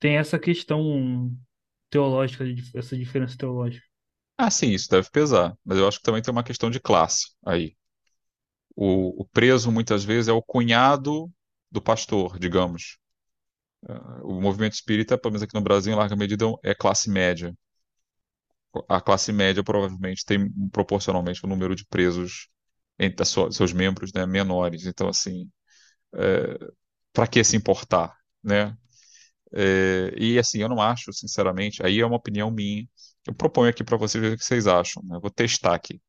tem 0.00 0.16
essa 0.16 0.38
questão 0.38 1.32
teológica, 1.90 2.44
essa 2.74 2.96
diferença 2.96 3.36
teológica. 3.38 3.86
Ah, 4.36 4.50
sim, 4.50 4.70
isso 4.70 4.88
deve 4.90 5.10
pesar, 5.10 5.56
mas 5.64 5.78
eu 5.78 5.86
acho 5.88 5.98
que 5.98 6.04
também 6.04 6.22
tem 6.22 6.32
uma 6.32 6.44
questão 6.44 6.70
de 6.70 6.80
classe 6.80 7.32
aí. 7.44 7.76
O, 8.76 9.22
o 9.22 9.26
preso 9.26 9.70
muitas 9.70 10.04
vezes 10.04 10.28
é 10.28 10.32
o 10.32 10.42
cunhado 10.42 11.30
do 11.70 11.82
pastor, 11.82 12.38
digamos. 12.38 12.98
O 14.22 14.40
movimento 14.40 14.74
espírita, 14.74 15.18
pelo 15.18 15.32
menos 15.32 15.42
aqui 15.42 15.54
no 15.54 15.60
Brasil, 15.60 15.92
em 15.92 15.96
larga 15.96 16.16
medida, 16.16 16.44
é 16.62 16.74
classe 16.74 17.10
média. 17.10 17.54
A 18.88 19.00
classe 19.00 19.32
média 19.32 19.64
provavelmente 19.64 20.24
tem 20.24 20.50
proporcionalmente 20.70 21.44
um 21.44 21.48
número 21.48 21.74
de 21.74 21.86
presos 21.86 22.48
entre 22.98 23.24
seus 23.24 23.72
membros, 23.72 24.12
né, 24.12 24.26
menores. 24.26 24.86
Então, 24.86 25.08
assim, 25.08 25.50
para 27.12 27.26
que 27.26 27.42
se 27.44 27.56
importar, 27.56 28.14
né? 28.42 28.76
É, 29.54 30.14
e 30.18 30.38
assim, 30.38 30.60
eu 30.60 30.68
não 30.68 30.80
acho, 30.82 31.12
sinceramente, 31.12 31.84
aí 31.84 32.00
é 32.00 32.06
uma 32.06 32.16
opinião 32.16 32.50
minha. 32.50 32.86
Eu 33.26 33.34
proponho 33.34 33.70
aqui 33.70 33.84
para 33.84 33.96
vocês 33.96 34.22
ver 34.22 34.34
o 34.34 34.38
que 34.38 34.44
vocês 34.44 34.66
acham, 34.66 35.02
né? 35.04 35.18
Vou 35.20 35.30
testar 35.30 35.74
aqui. 35.74 36.00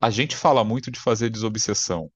A 0.00 0.08
gente 0.08 0.34
fala 0.34 0.64
muito 0.64 0.90
de 0.90 0.98
fazer 0.98 1.28
desobsessão. 1.28 2.10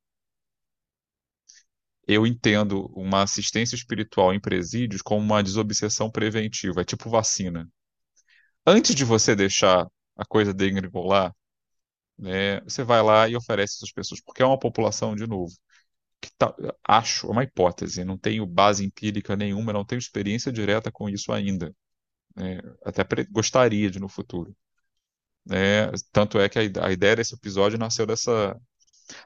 eu 2.07 2.27
entendo 2.27 2.87
uma 2.95 3.23
assistência 3.23 3.75
espiritual 3.75 4.35
em 4.35 4.41
presídios 4.41 5.01
como 5.01 5.21
uma 5.23 5.43
desobsessão 5.43 6.11
preventiva, 6.11 6.83
é 6.83 6.85
tipo 6.85 7.09
vacina. 7.09 7.67
Antes 8.67 8.95
de 8.95 9.05
você 9.05 9.35
deixar 9.35 9.87
a 10.17 10.25
coisa 10.25 10.53
degringolar, 10.55 11.35
né, 12.19 12.61
você 12.63 12.85
vai 12.85 13.03
lá 13.03 13.29
e 13.29 13.37
oferece 13.37 13.77
essas 13.77 13.93
pessoas, 13.93 14.21
porque 14.23 14.43
é 14.43 14.47
uma 14.47 14.59
população, 14.59 15.17
de 15.17 15.27
novo, 15.27 15.53
que 16.21 16.31
tá, 16.39 16.55
acho, 16.89 17.29
é 17.29 17.31
uma 17.31 17.45
hipótese, 17.45 18.05
não 18.05 18.19
tenho 18.19 18.47
base 18.47 18.85
empírica 18.85 19.37
nenhuma, 19.37 19.73
não 19.73 19.85
tenho 19.87 19.99
experiência 20.01 20.53
direta 20.53 20.93
com 20.93 21.09
isso 21.11 21.33
ainda. 21.33 21.75
né, 22.37 22.59
até 22.85 23.05
gostaria 23.31 23.91
de 23.91 24.01
no 24.01 24.09
futuro. 24.09 24.57
né, 25.47 25.91
tanto 26.13 26.39
é 26.41 26.49
que 26.49 26.59
a, 26.59 26.87
a 26.87 26.93
ideia 26.93 27.17
desse 27.17 27.35
episódio 27.35 27.79
nasceu 27.79 28.07
dessa. 28.07 28.57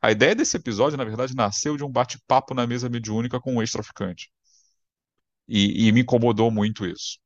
A 0.03 0.13
ideia 0.13 0.35
desse 0.35 0.57
episódio, 0.57 0.99
na 0.99 1.05
verdade, 1.05 1.35
nasceu 1.37 1.77
de 1.77 1.85
um 1.85 1.91
bate-papo 1.93 2.55
na 2.55 2.67
mesa 2.67 2.89
mediúnica 2.91 3.41
com 3.41 3.55
um 3.57 3.63
ex-traficante. 3.63 4.31
E, 5.49 5.89
e 5.89 5.93
me 5.93 6.01
incomodou 6.03 6.51
muito 6.51 6.85
isso. 6.87 7.19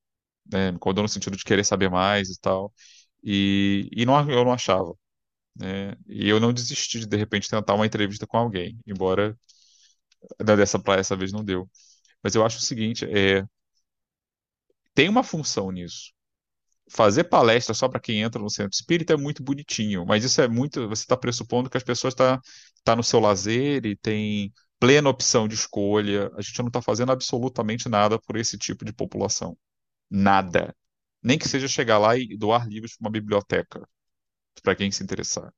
Né? 0.52 0.70
Me 0.72 0.76
incomodou 0.76 1.02
no 1.02 1.08
sentido 1.08 1.36
de 1.36 1.44
querer 1.44 1.64
saber 1.64 1.90
mais 1.90 2.30
e 2.30 2.40
tal. 2.40 2.72
E, 3.22 3.88
e 3.92 4.06
não, 4.06 4.18
eu 4.30 4.44
não 4.44 4.52
achava. 4.52 4.94
né? 5.56 5.94
E 6.08 6.28
eu 6.28 6.40
não 6.40 6.52
desisti 6.52 7.00
de, 7.00 7.06
de 7.08 7.16
repente, 7.18 7.48
tentar 7.50 7.74
uma 7.74 7.86
entrevista 7.86 8.26
com 8.26 8.38
alguém, 8.38 8.78
embora 8.86 9.36
da- 10.38 10.56
dessa 10.56 10.78
pra 10.78 10.96
essa 10.96 11.16
vez 11.16 11.32
não 11.32 11.44
deu. 11.44 11.68
Mas 12.22 12.34
eu 12.34 12.44
acho 12.44 12.58
o 12.58 12.62
seguinte, 12.62 13.04
é, 13.06 13.44
tem 14.94 15.08
uma 15.08 15.22
função 15.22 15.70
nisso. 15.70 16.12
Fazer 16.90 17.24
palestra 17.24 17.74
só 17.74 17.88
para 17.88 18.00
quem 18.00 18.22
entra 18.22 18.40
no 18.42 18.50
centro 18.50 18.74
espírita 18.74 19.14
é 19.14 19.16
muito 19.16 19.42
bonitinho, 19.42 20.06
mas 20.06 20.24
isso 20.24 20.40
é 20.42 20.48
muito. 20.48 20.88
Você 20.88 21.02
está 21.04 21.16
pressupondo 21.16 21.70
que 21.70 21.76
as 21.78 21.84
pessoas 21.84 22.14
estão 22.14 22.36
tá, 22.38 22.42
tá 22.84 22.96
no 22.96 23.04
seu 23.04 23.20
lazer 23.20 23.86
e 23.86 23.96
tem 23.96 24.52
plena 24.80 25.10
opção 25.10 25.48
de 25.48 25.54
escolha. 25.54 26.30
A 26.36 26.42
gente 26.42 26.58
não 26.60 26.68
está 26.68 26.82
fazendo 26.82 27.12
absolutamente 27.12 27.88
nada 27.88 28.18
por 28.20 28.36
esse 28.36 28.58
tipo 28.58 28.84
de 28.84 28.92
população. 28.92 29.56
Nada. 30.10 30.74
Nem 31.22 31.38
que 31.38 31.48
seja 31.48 31.68
chegar 31.68 31.98
lá 31.98 32.16
e 32.16 32.36
doar 32.36 32.66
livros 32.68 32.96
para 32.96 33.06
uma 33.06 33.10
biblioteca, 33.12 33.86
para 34.62 34.76
quem 34.76 34.92
se 34.92 35.02
interessar. 35.04 35.52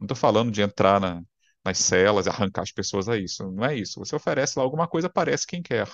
Não 0.00 0.06
estou 0.06 0.16
falando 0.16 0.52
de 0.52 0.62
entrar 0.62 1.00
na- 1.00 1.22
nas 1.64 1.78
celas 1.78 2.26
e 2.26 2.30
arrancar 2.30 2.62
as 2.62 2.72
pessoas 2.72 3.08
a 3.08 3.18
isso. 3.18 3.50
Não 3.52 3.64
é 3.66 3.76
isso. 3.76 3.98
Você 4.00 4.16
oferece 4.16 4.58
lá 4.58 4.64
alguma 4.64 4.88
coisa, 4.88 5.08
aparece 5.08 5.46
quem 5.46 5.62
quer. 5.62 5.88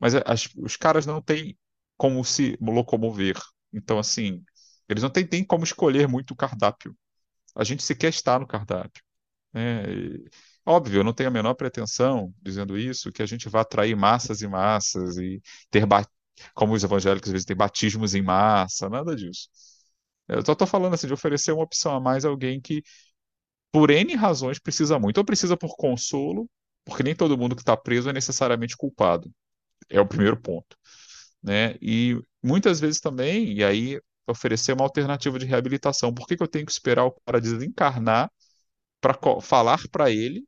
Mas 0.00 0.14
as- 0.14 0.48
os 0.56 0.76
caras 0.76 1.06
não 1.06 1.22
têm 1.22 1.58
como 1.96 2.24
se 2.24 2.56
locomover. 2.60 3.36
Então, 3.72 3.98
assim, 3.98 4.42
eles 4.88 5.02
não 5.02 5.10
têm, 5.10 5.26
têm 5.26 5.44
como 5.44 5.64
escolher 5.64 6.08
muito 6.08 6.32
o 6.32 6.36
cardápio. 6.36 6.96
A 7.54 7.64
gente 7.64 7.82
sequer 7.82 8.10
está 8.10 8.38
no 8.38 8.46
cardápio. 8.46 9.02
né? 9.52 9.84
E, 9.92 10.30
óbvio, 10.66 11.00
eu 11.00 11.04
não 11.04 11.12
tenho 11.14 11.28
a 11.30 11.32
menor 11.32 11.54
pretensão, 11.54 12.34
dizendo 12.42 12.78
isso, 12.78 13.12
que 13.12 13.22
a 13.22 13.26
gente 13.26 13.48
vá 13.48 13.62
atrair 13.62 13.96
massas 13.96 14.42
e 14.42 14.48
massas 14.48 15.16
e 15.18 15.42
ter, 15.70 15.86
como 16.54 16.74
os 16.74 16.84
evangélicos 16.84 17.28
às 17.28 17.32
vezes 17.32 17.46
têm 17.46 17.56
batismos 17.56 18.14
em 18.14 18.22
massa, 18.22 18.88
nada 18.88 19.14
disso. 19.16 19.48
Eu 20.28 20.44
só 20.44 20.52
estou 20.52 20.66
falando 20.66 20.94
assim 20.94 21.06
de 21.06 21.12
oferecer 21.14 21.52
uma 21.52 21.64
opção 21.64 21.94
a 21.96 22.00
mais 22.00 22.24
a 22.24 22.28
alguém 22.28 22.60
que, 22.60 22.82
por 23.72 23.90
N 23.90 24.14
razões, 24.14 24.58
precisa 24.58 24.98
muito. 24.98 25.18
Ou 25.18 25.24
precisa 25.24 25.56
por 25.56 25.76
consolo, 25.76 26.48
porque 26.84 27.02
nem 27.02 27.14
todo 27.14 27.38
mundo 27.38 27.56
que 27.56 27.62
está 27.62 27.76
preso 27.76 28.10
é 28.10 28.12
necessariamente 28.12 28.76
culpado. 28.76 29.30
É 29.90 30.00
o 30.00 30.06
primeiro 30.08 30.40
ponto 30.40 30.76
né? 31.42 31.76
E 31.82 32.18
muitas 32.42 32.80
vezes 32.80 33.00
também, 33.00 33.54
e 33.54 33.64
aí 33.64 34.00
oferecer 34.26 34.72
uma 34.72 34.84
alternativa 34.84 35.38
de 35.38 35.46
reabilitação. 35.46 36.14
Por 36.14 36.26
que 36.26 36.36
que 36.36 36.42
eu 36.42 36.48
tenho 36.48 36.66
que 36.66 36.72
esperar 36.72 37.04
o 37.06 37.12
cara 37.26 37.40
desencarnar 37.40 38.30
para 39.00 39.18
falar 39.42 39.80
para 39.90 40.10
ele 40.10 40.44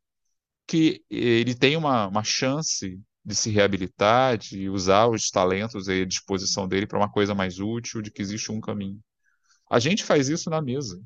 que 0.66 1.04
ele 1.10 1.54
tem 1.54 1.76
uma, 1.76 2.08
uma 2.08 2.24
chance 2.24 3.00
de 3.24 3.34
se 3.34 3.50
reabilitar, 3.50 4.38
de 4.38 4.68
usar 4.68 5.08
os 5.08 5.30
talentos 5.30 5.88
à 5.88 6.04
disposição 6.04 6.68
dele 6.68 6.86
para 6.86 6.98
uma 6.98 7.10
coisa 7.10 7.34
mais 7.34 7.58
útil, 7.60 8.02
de 8.02 8.10
que 8.10 8.22
existe 8.22 8.52
um 8.52 8.60
caminho? 8.60 9.00
A 9.70 9.78
gente 9.80 10.04
faz 10.04 10.28
isso 10.28 10.50
na 10.50 10.62
mesa. 10.62 11.00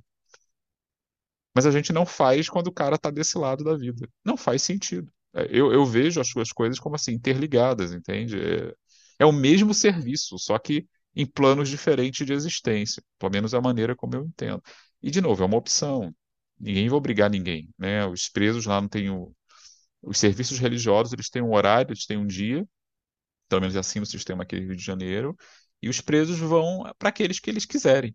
Mas 1.55 1.67
a 1.67 1.71
gente 1.71 1.93
não 1.93 2.07
faz 2.07 2.49
quando 2.49 2.69
o 2.69 2.73
cara 2.73 2.97
está 2.97 3.11
desse 3.11 3.37
lado 3.39 3.65
da 3.65 3.77
vida. 3.77 4.09
Não 4.25 4.37
faz 4.37 4.63
sentido. 4.63 5.11
É, 5.35 5.45
Eu, 5.51 5.73
eu 5.73 5.85
vejo 5.85 6.21
as 6.21 6.29
suas 6.29 6.53
coisas 6.53 6.79
como 6.79 6.95
assim, 6.97 7.13
interligadas, 7.13 7.93
entende? 7.93 8.39
É, 8.41 8.75
é 9.21 9.27
o 9.27 9.33
mesmo 9.33 9.75
serviço, 9.75 10.39
só 10.39 10.59
que 10.59 10.87
em 11.15 11.27
planos 11.27 11.69
diferentes 11.69 12.25
de 12.27 12.33
existência. 12.33 13.03
Pelo 13.19 13.33
menos 13.33 13.55
é 13.55 13.57
a 13.59 13.61
maneira 13.61 13.97
como 13.97 14.15
eu 14.15 14.25
entendo. 14.25 14.63
E, 15.03 15.11
de 15.11 15.21
novo, 15.21 15.43
é 15.43 15.47
uma 15.47 15.57
opção. 15.57 16.15
Ninguém 16.59 16.89
vai 16.89 16.97
obrigar 16.99 17.31
ninguém, 17.31 17.69
né? 17.79 18.07
Os 18.07 18.29
presos 18.29 18.67
lá 18.67 18.81
não 18.81 18.89
têm 18.89 19.11
o... 19.11 19.33
Os 20.03 20.19
serviços 20.19 20.59
religiosos, 20.59 21.13
eles 21.13 21.29
têm 21.31 21.43
um 21.43 21.55
horário, 21.55 21.93
eles 21.93 22.07
têm 22.07 22.17
um 22.17 22.27
dia, 22.27 22.67
pelo 23.49 23.61
menos 23.63 23.77
é 23.77 23.81
assim 23.81 24.01
no 24.01 24.07
sistema 24.07 24.43
aqui 24.43 24.57
do 24.57 24.67
Rio 24.67 24.77
de 24.77 24.85
Janeiro, 24.85 25.37
e 25.83 25.89
os 25.89 26.01
presos 26.01 26.39
vão 26.39 26.85
para 26.99 27.09
aqueles 27.11 27.41
que 27.41 27.51
eles 27.51 27.65
quiserem, 27.65 28.15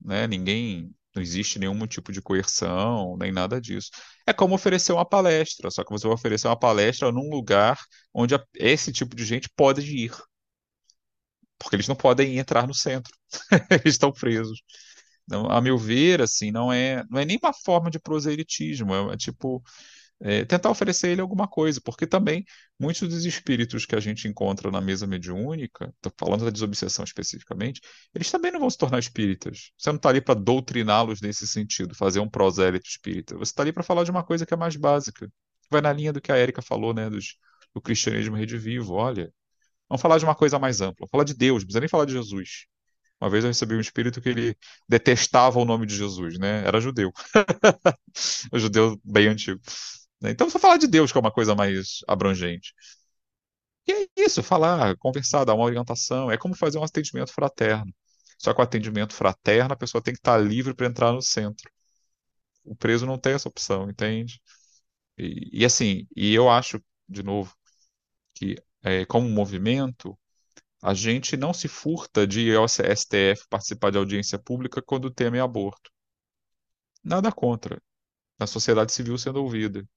né? 0.00 0.26
Ninguém, 0.26 0.94
não 1.14 1.22
existe 1.22 1.58
nenhum 1.58 1.86
tipo 1.86 2.12
de 2.12 2.22
coerção, 2.22 3.16
nem 3.18 3.32
nada 3.32 3.60
disso. 3.60 3.90
É 4.26 4.32
como 4.32 4.54
oferecer 4.54 4.92
uma 4.92 5.06
palestra, 5.06 5.70
só 5.70 5.84
que 5.84 5.90
você 5.90 6.06
vai 6.06 6.14
oferecer 6.14 6.48
uma 6.48 6.58
palestra 6.58 7.12
num 7.12 7.30
lugar 7.30 7.78
onde 8.14 8.34
esse 8.54 8.92
tipo 8.92 9.16
de 9.16 9.24
gente 9.24 9.48
pode 9.56 9.82
ir, 9.82 10.12
porque 11.58 11.76
eles 11.76 11.88
não 11.88 11.96
podem 11.96 12.38
entrar 12.38 12.66
no 12.66 12.74
centro, 12.74 13.12
eles 13.70 13.94
estão 13.94 14.12
presos. 14.12 14.62
Então, 15.24 15.50
a 15.50 15.60
meu 15.60 15.78
ver, 15.78 16.22
assim, 16.22 16.50
não 16.50 16.72
é, 16.72 17.04
não 17.10 17.20
é 17.20 17.24
nem 17.24 17.38
uma 17.42 17.52
forma 17.52 17.90
de 17.90 18.00
proselitismo, 18.00 18.94
é, 18.94 19.14
é 19.14 19.16
tipo 19.16 19.62
é, 20.22 20.44
tentar 20.44 20.70
oferecer 20.70 21.08
a 21.08 21.10
ele 21.10 21.20
alguma 21.20 21.48
coisa, 21.48 21.80
porque 21.82 22.06
também 22.06 22.44
muitos 22.78 23.08
dos 23.08 23.24
espíritos 23.24 23.86
que 23.86 23.96
a 23.96 24.00
gente 24.00 24.28
encontra 24.28 24.70
na 24.70 24.80
mesa 24.80 25.06
mediúnica, 25.06 25.92
falando 26.18 26.44
da 26.44 26.50
desobsessão 26.50 27.04
especificamente, 27.04 27.80
eles 28.14 28.30
também 28.30 28.52
não 28.52 28.60
vão 28.60 28.70
se 28.70 28.76
tornar 28.78 28.98
espíritas. 28.98 29.70
Você 29.78 29.90
não 29.90 29.96
está 29.96 30.10
ali 30.10 30.20
para 30.20 30.38
doutriná-los 30.38 31.20
nesse 31.20 31.46
sentido, 31.46 31.94
fazer 31.94 32.20
um 32.20 32.28
prosélito 32.28 32.88
espírita. 32.88 33.36
Você 33.36 33.52
está 33.52 33.62
ali 33.62 33.72
para 33.72 33.82
falar 33.82 34.04
de 34.04 34.10
uma 34.10 34.22
coisa 34.22 34.44
que 34.44 34.52
é 34.54 34.56
mais 34.56 34.76
básica. 34.76 35.30
Vai 35.70 35.80
na 35.80 35.92
linha 35.92 36.12
do 36.12 36.20
que 36.20 36.32
a 36.32 36.36
Érica 36.36 36.60
falou, 36.62 36.92
né, 36.92 37.08
dos, 37.08 37.36
do 37.74 37.80
cristianismo 37.80 38.36
redivivo. 38.36 38.94
Olha, 38.94 39.32
vamos 39.88 40.02
falar 40.02 40.18
de 40.18 40.24
uma 40.24 40.34
coisa 40.34 40.58
mais 40.58 40.80
ampla, 40.80 41.06
falar 41.10 41.24
de 41.24 41.34
Deus, 41.34 41.62
não 41.62 41.66
precisa 41.66 41.80
nem 41.80 41.88
falar 41.88 42.04
de 42.06 42.12
Jesus. 42.12 42.66
Uma 43.20 43.28
vez 43.30 43.44
eu 43.44 43.50
recebi 43.50 43.74
um 43.74 43.80
espírito 43.80 44.20
que 44.20 44.30
ele 44.30 44.56
detestava 44.88 45.58
o 45.58 45.64
nome 45.64 45.86
de 45.86 45.94
Jesus, 45.94 46.38
né? 46.38 46.64
Era 46.66 46.80
judeu. 46.80 47.12
O 48.52 48.58
judeu 48.58 49.00
bem 49.04 49.28
antigo? 49.28 49.60
Então, 50.22 50.50
só 50.50 50.58
falar 50.58 50.76
de 50.76 50.86
Deus, 50.86 51.10
que 51.12 51.18
é 51.18 51.20
uma 51.20 51.32
coisa 51.32 51.54
mais 51.54 52.00
abrangente. 52.06 52.74
E 53.86 53.92
é 53.92 54.08
isso, 54.16 54.42
falar, 54.42 54.96
conversar, 54.98 55.44
dar 55.44 55.54
uma 55.54 55.64
orientação. 55.64 56.30
É 56.30 56.36
como 56.38 56.54
fazer 56.56 56.78
um 56.78 56.84
atendimento 56.84 57.32
fraterno. 57.32 57.92
Só 58.38 58.54
que 58.54 58.60
o 58.60 58.64
atendimento 58.64 59.14
fraterno, 59.14 59.72
a 59.74 59.76
pessoa 59.76 60.02
tem 60.02 60.14
que 60.14 60.20
estar 60.20 60.38
livre 60.38 60.74
para 60.74 60.86
entrar 60.86 61.12
no 61.12 61.22
centro. 61.22 61.70
O 62.64 62.76
preso 62.76 63.06
não 63.06 63.18
tem 63.18 63.34
essa 63.34 63.48
opção, 63.48 63.90
entende? 63.90 64.40
E, 65.18 65.50
e 65.62 65.66
assim, 65.66 66.08
e 66.16 66.34
eu 66.34 66.50
acho, 66.50 66.82
de 67.08 67.22
novo, 67.22 67.54
que 68.34 68.56
é, 68.82 69.06
como 69.06 69.28
movimento, 69.28 70.18
a 70.82 70.94
gente 70.94 71.36
não 71.36 71.54
se 71.54 71.68
furta 71.68 72.26
de 72.26 72.40
ir 72.42 72.56
ao 72.56 72.66
STF 72.66 73.46
participar 73.48 73.90
de 73.92 73.98
audiência 73.98 74.38
pública 74.38 74.82
quando 74.82 75.06
o 75.06 75.12
tema 75.12 75.38
é 75.38 75.40
aborto. 75.40 75.90
Nada 77.04 77.30
contra. 77.32 77.80
A 78.40 78.46
sociedade 78.46 78.92
civil 78.92 79.18
sendo 79.18 79.42
ouvida. 79.42 79.88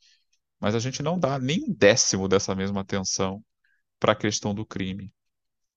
Mas 0.63 0.75
a 0.75 0.79
gente 0.79 1.03
não 1.03 1.19
dá 1.19 1.37
nem 1.39 1.61
um 1.65 1.73
décimo 1.75 2.29
dessa 2.29 2.55
mesma 2.55 2.81
atenção 2.81 3.43
para 3.99 4.13
a 4.13 4.15
questão 4.15 4.55
do 4.55 4.65
crime. 4.65 5.13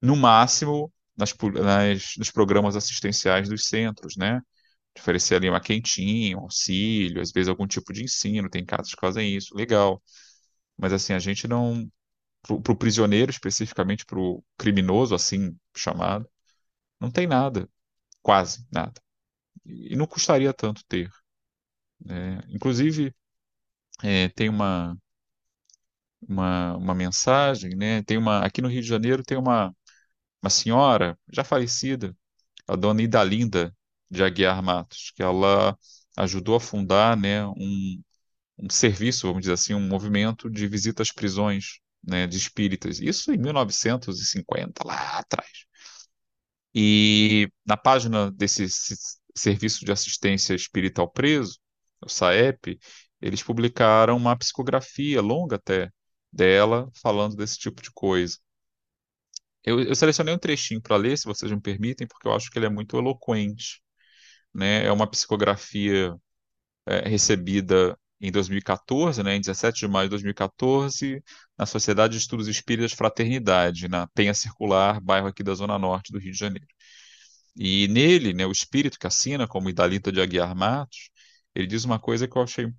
No 0.03 0.17
máximo, 0.17 0.93
nas, 1.17 1.35
nas, 1.55 2.15
nos 2.19 2.31
programas 2.31 2.77
assistenciais 2.77 3.49
dos 3.49 3.67
centros, 3.69 4.17
né? 4.17 4.41
De 4.95 5.03
oferecer 5.03 5.37
ali 5.37 5.49
uma 5.51 5.61
quentinha, 5.61 6.39
um 6.39 6.43
auxílio, 6.43 7.23
às 7.23 7.33
vezes 7.33 7.49
algum 7.49 7.67
tipo 7.67 7.93
de 7.93 8.05
ensino, 8.05 8.51
tem 8.51 8.65
casos 8.65 8.95
que 8.95 9.01
fazem 9.01 9.37
isso, 9.37 9.57
legal. 9.57 10.03
Mas 10.77 10.93
assim, 10.93 11.13
a 11.15 11.19
gente 11.19 11.49
não. 11.49 11.91
Para 12.43 12.73
o 12.73 12.77
prisioneiro, 12.77 13.31
especificamente 13.31 14.07
para 14.07 14.19
o 14.21 14.45
criminoso, 14.59 15.15
assim 15.15 15.57
chamado, 15.77 16.29
não 17.01 17.11
tem 17.11 17.27
nada, 17.27 17.69
quase 18.23 18.67
nada. 18.73 19.01
E 19.67 19.97
não 19.97 20.07
custaria 20.07 20.55
tanto 20.55 20.85
ter. 20.89 21.11
né? 22.05 22.41
Inclusive, 22.49 23.15
é, 24.03 24.29
tem 24.31 24.49
uma, 24.49 24.97
uma, 26.29 26.77
uma 26.77 26.95
mensagem, 26.95 27.77
né? 27.77 28.03
Tem 28.03 28.17
uma, 28.19 28.41
aqui 28.45 28.61
no 28.63 28.69
Rio 28.69 28.83
de 28.83 28.89
Janeiro 28.89 29.23
tem 29.23 29.37
uma, 29.39 29.75
uma 30.43 30.51
senhora 30.51 31.19
já 31.33 31.45
falecida, 31.45 32.17
a 32.69 32.77
dona 32.77 33.03
Idalinda 33.03 33.75
de 34.11 34.25
Aguiar 34.25 34.63
Matos, 34.63 35.13
que 35.17 35.23
ela 35.23 35.79
ajudou 36.17 36.57
a 36.57 36.61
fundar, 36.61 37.17
né, 37.17 37.47
um, 37.47 38.03
um 38.59 38.71
serviço, 38.71 39.27
vamos 39.29 39.43
dizer 39.43 39.55
assim, 39.55 39.75
um 39.75 39.89
movimento 39.89 40.51
de 40.51 40.67
visita 40.69 41.03
às 41.03 41.13
prisões, 41.13 41.81
né, 42.05 42.27
de 42.27 42.37
espíritas. 42.39 43.01
Isso 43.01 43.33
em 43.33 43.39
1950, 43.39 44.85
lá 44.87 45.19
atrás. 45.19 45.67
E 46.75 47.49
na 47.65 47.77
página 47.77 48.31
desse 48.31 48.67
serviço 49.35 49.85
de 49.85 49.93
assistência 49.93 50.55
espírita 50.55 51.01
ao 51.01 51.11
preso, 51.11 51.59
o 52.05 52.09
SAEP, 52.09 52.79
eles 53.21 53.43
publicaram 53.43 54.17
uma 54.17 54.37
psicografia 54.37 55.21
longa 55.21 55.57
até 55.57 55.91
dela 56.33 56.91
falando 57.03 57.37
desse 57.37 57.59
tipo 57.59 57.83
de 57.83 57.91
coisa. 57.93 58.39
Eu, 59.65 59.81
eu 59.83 59.95
selecionei 59.97 60.35
um 60.35 60.39
trechinho 60.39 60.81
para 60.81 60.97
ler, 60.97 61.19
se 61.19 61.25
vocês 61.25 61.51
me 61.51 61.61
permitem, 61.61 62.07
porque 62.07 62.29
eu 62.29 62.35
acho 62.35 62.51
que 62.51 62.59
ele 62.59 62.67
é 62.67 62.71
muito 62.71 62.97
eloquente. 62.97 63.83
Né? 64.55 64.87
É 64.87 64.93
uma 64.93 65.09
psicografia 65.09 66.15
é, 66.87 67.09
recebida 67.09 67.99
em 68.21 68.31
2014, 68.33 69.23
né, 69.23 69.37
em 69.37 69.41
17 69.41 69.81
de 69.81 69.89
maio 69.89 70.07
de 70.09 70.11
2014, 70.11 71.23
na 71.59 71.67
Sociedade 71.67 72.15
de 72.15 72.19
Estudos 72.19 72.49
Espíritas 72.49 72.93
Fraternidade, 72.93 73.89
na 73.89 74.07
Penha 74.09 74.35
Circular, 74.35 75.01
bairro 75.01 75.29
aqui 75.29 75.43
da 75.43 75.55
Zona 75.55 75.79
Norte 75.79 76.13
do 76.13 76.19
Rio 76.19 76.33
de 76.33 76.39
Janeiro. 76.39 76.67
E 77.57 77.89
nele, 77.89 78.33
né, 78.35 78.47
o 78.47 78.53
espírito 78.53 78.99
que 78.99 79.07
assina, 79.07 79.49
como 79.49 79.71
Idalita 79.71 80.13
de 80.13 80.21
Aguiar 80.21 80.55
Matos, 80.55 81.11
ele 81.55 81.67
diz 81.67 81.85
uma 81.85 81.99
coisa 81.99 82.29
que 82.29 82.37
eu 82.37 82.43
achei 82.43 82.73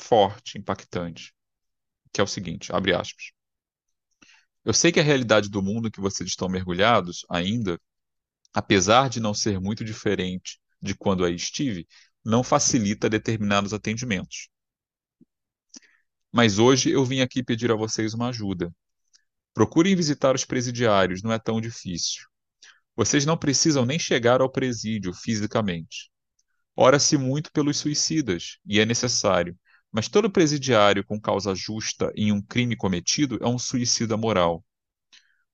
forte, 0.00 0.58
impactante, 0.58 1.32
que 2.12 2.20
é 2.20 2.24
o 2.24 2.26
seguinte, 2.26 2.72
abre 2.72 2.94
aspas. 2.94 3.32
Eu 4.64 4.74
sei 4.74 4.92
que 4.92 5.00
a 5.00 5.02
realidade 5.02 5.48
do 5.48 5.62
mundo 5.62 5.88
em 5.88 5.90
que 5.90 6.00
vocês 6.00 6.28
estão 6.28 6.48
mergulhados 6.48 7.24
ainda, 7.30 7.80
apesar 8.52 9.08
de 9.08 9.20
não 9.20 9.32
ser 9.32 9.60
muito 9.60 9.84
diferente 9.84 10.60
de 10.82 10.94
quando 10.94 11.24
aí 11.24 11.34
estive, 11.34 11.86
não 12.24 12.42
facilita 12.42 13.08
determinados 13.08 13.72
atendimentos. 13.72 14.48
Mas 16.32 16.58
hoje 16.58 16.90
eu 16.90 17.04
vim 17.04 17.20
aqui 17.20 17.42
pedir 17.42 17.72
a 17.72 17.76
vocês 17.76 18.14
uma 18.14 18.28
ajuda. 18.28 18.72
Procurem 19.54 19.96
visitar 19.96 20.34
os 20.34 20.44
presidiários, 20.44 21.22
não 21.22 21.32
é 21.32 21.38
tão 21.38 21.60
difícil. 21.60 22.22
Vocês 22.94 23.24
não 23.24 23.36
precisam 23.36 23.86
nem 23.86 23.98
chegar 23.98 24.40
ao 24.40 24.50
presídio 24.50 25.12
fisicamente. 25.12 26.10
Ora-se 26.76 27.16
muito 27.16 27.50
pelos 27.52 27.78
suicidas, 27.78 28.58
e 28.64 28.78
é 28.78 28.86
necessário, 28.86 29.58
mas 29.92 30.08
todo 30.08 30.30
presidiário 30.30 31.04
com 31.04 31.20
causa 31.20 31.54
justa 31.54 32.12
em 32.14 32.32
um 32.32 32.40
crime 32.40 32.76
cometido 32.76 33.38
é 33.42 33.46
um 33.46 33.58
suicida 33.58 34.16
moral. 34.16 34.64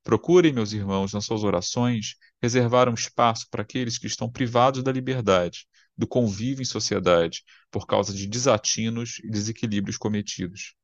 Procurem, 0.03 0.53
meus 0.53 0.73
irmãos, 0.73 1.13
nas 1.13 1.25
suas 1.25 1.43
orações, 1.43 2.15
reservar 2.41 2.89
um 2.89 2.95
espaço 2.95 3.49
para 3.51 3.63
aqueles 3.63 3.99
que 3.99 4.07
estão 4.07 4.31
privados 4.31 4.83
da 4.83 4.93
liberdade, 4.93 5.67
do 5.97 6.07
convívio 6.07 6.63
em 6.63 6.67
sociedade, 6.67 7.43
por 7.71 7.87
causa 7.87 8.13
de 8.13 8.27
desatinos 8.27 9.19
e 9.25 9.29
desequilíbrios 9.31 9.97
cometidos. 9.97 10.75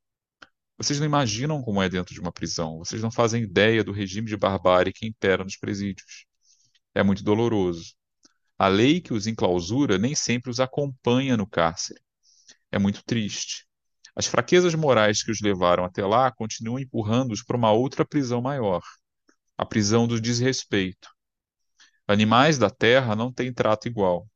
Vocês 0.76 0.98
não 0.98 1.06
imaginam 1.06 1.62
como 1.62 1.80
é 1.80 1.88
dentro 1.88 2.12
de 2.12 2.20
uma 2.20 2.32
prisão. 2.32 2.78
Vocês 2.78 3.02
não 3.02 3.10
fazem 3.10 3.44
ideia 3.44 3.84
do 3.84 3.92
regime 3.92 4.26
de 4.26 4.36
barbárie 4.36 4.92
que 4.92 5.06
impera 5.06 5.44
nos 5.44 5.56
presídios. 5.56 6.26
É 6.94 7.02
muito 7.02 7.22
doloroso. 7.22 7.94
A 8.58 8.66
lei 8.68 9.00
que 9.00 9.14
os 9.14 9.26
enclausura 9.26 9.98
nem 9.98 10.14
sempre 10.14 10.50
os 10.50 10.58
acompanha 10.58 11.36
no 11.36 11.46
cárcere. 11.46 12.00
É 12.72 12.78
muito 12.78 13.04
triste. 13.04 13.66
As 14.16 14.26
fraquezas 14.26 14.74
morais 14.74 15.22
que 15.22 15.30
os 15.30 15.40
levaram 15.40 15.84
até 15.84 16.04
lá 16.04 16.32
continuam 16.32 16.80
empurrando-os 16.80 17.42
para 17.44 17.56
uma 17.56 17.70
outra 17.70 18.04
prisão 18.04 18.42
maior 18.42 18.82
a 19.56 19.66
prisão 19.66 20.08
do 20.08 20.20
desrespeito. 20.20 21.08
Animais 22.06 22.58
da 22.58 22.68
terra 22.68 23.14
não 23.14 23.32
têm 23.32 23.52
trato 23.52 23.86
igual. 23.86 24.28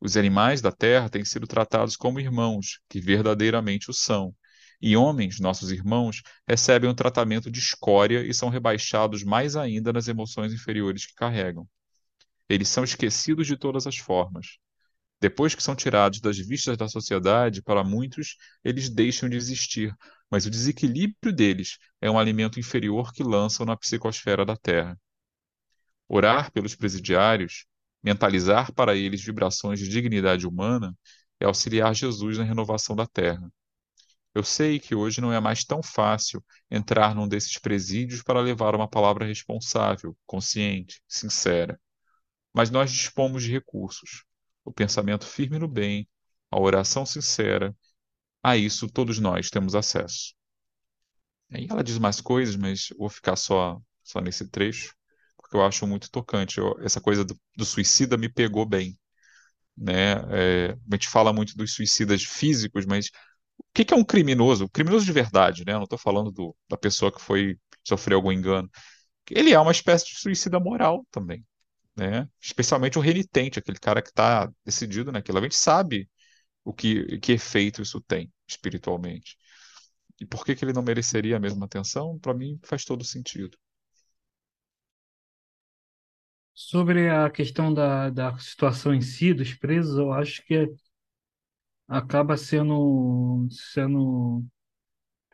Os 0.00 0.16
animais 0.16 0.62
da 0.62 0.72
terra 0.72 1.10
têm 1.10 1.24
sido 1.26 1.46
tratados 1.46 1.96
como 1.96 2.20
irmãos, 2.20 2.80
que 2.88 3.00
verdadeiramente 3.00 3.90
o 3.90 3.94
são. 3.94 4.34
E 4.80 4.96
homens, 4.96 5.40
nossos 5.40 5.70
irmãos, 5.70 6.22
recebem 6.48 6.88
um 6.88 6.94
tratamento 6.94 7.50
de 7.50 7.58
escória 7.58 8.26
e 8.26 8.32
são 8.32 8.48
rebaixados 8.48 9.22
mais 9.22 9.56
ainda 9.56 9.92
nas 9.92 10.08
emoções 10.08 10.54
inferiores 10.54 11.06
que 11.06 11.14
carregam. 11.14 11.68
Eles 12.48 12.68
são 12.68 12.84
esquecidos 12.84 13.46
de 13.46 13.58
todas 13.58 13.86
as 13.86 13.98
formas. 13.98 14.58
Depois 15.20 15.54
que 15.54 15.62
são 15.62 15.74
tirados 15.74 16.20
das 16.20 16.38
vistas 16.38 16.76
da 16.76 16.88
sociedade, 16.88 17.62
para 17.62 17.82
muitos, 17.82 18.36
eles 18.62 18.90
deixam 18.90 19.28
de 19.28 19.36
existir, 19.36 19.94
mas 20.30 20.44
o 20.44 20.50
desequilíbrio 20.50 21.32
deles 21.32 21.78
é 22.00 22.10
um 22.10 22.18
alimento 22.18 22.60
inferior 22.60 23.12
que 23.12 23.22
lançam 23.22 23.64
na 23.64 23.76
psicosfera 23.76 24.44
da 24.44 24.56
Terra. 24.56 24.98
Orar 26.08 26.52
pelos 26.52 26.74
presidiários, 26.74 27.66
mentalizar 28.02 28.72
para 28.72 28.94
eles 28.94 29.22
vibrações 29.24 29.80
de 29.80 29.88
dignidade 29.88 30.46
humana, 30.46 30.94
é 31.40 31.46
auxiliar 31.46 31.94
Jesus 31.94 32.38
na 32.38 32.44
renovação 32.44 32.94
da 32.94 33.06
Terra. 33.06 33.50
Eu 34.34 34.44
sei 34.44 34.78
que 34.78 34.94
hoje 34.94 35.20
não 35.20 35.32
é 35.32 35.40
mais 35.40 35.64
tão 35.64 35.82
fácil 35.82 36.44
entrar 36.70 37.14
num 37.14 37.26
desses 37.26 37.58
presídios 37.58 38.22
para 38.22 38.40
levar 38.40 38.74
uma 38.74 38.86
palavra 38.86 39.24
responsável, 39.24 40.14
consciente, 40.26 41.00
sincera. 41.08 41.80
Mas 42.52 42.70
nós 42.70 42.90
dispomos 42.92 43.42
de 43.42 43.50
recursos 43.50 44.24
o 44.66 44.72
pensamento 44.72 45.26
firme 45.26 45.58
no 45.58 45.68
bem, 45.68 46.08
a 46.50 46.60
oração 46.60 47.06
sincera, 47.06 47.74
a 48.42 48.56
isso 48.56 48.88
todos 48.88 49.18
nós 49.18 49.50
temos 49.50 49.74
acesso. 49.74 50.34
E 51.50 51.66
ela 51.70 51.82
diz 51.84 51.98
mais 51.98 52.20
coisas, 52.20 52.56
mas 52.56 52.88
vou 52.98 53.08
ficar 53.08 53.36
só, 53.36 53.80
só 54.02 54.20
nesse 54.20 54.48
trecho, 54.48 54.94
porque 55.36 55.56
eu 55.56 55.64
acho 55.64 55.86
muito 55.86 56.10
tocante. 56.10 56.58
Eu, 56.58 56.76
essa 56.80 57.00
coisa 57.00 57.24
do, 57.24 57.38
do, 57.56 57.64
suicida 57.64 58.16
me 58.16 58.28
pegou 58.28 58.66
bem. 58.66 58.98
Né? 59.76 60.14
É, 60.30 60.72
a 60.72 60.94
gente 60.94 61.08
fala 61.08 61.32
muito 61.32 61.56
dos 61.56 61.74
suicidas 61.74 62.24
físicos, 62.24 62.86
mas 62.86 63.08
o 63.58 63.64
que, 63.74 63.84
que 63.84 63.94
é 63.94 63.96
um 63.96 64.04
criminoso? 64.04 64.68
Criminoso 64.68 65.04
de 65.04 65.12
verdade, 65.12 65.64
né? 65.66 65.74
Não 65.74 65.84
estou 65.84 65.98
falando 65.98 66.32
do, 66.32 66.56
da 66.68 66.76
pessoa 66.76 67.12
que 67.12 67.20
foi 67.20 67.58
sofreu 67.84 68.18
algum 68.18 68.32
engano. 68.32 68.68
Ele 69.30 69.52
é 69.52 69.60
uma 69.60 69.72
espécie 69.72 70.06
de 70.06 70.16
suicida 70.18 70.58
moral 70.60 71.06
também 71.10 71.44
né? 71.96 72.28
Especialmente 72.40 72.98
o 72.98 73.02
renitente, 73.02 73.58
aquele 73.58 73.78
cara 73.78 74.02
que 74.02 74.08
está 74.10 74.50
decidido 74.64 75.12
naquilo. 75.12 75.38
A 75.38 75.42
gente 75.42 75.56
sabe 75.56 76.08
o 76.64 76.72
que, 76.74 77.18
que 77.20 77.32
efeito 77.32 77.82
isso 77.82 78.00
tem 78.02 78.32
espiritualmente. 78.48 79.36
E 80.20 80.26
por 80.26 80.44
que, 80.44 80.54
que 80.56 80.64
ele 80.64 80.72
não 80.72 80.82
mereceria 80.82 81.36
a 81.36 81.40
mesma 81.40 81.66
atenção? 81.66 82.18
Para 82.18 82.34
mim 82.34 82.58
faz 82.64 82.84
todo 82.84 83.04
sentido. 83.04 83.58
Sobre 86.54 87.08
a 87.10 87.30
questão 87.30 87.72
da, 87.72 88.10
da 88.10 88.36
situação 88.38 88.92
em 88.94 89.00
si, 89.00 89.32
dos 89.34 89.54
presos, 89.54 89.96
eu 89.98 90.12
acho 90.12 90.42
que 90.44 90.68
acaba 91.88 92.36
sendo, 92.36 93.46
sendo 93.50 94.44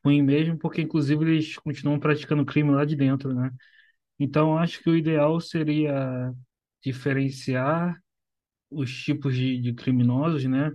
ruim 0.05 0.23
mesmo, 0.23 0.59
porque 0.59 0.83
inclusive 0.83 1.25
eles 1.25 1.57
continuam 1.59 1.99
praticando 2.01 2.45
crime 2.45 2.71
lá 2.73 2.85
de 2.85 2.97
dentro, 2.97 3.35
né? 3.35 3.51
Então, 4.19 4.59
acho 4.59 4.83
que 4.83 4.91
o 4.91 4.97
ideal 4.97 5.41
seria 5.41 6.35
diferenciar 6.83 7.97
os 8.71 8.93
tipos 9.05 9.35
de, 9.37 9.59
de 9.61 9.75
criminosos, 9.75 10.45
né? 10.45 10.73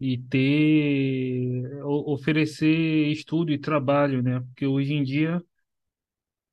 E 0.00 0.18
ter, 0.18 1.82
oferecer 1.84 3.08
estudo 3.08 3.52
e 3.52 3.58
trabalho, 3.58 4.22
né? 4.22 4.40
Porque 4.40 4.66
hoje 4.66 4.94
em 4.94 5.04
dia 5.04 5.42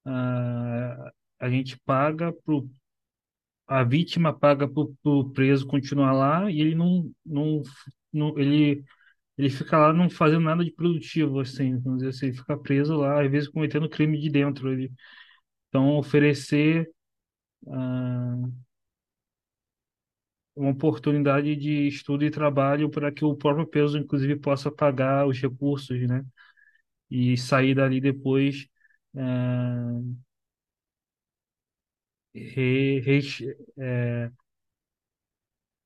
a, 0.06 1.11
a 1.40 1.49
gente 1.49 1.78
paga 1.80 2.32
pro, 2.34 2.70
a 3.68 3.84
vítima 3.84 4.34
paga 4.38 4.68
para 4.68 4.84
o 5.03 5.30
preso 5.32 5.68
continuar 5.68 6.14
lá 6.14 6.49
e 6.52 6.60
ele 6.61 6.76
não, 6.76 7.11
não, 7.26 7.61
não 8.11 8.38
ele 8.40 8.84
ele 9.40 9.49
fica 9.49 9.78
lá 9.78 9.94
não 9.94 10.10
fazendo 10.10 10.41
nada 10.41 10.66
de 10.66 10.72
produtivo, 10.72 11.40
assim, 11.40 11.80
vamos 11.80 11.99
dizer 11.99 12.10
assim, 12.10 12.26
ele 12.28 12.38
fica 12.38 12.57
preso 12.57 12.95
lá, 12.98 13.24
às 13.24 13.32
vezes 13.32 13.48
cometendo 13.49 13.90
crime 13.90 14.20
de 14.20 14.30
dentro. 14.30 14.70
Ele, 14.70 14.91
então, 15.70 15.98
oferecer 15.98 16.90
uh, 17.64 18.53
uma 20.60 20.72
oportunidade 20.72 21.56
de 21.56 21.88
estudo 21.88 22.26
e 22.26 22.31
trabalho 22.31 22.90
para 22.90 23.11
que 23.11 23.23
o 23.23 23.36
próprio 23.36 23.65
peso, 23.65 23.98
inclusive, 23.98 24.36
possa 24.38 24.69
pagar 24.69 25.26
os 25.26 25.40
recursos, 25.40 25.99
né? 26.07 26.26
E 27.10 27.38
sair 27.38 27.76
dali 27.76 28.02
depois 28.02 28.68
é, 29.15 29.22
re, 32.34 32.99
re, 32.99 33.19
é, 33.77 34.31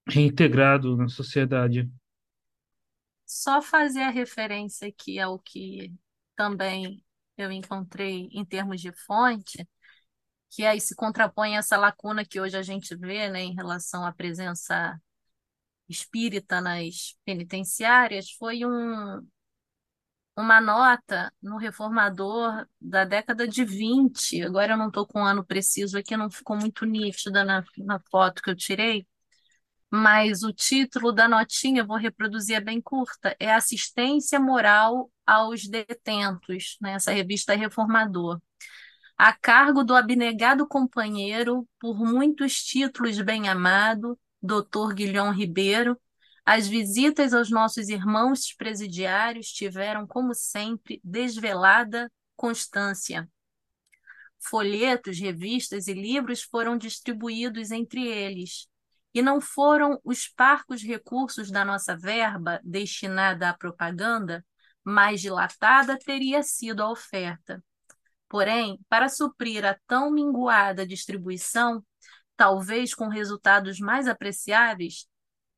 reintegrado 0.07 0.97
na 0.97 1.07
sociedade. 1.07 1.89
Só 3.25 3.61
fazer 3.61 4.01
a 4.01 4.09
referência 4.09 4.87
aqui 4.87 5.19
ao 5.19 5.39
que 5.39 5.93
também 6.35 7.03
eu 7.37 7.51
encontrei 7.51 8.27
em 8.31 8.43
termos 8.43 8.81
de 8.81 8.91
fonte, 8.91 9.67
que 10.53 10.65
aí 10.65 10.79
se 10.79 10.95
contrapõe 10.95 11.55
a 11.55 11.59
essa 11.59 11.77
lacuna 11.77 12.23
que 12.23 12.39
hoje 12.39 12.55
a 12.55 12.61
gente 12.61 12.95
vê 12.95 13.27
né, 13.27 13.41
em 13.41 13.55
relação 13.55 14.05
à 14.05 14.11
presença 14.11 14.95
espírita 15.89 16.61
nas 16.61 17.17
penitenciárias, 17.25 18.31
foi 18.33 18.63
um, 18.63 19.27
uma 20.37 20.61
nota 20.61 21.33
no 21.41 21.57
Reformador 21.57 22.67
da 22.79 23.03
década 23.03 23.47
de 23.47 23.65
20. 23.65 24.43
Agora 24.43 24.73
eu 24.73 24.77
não 24.77 24.87
estou 24.89 25.07
com 25.07 25.23
o 25.23 25.25
ano 25.25 25.43
preciso 25.43 25.97
aqui, 25.97 26.15
não 26.15 26.29
ficou 26.29 26.55
muito 26.55 26.85
nítida 26.85 27.43
na, 27.43 27.63
na 27.79 27.99
foto 28.11 28.41
que 28.43 28.51
eu 28.51 28.55
tirei, 28.55 29.07
mas 29.89 30.43
o 30.43 30.53
título 30.53 31.11
da 31.11 31.27
notinha, 31.27 31.83
vou 31.83 31.97
reproduzir, 31.97 32.57
é 32.57 32.61
bem 32.61 32.79
curta, 32.79 33.35
é 33.39 33.51
Assistência 33.51 34.39
Moral 34.39 35.11
aos 35.25 35.67
Detentos, 35.67 36.77
né? 36.79 36.93
essa 36.93 37.11
revista 37.11 37.53
é 37.53 37.55
Reformador 37.55 38.39
a 39.23 39.31
cargo 39.31 39.85
do 39.85 39.95
abnegado 39.95 40.67
companheiro, 40.67 41.65
por 41.79 41.97
muitos 41.97 42.61
títulos 42.61 43.21
bem 43.21 43.47
amado, 43.47 44.19
Dr. 44.41 44.93
Guilhom 44.93 45.31
Ribeiro, 45.31 45.97
as 46.45 46.67
visitas 46.67 47.33
aos 47.33 47.49
nossos 47.49 47.87
irmãos 47.87 48.53
presidiários 48.53 49.47
tiveram, 49.47 50.05
como 50.05 50.33
sempre, 50.33 50.99
desvelada 51.01 52.11
constância. 52.35 53.25
Folhetos, 54.41 55.17
revistas 55.17 55.87
e 55.87 55.93
livros 55.93 56.43
foram 56.43 56.77
distribuídos 56.77 57.71
entre 57.71 58.05
eles, 58.05 58.67
e 59.13 59.21
não 59.21 59.39
foram 59.39 60.01
os 60.03 60.27
parcos 60.27 60.83
recursos 60.83 61.49
da 61.49 61.63
nossa 61.63 61.95
verba 61.95 62.59
destinada 62.61 63.47
à 63.47 63.53
propaganda, 63.53 64.45
mais 64.83 65.21
dilatada 65.21 65.97
teria 65.97 66.43
sido 66.43 66.83
a 66.83 66.91
oferta. 66.91 67.63
Porém, 68.33 68.79
para 68.89 69.09
suprir 69.09 69.63
a 69.63 69.77
tão 69.85 70.09
minguada 70.09 70.87
distribuição, 70.87 71.85
talvez 72.35 72.95
com 72.95 73.07
resultados 73.07 73.79
mais 73.79 74.07
apreciáveis, 74.07 75.05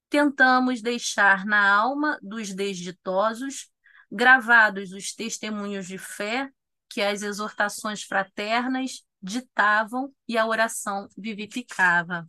tentamos 0.10 0.82
deixar 0.82 1.46
na 1.46 1.74
alma 1.74 2.20
dos 2.22 2.54
desditosos 2.54 3.70
gravados 4.12 4.92
os 4.92 5.14
testemunhos 5.14 5.88
de 5.88 5.98
fé 5.98 6.50
que 6.90 7.02
as 7.02 7.22
exortações 7.22 8.04
fraternas 8.04 9.06
ditavam 9.22 10.14
e 10.28 10.38
a 10.38 10.46
oração 10.46 11.08
vivificava. 11.18 12.28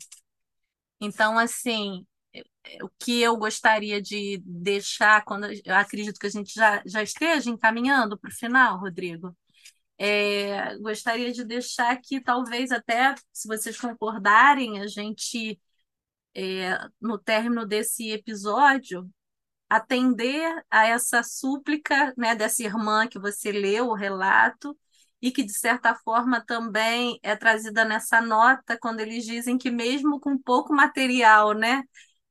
Então, 1.00 1.36
assim, 1.36 2.06
o 2.84 2.88
que 3.00 3.20
eu 3.20 3.36
gostaria 3.36 4.00
de 4.00 4.40
deixar, 4.46 5.24
quando 5.24 5.48
acredito 5.66 6.20
que 6.20 6.26
a 6.28 6.30
gente 6.30 6.54
já, 6.54 6.80
já 6.86 7.02
esteja 7.02 7.50
encaminhando 7.50 8.16
para 8.16 8.30
o 8.30 8.32
final, 8.32 8.78
Rodrigo, 8.78 9.36
é, 9.98 10.76
gostaria 10.78 11.32
de 11.32 11.44
deixar 11.44 11.92
aqui, 11.92 12.20
talvez 12.20 12.70
até, 12.70 13.14
se 13.32 13.48
vocês 13.48 13.78
concordarem, 13.78 14.80
a 14.80 14.86
gente, 14.86 15.60
é, 16.34 16.78
no 17.00 17.18
término 17.18 17.66
desse 17.66 18.10
episódio, 18.10 19.08
atender 19.68 20.64
a 20.70 20.86
essa 20.86 21.22
súplica 21.22 22.14
né, 22.16 22.34
dessa 22.36 22.62
irmã 22.62 23.08
que 23.08 23.18
você 23.18 23.52
leu, 23.52 23.88
o 23.88 23.94
relato, 23.94 24.78
e 25.20 25.30
que, 25.32 25.42
de 25.42 25.52
certa 25.52 25.94
forma, 25.94 26.44
também 26.44 27.18
é 27.22 27.34
trazida 27.34 27.84
nessa 27.84 28.20
nota, 28.20 28.78
quando 28.80 29.00
eles 29.00 29.24
dizem 29.24 29.58
que, 29.58 29.70
mesmo 29.70 30.20
com 30.20 30.38
pouco 30.38 30.74
material 30.74 31.52
né, 31.54 31.82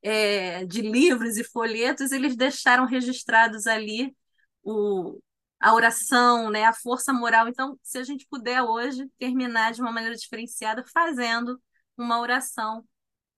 é, 0.02 0.66
de 0.66 0.82
livros 0.82 1.38
e 1.38 1.44
folhetos, 1.44 2.12
eles 2.12 2.36
deixaram 2.36 2.86
registrados 2.86 3.68
ali 3.68 4.16
o, 4.64 5.20
a 5.66 5.74
oração, 5.74 6.52
né, 6.52 6.64
a 6.64 6.74
força 6.74 7.12
moral. 7.12 7.48
Então, 7.48 7.80
se 7.82 7.98
a 7.98 8.04
gente 8.04 8.28
puder 8.28 8.62
hoje 8.62 9.10
terminar 9.18 9.74
de 9.74 9.82
uma 9.82 9.92
maneira 9.92 10.16
diferenciada, 10.16 10.86
fazendo 10.94 11.60
uma 11.98 12.20
oração 12.20 12.88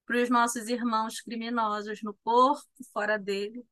para 0.04 0.22
os 0.22 0.28
nossos 0.28 0.68
irmãos 0.68 1.22
criminosos 1.22 2.02
no 2.02 2.12
corpo, 2.22 2.62
fora 2.92 3.18
dele, 3.18 3.64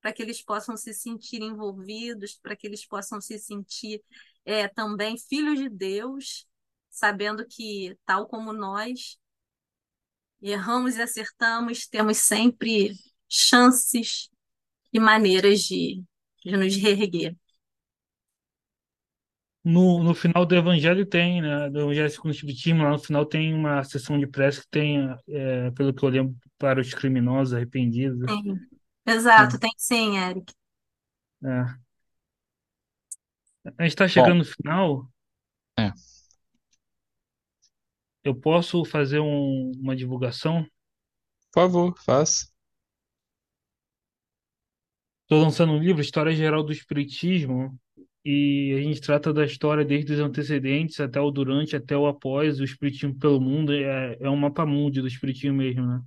para 0.00 0.10
que 0.10 0.22
eles 0.22 0.42
possam 0.42 0.74
se 0.74 0.94
sentir 0.94 1.42
envolvidos, 1.42 2.38
para 2.42 2.56
que 2.56 2.66
eles 2.66 2.86
possam 2.86 3.20
se 3.20 3.38
sentir 3.38 4.02
é, 4.42 4.66
também 4.68 5.18
filhos 5.18 5.58
de 5.58 5.68
Deus, 5.68 6.46
sabendo 6.88 7.46
que, 7.46 7.94
tal 8.06 8.26
como 8.26 8.54
nós, 8.54 9.18
erramos 10.40 10.96
e 10.96 11.02
acertamos, 11.02 11.86
temos 11.86 12.16
sempre 12.16 12.94
chances 13.28 14.30
e 14.94 14.98
maneiras 14.98 15.60
de, 15.60 16.02
de 16.42 16.56
nos 16.56 16.74
reerguer. 16.74 17.36
No, 19.70 20.02
no 20.02 20.14
final 20.14 20.46
do 20.46 20.56
Evangelho 20.56 21.04
tem, 21.04 21.42
né? 21.42 21.68
Do 21.68 21.80
Evangelho 21.80 22.08
segundo 22.08 22.28
o 22.30 22.34
Espiritismo, 22.34 22.84
lá 22.84 22.92
no 22.92 22.98
final 22.98 23.26
tem 23.26 23.52
uma 23.52 23.84
sessão 23.84 24.18
de 24.18 24.26
prece 24.26 24.62
que 24.62 24.68
tem, 24.70 25.14
é, 25.28 25.70
pelo 25.72 25.92
que 25.92 26.02
eu 26.02 26.08
lembro, 26.08 26.34
para 26.56 26.80
os 26.80 26.94
criminosos 26.94 27.52
arrependidos. 27.52 28.18
Sim. 28.30 28.58
Exato, 29.06 29.56
é. 29.56 29.58
tem 29.58 29.70
sim, 29.76 30.16
Eric. 30.16 30.54
É. 31.44 31.48
A 33.76 33.82
gente 33.82 33.90
está 33.90 34.08
chegando 34.08 34.32
Bom, 34.32 34.38
no 34.38 34.44
final. 34.44 35.10
é. 35.78 35.92
Eu 38.24 38.34
posso 38.34 38.84
fazer 38.86 39.20
um- 39.20 39.72
uma 39.76 39.94
divulgação? 39.94 40.64
Por 41.52 41.62
favor, 41.62 41.94
faça. 42.04 42.46
Estou 45.24 45.42
lançando 45.42 45.72
um 45.72 45.78
livro, 45.78 46.00
História 46.00 46.32
Geral 46.32 46.62
do 46.62 46.72
Espiritismo, 46.72 47.78
e 48.24 48.74
a 48.78 48.82
gente 48.82 49.00
trata 49.00 49.32
da 49.32 49.44
história 49.44 49.84
desde 49.84 50.12
os 50.12 50.20
antecedentes 50.20 51.00
até 51.00 51.20
o 51.20 51.30
durante, 51.30 51.76
até 51.76 51.96
o 51.96 52.06
após, 52.06 52.60
o 52.60 52.64
Espiritismo 52.64 53.18
pelo 53.18 53.40
mundo. 53.40 53.72
É, 53.72 54.16
é 54.20 54.30
um 54.30 54.36
mapa 54.36 54.66
mundi 54.66 55.00
do 55.00 55.08
Espiritismo 55.08 55.56
mesmo, 55.58 55.86
né? 55.86 56.02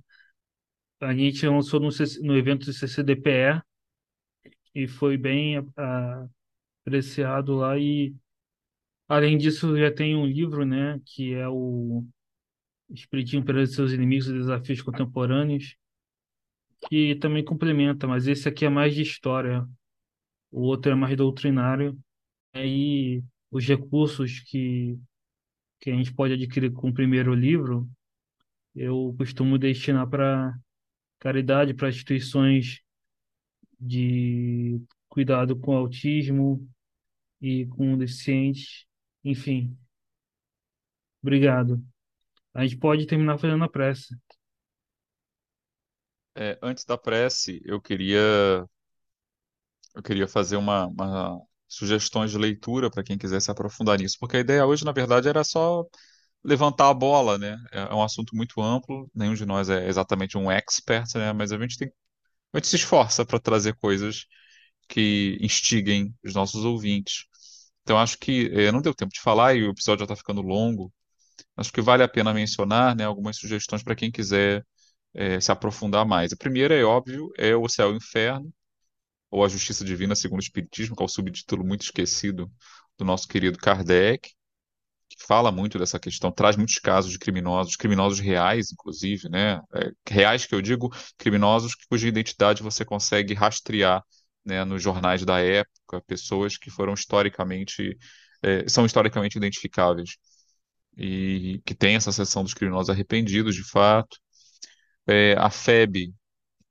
A 1.00 1.12
gente 1.14 1.46
lançou 1.46 1.80
no, 1.80 1.88
no 2.22 2.36
evento 2.36 2.66
do 2.66 2.72
CCDPE 2.72 3.62
e 4.74 4.88
foi 4.88 5.16
bem 5.18 5.58
a- 5.76 6.26
apreciado 6.86 7.56
lá. 7.56 7.78
E, 7.78 8.14
além 9.08 9.38
disso, 9.38 9.76
já 9.78 9.92
tem 9.92 10.16
um 10.16 10.26
livro, 10.26 10.64
né, 10.66 11.00
que 11.06 11.34
é 11.34 11.48
o 11.48 12.04
Espiritismo 12.90 13.44
para 13.46 13.66
seus 13.66 13.92
inimigos 13.92 14.28
e 14.28 14.34
desafios 14.34 14.82
contemporâneos, 14.82 15.76
que 16.88 17.14
também 17.16 17.44
complementa, 17.44 18.06
mas 18.06 18.26
esse 18.26 18.48
aqui 18.48 18.64
é 18.64 18.68
mais 18.68 18.94
de 18.94 19.02
história, 19.02 19.66
o 20.52 20.62
outro 20.62 20.92
é 20.92 20.94
mais 20.94 21.16
doutrinário. 21.16 21.98
Aí 22.52 23.24
os 23.50 23.66
recursos 23.66 24.40
que, 24.40 24.98
que 25.80 25.90
a 25.90 25.94
gente 25.96 26.14
pode 26.14 26.34
adquirir 26.34 26.72
com 26.72 26.90
o 26.90 26.94
primeiro 26.94 27.34
livro, 27.34 27.90
eu 28.74 29.14
costumo 29.18 29.58
destinar 29.58 30.08
para 30.08 30.54
caridade, 31.18 31.74
para 31.74 31.88
instituições 31.88 32.80
de 33.80 34.80
cuidado 35.08 35.58
com 35.58 35.76
autismo 35.76 36.68
e 37.40 37.66
com 37.66 37.98
deficientes, 37.98 38.86
enfim. 39.24 39.76
Obrigado. 41.22 41.82
A 42.54 42.64
gente 42.64 42.78
pode 42.78 43.06
terminar 43.06 43.38
fazendo 43.38 43.64
a 43.64 43.68
prece. 43.68 44.14
É, 46.34 46.58
antes 46.62 46.84
da 46.84 46.96
prece, 46.96 47.60
eu 47.64 47.80
queria, 47.80 48.66
eu 49.94 50.02
queria 50.02 50.28
fazer 50.28 50.56
uma, 50.56 50.86
uma 50.86 51.40
sugestões 51.68 52.30
de 52.30 52.38
leitura 52.38 52.90
para 52.90 53.02
quem 53.04 53.18
quiser 53.18 53.40
se 53.40 53.50
aprofundar 53.50 53.98
nisso, 53.98 54.16
porque 54.20 54.36
a 54.38 54.40
ideia 54.40 54.66
hoje, 54.66 54.84
na 54.84 54.92
verdade, 54.92 55.28
era 55.28 55.44
só 55.44 55.84
levantar 56.44 56.90
a 56.90 56.94
bola, 56.94 57.38
né? 57.38 57.56
É 57.72 57.80
é 57.82 57.94
um 57.94 58.02
assunto 58.02 58.36
muito 58.36 58.60
amplo, 58.62 59.10
nenhum 59.14 59.34
de 59.34 59.46
nós 59.46 59.68
é 59.70 59.88
exatamente 59.88 60.38
um 60.38 60.50
expert, 60.50 61.06
né? 61.16 61.32
Mas 61.32 61.52
a 61.52 61.58
gente 61.58 61.78
tem, 61.78 61.92
a 62.52 62.58
gente 62.58 62.68
se 62.68 62.76
esforça 62.76 63.24
para 63.26 63.40
trazer 63.40 63.76
coisas 63.76 64.26
que 64.88 65.38
instiguem 65.40 66.14
os 66.24 66.34
nossos 66.34 66.64
ouvintes. 66.64 67.26
Então, 67.82 67.98
acho 67.98 68.18
que 68.18 68.46
eh, 68.52 68.72
não 68.72 68.82
deu 68.82 68.94
tempo 68.94 69.12
de 69.12 69.20
falar 69.20 69.54
e 69.56 69.64
o 69.64 69.70
episódio 69.70 70.00
já 70.00 70.04
está 70.06 70.16
ficando 70.16 70.42
longo. 70.42 70.92
Acho 71.56 71.72
que 71.72 71.80
vale 71.80 72.02
a 72.02 72.08
pena 72.08 72.32
mencionar, 72.34 72.96
né, 72.96 73.04
algumas 73.04 73.36
sugestões 73.36 73.82
para 73.82 73.94
quem 73.96 74.10
quiser 74.10 74.64
eh, 75.14 75.40
se 75.40 75.52
aprofundar 75.52 76.06
mais. 76.06 76.32
A 76.32 76.36
primeira, 76.36 76.74
é 76.74 76.84
óbvio, 76.84 77.30
é 77.38 77.54
O 77.56 77.68
Céu 77.68 77.90
e 77.90 77.94
o 77.94 77.96
Inferno, 77.96 78.52
ou 79.32 79.44
A 79.44 79.48
Justiça 79.48 79.84
Divina 79.84 80.14
segundo 80.14 80.40
o 80.40 80.42
Espiritismo, 80.42 80.94
que 80.94 81.02
é 81.02 81.06
o 81.06 81.08
subtítulo 81.08 81.64
muito 81.64 81.82
esquecido 81.82 82.52
do 82.98 83.04
nosso 83.04 83.26
querido 83.26 83.58
Kardec, 83.58 84.30
que 85.08 85.26
fala 85.26 85.52
muito 85.52 85.78
dessa 85.78 85.98
questão, 85.98 86.32
traz 86.32 86.56
muitos 86.56 86.76
casos 86.78 87.12
de 87.12 87.18
criminosos, 87.18 87.76
criminosos 87.76 88.20
reais, 88.20 88.72
inclusive, 88.72 89.28
né? 89.28 89.60
É, 89.74 89.90
reais 90.08 90.46
que 90.46 90.54
eu 90.54 90.62
digo, 90.62 90.90
criminosos 91.18 91.74
cuja 91.88 92.08
identidade 92.08 92.62
você 92.62 92.84
consegue 92.84 93.34
rastrear, 93.34 94.02
né, 94.44 94.64
nos 94.64 94.82
jornais 94.82 95.24
da 95.24 95.40
época, 95.40 96.02
pessoas 96.06 96.56
que 96.58 96.70
foram 96.70 96.94
historicamente, 96.94 97.96
é, 98.42 98.68
são 98.68 98.84
historicamente 98.86 99.36
identificáveis 99.38 100.16
e 100.96 101.60
que 101.64 101.74
tem 101.74 101.96
essa 101.96 102.12
seção 102.12 102.42
dos 102.42 102.54
criminosos 102.54 102.90
arrependidos, 102.90 103.54
de 103.54 103.64
fato. 103.64 104.18
É, 105.06 105.34
a 105.38 105.50
FEB 105.50 106.12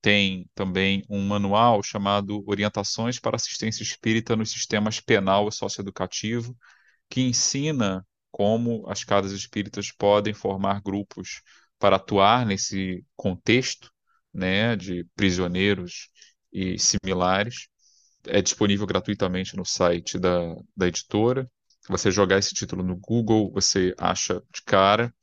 tem 0.01 0.49
também 0.55 1.03
um 1.09 1.25
manual 1.25 1.83
chamado 1.83 2.43
Orientações 2.47 3.19
para 3.19 3.35
Assistência 3.35 3.83
Espírita 3.83 4.35
nos 4.35 4.51
Sistemas 4.51 4.99
Penal 4.99 5.47
e 5.47 5.51
Socioeducativo, 5.51 6.57
que 7.09 7.21
ensina 7.21 8.05
como 8.31 8.89
as 8.89 9.03
casas 9.03 9.31
espíritas 9.33 9.91
podem 9.91 10.33
formar 10.33 10.81
grupos 10.81 11.41
para 11.77 11.97
atuar 11.97 12.45
nesse 12.45 13.05
contexto, 13.15 13.91
né, 14.33 14.75
de 14.75 15.05
prisioneiros 15.15 16.09
e 16.51 16.77
similares. 16.79 17.67
É 18.25 18.41
disponível 18.41 18.87
gratuitamente 18.87 19.55
no 19.55 19.65
site 19.65 20.17
da, 20.19 20.55
da 20.75 20.87
editora. 20.87 21.49
Você 21.89 22.11
jogar 22.11 22.37
esse 22.37 22.53
título 22.53 22.83
no 22.83 22.95
Google, 22.95 23.51
você 23.51 23.93
acha 23.97 24.41
de 24.53 24.61
cara. 24.63 25.13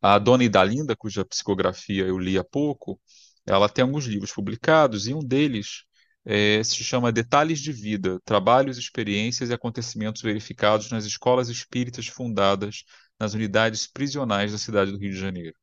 A 0.00 0.18
Dona 0.18 0.44
Idalinda, 0.44 0.96
cuja 0.96 1.24
psicografia 1.24 2.04
eu 2.04 2.18
li 2.18 2.38
há 2.38 2.44
pouco, 2.44 3.00
ela 3.46 3.68
tem 3.68 3.82
alguns 3.82 4.06
livros 4.06 4.32
publicados 4.32 5.06
e 5.06 5.14
um 5.14 5.20
deles 5.20 5.84
é, 6.24 6.62
se 6.64 6.82
chama 6.82 7.12
Detalhes 7.12 7.60
de 7.60 7.72
Vida: 7.72 8.20
Trabalhos, 8.24 8.78
Experiências 8.78 9.50
e 9.50 9.54
Acontecimentos 9.54 10.20
Verificados 10.22 10.90
nas 10.90 11.04
Escolas 11.04 11.48
Espíritas 11.48 12.08
Fundadas 12.08 12.84
nas 13.18 13.32
Unidades 13.34 13.86
Prisionais 13.86 14.52
da 14.52 14.58
cidade 14.58 14.90
do 14.90 14.98
Rio 14.98 15.12
de 15.12 15.18
Janeiro, 15.18 15.54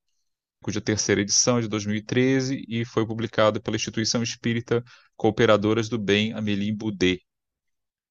cuja 0.61 0.81
terceira 0.81 1.21
edição 1.21 1.59
é 1.59 1.61
de 1.61 1.67
2013 1.67 2.65
e 2.67 2.85
foi 2.85 3.05
publicado 3.05 3.61
pela 3.61 3.75
Instituição 3.75 4.23
Espírita 4.23 4.83
Cooperadoras 5.15 5.89
do 5.89 5.99
Bem 5.99 6.33
Amélie 6.33 6.73
Boudet. 6.73 7.21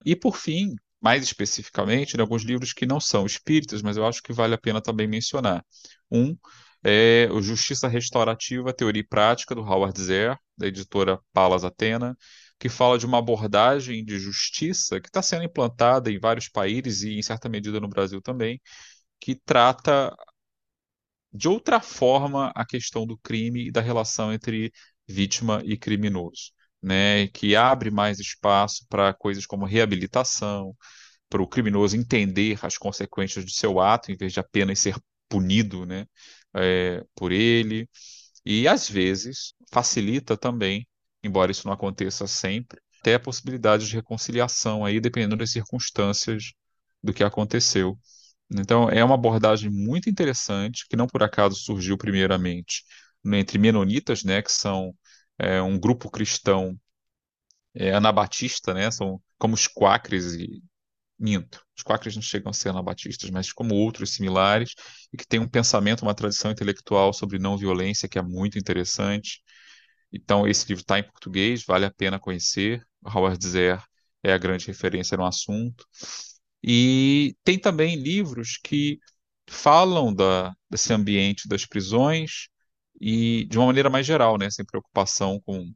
E, 0.05 0.15
por 0.15 0.37
fim, 0.37 0.75
mais 1.01 1.23
especificamente, 1.23 2.17
em 2.17 2.21
alguns 2.21 2.43
livros 2.43 2.73
que 2.73 2.87
não 2.87 3.01
são 3.01 3.27
espíritas, 3.27 3.83
mas 3.83 3.97
eu 3.97 4.07
acho 4.07 4.23
que 4.23 4.33
vale 4.33 4.55
a 4.55 4.59
pena 4.59 4.81
também 4.81 5.09
mencionar. 5.09 5.65
Um 6.11 6.37
é 6.85 7.29
o 7.33 7.41
Justiça 7.43 7.89
Restaurativa, 7.89 8.73
Teoria 8.73 9.01
e 9.01 9.07
Prática, 9.07 9.55
do 9.55 9.63
Howard 9.63 10.01
Zer, 10.01 10.37
da 10.57 10.67
editora 10.67 11.19
Palas 11.33 11.65
Atena, 11.65 12.17
que 12.59 12.69
fala 12.69 12.99
de 12.99 13.07
uma 13.07 13.19
abordagem 13.19 14.05
de 14.05 14.19
justiça 14.19 15.01
que 15.01 15.09
está 15.09 15.23
sendo 15.23 15.45
implantada 15.45 16.11
em 16.11 16.19
vários 16.19 16.49
países 16.49 17.03
e, 17.03 17.19
em 17.19 17.23
certa 17.23 17.49
medida, 17.49 17.81
no 17.81 17.89
Brasil 17.89 18.21
também, 18.23 18.61
que 19.21 19.35
trata 19.35 20.15
de 21.33 21.49
outra 21.49 21.81
forma 21.81 22.53
a 22.55 22.65
questão 22.65 23.07
do 23.07 23.17
crime 23.19 23.69
e 23.69 23.71
da 23.73 23.81
relação 23.81 24.33
entre 24.33 24.73
vítima 25.07 25.63
e 25.65 25.77
criminoso, 25.77 26.53
né? 26.83 27.29
Que 27.29 27.57
abre 27.57 27.91
mais 27.91 28.19
espaço 28.21 28.87
para 28.89 29.13
coisas 29.15 29.47
como 29.47 29.65
reabilitação, 29.65 30.75
para 31.29 31.43
o 31.43 31.49
criminoso 31.49 31.97
entender 31.97 32.59
as 32.65 32.77
consequências 32.79 33.45
do 33.45 33.51
seu 33.51 33.81
ato, 33.81 34.13
em 34.13 34.17
vez 34.17 34.33
de 34.33 34.41
apenas 34.41 34.79
ser 34.81 34.97
punido, 35.29 35.87
né? 35.87 36.07
É, 36.55 37.05
por 37.15 37.33
ele. 37.33 37.89
E 38.45 38.69
às 38.69 38.89
vezes 38.89 39.55
facilita 39.73 40.37
também, 40.37 40.87
embora 41.23 41.51
isso 41.53 41.67
não 41.67 41.75
aconteça 41.75 42.27
sempre, 42.27 42.81
até 43.01 43.15
a 43.15 43.21
possibilidade 43.21 43.87
de 43.87 43.95
reconciliação 43.95 44.85
aí, 44.85 45.01
dependendo 45.01 45.37
das 45.37 45.51
circunstâncias 45.51 46.53
do 47.03 47.13
que 47.13 47.25
aconteceu. 47.25 47.99
Então, 48.51 48.89
é 48.91 49.03
uma 49.05 49.15
abordagem 49.15 49.71
muito 49.71 50.11
interessante, 50.11 50.87
que 50.89 50.97
não 50.97 51.07
por 51.07 51.23
acaso 51.23 51.57
surgiu 51.57 51.97
primeiramente 51.97 52.85
entre 53.25 53.59
menonitas, 53.59 54.25
né, 54.25 54.43
que 54.43 54.53
são 54.53 54.95
é, 55.39 55.63
um 55.63 55.79
grupo 55.79 56.11
cristão 56.11 56.79
é, 57.75 57.93
anabatista, 57.95 58.75
né, 58.75 58.91
são 58.91 59.21
como 59.39 59.55
os 59.55 59.67
quáqueres 59.67 60.35
e 60.35 60.63
minto. 61.23 61.61
Os 61.77 61.83
quáqueres 61.83 62.15
não 62.17 62.23
chegam 62.23 62.51
a 62.51 62.53
ser 62.53 62.71
anabatistas, 62.71 63.31
mas 63.31 63.53
como 63.53 63.75
outros 63.75 64.11
similares, 64.15 64.75
e 65.13 65.17
que 65.17 65.27
tem 65.27 65.41
um 65.41 65.49
pensamento, 65.49 66.03
uma 66.03 66.15
tradição 66.15 66.51
intelectual 66.51 67.13
sobre 67.13 67.39
não 67.39 67.57
violência 67.57 68.09
que 68.09 68.19
é 68.19 68.23
muito 68.23 68.59
interessante. 68.59 69.43
Então, 70.13 70.47
esse 70.47 70.67
livro 70.69 70.83
está 70.83 70.99
em 70.99 71.05
português, 71.05 71.65
vale 71.65 71.87
a 71.87 71.91
pena 71.91 72.19
conhecer. 72.19 72.83
Howard 73.05 73.45
Zer 73.47 73.83
é 74.23 74.33
a 74.33 74.39
grande 74.39 74.67
referência 74.67 75.17
no 75.17 75.25
assunto. 75.27 75.87
E 76.63 77.37
tem 77.45 77.59
também 77.59 77.97
livros 77.97 78.59
que 78.63 78.99
falam 79.49 80.15
da, 80.15 80.53
desse 80.71 80.93
ambiente 80.93 81.49
das 81.49 81.67
prisões 81.67 82.49
e 83.01 83.45
de 83.47 83.59
uma 83.59 83.67
maneira 83.67 83.91
mais 83.91 84.07
geral, 84.07 84.39
né, 84.39 84.51
sem 84.51 84.65
preocupação 84.65 85.41
com 85.45 85.73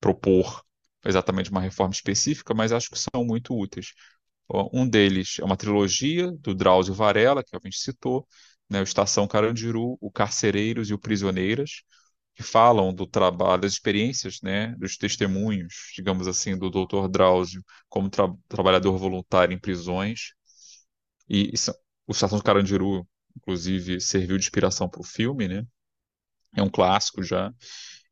propor 0.00 0.62
exatamente 1.04 1.50
uma 1.50 1.60
reforma 1.60 1.92
específica, 1.94 2.54
mas 2.54 2.72
acho 2.72 2.90
que 2.90 2.98
são 2.98 3.24
muito 3.24 3.58
úteis. 3.58 3.92
Um 4.72 4.88
deles 4.88 5.36
é 5.40 5.44
uma 5.44 5.56
trilogia 5.56 6.30
do 6.32 6.54
Drauzio 6.54 6.94
Varela, 6.94 7.44
que 7.44 7.54
a 7.56 7.60
gente 7.62 7.78
citou, 7.78 8.26
né, 8.68 8.80
o 8.80 8.82
Estação 8.84 9.26
Carandiru, 9.28 9.96
o 10.00 10.10
Carcereiros 10.10 10.90
e 10.90 10.94
o 10.94 10.98
Prisioneiras, 10.98 11.82
que 12.34 12.42
falam 12.42 12.92
do 12.94 13.06
trabalho, 13.06 13.62
das 13.62 13.72
experiências, 13.72 14.40
né, 14.42 14.74
dos 14.78 14.96
testemunhos, 14.96 15.92
digamos 15.94 16.26
assim, 16.26 16.56
do 16.58 16.70
Dr. 16.70 17.08
Drauzio 17.08 17.64
como 17.88 18.10
tra 18.10 18.28
trabalhador 18.48 18.96
voluntário 18.98 19.54
em 19.54 19.58
prisões. 19.58 20.32
E, 21.28 21.50
e 21.50 21.54
o 22.06 22.12
Estação 22.12 22.40
Carandiru, 22.40 23.06
inclusive, 23.36 24.00
serviu 24.00 24.36
de 24.38 24.44
inspiração 24.44 24.88
para 24.88 25.00
o 25.00 25.04
filme, 25.04 25.48
né? 25.48 25.64
É 26.56 26.62
um 26.62 26.70
clássico 26.70 27.22
já. 27.22 27.52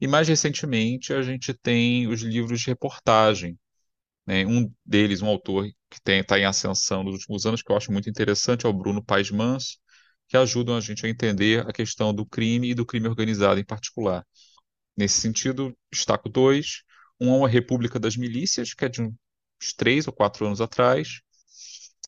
E 0.01 0.07
mais 0.07 0.29
recentemente 0.29 1.13
a 1.13 1.23
gente 1.23 1.53
tem 1.55 2.07
os 2.07 2.23
livros 2.23 2.61
de 2.61 2.67
reportagem. 2.69 3.59
Né? 4.27 4.47
Um 4.47 4.73
deles, 4.85 5.23
um 5.23 5.29
autor 5.29 5.67
que 5.91 5.99
está 5.99 6.39
em 6.39 6.45
ascensão 6.45 7.03
nos 7.03 7.15
últimos 7.15 7.47
anos, 7.47 7.63
que 7.63 7.71
eu 7.73 7.77
acho 7.77 7.93
muito 7.93 8.09
interessante, 8.11 8.67
é 8.67 8.69
o 8.69 8.73
Bruno 8.73 9.03
Paes 9.05 9.31
Mans, 9.31 9.79
que 10.29 10.37
ajudam 10.37 10.77
a 10.77 10.81
gente 10.81 11.07
a 11.07 11.09
entender 11.09 11.67
a 11.69 11.73
questão 11.73 12.13
do 12.15 12.27
crime 12.27 12.71
e 12.71 12.75
do 12.75 12.87
crime 12.87 13.09
organizado 13.09 13.61
em 13.61 13.65
particular. 13.65 14.27
Nesse 14.97 15.21
sentido, 15.21 15.77
destaco 15.93 16.29
dois. 16.29 16.83
Um 17.21 17.35
é 17.35 17.37
uma 17.39 17.49
República 17.49 17.99
das 17.99 18.17
Milícias, 18.17 18.75
que 18.75 18.85
é 18.85 18.89
de 18.89 19.03
uns 19.03 19.73
três 19.77 20.07
ou 20.07 20.13
quatro 20.13 20.47
anos 20.47 20.61
atrás, 20.61 21.21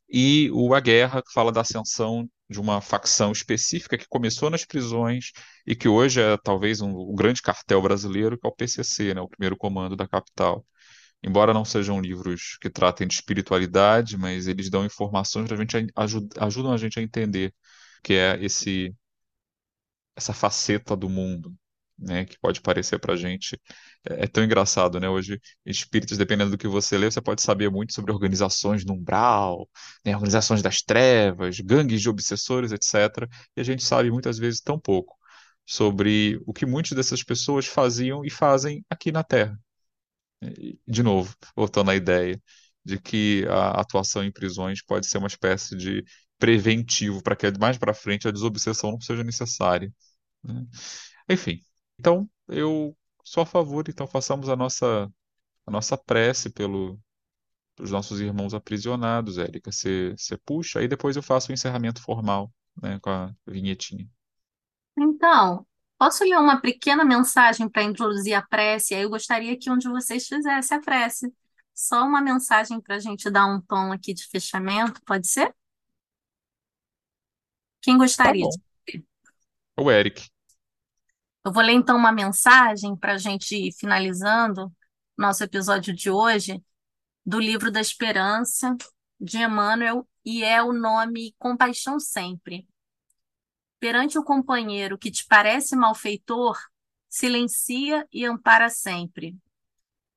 e 0.08 0.50
o 0.52 0.74
A 0.74 0.80
Guerra, 0.80 1.22
que 1.22 1.32
fala 1.32 1.52
da 1.52 1.60
ascensão 1.60 2.28
de 2.48 2.60
uma 2.60 2.80
facção 2.80 3.30
específica 3.30 3.96
que 3.96 4.06
começou 4.08 4.50
nas 4.50 4.64
prisões 4.64 5.26
e 5.66 5.76
que 5.76 5.88
hoje 5.88 6.20
é 6.20 6.36
talvez 6.38 6.80
um, 6.80 6.90
um 6.90 7.14
grande 7.14 7.40
cartel 7.42 7.80
brasileiro, 7.80 8.36
que 8.38 8.46
é 8.46 8.50
o 8.50 8.54
PCC, 8.54 9.14
né, 9.14 9.20
o 9.20 9.28
primeiro 9.28 9.56
comando 9.56 9.94
da 9.96 10.08
capital. 10.08 10.66
Embora 11.22 11.52
não 11.54 11.64
sejam 11.64 12.00
livros 12.00 12.56
que 12.60 12.70
tratem 12.70 13.06
de 13.06 13.14
espiritualidade, 13.14 14.16
mas 14.16 14.46
eles 14.46 14.70
dão 14.70 14.84
informações 14.84 15.46
para 15.46 15.56
a 15.56 15.60
gente 15.60 15.76
ajudam 16.38 16.72
a 16.72 16.76
gente 16.78 16.98
a 16.98 17.02
entender 17.02 17.54
que 18.02 18.14
é 18.14 18.42
esse 18.42 18.94
essa 20.16 20.32
faceta 20.32 20.96
do 20.96 21.08
mundo, 21.08 21.54
né, 21.98 22.24
que 22.24 22.38
pode 22.38 22.60
parecer 22.60 22.98
para 22.98 23.14
a 23.14 23.16
gente 23.16 23.60
é, 24.08 24.24
é, 24.24 24.26
tão 24.26 24.42
engraçado, 24.44 24.98
né? 25.00 25.08
Hoje, 25.08 25.40
espíritos, 25.66 26.16
dependendo 26.18 26.50
do 26.50 26.58
que 26.58 26.68
você 26.68 26.96
lê, 26.98 27.10
você 27.10 27.20
pode 27.20 27.42
saber 27.42 27.70
muito 27.70 27.92
sobre 27.92 28.12
organizações 28.12 28.84
no 28.84 28.94
umbral, 28.94 29.68
né, 30.04 30.14
organizações 30.14 30.62
das 30.62 30.82
trevas, 30.82 31.60
gangues 31.60 32.00
de 32.00 32.08
obsessores, 32.08 32.72
etc. 32.72 33.28
E 33.56 33.60
a 33.60 33.64
gente 33.64 33.84
sabe 33.84 34.10
muitas 34.10 34.38
vezes 34.38 34.60
tão 34.60 34.78
pouco 34.78 35.16
sobre 35.66 36.40
o 36.46 36.52
que 36.52 36.66
muitas 36.66 36.92
dessas 36.92 37.22
pessoas 37.22 37.66
faziam 37.66 38.24
e 38.24 38.30
fazem 38.30 38.84
aqui 38.90 39.12
na 39.12 39.22
Terra. 39.22 39.58
De 40.86 41.02
novo, 41.02 41.34
voltando 41.54 41.90
à 41.90 41.96
ideia 41.96 42.40
de 42.84 42.98
que 42.98 43.44
a 43.48 43.80
atuação 43.80 44.24
em 44.24 44.32
prisões 44.32 44.82
pode 44.82 45.06
ser 45.06 45.18
uma 45.18 45.26
espécie 45.26 45.76
de 45.76 46.04
preventivo 46.38 47.22
para 47.22 47.36
que 47.36 47.50
mais 47.58 47.76
para 47.76 47.92
frente 47.92 48.26
a 48.26 48.30
desobsessão 48.30 48.92
não 48.92 49.00
seja 49.00 49.22
necessária. 49.22 49.92
Né? 50.42 50.66
Enfim, 51.28 51.60
então 51.98 52.28
eu 52.48 52.96
sou 53.24 53.42
a 53.42 53.46
favor, 53.46 53.84
então 53.88 54.06
façamos 54.06 54.48
a 54.48 54.56
nossa 54.56 55.10
a 55.66 55.70
nossa 55.70 55.96
prece 55.96 56.50
pelo, 56.50 56.98
pelos 57.76 57.90
nossos 57.90 58.20
irmãos 58.20 58.54
aprisionados, 58.54 59.38
Érica. 59.38 59.70
Você 59.70 60.16
puxa, 60.44 60.80
aí 60.80 60.88
depois 60.88 61.16
eu 61.16 61.22
faço 61.22 61.50
o 61.50 61.54
encerramento 61.54 62.02
formal, 62.02 62.52
né, 62.82 62.98
com 63.00 63.10
a 63.10 63.34
vinhetinha. 63.46 64.08
Então, 64.98 65.66
posso 66.00 66.24
ler 66.24 66.38
uma 66.38 66.58
pequena 66.58 67.04
mensagem 67.04 67.68
para 67.68 67.82
introduzir 67.82 68.32
a 68.32 68.40
prece? 68.40 68.94
Aí 68.94 69.02
eu 69.02 69.10
gostaria 69.10 69.58
que 69.58 69.70
um 69.70 69.76
de 69.76 69.86
vocês 69.86 70.26
fizesse 70.26 70.72
a 70.72 70.80
prece. 70.80 71.30
Só 71.74 72.04
uma 72.06 72.22
mensagem 72.22 72.80
para 72.80 72.96
a 72.96 72.98
gente 72.98 73.30
dar 73.30 73.46
um 73.46 73.60
tom 73.60 73.92
aqui 73.92 74.14
de 74.14 74.26
fechamento, 74.26 74.98
pode 75.04 75.28
ser? 75.28 75.54
Quem 77.82 77.98
Tá 77.98 77.98
gostaria 77.98 78.44
bom. 78.44 78.50
de? 78.50 79.04
O 79.76 79.90
Eric. 79.90 80.30
Eu 81.44 81.52
vou 81.52 81.62
ler 81.62 81.72
então 81.74 81.96
uma 81.98 82.12
mensagem 82.12 82.96
para 82.96 83.14
a 83.14 83.18
gente 83.18 83.54
ir 83.54 83.72
finalizando 83.72 84.72
nosso 85.18 85.44
episódio 85.44 85.94
de 85.94 86.10
hoje, 86.10 86.62
do 87.26 87.38
livro 87.38 87.70
da 87.70 87.80
Esperança, 87.80 88.74
de 89.20 89.38
Emmanuel, 89.38 90.08
e 90.24 90.42
é 90.44 90.62
o 90.62 90.72
nome 90.72 91.34
Compaixão 91.38 92.00
Sempre. 92.00 92.66
Perante 93.80 94.18
o 94.18 94.22
companheiro 94.22 94.98
que 94.98 95.10
te 95.10 95.26
parece 95.26 95.74
malfeitor, 95.74 96.58
silencia 97.08 98.06
e 98.12 98.26
ampara 98.26 98.68
sempre. 98.68 99.36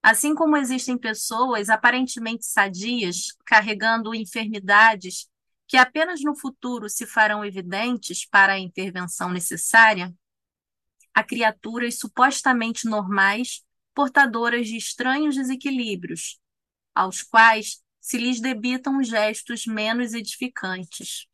Assim 0.02 0.36
como 0.36 0.58
existem 0.58 0.98
pessoas 0.98 1.70
aparentemente 1.70 2.46
sadias, 2.46 3.30
carregando 3.46 4.14
enfermidades 4.14 5.30
que 5.66 5.78
apenas 5.78 6.22
no 6.22 6.36
futuro 6.36 6.90
se 6.90 7.06
farão 7.06 7.44
evidentes 7.44 8.26
para 8.26 8.54
a 8.54 8.60
intervenção 8.60 9.32
necessária, 9.32 10.14
há 11.14 11.24
criaturas 11.24 11.98
supostamente 11.98 12.86
normais, 12.86 13.64
portadoras 13.94 14.68
de 14.68 14.76
estranhos 14.76 15.36
desequilíbrios, 15.36 16.38
aos 16.94 17.22
quais 17.22 17.82
se 18.02 18.18
lhes 18.18 18.42
debitam 18.42 19.02
gestos 19.02 19.66
menos 19.66 20.14
edificantes. 20.14 21.28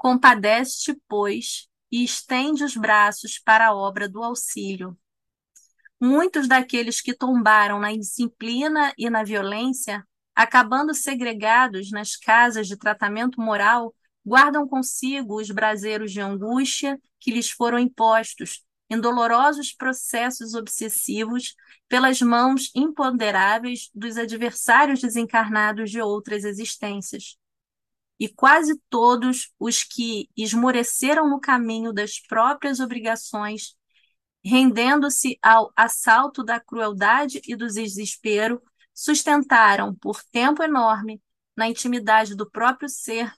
Compadece-te, 0.00 0.98
pois, 1.06 1.68
e 1.92 2.02
estende 2.02 2.64
os 2.64 2.74
braços 2.74 3.38
para 3.38 3.66
a 3.66 3.74
obra 3.74 4.08
do 4.08 4.24
auxílio. 4.24 4.98
Muitos 6.00 6.48
daqueles 6.48 7.02
que 7.02 7.12
tombaram 7.12 7.78
na 7.78 7.92
indisciplina 7.92 8.94
e 8.96 9.10
na 9.10 9.22
violência, 9.22 10.02
acabando 10.34 10.94
segregados 10.94 11.90
nas 11.90 12.16
casas 12.16 12.66
de 12.66 12.78
tratamento 12.78 13.42
moral, 13.42 13.94
guardam 14.24 14.66
consigo 14.66 15.38
os 15.38 15.50
braseiros 15.50 16.12
de 16.12 16.20
angústia 16.22 16.98
que 17.18 17.30
lhes 17.30 17.50
foram 17.50 17.78
impostos 17.78 18.64
em 18.88 18.98
dolorosos 18.98 19.70
processos 19.70 20.54
obsessivos 20.54 21.54
pelas 21.90 22.22
mãos 22.22 22.70
imponderáveis 22.74 23.90
dos 23.94 24.16
adversários 24.16 25.02
desencarnados 25.02 25.90
de 25.90 26.00
outras 26.00 26.44
existências. 26.44 27.38
E 28.20 28.28
quase 28.28 28.78
todos 28.90 29.50
os 29.58 29.82
que 29.82 30.28
esmoreceram 30.36 31.26
no 31.30 31.40
caminho 31.40 31.90
das 31.90 32.20
próprias 32.20 32.78
obrigações, 32.78 33.74
rendendo-se 34.44 35.38
ao 35.40 35.72
assalto 35.74 36.44
da 36.44 36.60
crueldade 36.60 37.40
e 37.46 37.56
do 37.56 37.66
desespero, 37.66 38.60
sustentaram 38.92 39.94
por 39.94 40.22
tempo 40.22 40.62
enorme, 40.62 41.22
na 41.56 41.66
intimidade 41.66 42.34
do 42.34 42.48
próprio 42.50 42.90
ser, 42.90 43.32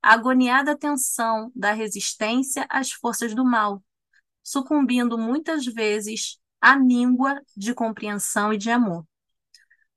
a 0.00 0.12
agoniada 0.12 0.78
tensão 0.78 1.50
da 1.52 1.72
resistência 1.72 2.64
às 2.70 2.92
forças 2.92 3.34
do 3.34 3.44
mal, 3.44 3.82
sucumbindo 4.44 5.18
muitas 5.18 5.66
vezes 5.66 6.38
à 6.60 6.76
míngua 6.76 7.42
de 7.56 7.74
compreensão 7.74 8.52
e 8.52 8.56
de 8.56 8.70
amor. 8.70 9.04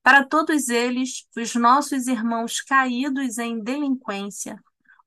Para 0.04 0.26
todos 0.26 0.70
eles, 0.70 1.28
os 1.38 1.54
nossos 1.56 2.08
irmãos 2.08 2.60
caídos 2.60 3.38
em 3.38 3.62
delinquência, 3.62 4.60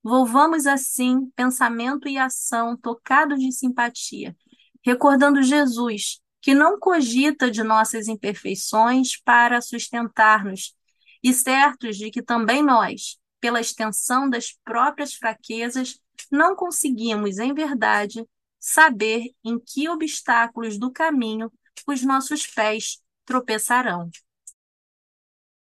volvamos 0.02 0.66
assim 0.66 1.30
pensamento 1.34 2.08
e 2.08 2.16
ação 2.16 2.76
tocados 2.76 3.40
de 3.40 3.50
simpatia, 3.50 4.36
recordando 4.84 5.42
Jesus, 5.42 6.20
que 6.40 6.54
não 6.54 6.78
cogita 6.78 7.50
de 7.50 7.64
nossas 7.64 8.06
imperfeições 8.06 9.20
para 9.24 9.60
sustentar-nos, 9.60 10.74
e 11.22 11.32
certos 11.32 11.96
de 11.96 12.10
que 12.10 12.22
também 12.22 12.62
nós, 12.62 13.18
pela 13.40 13.60
extensão 13.60 14.28
das 14.28 14.52
próprias 14.64 15.14
fraquezas, 15.14 15.98
não 16.30 16.54
conseguimos, 16.54 17.38
em 17.38 17.52
verdade, 17.52 18.24
saber 18.60 19.30
em 19.42 19.58
que 19.58 19.88
obstáculos 19.88 20.78
do 20.78 20.92
caminho 20.92 21.50
os 21.86 22.02
nossos 22.02 22.46
pés 22.46 23.02
tropeçarão. 23.24 24.10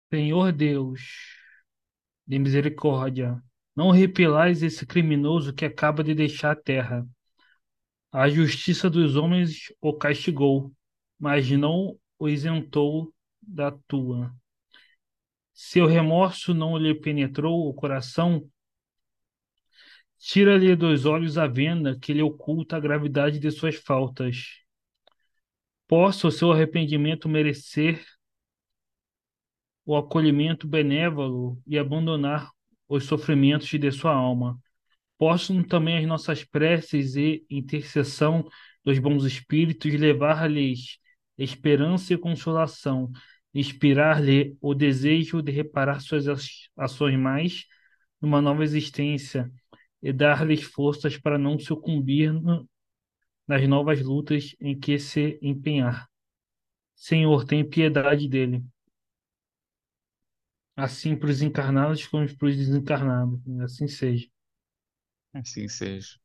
Senhor 0.09 0.51
Deus, 0.51 1.01
de 2.25 2.39
misericórdia, 2.39 3.41
não 3.75 3.91
repelais 3.91 4.63
esse 4.63 4.85
criminoso 4.85 5.53
que 5.53 5.65
acaba 5.65 6.03
de 6.03 6.13
deixar 6.15 6.51
a 6.51 6.55
terra. 6.55 7.07
A 8.11 8.29
justiça 8.29 8.89
dos 8.89 9.15
homens 9.15 9.73
o 9.81 9.93
castigou, 9.93 10.73
mas 11.19 11.49
não 11.51 11.99
o 12.17 12.29
isentou 12.29 13.13
da 13.41 13.71
tua. 13.87 14.33
Seu 15.53 15.85
remorso 15.85 16.53
não 16.53 16.77
lhe 16.77 16.93
penetrou 16.95 17.67
o 17.67 17.73
coração, 17.73 18.49
Tira-lhe 20.19 20.75
dos 20.75 21.05
olhos 21.05 21.37
a 21.37 21.47
venda 21.47 21.97
que 21.97 22.11
lhe 22.11 22.23
oculta 22.23 22.75
a 22.75 22.79
gravidade 22.79 23.39
de 23.39 23.51
suas 23.51 23.75
faltas. 23.75 24.63
Possa 25.87 26.27
o 26.27 26.31
seu 26.31 26.51
arrependimento 26.51 27.29
merecer 27.29 28.03
o 29.87 29.95
acolhimento 29.95 30.67
benévolo 30.67 31.57
e 31.65 31.79
abandonar 31.79 32.51
os 32.89 33.05
sofrimentos 33.05 33.69
de 33.69 33.89
sua 33.89 34.13
alma. 34.13 34.59
Possam 35.17 35.63
também 35.63 35.97
as 35.97 36.05
nossas 36.05 36.43
preces 36.43 37.15
e 37.15 37.45
intercessão 37.49 38.45
dos 38.83 38.99
bons 38.99 39.23
espíritos 39.23 39.93
levar-lhes 39.93 40.99
esperança 41.37 42.13
e 42.13 42.17
consolação, 42.17 43.09
inspirar-lhe 43.53 44.57
o 44.59 44.73
desejo 44.73 45.41
de 45.41 45.53
reparar 45.53 46.01
suas 46.01 46.25
ações 46.75 47.17
mais 47.17 47.65
numa 48.19 48.41
nova 48.41 48.65
existência 48.65 49.49
e 50.03 50.11
dar-lhes 50.11 50.63
forças 50.63 51.17
para 51.17 51.37
não 51.37 51.57
sucumbir 51.57 52.33
nas 53.47 53.65
novas 53.65 54.01
lutas 54.01 54.53
em 54.59 54.77
que 54.77 54.99
se 54.99 55.39
empenhar. 55.41 56.09
Senhor, 56.93 57.45
tem 57.45 57.63
piedade 57.63 58.27
dele. 58.27 58.61
Assim 60.77 61.15
para 61.15 61.31
os 61.31 61.41
encarnados 61.41 62.05
como 62.05 62.31
para 62.37 62.47
os 62.49 62.55
desencarnados. 62.55 63.41
Assim 63.63 63.87
seja. 63.87 64.27
Assim 65.33 65.67
seja. 65.67 66.19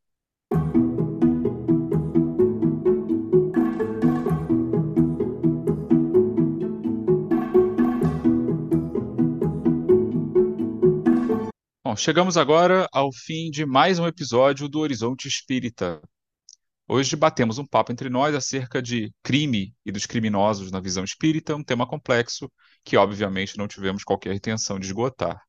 Bom, 11.82 11.96
chegamos 11.96 12.36
agora 12.36 12.86
ao 12.92 13.10
fim 13.10 13.50
de 13.50 13.64
mais 13.64 13.98
um 13.98 14.06
episódio 14.06 14.68
do 14.68 14.80
Horizonte 14.80 15.26
Espírita. 15.26 15.98
Hoje 16.94 17.16
batemos 17.16 17.56
um 17.56 17.64
papo 17.64 17.90
entre 17.90 18.10
nós 18.10 18.34
acerca 18.34 18.82
de 18.82 19.10
crime 19.22 19.74
e 19.82 19.90
dos 19.90 20.04
criminosos 20.04 20.70
na 20.70 20.78
visão 20.78 21.02
espírita, 21.02 21.56
um 21.56 21.64
tema 21.64 21.86
complexo 21.86 22.52
que, 22.84 22.98
obviamente, 22.98 23.56
não 23.56 23.66
tivemos 23.66 24.04
qualquer 24.04 24.34
intenção 24.34 24.78
de 24.78 24.84
esgotar. 24.84 25.40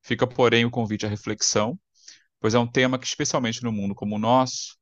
Fica, 0.00 0.26
porém, 0.26 0.64
o 0.64 0.70
convite 0.70 1.04
à 1.04 1.08
reflexão, 1.10 1.78
pois 2.40 2.54
é 2.54 2.58
um 2.58 2.66
tema 2.66 2.98
que, 2.98 3.06
especialmente 3.06 3.62
no 3.62 3.70
mundo 3.70 3.94
como 3.94 4.16
o 4.16 4.18
nosso, 4.18 4.78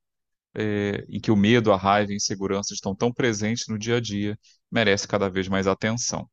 é, 0.55 1.05
em 1.09 1.19
que 1.19 1.31
o 1.31 1.35
medo, 1.35 1.69
a 1.69 1.75
raiva 1.75 2.11
e 2.11 2.13
a 2.13 2.15
insegurança 2.15 2.73
estão 2.73 2.95
tão 2.95 3.11
presentes 3.11 3.65
no 3.67 3.77
dia 3.77 3.97
a 3.97 3.99
dia, 3.99 4.39
merece 4.71 5.05
cada 5.05 5.29
vez 5.29 5.49
mais 5.49 5.67
atenção. 5.67 6.29